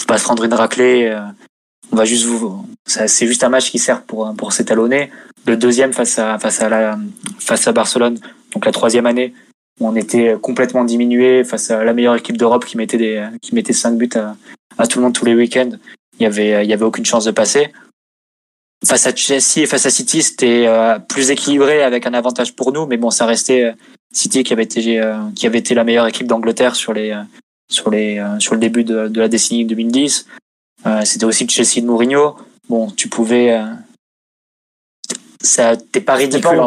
faut 0.00 0.06
pas 0.06 0.18
se 0.18 0.24
prendre 0.24 0.42
une 0.42 0.54
raclée. 0.54 1.06
Euh, 1.06 1.20
on 1.92 1.96
va 1.96 2.04
juste 2.04 2.24
vous, 2.24 2.66
c'est 2.86 3.26
juste 3.26 3.44
un 3.44 3.48
match 3.48 3.70
qui 3.70 3.78
sert 3.78 4.02
pour 4.02 4.34
pour 4.36 4.52
s'étalonner. 4.52 5.10
Le 5.46 5.56
deuxième 5.56 5.92
face 5.92 6.18
à 6.18 6.38
face 6.38 6.60
à 6.60 6.68
la 6.68 6.98
face 7.38 7.66
à 7.66 7.72
Barcelone, 7.72 8.18
donc 8.52 8.66
la 8.66 8.72
troisième 8.72 9.06
année, 9.06 9.32
on 9.80 9.96
était 9.96 10.36
complètement 10.42 10.84
diminué 10.84 11.44
face 11.44 11.70
à 11.70 11.84
la 11.84 11.94
meilleure 11.94 12.16
équipe 12.16 12.36
d'Europe 12.36 12.66
qui 12.66 12.76
mettait 12.76 12.98
des 12.98 13.26
qui 13.40 13.54
mettait 13.54 13.72
cinq 13.72 13.96
buts 13.96 14.10
à, 14.16 14.36
à 14.76 14.86
tout 14.86 14.98
le 14.98 15.04
monde 15.04 15.14
tous 15.14 15.24
les 15.24 15.34
week-ends. 15.34 15.70
Il 16.18 16.24
y 16.24 16.26
avait 16.26 16.62
il 16.64 16.68
y 16.68 16.74
avait 16.74 16.84
aucune 16.84 17.06
chance 17.06 17.24
de 17.24 17.30
passer. 17.30 17.72
Face 18.86 19.06
à 19.06 19.14
Chelsea 19.14 19.58
et 19.58 19.66
face 19.66 19.86
à 19.86 19.90
City, 19.90 20.22
c'était 20.22 20.66
euh, 20.66 20.98
plus 20.98 21.30
équilibré 21.30 21.82
avec 21.82 22.06
un 22.06 22.14
avantage 22.14 22.54
pour 22.54 22.72
nous, 22.72 22.86
mais 22.86 22.96
bon, 22.96 23.10
ça 23.10 23.26
restait 23.26 23.74
City 24.12 24.42
qui 24.42 24.52
avait 24.52 24.64
été 24.64 25.00
euh, 25.00 25.16
qui 25.34 25.46
avait 25.46 25.58
été 25.58 25.74
la 25.74 25.84
meilleure 25.84 26.06
équipe 26.06 26.26
d'Angleterre 26.26 26.74
sur 26.74 26.92
les 26.92 27.10
euh, 27.10 27.22
sur 27.68 27.90
les 27.90 28.18
euh, 28.18 28.38
sur 28.38 28.54
le 28.54 28.60
début 28.60 28.84
de, 28.84 29.08
de 29.08 29.20
la 29.20 29.28
décennie 29.28 29.64
2010. 29.64 30.26
C'était 31.04 31.24
aussi 31.24 31.46
Chelsea 31.48 31.82
de 31.82 31.86
Mourinho. 31.86 32.36
Bon, 32.68 32.90
tu 32.90 33.08
pouvais 33.08 33.60
ça 35.42 35.76
t'es 35.76 36.00
pas 36.00 36.14
ridicule 36.14 36.60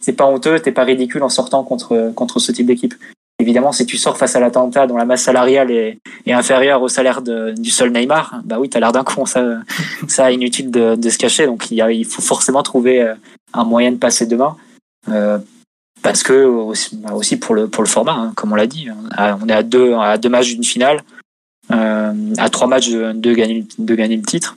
c'est 0.00 0.12
pas 0.12 0.26
honteux 0.26 0.58
t'es 0.60 0.72
pas 0.72 0.84
ridicule 0.84 1.22
en 1.22 1.28
sortant 1.28 1.62
contre 1.62 2.12
contre 2.14 2.38
ce 2.38 2.50
type 2.50 2.66
d'équipe 2.66 2.94
évidemment 3.42 3.72
si 3.72 3.84
tu 3.84 3.98
sors 3.98 4.16
face 4.16 4.34
à 4.36 4.40
l'Atalanta 4.40 4.86
dont 4.86 4.96
la 4.96 5.04
masse 5.04 5.22
salariale 5.22 5.70
est, 5.70 5.98
est 6.26 6.32
inférieure 6.32 6.80
au 6.82 6.88
salaire 6.88 7.20
de, 7.20 7.52
du 7.56 7.70
seul 7.70 7.92
Neymar 7.92 8.40
bah 8.44 8.58
oui 8.58 8.70
t'as 8.70 8.80
l'air 8.80 8.92
d'un 8.92 9.04
con 9.04 9.26
ça 9.26 9.58
ça 10.08 10.32
inutile 10.32 10.70
de, 10.70 10.94
de 10.94 11.10
se 11.10 11.18
cacher. 11.18 11.46
Donc 11.46 11.70
il, 11.70 11.76
y 11.76 11.82
a, 11.82 11.90
il 11.92 12.04
faut 12.06 12.22
forcément 12.22 12.62
trouver 12.62 13.12
un 13.52 13.64
moyen 13.64 13.92
de 13.92 13.96
passer 13.96 14.26
demain. 14.26 14.56
Euh, 15.08 15.38
parce 16.02 16.22
que 16.22 16.44
aussi, 16.44 16.96
bah, 16.96 17.10
pour 17.40 17.54
le 17.54 17.68
pour 17.68 17.82
le 17.82 17.88
format, 17.88 18.12
hein, 18.12 18.32
comme 18.34 18.52
on 18.52 18.56
l'a 18.56 18.66
dit, 18.66 18.88
on 19.18 19.48
est 19.48 19.52
à 19.52 19.62
deux 19.62 19.94
à 19.94 20.18
deux 20.18 20.28
matchs 20.28 20.54
d'une 20.54 20.64
finale, 20.64 21.02
euh, 21.70 22.34
à 22.38 22.48
trois 22.50 22.66
matchs 22.66 22.90
de, 22.90 23.12
de, 23.12 23.34
gagner 23.34 23.64
de 23.78 23.94
gagner 23.94 24.16
le 24.16 24.22
titre. 24.22 24.56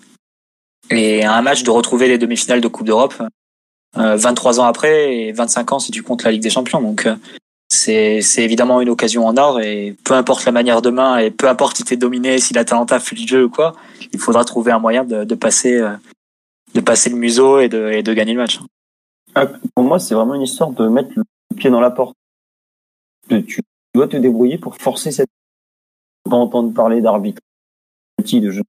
Et 0.90 1.24
à 1.24 1.34
un 1.34 1.42
match 1.42 1.64
de 1.64 1.72
retrouver 1.72 2.08
les 2.08 2.18
demi-finales 2.18 2.62
de 2.62 2.68
Coupe 2.68 2.86
d'Europe, 2.86 3.16
euh, 3.98 4.16
23 4.16 4.60
ans 4.60 4.66
après 4.66 5.16
et 5.16 5.32
25 5.32 5.72
ans 5.72 5.80
si 5.80 5.92
tu 5.92 6.04
comptes 6.04 6.24
la 6.24 6.32
Ligue 6.32 6.44
des 6.44 6.50
Champions. 6.50 6.82
Donc 6.82 7.06
euh, 7.06 7.16
c'est 7.70 8.22
évidemment 8.38 8.82
une 8.82 8.90
occasion 8.90 9.26
en 9.26 9.38
or 9.38 9.60
et 9.60 9.96
peu 10.04 10.14
importe 10.14 10.46
la 10.46 10.52
manière 10.52 10.82
de 10.82 10.90
main 10.90 11.18
et 11.18 11.32
peu 11.32 11.48
importe 11.48 11.78
si 11.78 11.84
t'es 11.84 11.98
dominé, 11.98 12.40
si 12.40 12.54
l'Atalanta 12.54 13.00
fait 13.00 13.16
le 13.16 13.28
jeu 13.28 13.46
ou 13.46 13.50
quoi, 13.50 13.76
il 14.12 14.20
faudra 14.20 14.46
trouver 14.46 14.72
un 14.72 14.80
moyen 14.80 15.04
de, 15.04 15.16
euh, 15.16 15.36
passer 15.36 17.10
le 17.10 17.16
museau 17.16 17.60
et 17.60 17.70
de, 17.70 17.90
et 17.92 18.04
de 18.04 18.14
gagner 18.14 18.34
le 18.34 18.40
match. 18.40 18.60
Ah, 19.34 19.48
pour 19.76 19.84
moi, 19.84 20.00
c'est 20.00 20.16
vraiment 20.16 20.36
une 20.36 20.44
histoire 20.44 20.72
de 20.72 20.88
mettre 20.88 21.10
le 21.16 21.24
pied 21.56 21.70
dans 21.70 21.82
la 21.82 21.92
porte. 21.92 22.16
Tu 23.30 23.62
dois 23.94 24.08
te 24.08 24.18
débrouiller 24.18 24.58
pour 24.58 24.78
forcer 24.78 25.12
cette. 25.12 25.30
Pas 26.24 26.38
entendre 26.38 26.74
parler 26.74 27.02
d'arbitre, 27.02 27.42
de 28.24 28.52
jeu. 28.52 28.64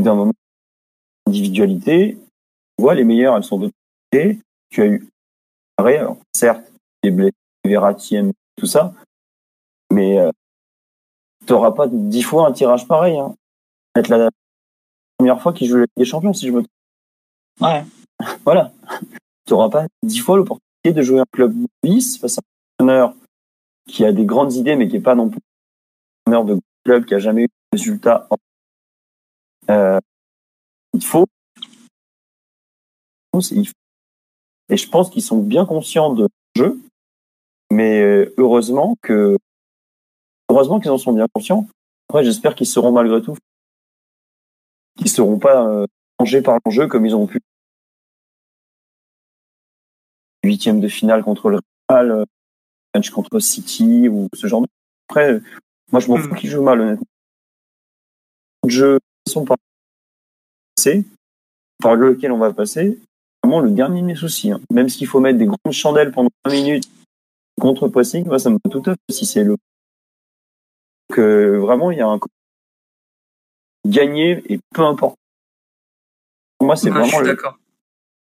D'un 0.00 0.14
moment, 0.14 0.32
individualité. 1.26 2.18
Tu 2.76 2.82
vois, 2.82 2.94
les 2.94 3.04
meilleures, 3.04 3.36
elles 3.36 3.44
sont 3.44 3.58
de 3.58 3.70
côté. 4.10 4.40
Tu 4.70 4.82
as 4.82 4.86
eu, 4.86 5.08
alors, 5.78 6.18
certes, 6.34 6.70
des 7.02 7.10
blessés, 7.10 7.32
Verratti, 7.64 8.16
tout 8.56 8.66
ça, 8.66 8.92
mais 9.92 10.18
euh, 10.18 10.30
tu 11.46 11.52
n'auras 11.52 11.72
pas 11.72 11.86
dix 11.88 12.22
fois 12.22 12.48
un 12.48 12.52
tirage 12.52 12.86
pareil. 12.86 13.18
Hein. 13.18 13.34
Être 13.96 14.08
la 14.08 14.30
première 15.18 15.40
fois 15.40 15.52
qu'il 15.52 15.68
joue 15.68 15.84
les 15.96 16.04
champions, 16.04 16.32
si 16.32 16.46
je 16.46 16.52
me 16.52 16.62
trompe. 16.62 16.70
Ouais. 17.60 17.84
voilà. 18.44 18.72
Tu 19.46 19.52
n'auras 19.52 19.68
pas 19.68 19.86
dix 20.02 20.18
fois 20.18 20.36
l'opportunité 20.36 20.92
de 20.92 21.02
jouer 21.02 21.20
un 21.20 21.26
club 21.32 21.54
bis 21.82 22.18
face 22.18 22.38
à 22.38 22.40
un 22.78 22.84
entraîneur 22.84 23.14
qui 23.86 24.04
a 24.04 24.12
des 24.12 24.24
grandes 24.24 24.54
idées, 24.54 24.76
mais 24.76 24.88
qui 24.88 24.94
n'est 24.94 25.00
pas 25.00 25.14
non 25.14 25.28
plus 25.28 25.40
un 26.26 26.32
entraîneur 26.32 26.56
de 26.56 26.60
club 26.84 27.04
qui 27.04 27.14
a 27.14 27.18
jamais 27.18 27.42
eu 27.42 27.46
de 27.46 27.78
résultat. 27.78 28.28
Euh, 29.70 30.00
il 30.94 31.04
faut. 31.04 31.26
Et 34.68 34.76
je 34.76 34.88
pense 34.88 35.10
qu'ils 35.10 35.22
sont 35.22 35.38
bien 35.38 35.64
conscients 35.64 36.12
de 36.12 36.28
jeu, 36.54 36.80
mais 37.72 38.02
euh, 38.02 38.34
heureusement 38.36 38.96
que 39.02 39.38
heureusement 40.48 40.78
qu'ils 40.78 40.90
en 40.90 40.98
sont 40.98 41.12
bien 41.12 41.26
conscients. 41.32 41.66
Après, 42.08 42.24
j'espère 42.24 42.54
qu'ils 42.54 42.66
seront 42.66 42.92
malgré 42.92 43.22
tout, 43.22 43.36
qu'ils 44.98 45.08
seront 45.08 45.38
pas 45.38 45.66
euh, 45.66 45.86
changés 46.20 46.42
par 46.42 46.58
l'enjeu 46.64 46.86
comme 46.86 47.06
ils 47.06 47.16
ont 47.16 47.26
pu 47.26 47.40
huitième 50.44 50.80
de 50.80 50.88
finale 50.88 51.22
contre 51.22 51.48
le 51.48 51.60
Real, 51.88 52.10
euh, 52.10 52.24
match 52.94 53.10
contre 53.10 53.38
City 53.38 54.08
ou 54.08 54.28
ce 54.34 54.46
genre 54.46 54.60
de. 54.60 54.66
Après, 55.08 55.40
moi, 55.90 56.00
je 56.00 56.08
m'en 56.08 56.16
fous 56.16 56.28
hmm. 56.28 56.36
qu'ils 56.36 56.50
jouent 56.50 56.62
mal, 56.62 56.80
honnêtement. 56.80 57.06
Je 58.68 58.98
sont 59.28 59.44
pas 59.44 59.56
passés, 60.76 61.04
par 61.78 61.94
lequel 61.94 62.32
on 62.32 62.38
va 62.38 62.52
passer, 62.52 62.98
vraiment 63.42 63.60
le 63.60 63.70
dernier 63.70 64.02
de 64.02 64.06
mes 64.06 64.14
soucis. 64.14 64.52
Hein. 64.52 64.60
Même 64.70 64.88
s'il 64.88 65.06
faut 65.06 65.20
mettre 65.20 65.38
des 65.38 65.46
grandes 65.46 65.72
chandelles 65.72 66.12
pendant 66.12 66.30
20 66.44 66.52
minutes 66.52 66.91
contre 67.62 67.88
pressing, 67.88 68.26
moi, 68.26 68.38
ça 68.38 68.50
me 68.50 68.58
va 68.64 68.70
tout 68.70 68.82
à 68.90 68.92
fait 68.92 69.12
si 69.12 69.24
c'est 69.24 69.44
le. 69.44 69.56
Que 71.12 71.56
vraiment, 71.56 71.90
il 71.90 71.98
y 71.98 72.00
a 72.00 72.08
un 72.08 72.18
gagner 73.86 74.42
et 74.48 74.58
peu 74.74 74.82
importe. 74.82 75.16
Pour 76.58 76.66
moi, 76.66 76.76
c'est 76.76 76.90
vraiment. 76.90 77.06
Je 77.06 77.16
suis 77.16 77.24
d'accord. 77.24 77.58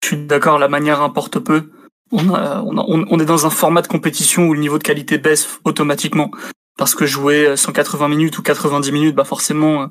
Je 0.02 0.08
suis 0.08 0.26
d'accord, 0.26 0.58
la 0.58 0.68
manière 0.68 1.00
importe 1.02 1.38
peu 1.38 1.70
on, 2.12 3.18
est 3.18 3.24
dans 3.24 3.46
un 3.46 3.50
format 3.50 3.82
de 3.82 3.86
compétition 3.86 4.46
où 4.46 4.54
le 4.54 4.60
niveau 4.60 4.78
de 4.78 4.82
qualité 4.82 5.18
baisse 5.18 5.58
automatiquement. 5.64 6.30
Parce 6.76 6.94
que 6.94 7.06
jouer 7.06 7.56
180 7.56 8.08
minutes 8.08 8.38
ou 8.38 8.42
90 8.42 8.92
minutes, 8.92 9.14
bah 9.14 9.24
forcément, 9.24 9.82
euh, 9.82 9.86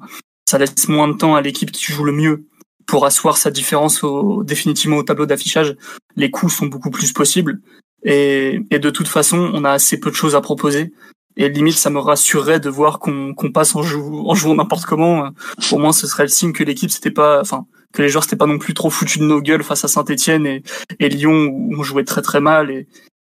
ça 0.45 0.57
laisse 0.57 0.87
moins 0.87 1.07
de 1.07 1.13
temps 1.13 1.35
à 1.35 1.41
l'équipe 1.41 1.71
qui 1.71 1.91
joue 1.91 2.03
le 2.03 2.11
mieux 2.11 2.45
pour 2.85 3.05
asseoir 3.05 3.37
sa 3.37 3.51
différence 3.51 4.03
au, 4.03 4.43
définitivement 4.43 4.97
au 4.97 5.03
tableau 5.03 5.25
d'affichage. 5.25 5.75
Les 6.15 6.29
coûts 6.29 6.49
sont 6.49 6.65
beaucoup 6.65 6.91
plus 6.91 7.13
possibles. 7.13 7.61
Et, 8.05 8.59
de 8.71 8.89
toute 8.89 9.07
façon, 9.07 9.51
on 9.53 9.63
a 9.63 9.71
assez 9.71 9.99
peu 9.99 10.09
de 10.09 10.15
choses 10.15 10.35
à 10.35 10.41
proposer. 10.41 10.93
Et 11.35 11.49
limite, 11.49 11.75
ça 11.75 11.89
me 11.89 11.99
rassurerait 11.99 12.59
de 12.59 12.69
voir 12.69 12.99
qu'on 12.99 13.33
passe 13.53 13.75
en, 13.75 13.81
en 13.81 14.35
jouant 14.35 14.55
n'importe 14.55 14.85
comment. 14.85 15.29
Au 15.71 15.77
moins, 15.77 15.93
ce 15.93 16.05
serait 16.05 16.23
le 16.23 16.29
signe 16.29 16.53
que 16.53 16.63
l'équipe, 16.63 16.91
c'était 16.91 17.11
pas, 17.11 17.41
enfin, 17.41 17.65
que 17.93 18.01
les 18.01 18.09
joueurs 18.09 18.23
s'étaient 18.23 18.35
pas 18.35 18.45
non 18.45 18.57
plus 18.57 18.73
trop 18.73 18.89
foutus 18.89 19.19
de 19.19 19.25
nos 19.25 19.41
gueules 19.41 19.63
face 19.63 19.85
à 19.85 19.87
Saint-Etienne 19.87 20.45
et, 20.45 20.63
et 20.99 21.09
Lyon 21.09 21.47
où 21.51 21.75
on 21.77 21.83
jouait 21.83 22.03
très 22.03 22.21
très 22.21 22.41
mal 22.41 22.71
et, 22.71 22.87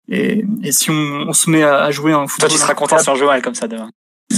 et, 0.09 0.45
et 0.63 0.71
si 0.71 0.91
on, 0.91 0.93
on, 1.27 1.33
se 1.33 1.49
met 1.49 1.63
à, 1.63 1.89
jouer 1.91 2.13
un 2.13 2.27
football... 2.27 2.49
Toi, 2.49 2.57
tu 2.57 2.61
seras 2.61 2.73
content 2.73 2.99
si 2.99 3.09
on 3.09 3.15
joue 3.15 3.25
mal 3.25 3.41
comme 3.41 3.55
ça 3.55 3.67
demain. 3.67 3.89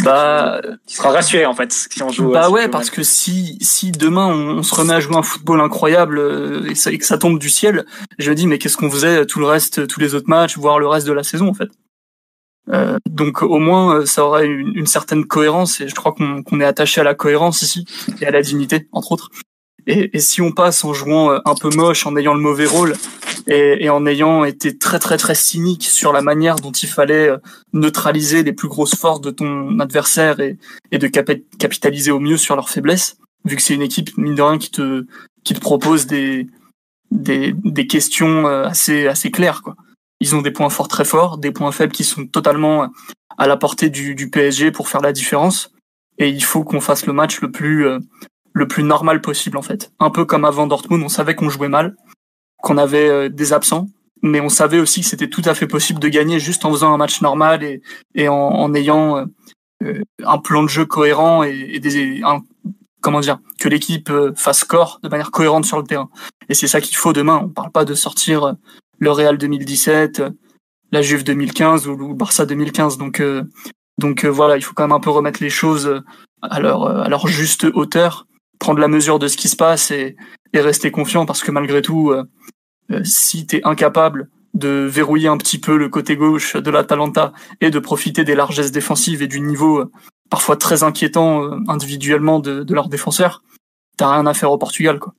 Bah, 0.04 0.62
tu 0.88 0.96
seras 0.96 1.12
rassuré 1.12 1.46
en 1.46 1.54
fait 1.54 1.72
si 1.72 2.02
on 2.02 2.10
joue. 2.10 2.32
Bah 2.32 2.50
ouais, 2.50 2.70
parce 2.70 2.90
que 2.90 3.04
si 3.04 3.58
si 3.62 3.92
demain 3.92 4.28
on, 4.28 4.64
se 4.64 4.74
remet 4.74 4.94
à 4.94 5.00
jouer 5.02 5.18
un 5.18 5.24
football 5.24 5.60
incroyable 5.60 6.18
euh, 6.18 6.70
et, 6.70 6.76
ça, 6.76 6.92
et 6.92 6.98
que 6.98 7.06
ça 7.06 7.18
tombe 7.18 7.38
du 7.38 7.50
ciel, 7.50 7.86
je 8.18 8.30
me 8.30 8.36
dis 8.36 8.48
mais 8.48 8.58
qu'est-ce 8.58 8.78
qu'on 8.78 8.90
faisait 8.90 9.26
tout 9.26 9.40
le 9.40 9.46
reste, 9.46 9.88
tous 9.88 10.00
les 10.00 10.16
autres 10.16 10.30
matchs, 10.30 10.58
voire 10.58 10.80
le 10.80 10.88
reste 10.88 11.08
de 11.08 11.14
la 11.14 11.24
saison 11.24 11.50
en 11.50 11.54
fait? 11.54 11.70
Euh, 12.70 12.98
donc 13.10 13.42
au 13.42 13.60
moins 13.60 13.98
euh, 13.98 14.06
ça 14.06 14.24
aurait 14.24 14.46
une, 14.46 14.72
une, 14.76 14.86
certaine 14.86 15.26
cohérence 15.26 15.82
et 15.82 15.88
je 15.88 15.96
crois 15.96 16.14
qu'on 16.14 16.42
qu'on 16.42 16.62
est 16.62 16.66
attaché 16.66 17.02
à 17.02 17.04
la 17.04 17.16
cohérence 17.16 17.62
ici 17.64 17.86
et 18.22 18.26
à 18.26 18.32
la 18.32 18.42
dignité 18.42 18.88
entre 18.94 19.12
autres. 19.12 19.30
Et, 19.88 20.16
et, 20.16 20.20
si 20.20 20.42
on 20.42 20.52
passe 20.52 20.84
en 20.84 20.94
jouant 20.94 21.32
euh, 21.32 21.40
un 21.46 21.56
peu 21.56 21.70
moche, 21.70 22.06
en 22.06 22.16
ayant 22.16 22.34
le 22.34 22.40
mauvais 22.40 22.66
rôle, 22.66 22.96
et, 23.48 23.86
et, 23.86 23.90
en 23.90 24.06
ayant 24.06 24.44
été 24.44 24.78
très 24.78 25.00
très 25.00 25.18
très 25.18 25.36
cynique 25.36 25.84
sur 25.84 26.14
la 26.14 26.22
manière 26.22 26.58
dont 26.58 26.72
il 26.72 26.88
fallait 26.90 27.30
euh, 27.30 27.38
neutraliser 27.74 28.44
les 28.44 28.54
plus 28.54 28.68
grosses 28.68 28.96
forces 28.96 29.22
de 29.22 29.32
ton 29.32 29.80
adversaire 29.80 30.40
et, 30.40 30.58
et 30.92 30.98
de 30.98 31.08
capitaliser 31.08 32.12
au 32.12 32.20
mieux 32.20 32.38
sur 32.38 32.56
leurs 32.56 32.70
faiblesses, 32.70 33.18
vu 33.46 33.56
que 33.56 33.62
c'est 33.62 33.74
une 33.74 33.82
équipe 33.82 34.18
mine 34.18 34.36
de 34.36 34.42
rien 34.42 34.58
qui 34.58 34.72
te 34.72 35.06
qui 35.44 35.54
te 35.54 35.60
propose 35.60 36.06
des 36.06 36.48
des, 37.10 37.54
des 37.64 37.88
questions 37.88 38.48
euh, 38.48 38.66
assez 38.66 39.08
assez 39.08 39.32
claires 39.32 39.62
quoi. 39.64 39.76
Ils 40.20 40.36
ont 40.36 40.44
des 40.44 40.52
points 40.52 40.70
forts 40.70 40.88
très 40.88 41.06
forts, 41.06 41.40
des 41.40 41.52
points 41.52 41.72
faibles 41.72 41.94
qui 41.94 42.04
sont 42.04 42.28
totalement 42.28 42.90
à 43.40 43.48
la 43.48 43.58
portée 43.58 43.90
du, 43.90 44.14
du 44.14 44.30
PSG 44.30 44.70
pour 44.72 44.88
faire 44.88 45.02
la 45.02 45.14
différence. 45.14 45.72
Et 46.20 46.30
il 46.30 46.44
faut 46.44 46.64
qu'on 46.64 46.80
fasse 46.80 47.08
le 47.08 47.14
match 47.14 47.42
le 47.42 47.50
plus 47.50 47.88
le 48.54 48.68
plus 48.68 48.84
normal 48.84 49.22
possible 49.22 49.58
en 49.58 49.62
fait. 49.62 49.92
Un 50.00 50.10
peu 50.10 50.26
comme 50.26 50.46
avant 50.46 50.68
Dortmund, 50.68 51.04
on 51.04 51.10
savait 51.10 51.36
qu'on 51.36 51.50
jouait 51.50 51.70
mal, 51.70 51.96
qu'on 52.62 52.78
avait 52.78 53.10
euh, 53.10 53.30
des 53.30 53.54
absents, 53.54 53.88
mais 54.22 54.40
on 54.40 54.50
savait 54.50 54.80
aussi 54.80 55.02
que 55.02 55.08
c'était 55.08 55.30
tout 55.30 55.42
à 55.46 55.54
fait 55.54 55.68
possible 55.68 56.00
de 56.00 56.08
gagner 56.08 56.40
juste 56.40 56.66
en 56.66 56.72
faisant 56.72 56.94
un 56.94 56.98
match 56.98 57.22
normal 57.22 57.64
et, 57.64 57.82
et 58.16 58.28
en, 58.28 58.36
en 58.36 58.74
ayant 58.74 59.18
euh, 59.18 59.26
euh, 59.84 60.02
un 60.24 60.38
plan 60.38 60.64
de 60.64 60.70
jeu 60.70 60.86
cohérent 60.86 61.44
et, 61.44 61.80
des 61.80 62.22
un, 62.24 62.42
comment 63.02 63.20
dire 63.20 63.40
que 63.60 63.68
l'équipe 63.68 64.12
fasse 64.36 64.60
score 64.60 65.00
de 65.02 65.10
manière 65.10 65.32
cohérente 65.32 65.66
sur 65.66 65.78
le 65.78 65.84
terrain. 65.84 66.10
Et 66.50 66.54
c'est 66.54 66.68
ça 66.68 66.82
qu'il 66.82 66.98
faut 66.98 67.14
demain. 67.14 67.42
On 67.44 67.50
parle 67.50 67.72
pas 67.72 67.86
de 67.86 67.96
sortir 67.96 68.56
le 69.00 69.12
Real 69.12 69.40
2017, 69.40 70.22
la 70.92 71.02
Juve 71.02 71.24
2015 71.24 71.88
ou 71.88 71.96
le 71.96 72.14
Barça 72.14 72.46
2015. 72.46 73.00
Donc 73.00 73.24
donc 73.98 74.26
voilà, 74.26 74.58
il 74.58 74.62
faut 74.62 74.76
quand 74.76 74.84
même 74.84 74.92
un 74.92 75.00
peu 75.00 75.10
remettre 75.10 75.42
les 75.42 75.50
choses 75.50 76.04
à 76.44 76.60
leur 76.60 76.86
à 76.86 77.10
leur 77.10 77.26
juste 77.26 77.66
hauteur 77.74 78.28
prendre 78.62 78.80
la 78.80 78.88
mesure 78.88 79.20
de 79.20 79.28
ce 79.28 79.36
qui 79.36 79.50
se 79.50 79.56
passe 79.56 79.92
et, 79.92 80.16
et 80.54 80.62
rester 80.62 80.92
confiant 80.92 81.26
parce 81.26 81.44
que 81.44 81.52
malgré 81.52 81.82
tout, 81.82 82.12
euh, 82.12 82.24
euh, 82.92 83.02
si 83.04 83.48
tu 83.48 83.58
es 83.58 83.62
incapable 83.66 84.30
de 84.54 84.88
verrouiller 84.90 85.30
un 85.30 85.38
petit 85.38 85.58
peu 85.58 85.78
le 85.78 85.90
côté 85.90 86.16
gauche 86.16 86.56
de 86.56 86.72
l'Atalanta 86.72 87.34
et 87.60 87.72
de 87.72 87.80
profiter 87.80 88.24
des 88.24 88.36
largesses 88.36 88.72
défensives 88.72 89.24
et 89.24 89.28
du 89.28 89.42
niveau 89.42 89.80
euh, 89.80 89.92
parfois 90.30 90.58
très 90.58 90.84
inquiétant 90.84 91.52
individuellement 91.68 92.40
de, 92.40 92.64
de 92.64 92.74
leurs 92.74 92.88
défenseurs, 92.88 93.44
t'as 93.98 94.14
rien 94.14 94.26
à 94.28 94.34
faire 94.34 94.52
au 94.52 94.58
Portugal. 94.58 95.00
Quoi. 95.00 95.14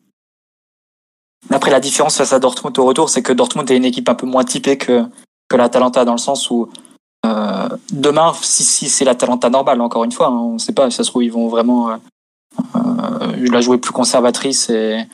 Après, 1.51 1.71
la 1.71 1.81
différence 1.81 2.17
face 2.17 2.33
à 2.33 2.39
Dortmund 2.39 2.79
au 2.79 2.85
retour, 2.85 3.11
c'est 3.11 3.23
que 3.23 3.33
Dortmund 3.33 3.71
est 3.71 3.77
une 3.77 3.85
équipe 3.85 4.09
un 4.09 4.15
peu 4.15 4.27
moins 4.27 4.45
typée 4.45 4.79
que, 4.79 5.05
que 5.49 5.57
l'Atalanta 5.57 6.05
dans 6.05 6.13
le 6.13 6.19
sens 6.19 6.49
où 6.51 6.71
euh, 7.27 7.69
demain, 7.93 8.33
si, 8.41 8.65
si 8.65 8.89
c'est 8.89 9.05
l'Atalanta 9.05 9.51
normale, 9.51 9.81
encore 9.81 10.05
une 10.05 10.13
fois, 10.13 10.29
hein, 10.29 10.39
on 10.39 10.53
ne 10.55 10.59
sait 10.59 10.73
pas, 10.73 10.91
ça 10.91 11.05
se 11.05 11.11
trouve, 11.11 11.25
ils 11.25 11.33
vont 11.33 11.49
vraiment 11.49 11.91
euh, 11.91 11.97
la 12.75 13.61
jouer 13.61 13.79
plus 13.79 13.93
conservatrice 13.93 14.71
et, 14.71 15.05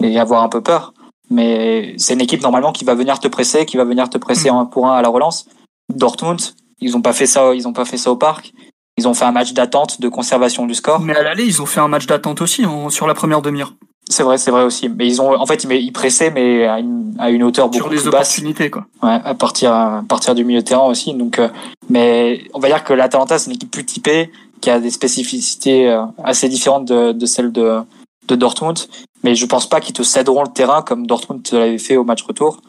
et 0.00 0.18
avoir 0.18 0.42
un 0.42 0.48
peu 0.48 0.60
peur. 0.60 0.94
Mais 1.30 1.94
c'est 1.98 2.14
une 2.14 2.20
équipe 2.20 2.42
normalement 2.42 2.72
qui 2.72 2.84
va 2.84 2.94
venir 2.94 3.18
te 3.18 3.28
presser, 3.28 3.66
qui 3.66 3.76
va 3.76 3.84
venir 3.84 4.08
te 4.08 4.18
presser 4.18 4.48
un 4.48 4.64
pour 4.64 4.86
un 4.86 4.96
à 4.96 5.02
la 5.02 5.08
relance. 5.08 5.46
Dortmund, 5.94 6.40
ils 6.80 6.96
ont 6.96 7.02
pas 7.02 7.12
fait 7.12 7.26
ça, 7.26 7.54
ils 7.54 7.68
ont 7.68 7.72
pas 7.72 7.84
fait 7.84 7.98
ça 7.98 8.10
au 8.10 8.16
parc. 8.16 8.52
Ils 8.96 9.06
ont 9.06 9.14
fait 9.14 9.24
un 9.24 9.32
match 9.32 9.52
d'attente, 9.52 10.00
de 10.00 10.08
conservation 10.08 10.66
du 10.66 10.74
score. 10.74 11.00
Mais 11.00 11.14
à 11.14 11.22
l'aller, 11.22 11.44
ils 11.44 11.62
ont 11.62 11.66
fait 11.66 11.80
un 11.80 11.88
match 11.88 12.06
d'attente 12.06 12.40
aussi 12.40 12.64
sur 12.90 13.06
la 13.06 13.14
première 13.14 13.42
demi-heure. 13.42 13.74
C'est 14.10 14.22
vrai, 14.22 14.38
c'est 14.38 14.50
vrai 14.50 14.64
aussi. 14.64 14.88
Mais 14.88 15.06
ils 15.06 15.20
ont, 15.20 15.38
en 15.38 15.46
fait, 15.46 15.64
ils, 15.64 15.92
pressaient, 15.92 16.30
mais 16.30 16.66
à 16.66 16.80
une, 16.80 17.14
à 17.18 17.30
une 17.30 17.42
hauteur 17.42 17.68
beaucoup 17.68 17.88
plus 17.88 17.96
basse. 17.96 18.32
Sur 18.32 18.42
des 18.42 18.48
opportunités, 18.48 18.70
quoi. 18.70 18.86
Ouais, 19.02 19.20
à 19.22 19.34
partir, 19.34 19.72
à 19.72 20.02
partir 20.08 20.34
du 20.34 20.44
milieu 20.44 20.60
de 20.60 20.64
terrain 20.64 20.86
aussi. 20.86 21.12
Donc, 21.14 21.38
euh, 21.38 21.48
mais 21.90 22.42
on 22.54 22.58
va 22.58 22.68
dire 22.68 22.82
que 22.84 22.94
l'Atalanta, 22.94 23.38
c'est 23.38 23.50
une 23.50 23.56
équipe 23.56 23.70
plus 23.70 23.84
typée, 23.84 24.32
qui 24.60 24.70
a 24.70 24.80
des 24.80 24.90
spécificités 24.90 25.90
euh, 25.90 26.04
assez 26.22 26.48
différentes 26.48 26.86
de, 26.86 27.12
de 27.12 27.26
celles 27.26 27.52
de, 27.52 27.80
de 28.28 28.36
Dortmund. 28.36 28.78
Mais 29.24 29.34
je 29.34 29.46
pense 29.46 29.68
pas 29.68 29.80
qu'ils 29.80 29.94
te 29.94 30.02
céderont 30.02 30.42
le 30.42 30.52
terrain 30.52 30.82
comme 30.82 31.06
Dortmund 31.06 31.46
l'avait 31.52 31.78
fait 31.78 31.96
au 31.96 32.04
match 32.04 32.22
retour, 32.22 32.60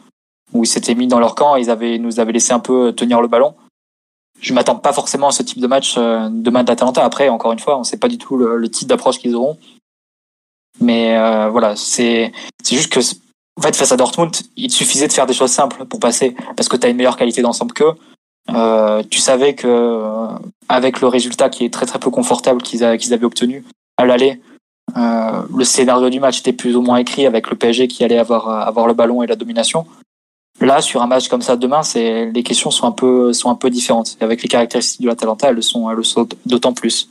où 0.52 0.64
ils 0.64 0.66
s'étaient 0.66 0.94
mis 0.94 1.06
dans 1.06 1.20
leur 1.20 1.34
camp 1.34 1.56
et 1.56 1.60
ils 1.60 1.70
avaient, 1.70 1.98
nous 1.98 2.18
avaient 2.18 2.32
laissé 2.32 2.52
un 2.52 2.58
peu 2.58 2.92
tenir 2.92 3.20
le 3.20 3.28
ballon. 3.28 3.54
Je 4.40 4.54
m'attends 4.54 4.76
pas 4.76 4.92
forcément 4.92 5.28
à 5.28 5.32
ce 5.32 5.42
type 5.42 5.60
de 5.60 5.66
match 5.66 5.96
euh, 5.98 6.28
demain 6.30 6.62
de 6.62 6.68
l'Atalanta. 6.68 7.04
Après, 7.04 7.28
encore 7.28 7.52
une 7.52 7.58
fois, 7.58 7.78
on 7.78 7.84
sait 7.84 7.98
pas 7.98 8.08
du 8.08 8.18
tout 8.18 8.36
le, 8.36 8.68
type 8.70 8.88
d'approche 8.88 9.18
qu'ils 9.18 9.34
auront. 9.34 9.58
Mais 10.80 11.16
euh, 11.16 11.50
voilà, 11.50 11.76
c'est 11.76 12.32
c'est 12.62 12.74
juste 12.74 12.90
que 12.90 13.00
en 13.58 13.62
fait 13.62 13.76
face 13.76 13.92
à 13.92 13.98
Dortmund, 13.98 14.34
il 14.56 14.70
suffisait 14.70 15.08
de 15.08 15.12
faire 15.12 15.26
des 15.26 15.34
choses 15.34 15.50
simples 15.50 15.84
pour 15.84 16.00
passer 16.00 16.34
parce 16.56 16.70
que 16.70 16.76
tu 16.78 16.86
as 16.86 16.90
une 16.90 16.96
meilleure 16.96 17.18
qualité 17.18 17.42
d'ensemble 17.42 17.74
qu'eux. 17.74 17.92
Euh, 18.48 19.02
tu 19.08 19.20
savais 19.20 19.54
que 19.54 19.66
euh, 19.68 20.28
avec 20.68 21.00
le 21.00 21.06
résultat 21.06 21.48
qui 21.48 21.64
est 21.64 21.72
très 21.72 21.86
très 21.86 21.98
peu 21.98 22.10
confortable 22.10 22.62
qu'ils 22.62 22.84
avaient 22.84 23.24
obtenu 23.24 23.64
à 23.96 24.04
l'aller, 24.06 24.40
euh, 24.96 25.42
le 25.54 25.64
scénario 25.64 26.10
du 26.10 26.20
match 26.20 26.40
était 26.40 26.52
plus 26.52 26.74
ou 26.74 26.82
moins 26.82 26.96
écrit 26.96 27.26
avec 27.26 27.50
le 27.50 27.56
PSG 27.56 27.86
qui 27.86 28.02
allait 28.02 28.18
avoir 28.18 28.48
avoir 28.48 28.86
le 28.86 28.94
ballon 28.94 29.22
et 29.22 29.26
la 29.26 29.36
domination. 29.36 29.86
Là, 30.60 30.82
sur 30.82 31.00
un 31.00 31.06
match 31.06 31.28
comme 31.28 31.42
ça 31.42 31.56
demain, 31.56 31.82
c'est 31.82 32.26
les 32.26 32.42
questions 32.42 32.70
sont 32.70 32.86
un 32.86 32.92
peu 32.92 33.32
sont 33.32 33.50
un 33.50 33.54
peu 33.54 33.70
différentes. 33.70 34.16
Et 34.20 34.24
avec 34.24 34.42
les 34.42 34.48
caractéristiques 34.48 35.02
de 35.02 35.06
l'Atalanta, 35.06 35.48
elles 35.48 35.56
le 35.56 35.62
sont 35.62 35.88
elles 35.90 35.96
le 35.96 36.04
sont 36.04 36.28
d'autant 36.46 36.72
plus. 36.72 37.08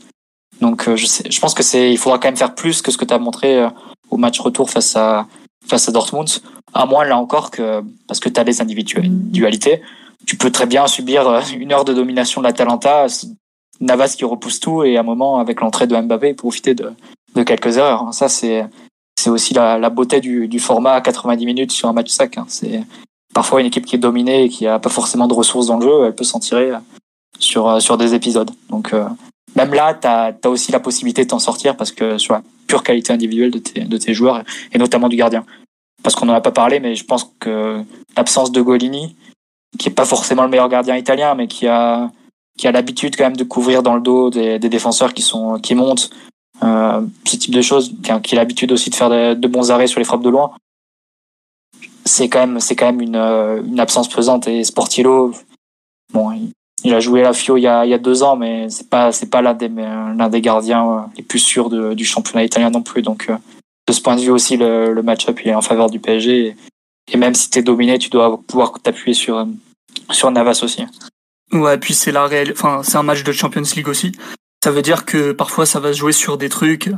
Donc 0.62 0.94
je 0.94 1.06
sais, 1.06 1.30
je 1.30 1.40
pense 1.40 1.54
que 1.54 1.64
c'est 1.64 1.92
il 1.92 1.98
faudra 1.98 2.20
quand 2.20 2.28
même 2.28 2.38
faire 2.38 2.54
plus 2.54 2.82
que 2.82 2.92
ce 2.92 2.98
que 2.98 3.06
tu 3.06 3.14
as 3.14 3.20
montré 3.20 3.66
au 4.10 4.18
match 4.18 4.40
retour 4.40 4.70
face 4.70 4.96
à 4.96 5.26
face 5.66 5.88
à 5.88 5.92
Dortmund. 5.92 6.30
À 6.74 6.86
moins 6.86 7.06
là 7.06 7.18
encore 7.18 7.50
que 7.50 7.82
parce 8.08 8.20
que 8.20 8.30
tu 8.30 8.40
as 8.40 8.44
les 8.44 8.62
individualités, 8.62 9.82
tu 10.26 10.38
peux 10.38 10.52
très 10.52 10.66
bien 10.66 10.88
subir 10.88 11.28
euh, 11.28 11.42
une 11.58 11.72
heure 11.72 11.86
de 11.86 11.94
domination 11.94 12.42
de 12.42 12.48
l'Atalanta, 12.48 13.08
Navas 13.80 14.16
qui 14.18 14.26
repousse 14.26 14.60
tout 14.60 14.84
et 14.84 14.98
à 14.98 15.00
un 15.00 15.04
moment 15.04 15.40
avec 15.40 15.62
l'entrée 15.62 15.88
de 15.88 15.96
Mbappé 15.96 16.34
profiter 16.34 16.76
de, 16.76 16.94
quelques 17.44 17.78
erreurs. 17.78 18.14
Ça 18.14 18.30
c'est 18.30 18.66
c'est 19.18 19.30
aussi 19.30 19.54
la, 19.54 19.90
beauté 19.90 20.22
du, 20.22 20.60
format 20.60 20.94
à 20.94 21.02
90 21.02 21.46
minutes 21.46 21.72
sur 21.74 21.90
un 21.90 21.94
match 21.94 22.10
sac. 22.10 22.38
Hein. 22.38 22.46
C'est 22.48 22.82
parfois 23.34 23.60
une 23.60 23.68
équipe 23.68 23.86
qui 23.86 23.96
est 23.96 24.00
dominée 24.00 24.46
et 24.46 24.50
qui 24.50 24.66
a 24.66 24.80
pas 24.80 24.90
forcément 24.90 25.28
de 25.28 25.34
ressources 25.34 25.68
dans 25.68 25.78
le 25.78 25.86
jeu, 25.86 26.06
elle 26.06 26.16
peut 26.16 26.24
s'en 26.24 26.40
tirer 26.40 26.72
sur 27.38 27.68
euh, 27.68 27.80
sur 27.80 27.98
des 27.98 28.14
épisodes. 28.14 28.52
Donc 28.70 28.94
euh, 28.94 29.06
même 29.56 29.74
là, 29.74 29.94
tu 29.94 30.08
as, 30.08 30.50
aussi 30.50 30.72
la 30.72 30.80
possibilité 30.80 31.24
de 31.24 31.30
t'en 31.30 31.40
sortir 31.40 31.76
parce 31.76 31.92
que 31.92 32.18
sur 32.18 32.34
la 32.34 32.44
pure 32.68 32.84
qualité 32.84 33.12
individuelle 33.12 33.52
de 33.52 33.60
tes, 33.60 33.82
de 33.82 33.98
tes 33.98 34.14
joueurs 34.14 34.44
et 34.72 34.78
notamment 34.78 35.10
du 35.10 35.16
gardien. 35.16 35.46
Parce 36.02 36.16
qu'on 36.16 36.26
n'en 36.26 36.34
a 36.34 36.42
pas 36.42 36.52
parlé, 36.52 36.80
mais 36.80 36.96
je 36.96 37.04
pense 37.04 37.34
que 37.40 37.84
l'absence 38.16 38.52
de 38.52 38.62
Golini, 38.62 39.16
qui 39.78 39.90
est 39.90 39.94
pas 39.94 40.06
forcément 40.06 40.44
le 40.44 40.50
meilleur 40.50 40.70
gardien 40.70 40.96
italien, 40.96 41.36
mais 41.36 41.48
qui 41.48 41.68
a 41.68 42.12
qui 42.58 42.68
a 42.68 42.72
l'habitude 42.74 43.16
quand 43.16 43.24
même 43.24 43.38
de 43.38 43.46
couvrir 43.46 43.84
dans 43.84 43.96
le 43.96 44.02
dos 44.02 44.30
des, 44.30 44.60
défenseurs 44.60 45.14
qui 45.14 45.22
sont 45.22 45.60
qui 45.60 45.76
montent, 45.76 46.10
euh, 46.64 47.02
ce 47.26 47.38
type 47.38 47.54
de 47.54 47.62
choses, 47.62 47.94
qui 48.04 48.12
a, 48.12 48.36
l'habitude 48.36 48.72
aussi 48.74 48.90
de 48.90 48.96
faire 48.96 49.10
de, 49.10 49.48
bons 49.48 49.72
arrêts 49.72 49.88
sur 49.88 50.00
les 50.00 50.06
frappes 50.06 50.24
de 50.24 50.30
loin. 50.30 50.52
C'est 52.04 52.28
quand 52.28 52.40
même 52.40 52.60
c'est 52.60 52.76
quand 52.76 52.88
même 52.88 53.02
une, 53.02 53.16
euh, 53.16 53.62
absence 53.78 54.10
pesante 54.10 54.48
et 54.48 54.64
Sportillo, 54.64 55.34
bon, 56.12 56.32
il, 56.84 56.94
a 56.94 57.00
joué 57.00 57.22
la 57.22 57.34
Fio 57.34 57.56
il 57.56 57.62
y 57.62 57.68
a, 57.68 57.98
deux 57.98 58.24
ans, 58.24 58.36
mais 58.36 58.70
c'est 58.70 58.90
pas 58.90 59.14
c'est 59.14 59.30
pas 59.30 59.42
l'un 59.42 59.54
des 59.54 59.70
l'un 59.70 60.30
des 60.30 60.42
gardiens 60.42 60.92
euh, 60.92 61.02
les 61.16 61.24
plus 61.24 61.40
sûrs 61.40 61.70
du 61.70 62.06
championnat 62.06 62.44
italien 62.44 62.72
non 62.72 62.82
plus. 62.82 63.02
Donc 63.02 63.32
de 63.90 63.94
ce 63.94 64.02
point 64.02 64.16
de 64.16 64.22
vue 64.22 64.30
aussi, 64.30 64.56
le, 64.56 65.02
match-up 65.02 65.40
est 65.44 65.56
en 65.56 65.62
faveur 65.62 65.90
du 65.90 66.00
PSG. 66.00 66.56
Et 67.12 67.18
même 67.18 67.36
si 67.36 67.50
t'es 67.50 67.62
dominé, 67.62 67.98
tu 68.00 68.10
dois 68.10 68.40
pouvoir 68.48 68.74
t'appuyer 68.82 69.14
sur 69.14 69.38
euh, 69.38 69.46
sur 70.12 70.32
Navas 70.32 70.62
aussi. 70.64 70.84
Ouais, 71.52 71.78
puis 71.78 71.94
c'est 71.94 72.12
la 72.12 72.26
réelle, 72.26 72.52
enfin 72.52 72.82
c'est 72.84 72.98
un 72.98 73.04
match 73.04 73.24
de 73.24 73.32
Champions 73.32 73.64
League 73.76 73.88
aussi. 73.88 74.12
Ça 74.64 74.72
veut 74.72 74.82
dire 74.82 75.06
que 75.06 75.32
parfois 75.32 75.66
ça 75.66 75.80
va 75.80 75.94
se 75.94 76.00
jouer 76.00 76.12
sur 76.12 76.38
des 76.38 76.50
trucs 76.50 76.92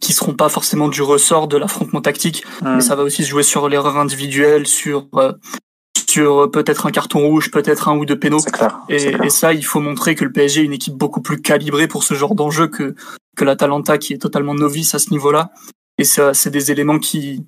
qui 0.00 0.12
seront 0.12 0.34
pas 0.34 0.48
forcément 0.48 0.88
du 0.88 1.02
ressort 1.02 1.48
de 1.48 1.56
l'affrontement 1.56 2.00
tactique, 2.00 2.44
mmh. 2.62 2.76
mais 2.76 2.80
ça 2.80 2.96
va 2.96 3.04
aussi 3.04 3.24
se 3.24 3.28
jouer 3.28 3.42
sur 3.42 3.68
l'erreur 3.68 3.96
individuelle, 3.96 4.66
sur 4.66 5.08
sur 6.08 6.50
peut-être 6.50 6.86
un 6.86 6.90
carton 6.90 7.26
rouge, 7.26 7.50
peut-être 7.50 7.88
un 7.88 7.96
ou 7.96 8.04
deux 8.04 8.18
pénaux. 8.18 8.40
Et, 8.88 9.16
et, 9.24 9.30
ça, 9.30 9.52
il 9.52 9.64
faut 9.64 9.80
montrer 9.80 10.14
que 10.14 10.24
le 10.24 10.30
PSG 10.30 10.60
est 10.60 10.64
une 10.64 10.72
équipe 10.72 10.94
beaucoup 10.94 11.20
plus 11.20 11.40
calibrée 11.40 11.88
pour 11.88 12.04
ce 12.04 12.14
genre 12.14 12.34
d'enjeu 12.34 12.68
que 12.68 12.94
que 13.36 13.44
l'Atalanta 13.44 13.98
qui 13.98 14.12
est 14.12 14.18
totalement 14.18 14.54
novice 14.54 14.94
à 14.94 14.98
ce 14.98 15.10
niveau-là. 15.10 15.50
Et 15.98 16.04
ça, 16.04 16.34
c'est 16.34 16.50
des 16.50 16.70
éléments 16.70 16.98
qui 16.98 17.44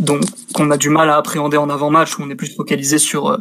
donc 0.00 0.22
qu'on 0.54 0.70
a 0.70 0.76
du 0.76 0.88
mal 0.88 1.10
à 1.10 1.16
appréhender 1.16 1.56
en 1.56 1.70
avant-match, 1.70 2.18
où 2.18 2.22
on 2.22 2.30
est 2.30 2.34
plus 2.34 2.54
focalisé 2.54 2.98
sur 2.98 3.28
euh, 3.28 3.38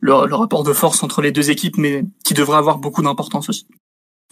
le, 0.00 0.26
le, 0.26 0.34
rapport 0.34 0.64
de 0.64 0.72
force 0.72 1.02
entre 1.02 1.22
les 1.22 1.32
deux 1.32 1.50
équipes, 1.50 1.76
mais 1.78 2.04
qui 2.24 2.34
devrait 2.34 2.58
avoir 2.58 2.78
beaucoup 2.78 3.02
d'importance 3.02 3.48
aussi. 3.48 3.66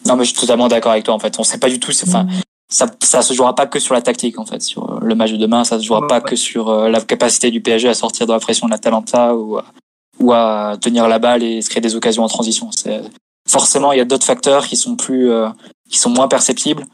Non, 0.06 0.16
mais 0.16 0.24
je 0.24 0.30
suis 0.30 0.40
totalement 0.40 0.68
d'accord 0.68 0.93
avec 0.93 1.05
toi. 1.05 1.14
En 1.14 1.18
fait, 1.18 1.38
on 1.38 1.44
sait 1.44 1.59
pas 1.59 1.68
du 1.68 1.80
tout. 1.80 1.90
Enfin, 2.06 2.26
ça, 2.68 2.86
ça 3.02 3.22
se 3.22 3.34
jouera 3.34 3.55
pas 3.55 3.66
que 3.66 3.78
sur 3.78 3.94
la 3.94 4.02
tactique. 4.02 4.38
En 4.38 4.47
fait, 4.47 4.62
sur 4.62 4.90
euh, 4.90 4.98
le 5.02 5.14
match 5.14 5.32
de 5.32 5.36
demain, 5.36 5.64
ça 5.64 5.78
se 5.78 5.84
jouera 5.84 6.01
ouais, 6.01 6.06
pas 6.06 6.18
ouais. 6.18 6.30
que 6.30 6.36
sur 6.36 6.68
euh, 6.68 6.88
la 6.88 7.01
capacité 7.01 7.51
du 7.51 7.60
PSG 7.60 7.88
à 7.88 7.94
sortir 7.94 8.26
de 8.26 8.32
la 8.32 8.40
pression 8.40 8.66
de 8.66 8.72
l'Atalanta 8.72 9.34
ou 9.34 9.59
ou 10.18 10.32
à 10.32 10.76
tenir 10.80 11.09
la 11.09 11.18
balle 11.18 11.43
et 11.43 11.62
se 11.62 11.70
créer 11.70 11.80
des 11.80 11.94
occasions 11.94 12.24
en 12.24 12.28
transition. 12.28 12.70
C'est 12.76 13.02
forcément 13.48 13.93
il 13.93 13.98
y 13.98 14.01
a 14.01 14.05
d'autres 14.05 14.26
facteurs 14.26 14.66
qui 14.66 14.76
sont 14.76 14.97
plus 14.97 15.30
euh, 15.30 15.48
qui 15.88 15.98
sont 15.98 16.10
moins 16.10 16.28
perceptibles 16.28 16.84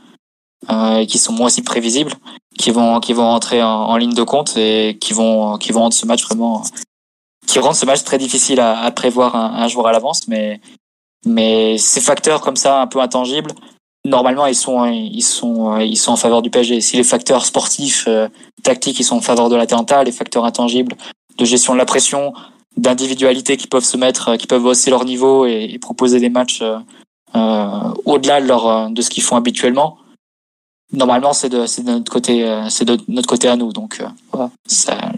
euh, 0.70 1.04
qui 1.06 1.18
sont 1.18 1.32
moins 1.32 1.46
aussi 1.46 1.62
prévisibles 1.62 2.12
qui 2.58 2.70
vont 2.70 3.00
qui 3.00 3.12
vont 3.12 3.28
rentrer 3.28 3.62
en, 3.62 3.68
en, 3.68 3.96
ligne 3.96 4.14
de 4.14 4.22
compte 4.22 4.56
et 4.56 4.96
qui 5.00 5.12
vont 5.12 5.58
qui 5.58 5.72
vont 5.72 5.80
rendre 5.80 5.94
ce 5.94 6.06
match 6.06 6.24
vraiment 6.24 6.62
qui 7.46 7.58
rendent 7.58 7.74
ce 7.74 7.86
match 7.86 8.04
très 8.04 8.18
difficile 8.18 8.60
à, 8.60 8.80
à 8.80 8.90
prévoir 8.90 9.34
un, 9.34 9.62
un, 9.62 9.68
jour 9.68 9.86
à 9.88 9.92
l'avance. 9.92 10.28
Mais 10.28 10.60
mais 11.26 11.78
ces 11.78 12.00
facteurs 12.00 12.40
comme 12.40 12.56
ça 12.56 12.80
un 12.80 12.86
peu 12.86 13.00
intangibles 13.00 13.52
normalement 14.04 14.46
ils 14.46 14.54
sont 14.54 14.84
ils 14.86 15.22
sont 15.22 15.78
ils 15.78 15.96
sont 15.96 16.12
en 16.12 16.16
faveur 16.16 16.42
du 16.42 16.50
PSG 16.50 16.80
si 16.80 16.96
les 16.96 17.04
facteurs 17.04 17.44
sportifs 17.44 18.04
euh, 18.08 18.28
tactiques 18.62 18.98
ils 18.98 19.04
sont 19.04 19.16
en 19.16 19.20
faveur 19.20 19.48
de 19.48 19.56
l'Atalanta 19.56 20.02
les 20.02 20.12
facteurs 20.12 20.44
intangibles 20.44 20.96
de 21.38 21.44
gestion 21.44 21.72
de 21.74 21.78
la 21.78 21.84
pression 21.84 22.32
d'individualité 22.76 23.56
qui 23.56 23.68
peuvent 23.68 23.84
se 23.84 23.96
mettre 23.96 24.36
qui 24.36 24.48
peuvent 24.48 24.64
hausser 24.64 24.90
leur 24.90 25.04
niveau 25.04 25.46
et, 25.46 25.70
et 25.72 25.78
proposer 25.78 26.18
des 26.18 26.30
matchs 26.30 26.62
euh, 26.62 27.92
au-delà 28.04 28.40
de 28.40 28.46
leur 28.46 28.90
de 28.90 29.02
ce 29.02 29.08
qu'ils 29.08 29.22
font 29.22 29.36
habituellement 29.36 29.98
normalement 30.92 31.32
c'est 31.32 31.48
de 31.48 31.82
de 31.82 31.90
notre 31.90 32.12
côté 32.12 32.48
euh, 32.48 32.68
c'est 32.68 32.84
de 32.84 32.98
notre 33.08 33.28
côté 33.28 33.48
à 33.48 33.56
nous 33.56 33.72
donc 33.72 34.00
euh, 34.00 34.06
voilà. 34.32 34.50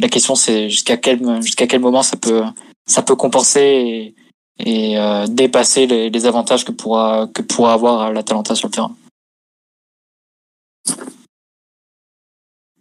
la 0.01 0.09
question 0.09 0.35
c'est 0.35 0.71
jusqu'à 0.71 0.97
quel 0.97 1.43
jusqu'à 1.43 1.67
quel 1.67 1.81
moment 1.81 2.03
ça 2.03 2.17
peut 2.17 2.43
ça 2.87 3.03
peut 3.03 3.17
compenser 3.17 4.15
et, 4.61 4.99
euh, 4.99 5.27
dépasser 5.27 5.87
les, 5.87 6.27
avantages 6.27 6.65
que 6.65 6.71
pourra 6.71 7.27
que 7.33 7.43
pourra 7.43 7.73
avoir 7.73 8.13
l'Atalanta 8.13 8.55
sur 8.55 8.69
le 8.69 8.73
terrain. 8.73 8.95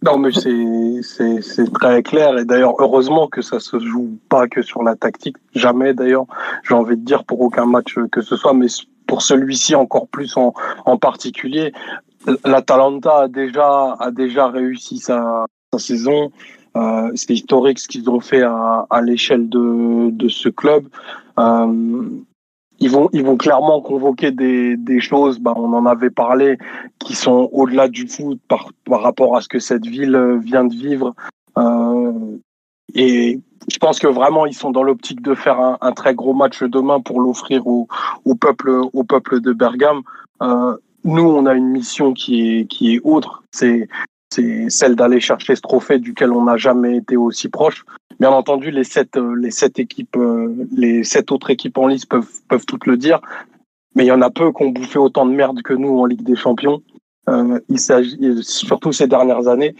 Non 0.04 0.18
mais 0.18 0.32
c'est 0.32 1.74
très 1.74 2.04
clair 2.04 2.38
et 2.38 2.46
d'ailleurs 2.46 2.76
heureusement 2.80 3.28
que 3.28 3.42
ça 3.42 3.60
se 3.60 3.80
joue 3.80 4.20
pas 4.30 4.48
que 4.48 4.62
sur 4.62 4.84
la 4.84 4.96
tactique 4.96 5.38
jamais 5.56 5.94
d'ailleurs 5.94 6.26
j'ai 6.68 6.76
envie 6.76 6.98
de 6.98 7.06
dire 7.06 7.24
pour 7.24 7.42
aucun 7.42 7.66
match 7.66 7.96
que 8.12 8.22
ce 8.22 8.36
soit 8.36 8.54
mais 8.54 8.68
pour 9.08 9.22
celui-ci 9.22 9.76
encore 9.76 10.08
plus 10.08 10.36
en, 10.38 10.54
en 10.86 10.98
particulier 10.98 11.74
l'Atalanta 12.46 13.22
a 13.22 13.28
déjà 13.28 13.96
a 14.00 14.12
déjà 14.12 14.48
réussi 14.48 14.98
sa, 14.98 15.46
sa 15.74 15.80
saison. 15.80 16.32
Euh, 16.76 17.12
c'est 17.16 17.34
historique 17.34 17.80
ce 17.80 17.88
qu'ils 17.88 18.10
ont 18.10 18.20
fait 18.20 18.42
à, 18.42 18.86
à 18.90 19.02
l'échelle 19.02 19.48
de, 19.48 20.10
de 20.10 20.28
ce 20.28 20.50
club. 20.50 20.88
Euh, 21.40 22.10
ils 22.80 22.90
vont 22.90 23.10
ils 23.14 23.24
vont 23.24 23.38
clairement 23.38 23.80
convoquer 23.82 24.32
des, 24.32 24.76
des 24.76 25.00
choses. 25.00 25.40
Bah, 25.40 25.54
on 25.56 25.72
en 25.74 25.86
avait 25.86 26.10
parlé 26.10 26.58
qui 27.00 27.16
sont 27.16 27.50
au-delà 27.52 27.88
du 27.88 28.08
foot 28.08 28.40
par 28.48 28.70
par 28.86 29.02
rapport 29.02 29.38
à 29.38 29.42
ce 29.42 29.48
que 29.48 29.60
cette 29.60 29.86
ville 29.86 30.40
vient 30.44 30.66
de 30.66 30.74
vivre. 30.74 31.14
Euh, 31.58 32.38
et 32.96 33.40
je 33.72 33.78
pense 33.78 34.00
que 34.00 34.08
vraiment 34.08 34.46
ils 34.46 34.56
sont 34.56 34.72
dans 34.72 34.84
l'optique 34.84 35.22
de 35.22 35.36
faire 35.36 35.60
un, 35.60 35.78
un, 35.80 35.92
très 35.92 36.16
gros 36.16 36.34
match 36.34 36.64
demain 36.64 37.00
pour 37.00 37.22
l'offrir 37.22 37.66
au, 37.68 37.88
au 38.26 38.36
peuple 38.36 38.82
au 38.92 39.04
peuple 39.04 39.40
de 39.40 39.54
Bergame. 39.54 40.02
Euh, 40.42 40.76
nous, 41.04 41.24
on 41.24 41.46
a 41.46 41.54
une 41.54 41.70
mission 41.70 42.14
qui 42.14 42.60
est, 42.60 42.66
qui 42.66 42.96
est 42.96 43.02
autre. 43.04 43.44
C'est, 43.52 43.88
c'est 44.34 44.70
celle 44.70 44.96
d'aller 44.96 45.20
chercher 45.20 45.56
ce 45.56 45.62
trophée 45.62 46.00
duquel 46.00 46.32
on 46.32 46.44
n'a 46.44 46.58
jamais 46.58 46.98
été 46.98 47.18
aussi 47.18 47.50
proche. 47.50 47.86
Bien 48.20 48.32
entendu, 48.32 48.72
les 48.72 48.84
sept, 48.84 49.18
les 49.38 49.52
sept 49.52 49.80
équipes, 49.80 50.18
les 50.72 51.04
sept 51.04 51.32
autres 51.32 51.50
équipes 51.50 51.78
en 51.78 51.88
lice 51.88 52.06
peuvent, 52.06 52.30
peuvent 52.48 52.66
toutes 52.66 52.86
le 52.86 52.98
dire. 52.98 53.20
Mais 53.96 54.06
il 54.06 54.08
y 54.08 54.12
en 54.12 54.22
a 54.22 54.30
peu 54.30 54.52
qui 54.52 54.64
ont 54.64 54.70
bouffé 54.70 54.98
autant 54.98 55.26
de 55.26 55.34
merde 55.34 55.62
que 55.62 55.74
nous 55.74 56.00
en 56.00 56.06
Ligue 56.06 56.24
des 56.24 56.36
Champions. 56.36 56.82
Euh, 57.30 57.60
il 57.70 57.80
s'agit, 57.80 58.18
surtout 58.42 58.92
ces 58.92 59.08
dernières 59.08 59.48
années, 59.48 59.76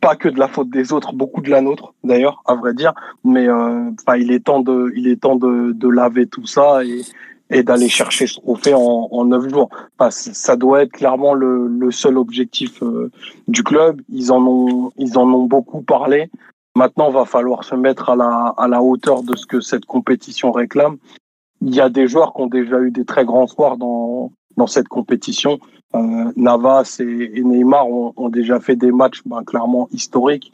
pas 0.00 0.16
que 0.16 0.28
de 0.28 0.38
la 0.38 0.48
faute 0.48 0.70
des 0.70 0.92
autres, 0.92 1.12
beaucoup 1.12 1.40
de 1.40 1.50
la 1.50 1.60
nôtre 1.60 1.94
d'ailleurs, 2.04 2.42
à 2.46 2.54
vrai 2.54 2.74
dire. 2.74 2.92
Mais 3.24 3.48
euh, 3.48 3.90
il 4.18 4.30
est 4.32 4.44
temps 4.44 4.60
de, 4.60 4.92
il 4.96 5.08
est 5.08 5.20
temps 5.20 5.36
de, 5.36 5.72
de 5.72 5.88
laver 5.88 6.26
tout 6.26 6.46
ça 6.46 6.84
et, 6.84 7.02
et 7.50 7.62
d'aller 7.62 7.88
chercher 7.88 8.26
ce 8.26 8.34
trophée 8.34 8.74
en, 8.74 9.08
en 9.10 9.24
9 9.24 9.48
jours. 9.48 9.68
Ça 10.10 10.56
doit 10.56 10.82
être 10.82 10.92
clairement 10.92 11.34
le, 11.34 11.66
le 11.66 11.90
seul 11.90 12.16
objectif 12.16 12.82
euh, 12.82 13.10
du 13.48 13.62
club. 13.62 14.00
Ils 14.08 14.32
en 14.32 14.44
ont, 14.46 14.92
ils 14.96 15.18
en 15.18 15.28
ont 15.32 15.44
beaucoup 15.44 15.82
parlé. 15.82 16.30
Maintenant, 16.76 17.10
va 17.10 17.24
falloir 17.24 17.64
se 17.64 17.74
mettre 17.74 18.10
à 18.10 18.16
la, 18.16 18.54
à 18.56 18.68
la 18.68 18.82
hauteur 18.82 19.22
de 19.24 19.36
ce 19.36 19.46
que 19.46 19.60
cette 19.60 19.84
compétition 19.84 20.52
réclame. 20.52 20.98
Il 21.60 21.74
y 21.74 21.80
a 21.80 21.88
des 21.88 22.06
joueurs 22.06 22.32
qui 22.32 22.42
ont 22.42 22.46
déjà 22.46 22.80
eu 22.80 22.92
des 22.92 23.04
très 23.04 23.24
grands 23.24 23.48
soirs 23.48 23.76
dans, 23.76 24.30
dans 24.56 24.68
cette 24.68 24.88
compétition. 24.88 25.58
Euh, 25.96 26.32
Navas 26.36 26.98
et, 27.00 27.38
et 27.38 27.42
Neymar 27.42 27.88
ont, 27.88 28.12
ont, 28.16 28.28
déjà 28.28 28.60
fait 28.60 28.76
des 28.76 28.92
matchs 28.92 29.22
ben, 29.26 29.42
clairement 29.42 29.88
historiques. 29.90 30.52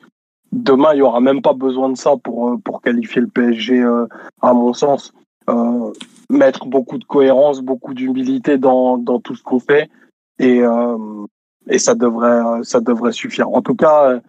Demain, 0.52 0.94
il 0.94 0.98
y 0.98 1.02
aura 1.02 1.20
même 1.20 1.42
pas 1.42 1.52
besoin 1.52 1.90
de 1.90 1.96
ça 1.96 2.14
pour, 2.16 2.58
pour 2.64 2.80
qualifier 2.80 3.20
le 3.20 3.26
PSG, 3.26 3.82
euh, 3.82 4.06
à 4.40 4.54
mon 4.54 4.72
sens. 4.72 5.12
Euh, 5.50 5.92
mettre 6.30 6.66
beaucoup 6.66 6.98
de 6.98 7.04
cohérence, 7.04 7.60
beaucoup 7.60 7.94
d'humilité 7.94 8.58
dans, 8.58 8.98
dans 8.98 9.20
tout 9.20 9.34
ce 9.34 9.42
qu'on 9.42 9.60
fait 9.60 9.90
et, 10.38 10.60
euh, 10.60 11.26
et 11.68 11.78
ça 11.78 11.94
devrait 11.94 12.62
ça 12.62 12.80
devrait 12.80 13.12
suffire. 13.12 13.48
En 13.50 13.62
tout 13.62 13.74
cas, 13.74 14.20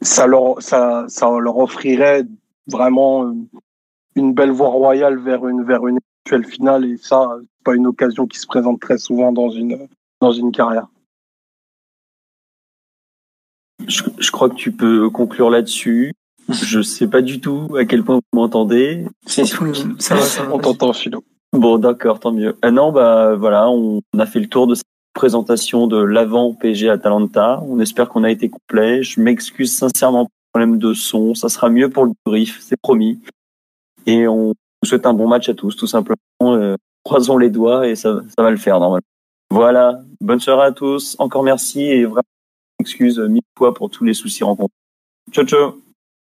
ça 0.00 0.26
leur 0.26 0.60
ça, 0.62 1.04
ça 1.08 1.30
leur 1.38 1.58
offrirait 1.58 2.24
vraiment 2.66 3.34
une 4.14 4.34
belle 4.34 4.50
voie 4.50 4.68
royale 4.68 5.18
vers 5.18 5.46
une 5.46 5.64
vers 5.64 5.86
une 5.86 5.98
actuelle 6.24 6.44
finale 6.44 6.84
et 6.84 6.96
ça, 6.96 7.36
c'est 7.40 7.64
pas 7.64 7.74
une 7.74 7.86
occasion 7.86 8.26
qui 8.26 8.38
se 8.38 8.46
présente 8.46 8.80
très 8.80 8.98
souvent 8.98 9.32
dans 9.32 9.50
une 9.50 9.88
dans 10.20 10.32
une 10.32 10.52
carrière. 10.52 10.88
Je, 13.88 14.02
je 14.18 14.30
crois 14.30 14.48
que 14.48 14.54
tu 14.54 14.70
peux 14.70 15.10
conclure 15.10 15.50
là-dessus. 15.50 16.12
Je 16.52 16.82
sais 16.82 17.08
pas 17.08 17.22
du 17.22 17.40
tout 17.40 17.68
à 17.76 17.84
quel 17.84 18.02
point 18.02 18.16
vous 18.16 18.38
m'entendez. 18.38 19.06
Ça 19.98 20.14
va, 20.14 20.22
ça 20.22 20.44
va. 20.44 20.54
On 20.54 20.58
t'entend, 20.58 20.92
Philo. 20.92 21.24
Bon, 21.52 21.78
d'accord, 21.78 22.18
tant 22.20 22.32
mieux. 22.32 22.56
Ah 22.62 22.70
non, 22.70 22.92
bah 22.92 23.34
voilà, 23.34 23.68
on 23.68 24.00
a 24.18 24.26
fait 24.26 24.40
le 24.40 24.48
tour 24.48 24.66
de 24.66 24.74
cette 24.74 24.86
présentation 25.12 25.86
de 25.86 25.98
l'avant 26.02 26.54
PG 26.54 26.88
Atalanta. 26.88 27.62
On 27.66 27.78
espère 27.80 28.08
qu'on 28.08 28.24
a 28.24 28.30
été 28.30 28.48
complet. 28.48 29.02
Je 29.02 29.20
m'excuse 29.20 29.76
sincèrement 29.76 30.24
pour 30.24 30.32
le 30.54 30.60
problème 30.60 30.78
de 30.78 30.94
son. 30.94 31.34
Ça 31.34 31.48
sera 31.48 31.68
mieux 31.68 31.90
pour 31.90 32.06
le 32.06 32.12
brief, 32.24 32.60
c'est 32.62 32.80
promis. 32.80 33.20
Et 34.06 34.26
on 34.26 34.48
vous 34.48 34.88
souhaite 34.88 35.06
un 35.06 35.14
bon 35.14 35.28
match 35.28 35.48
à 35.48 35.54
tous, 35.54 35.76
tout 35.76 35.86
simplement. 35.86 36.16
Euh, 36.42 36.76
croisons 37.04 37.36
les 37.36 37.50
doigts 37.50 37.86
et 37.86 37.96
ça, 37.96 38.20
ça 38.36 38.42
va 38.42 38.50
le 38.50 38.56
faire 38.56 38.80
normalement. 38.80 39.04
Voilà, 39.50 40.00
bonne 40.20 40.40
soirée 40.40 40.66
à 40.68 40.72
tous. 40.72 41.16
Encore 41.18 41.42
merci 41.42 41.82
et 41.82 42.04
vraiment 42.06 42.22
excuse 42.80 43.18
mille 43.18 43.42
fois 43.56 43.74
pour 43.74 43.90
tous 43.90 44.04
les 44.04 44.14
soucis 44.14 44.42
rencontrés. 44.42 44.74
Ciao, 45.30 45.44
ciao. 45.44 45.91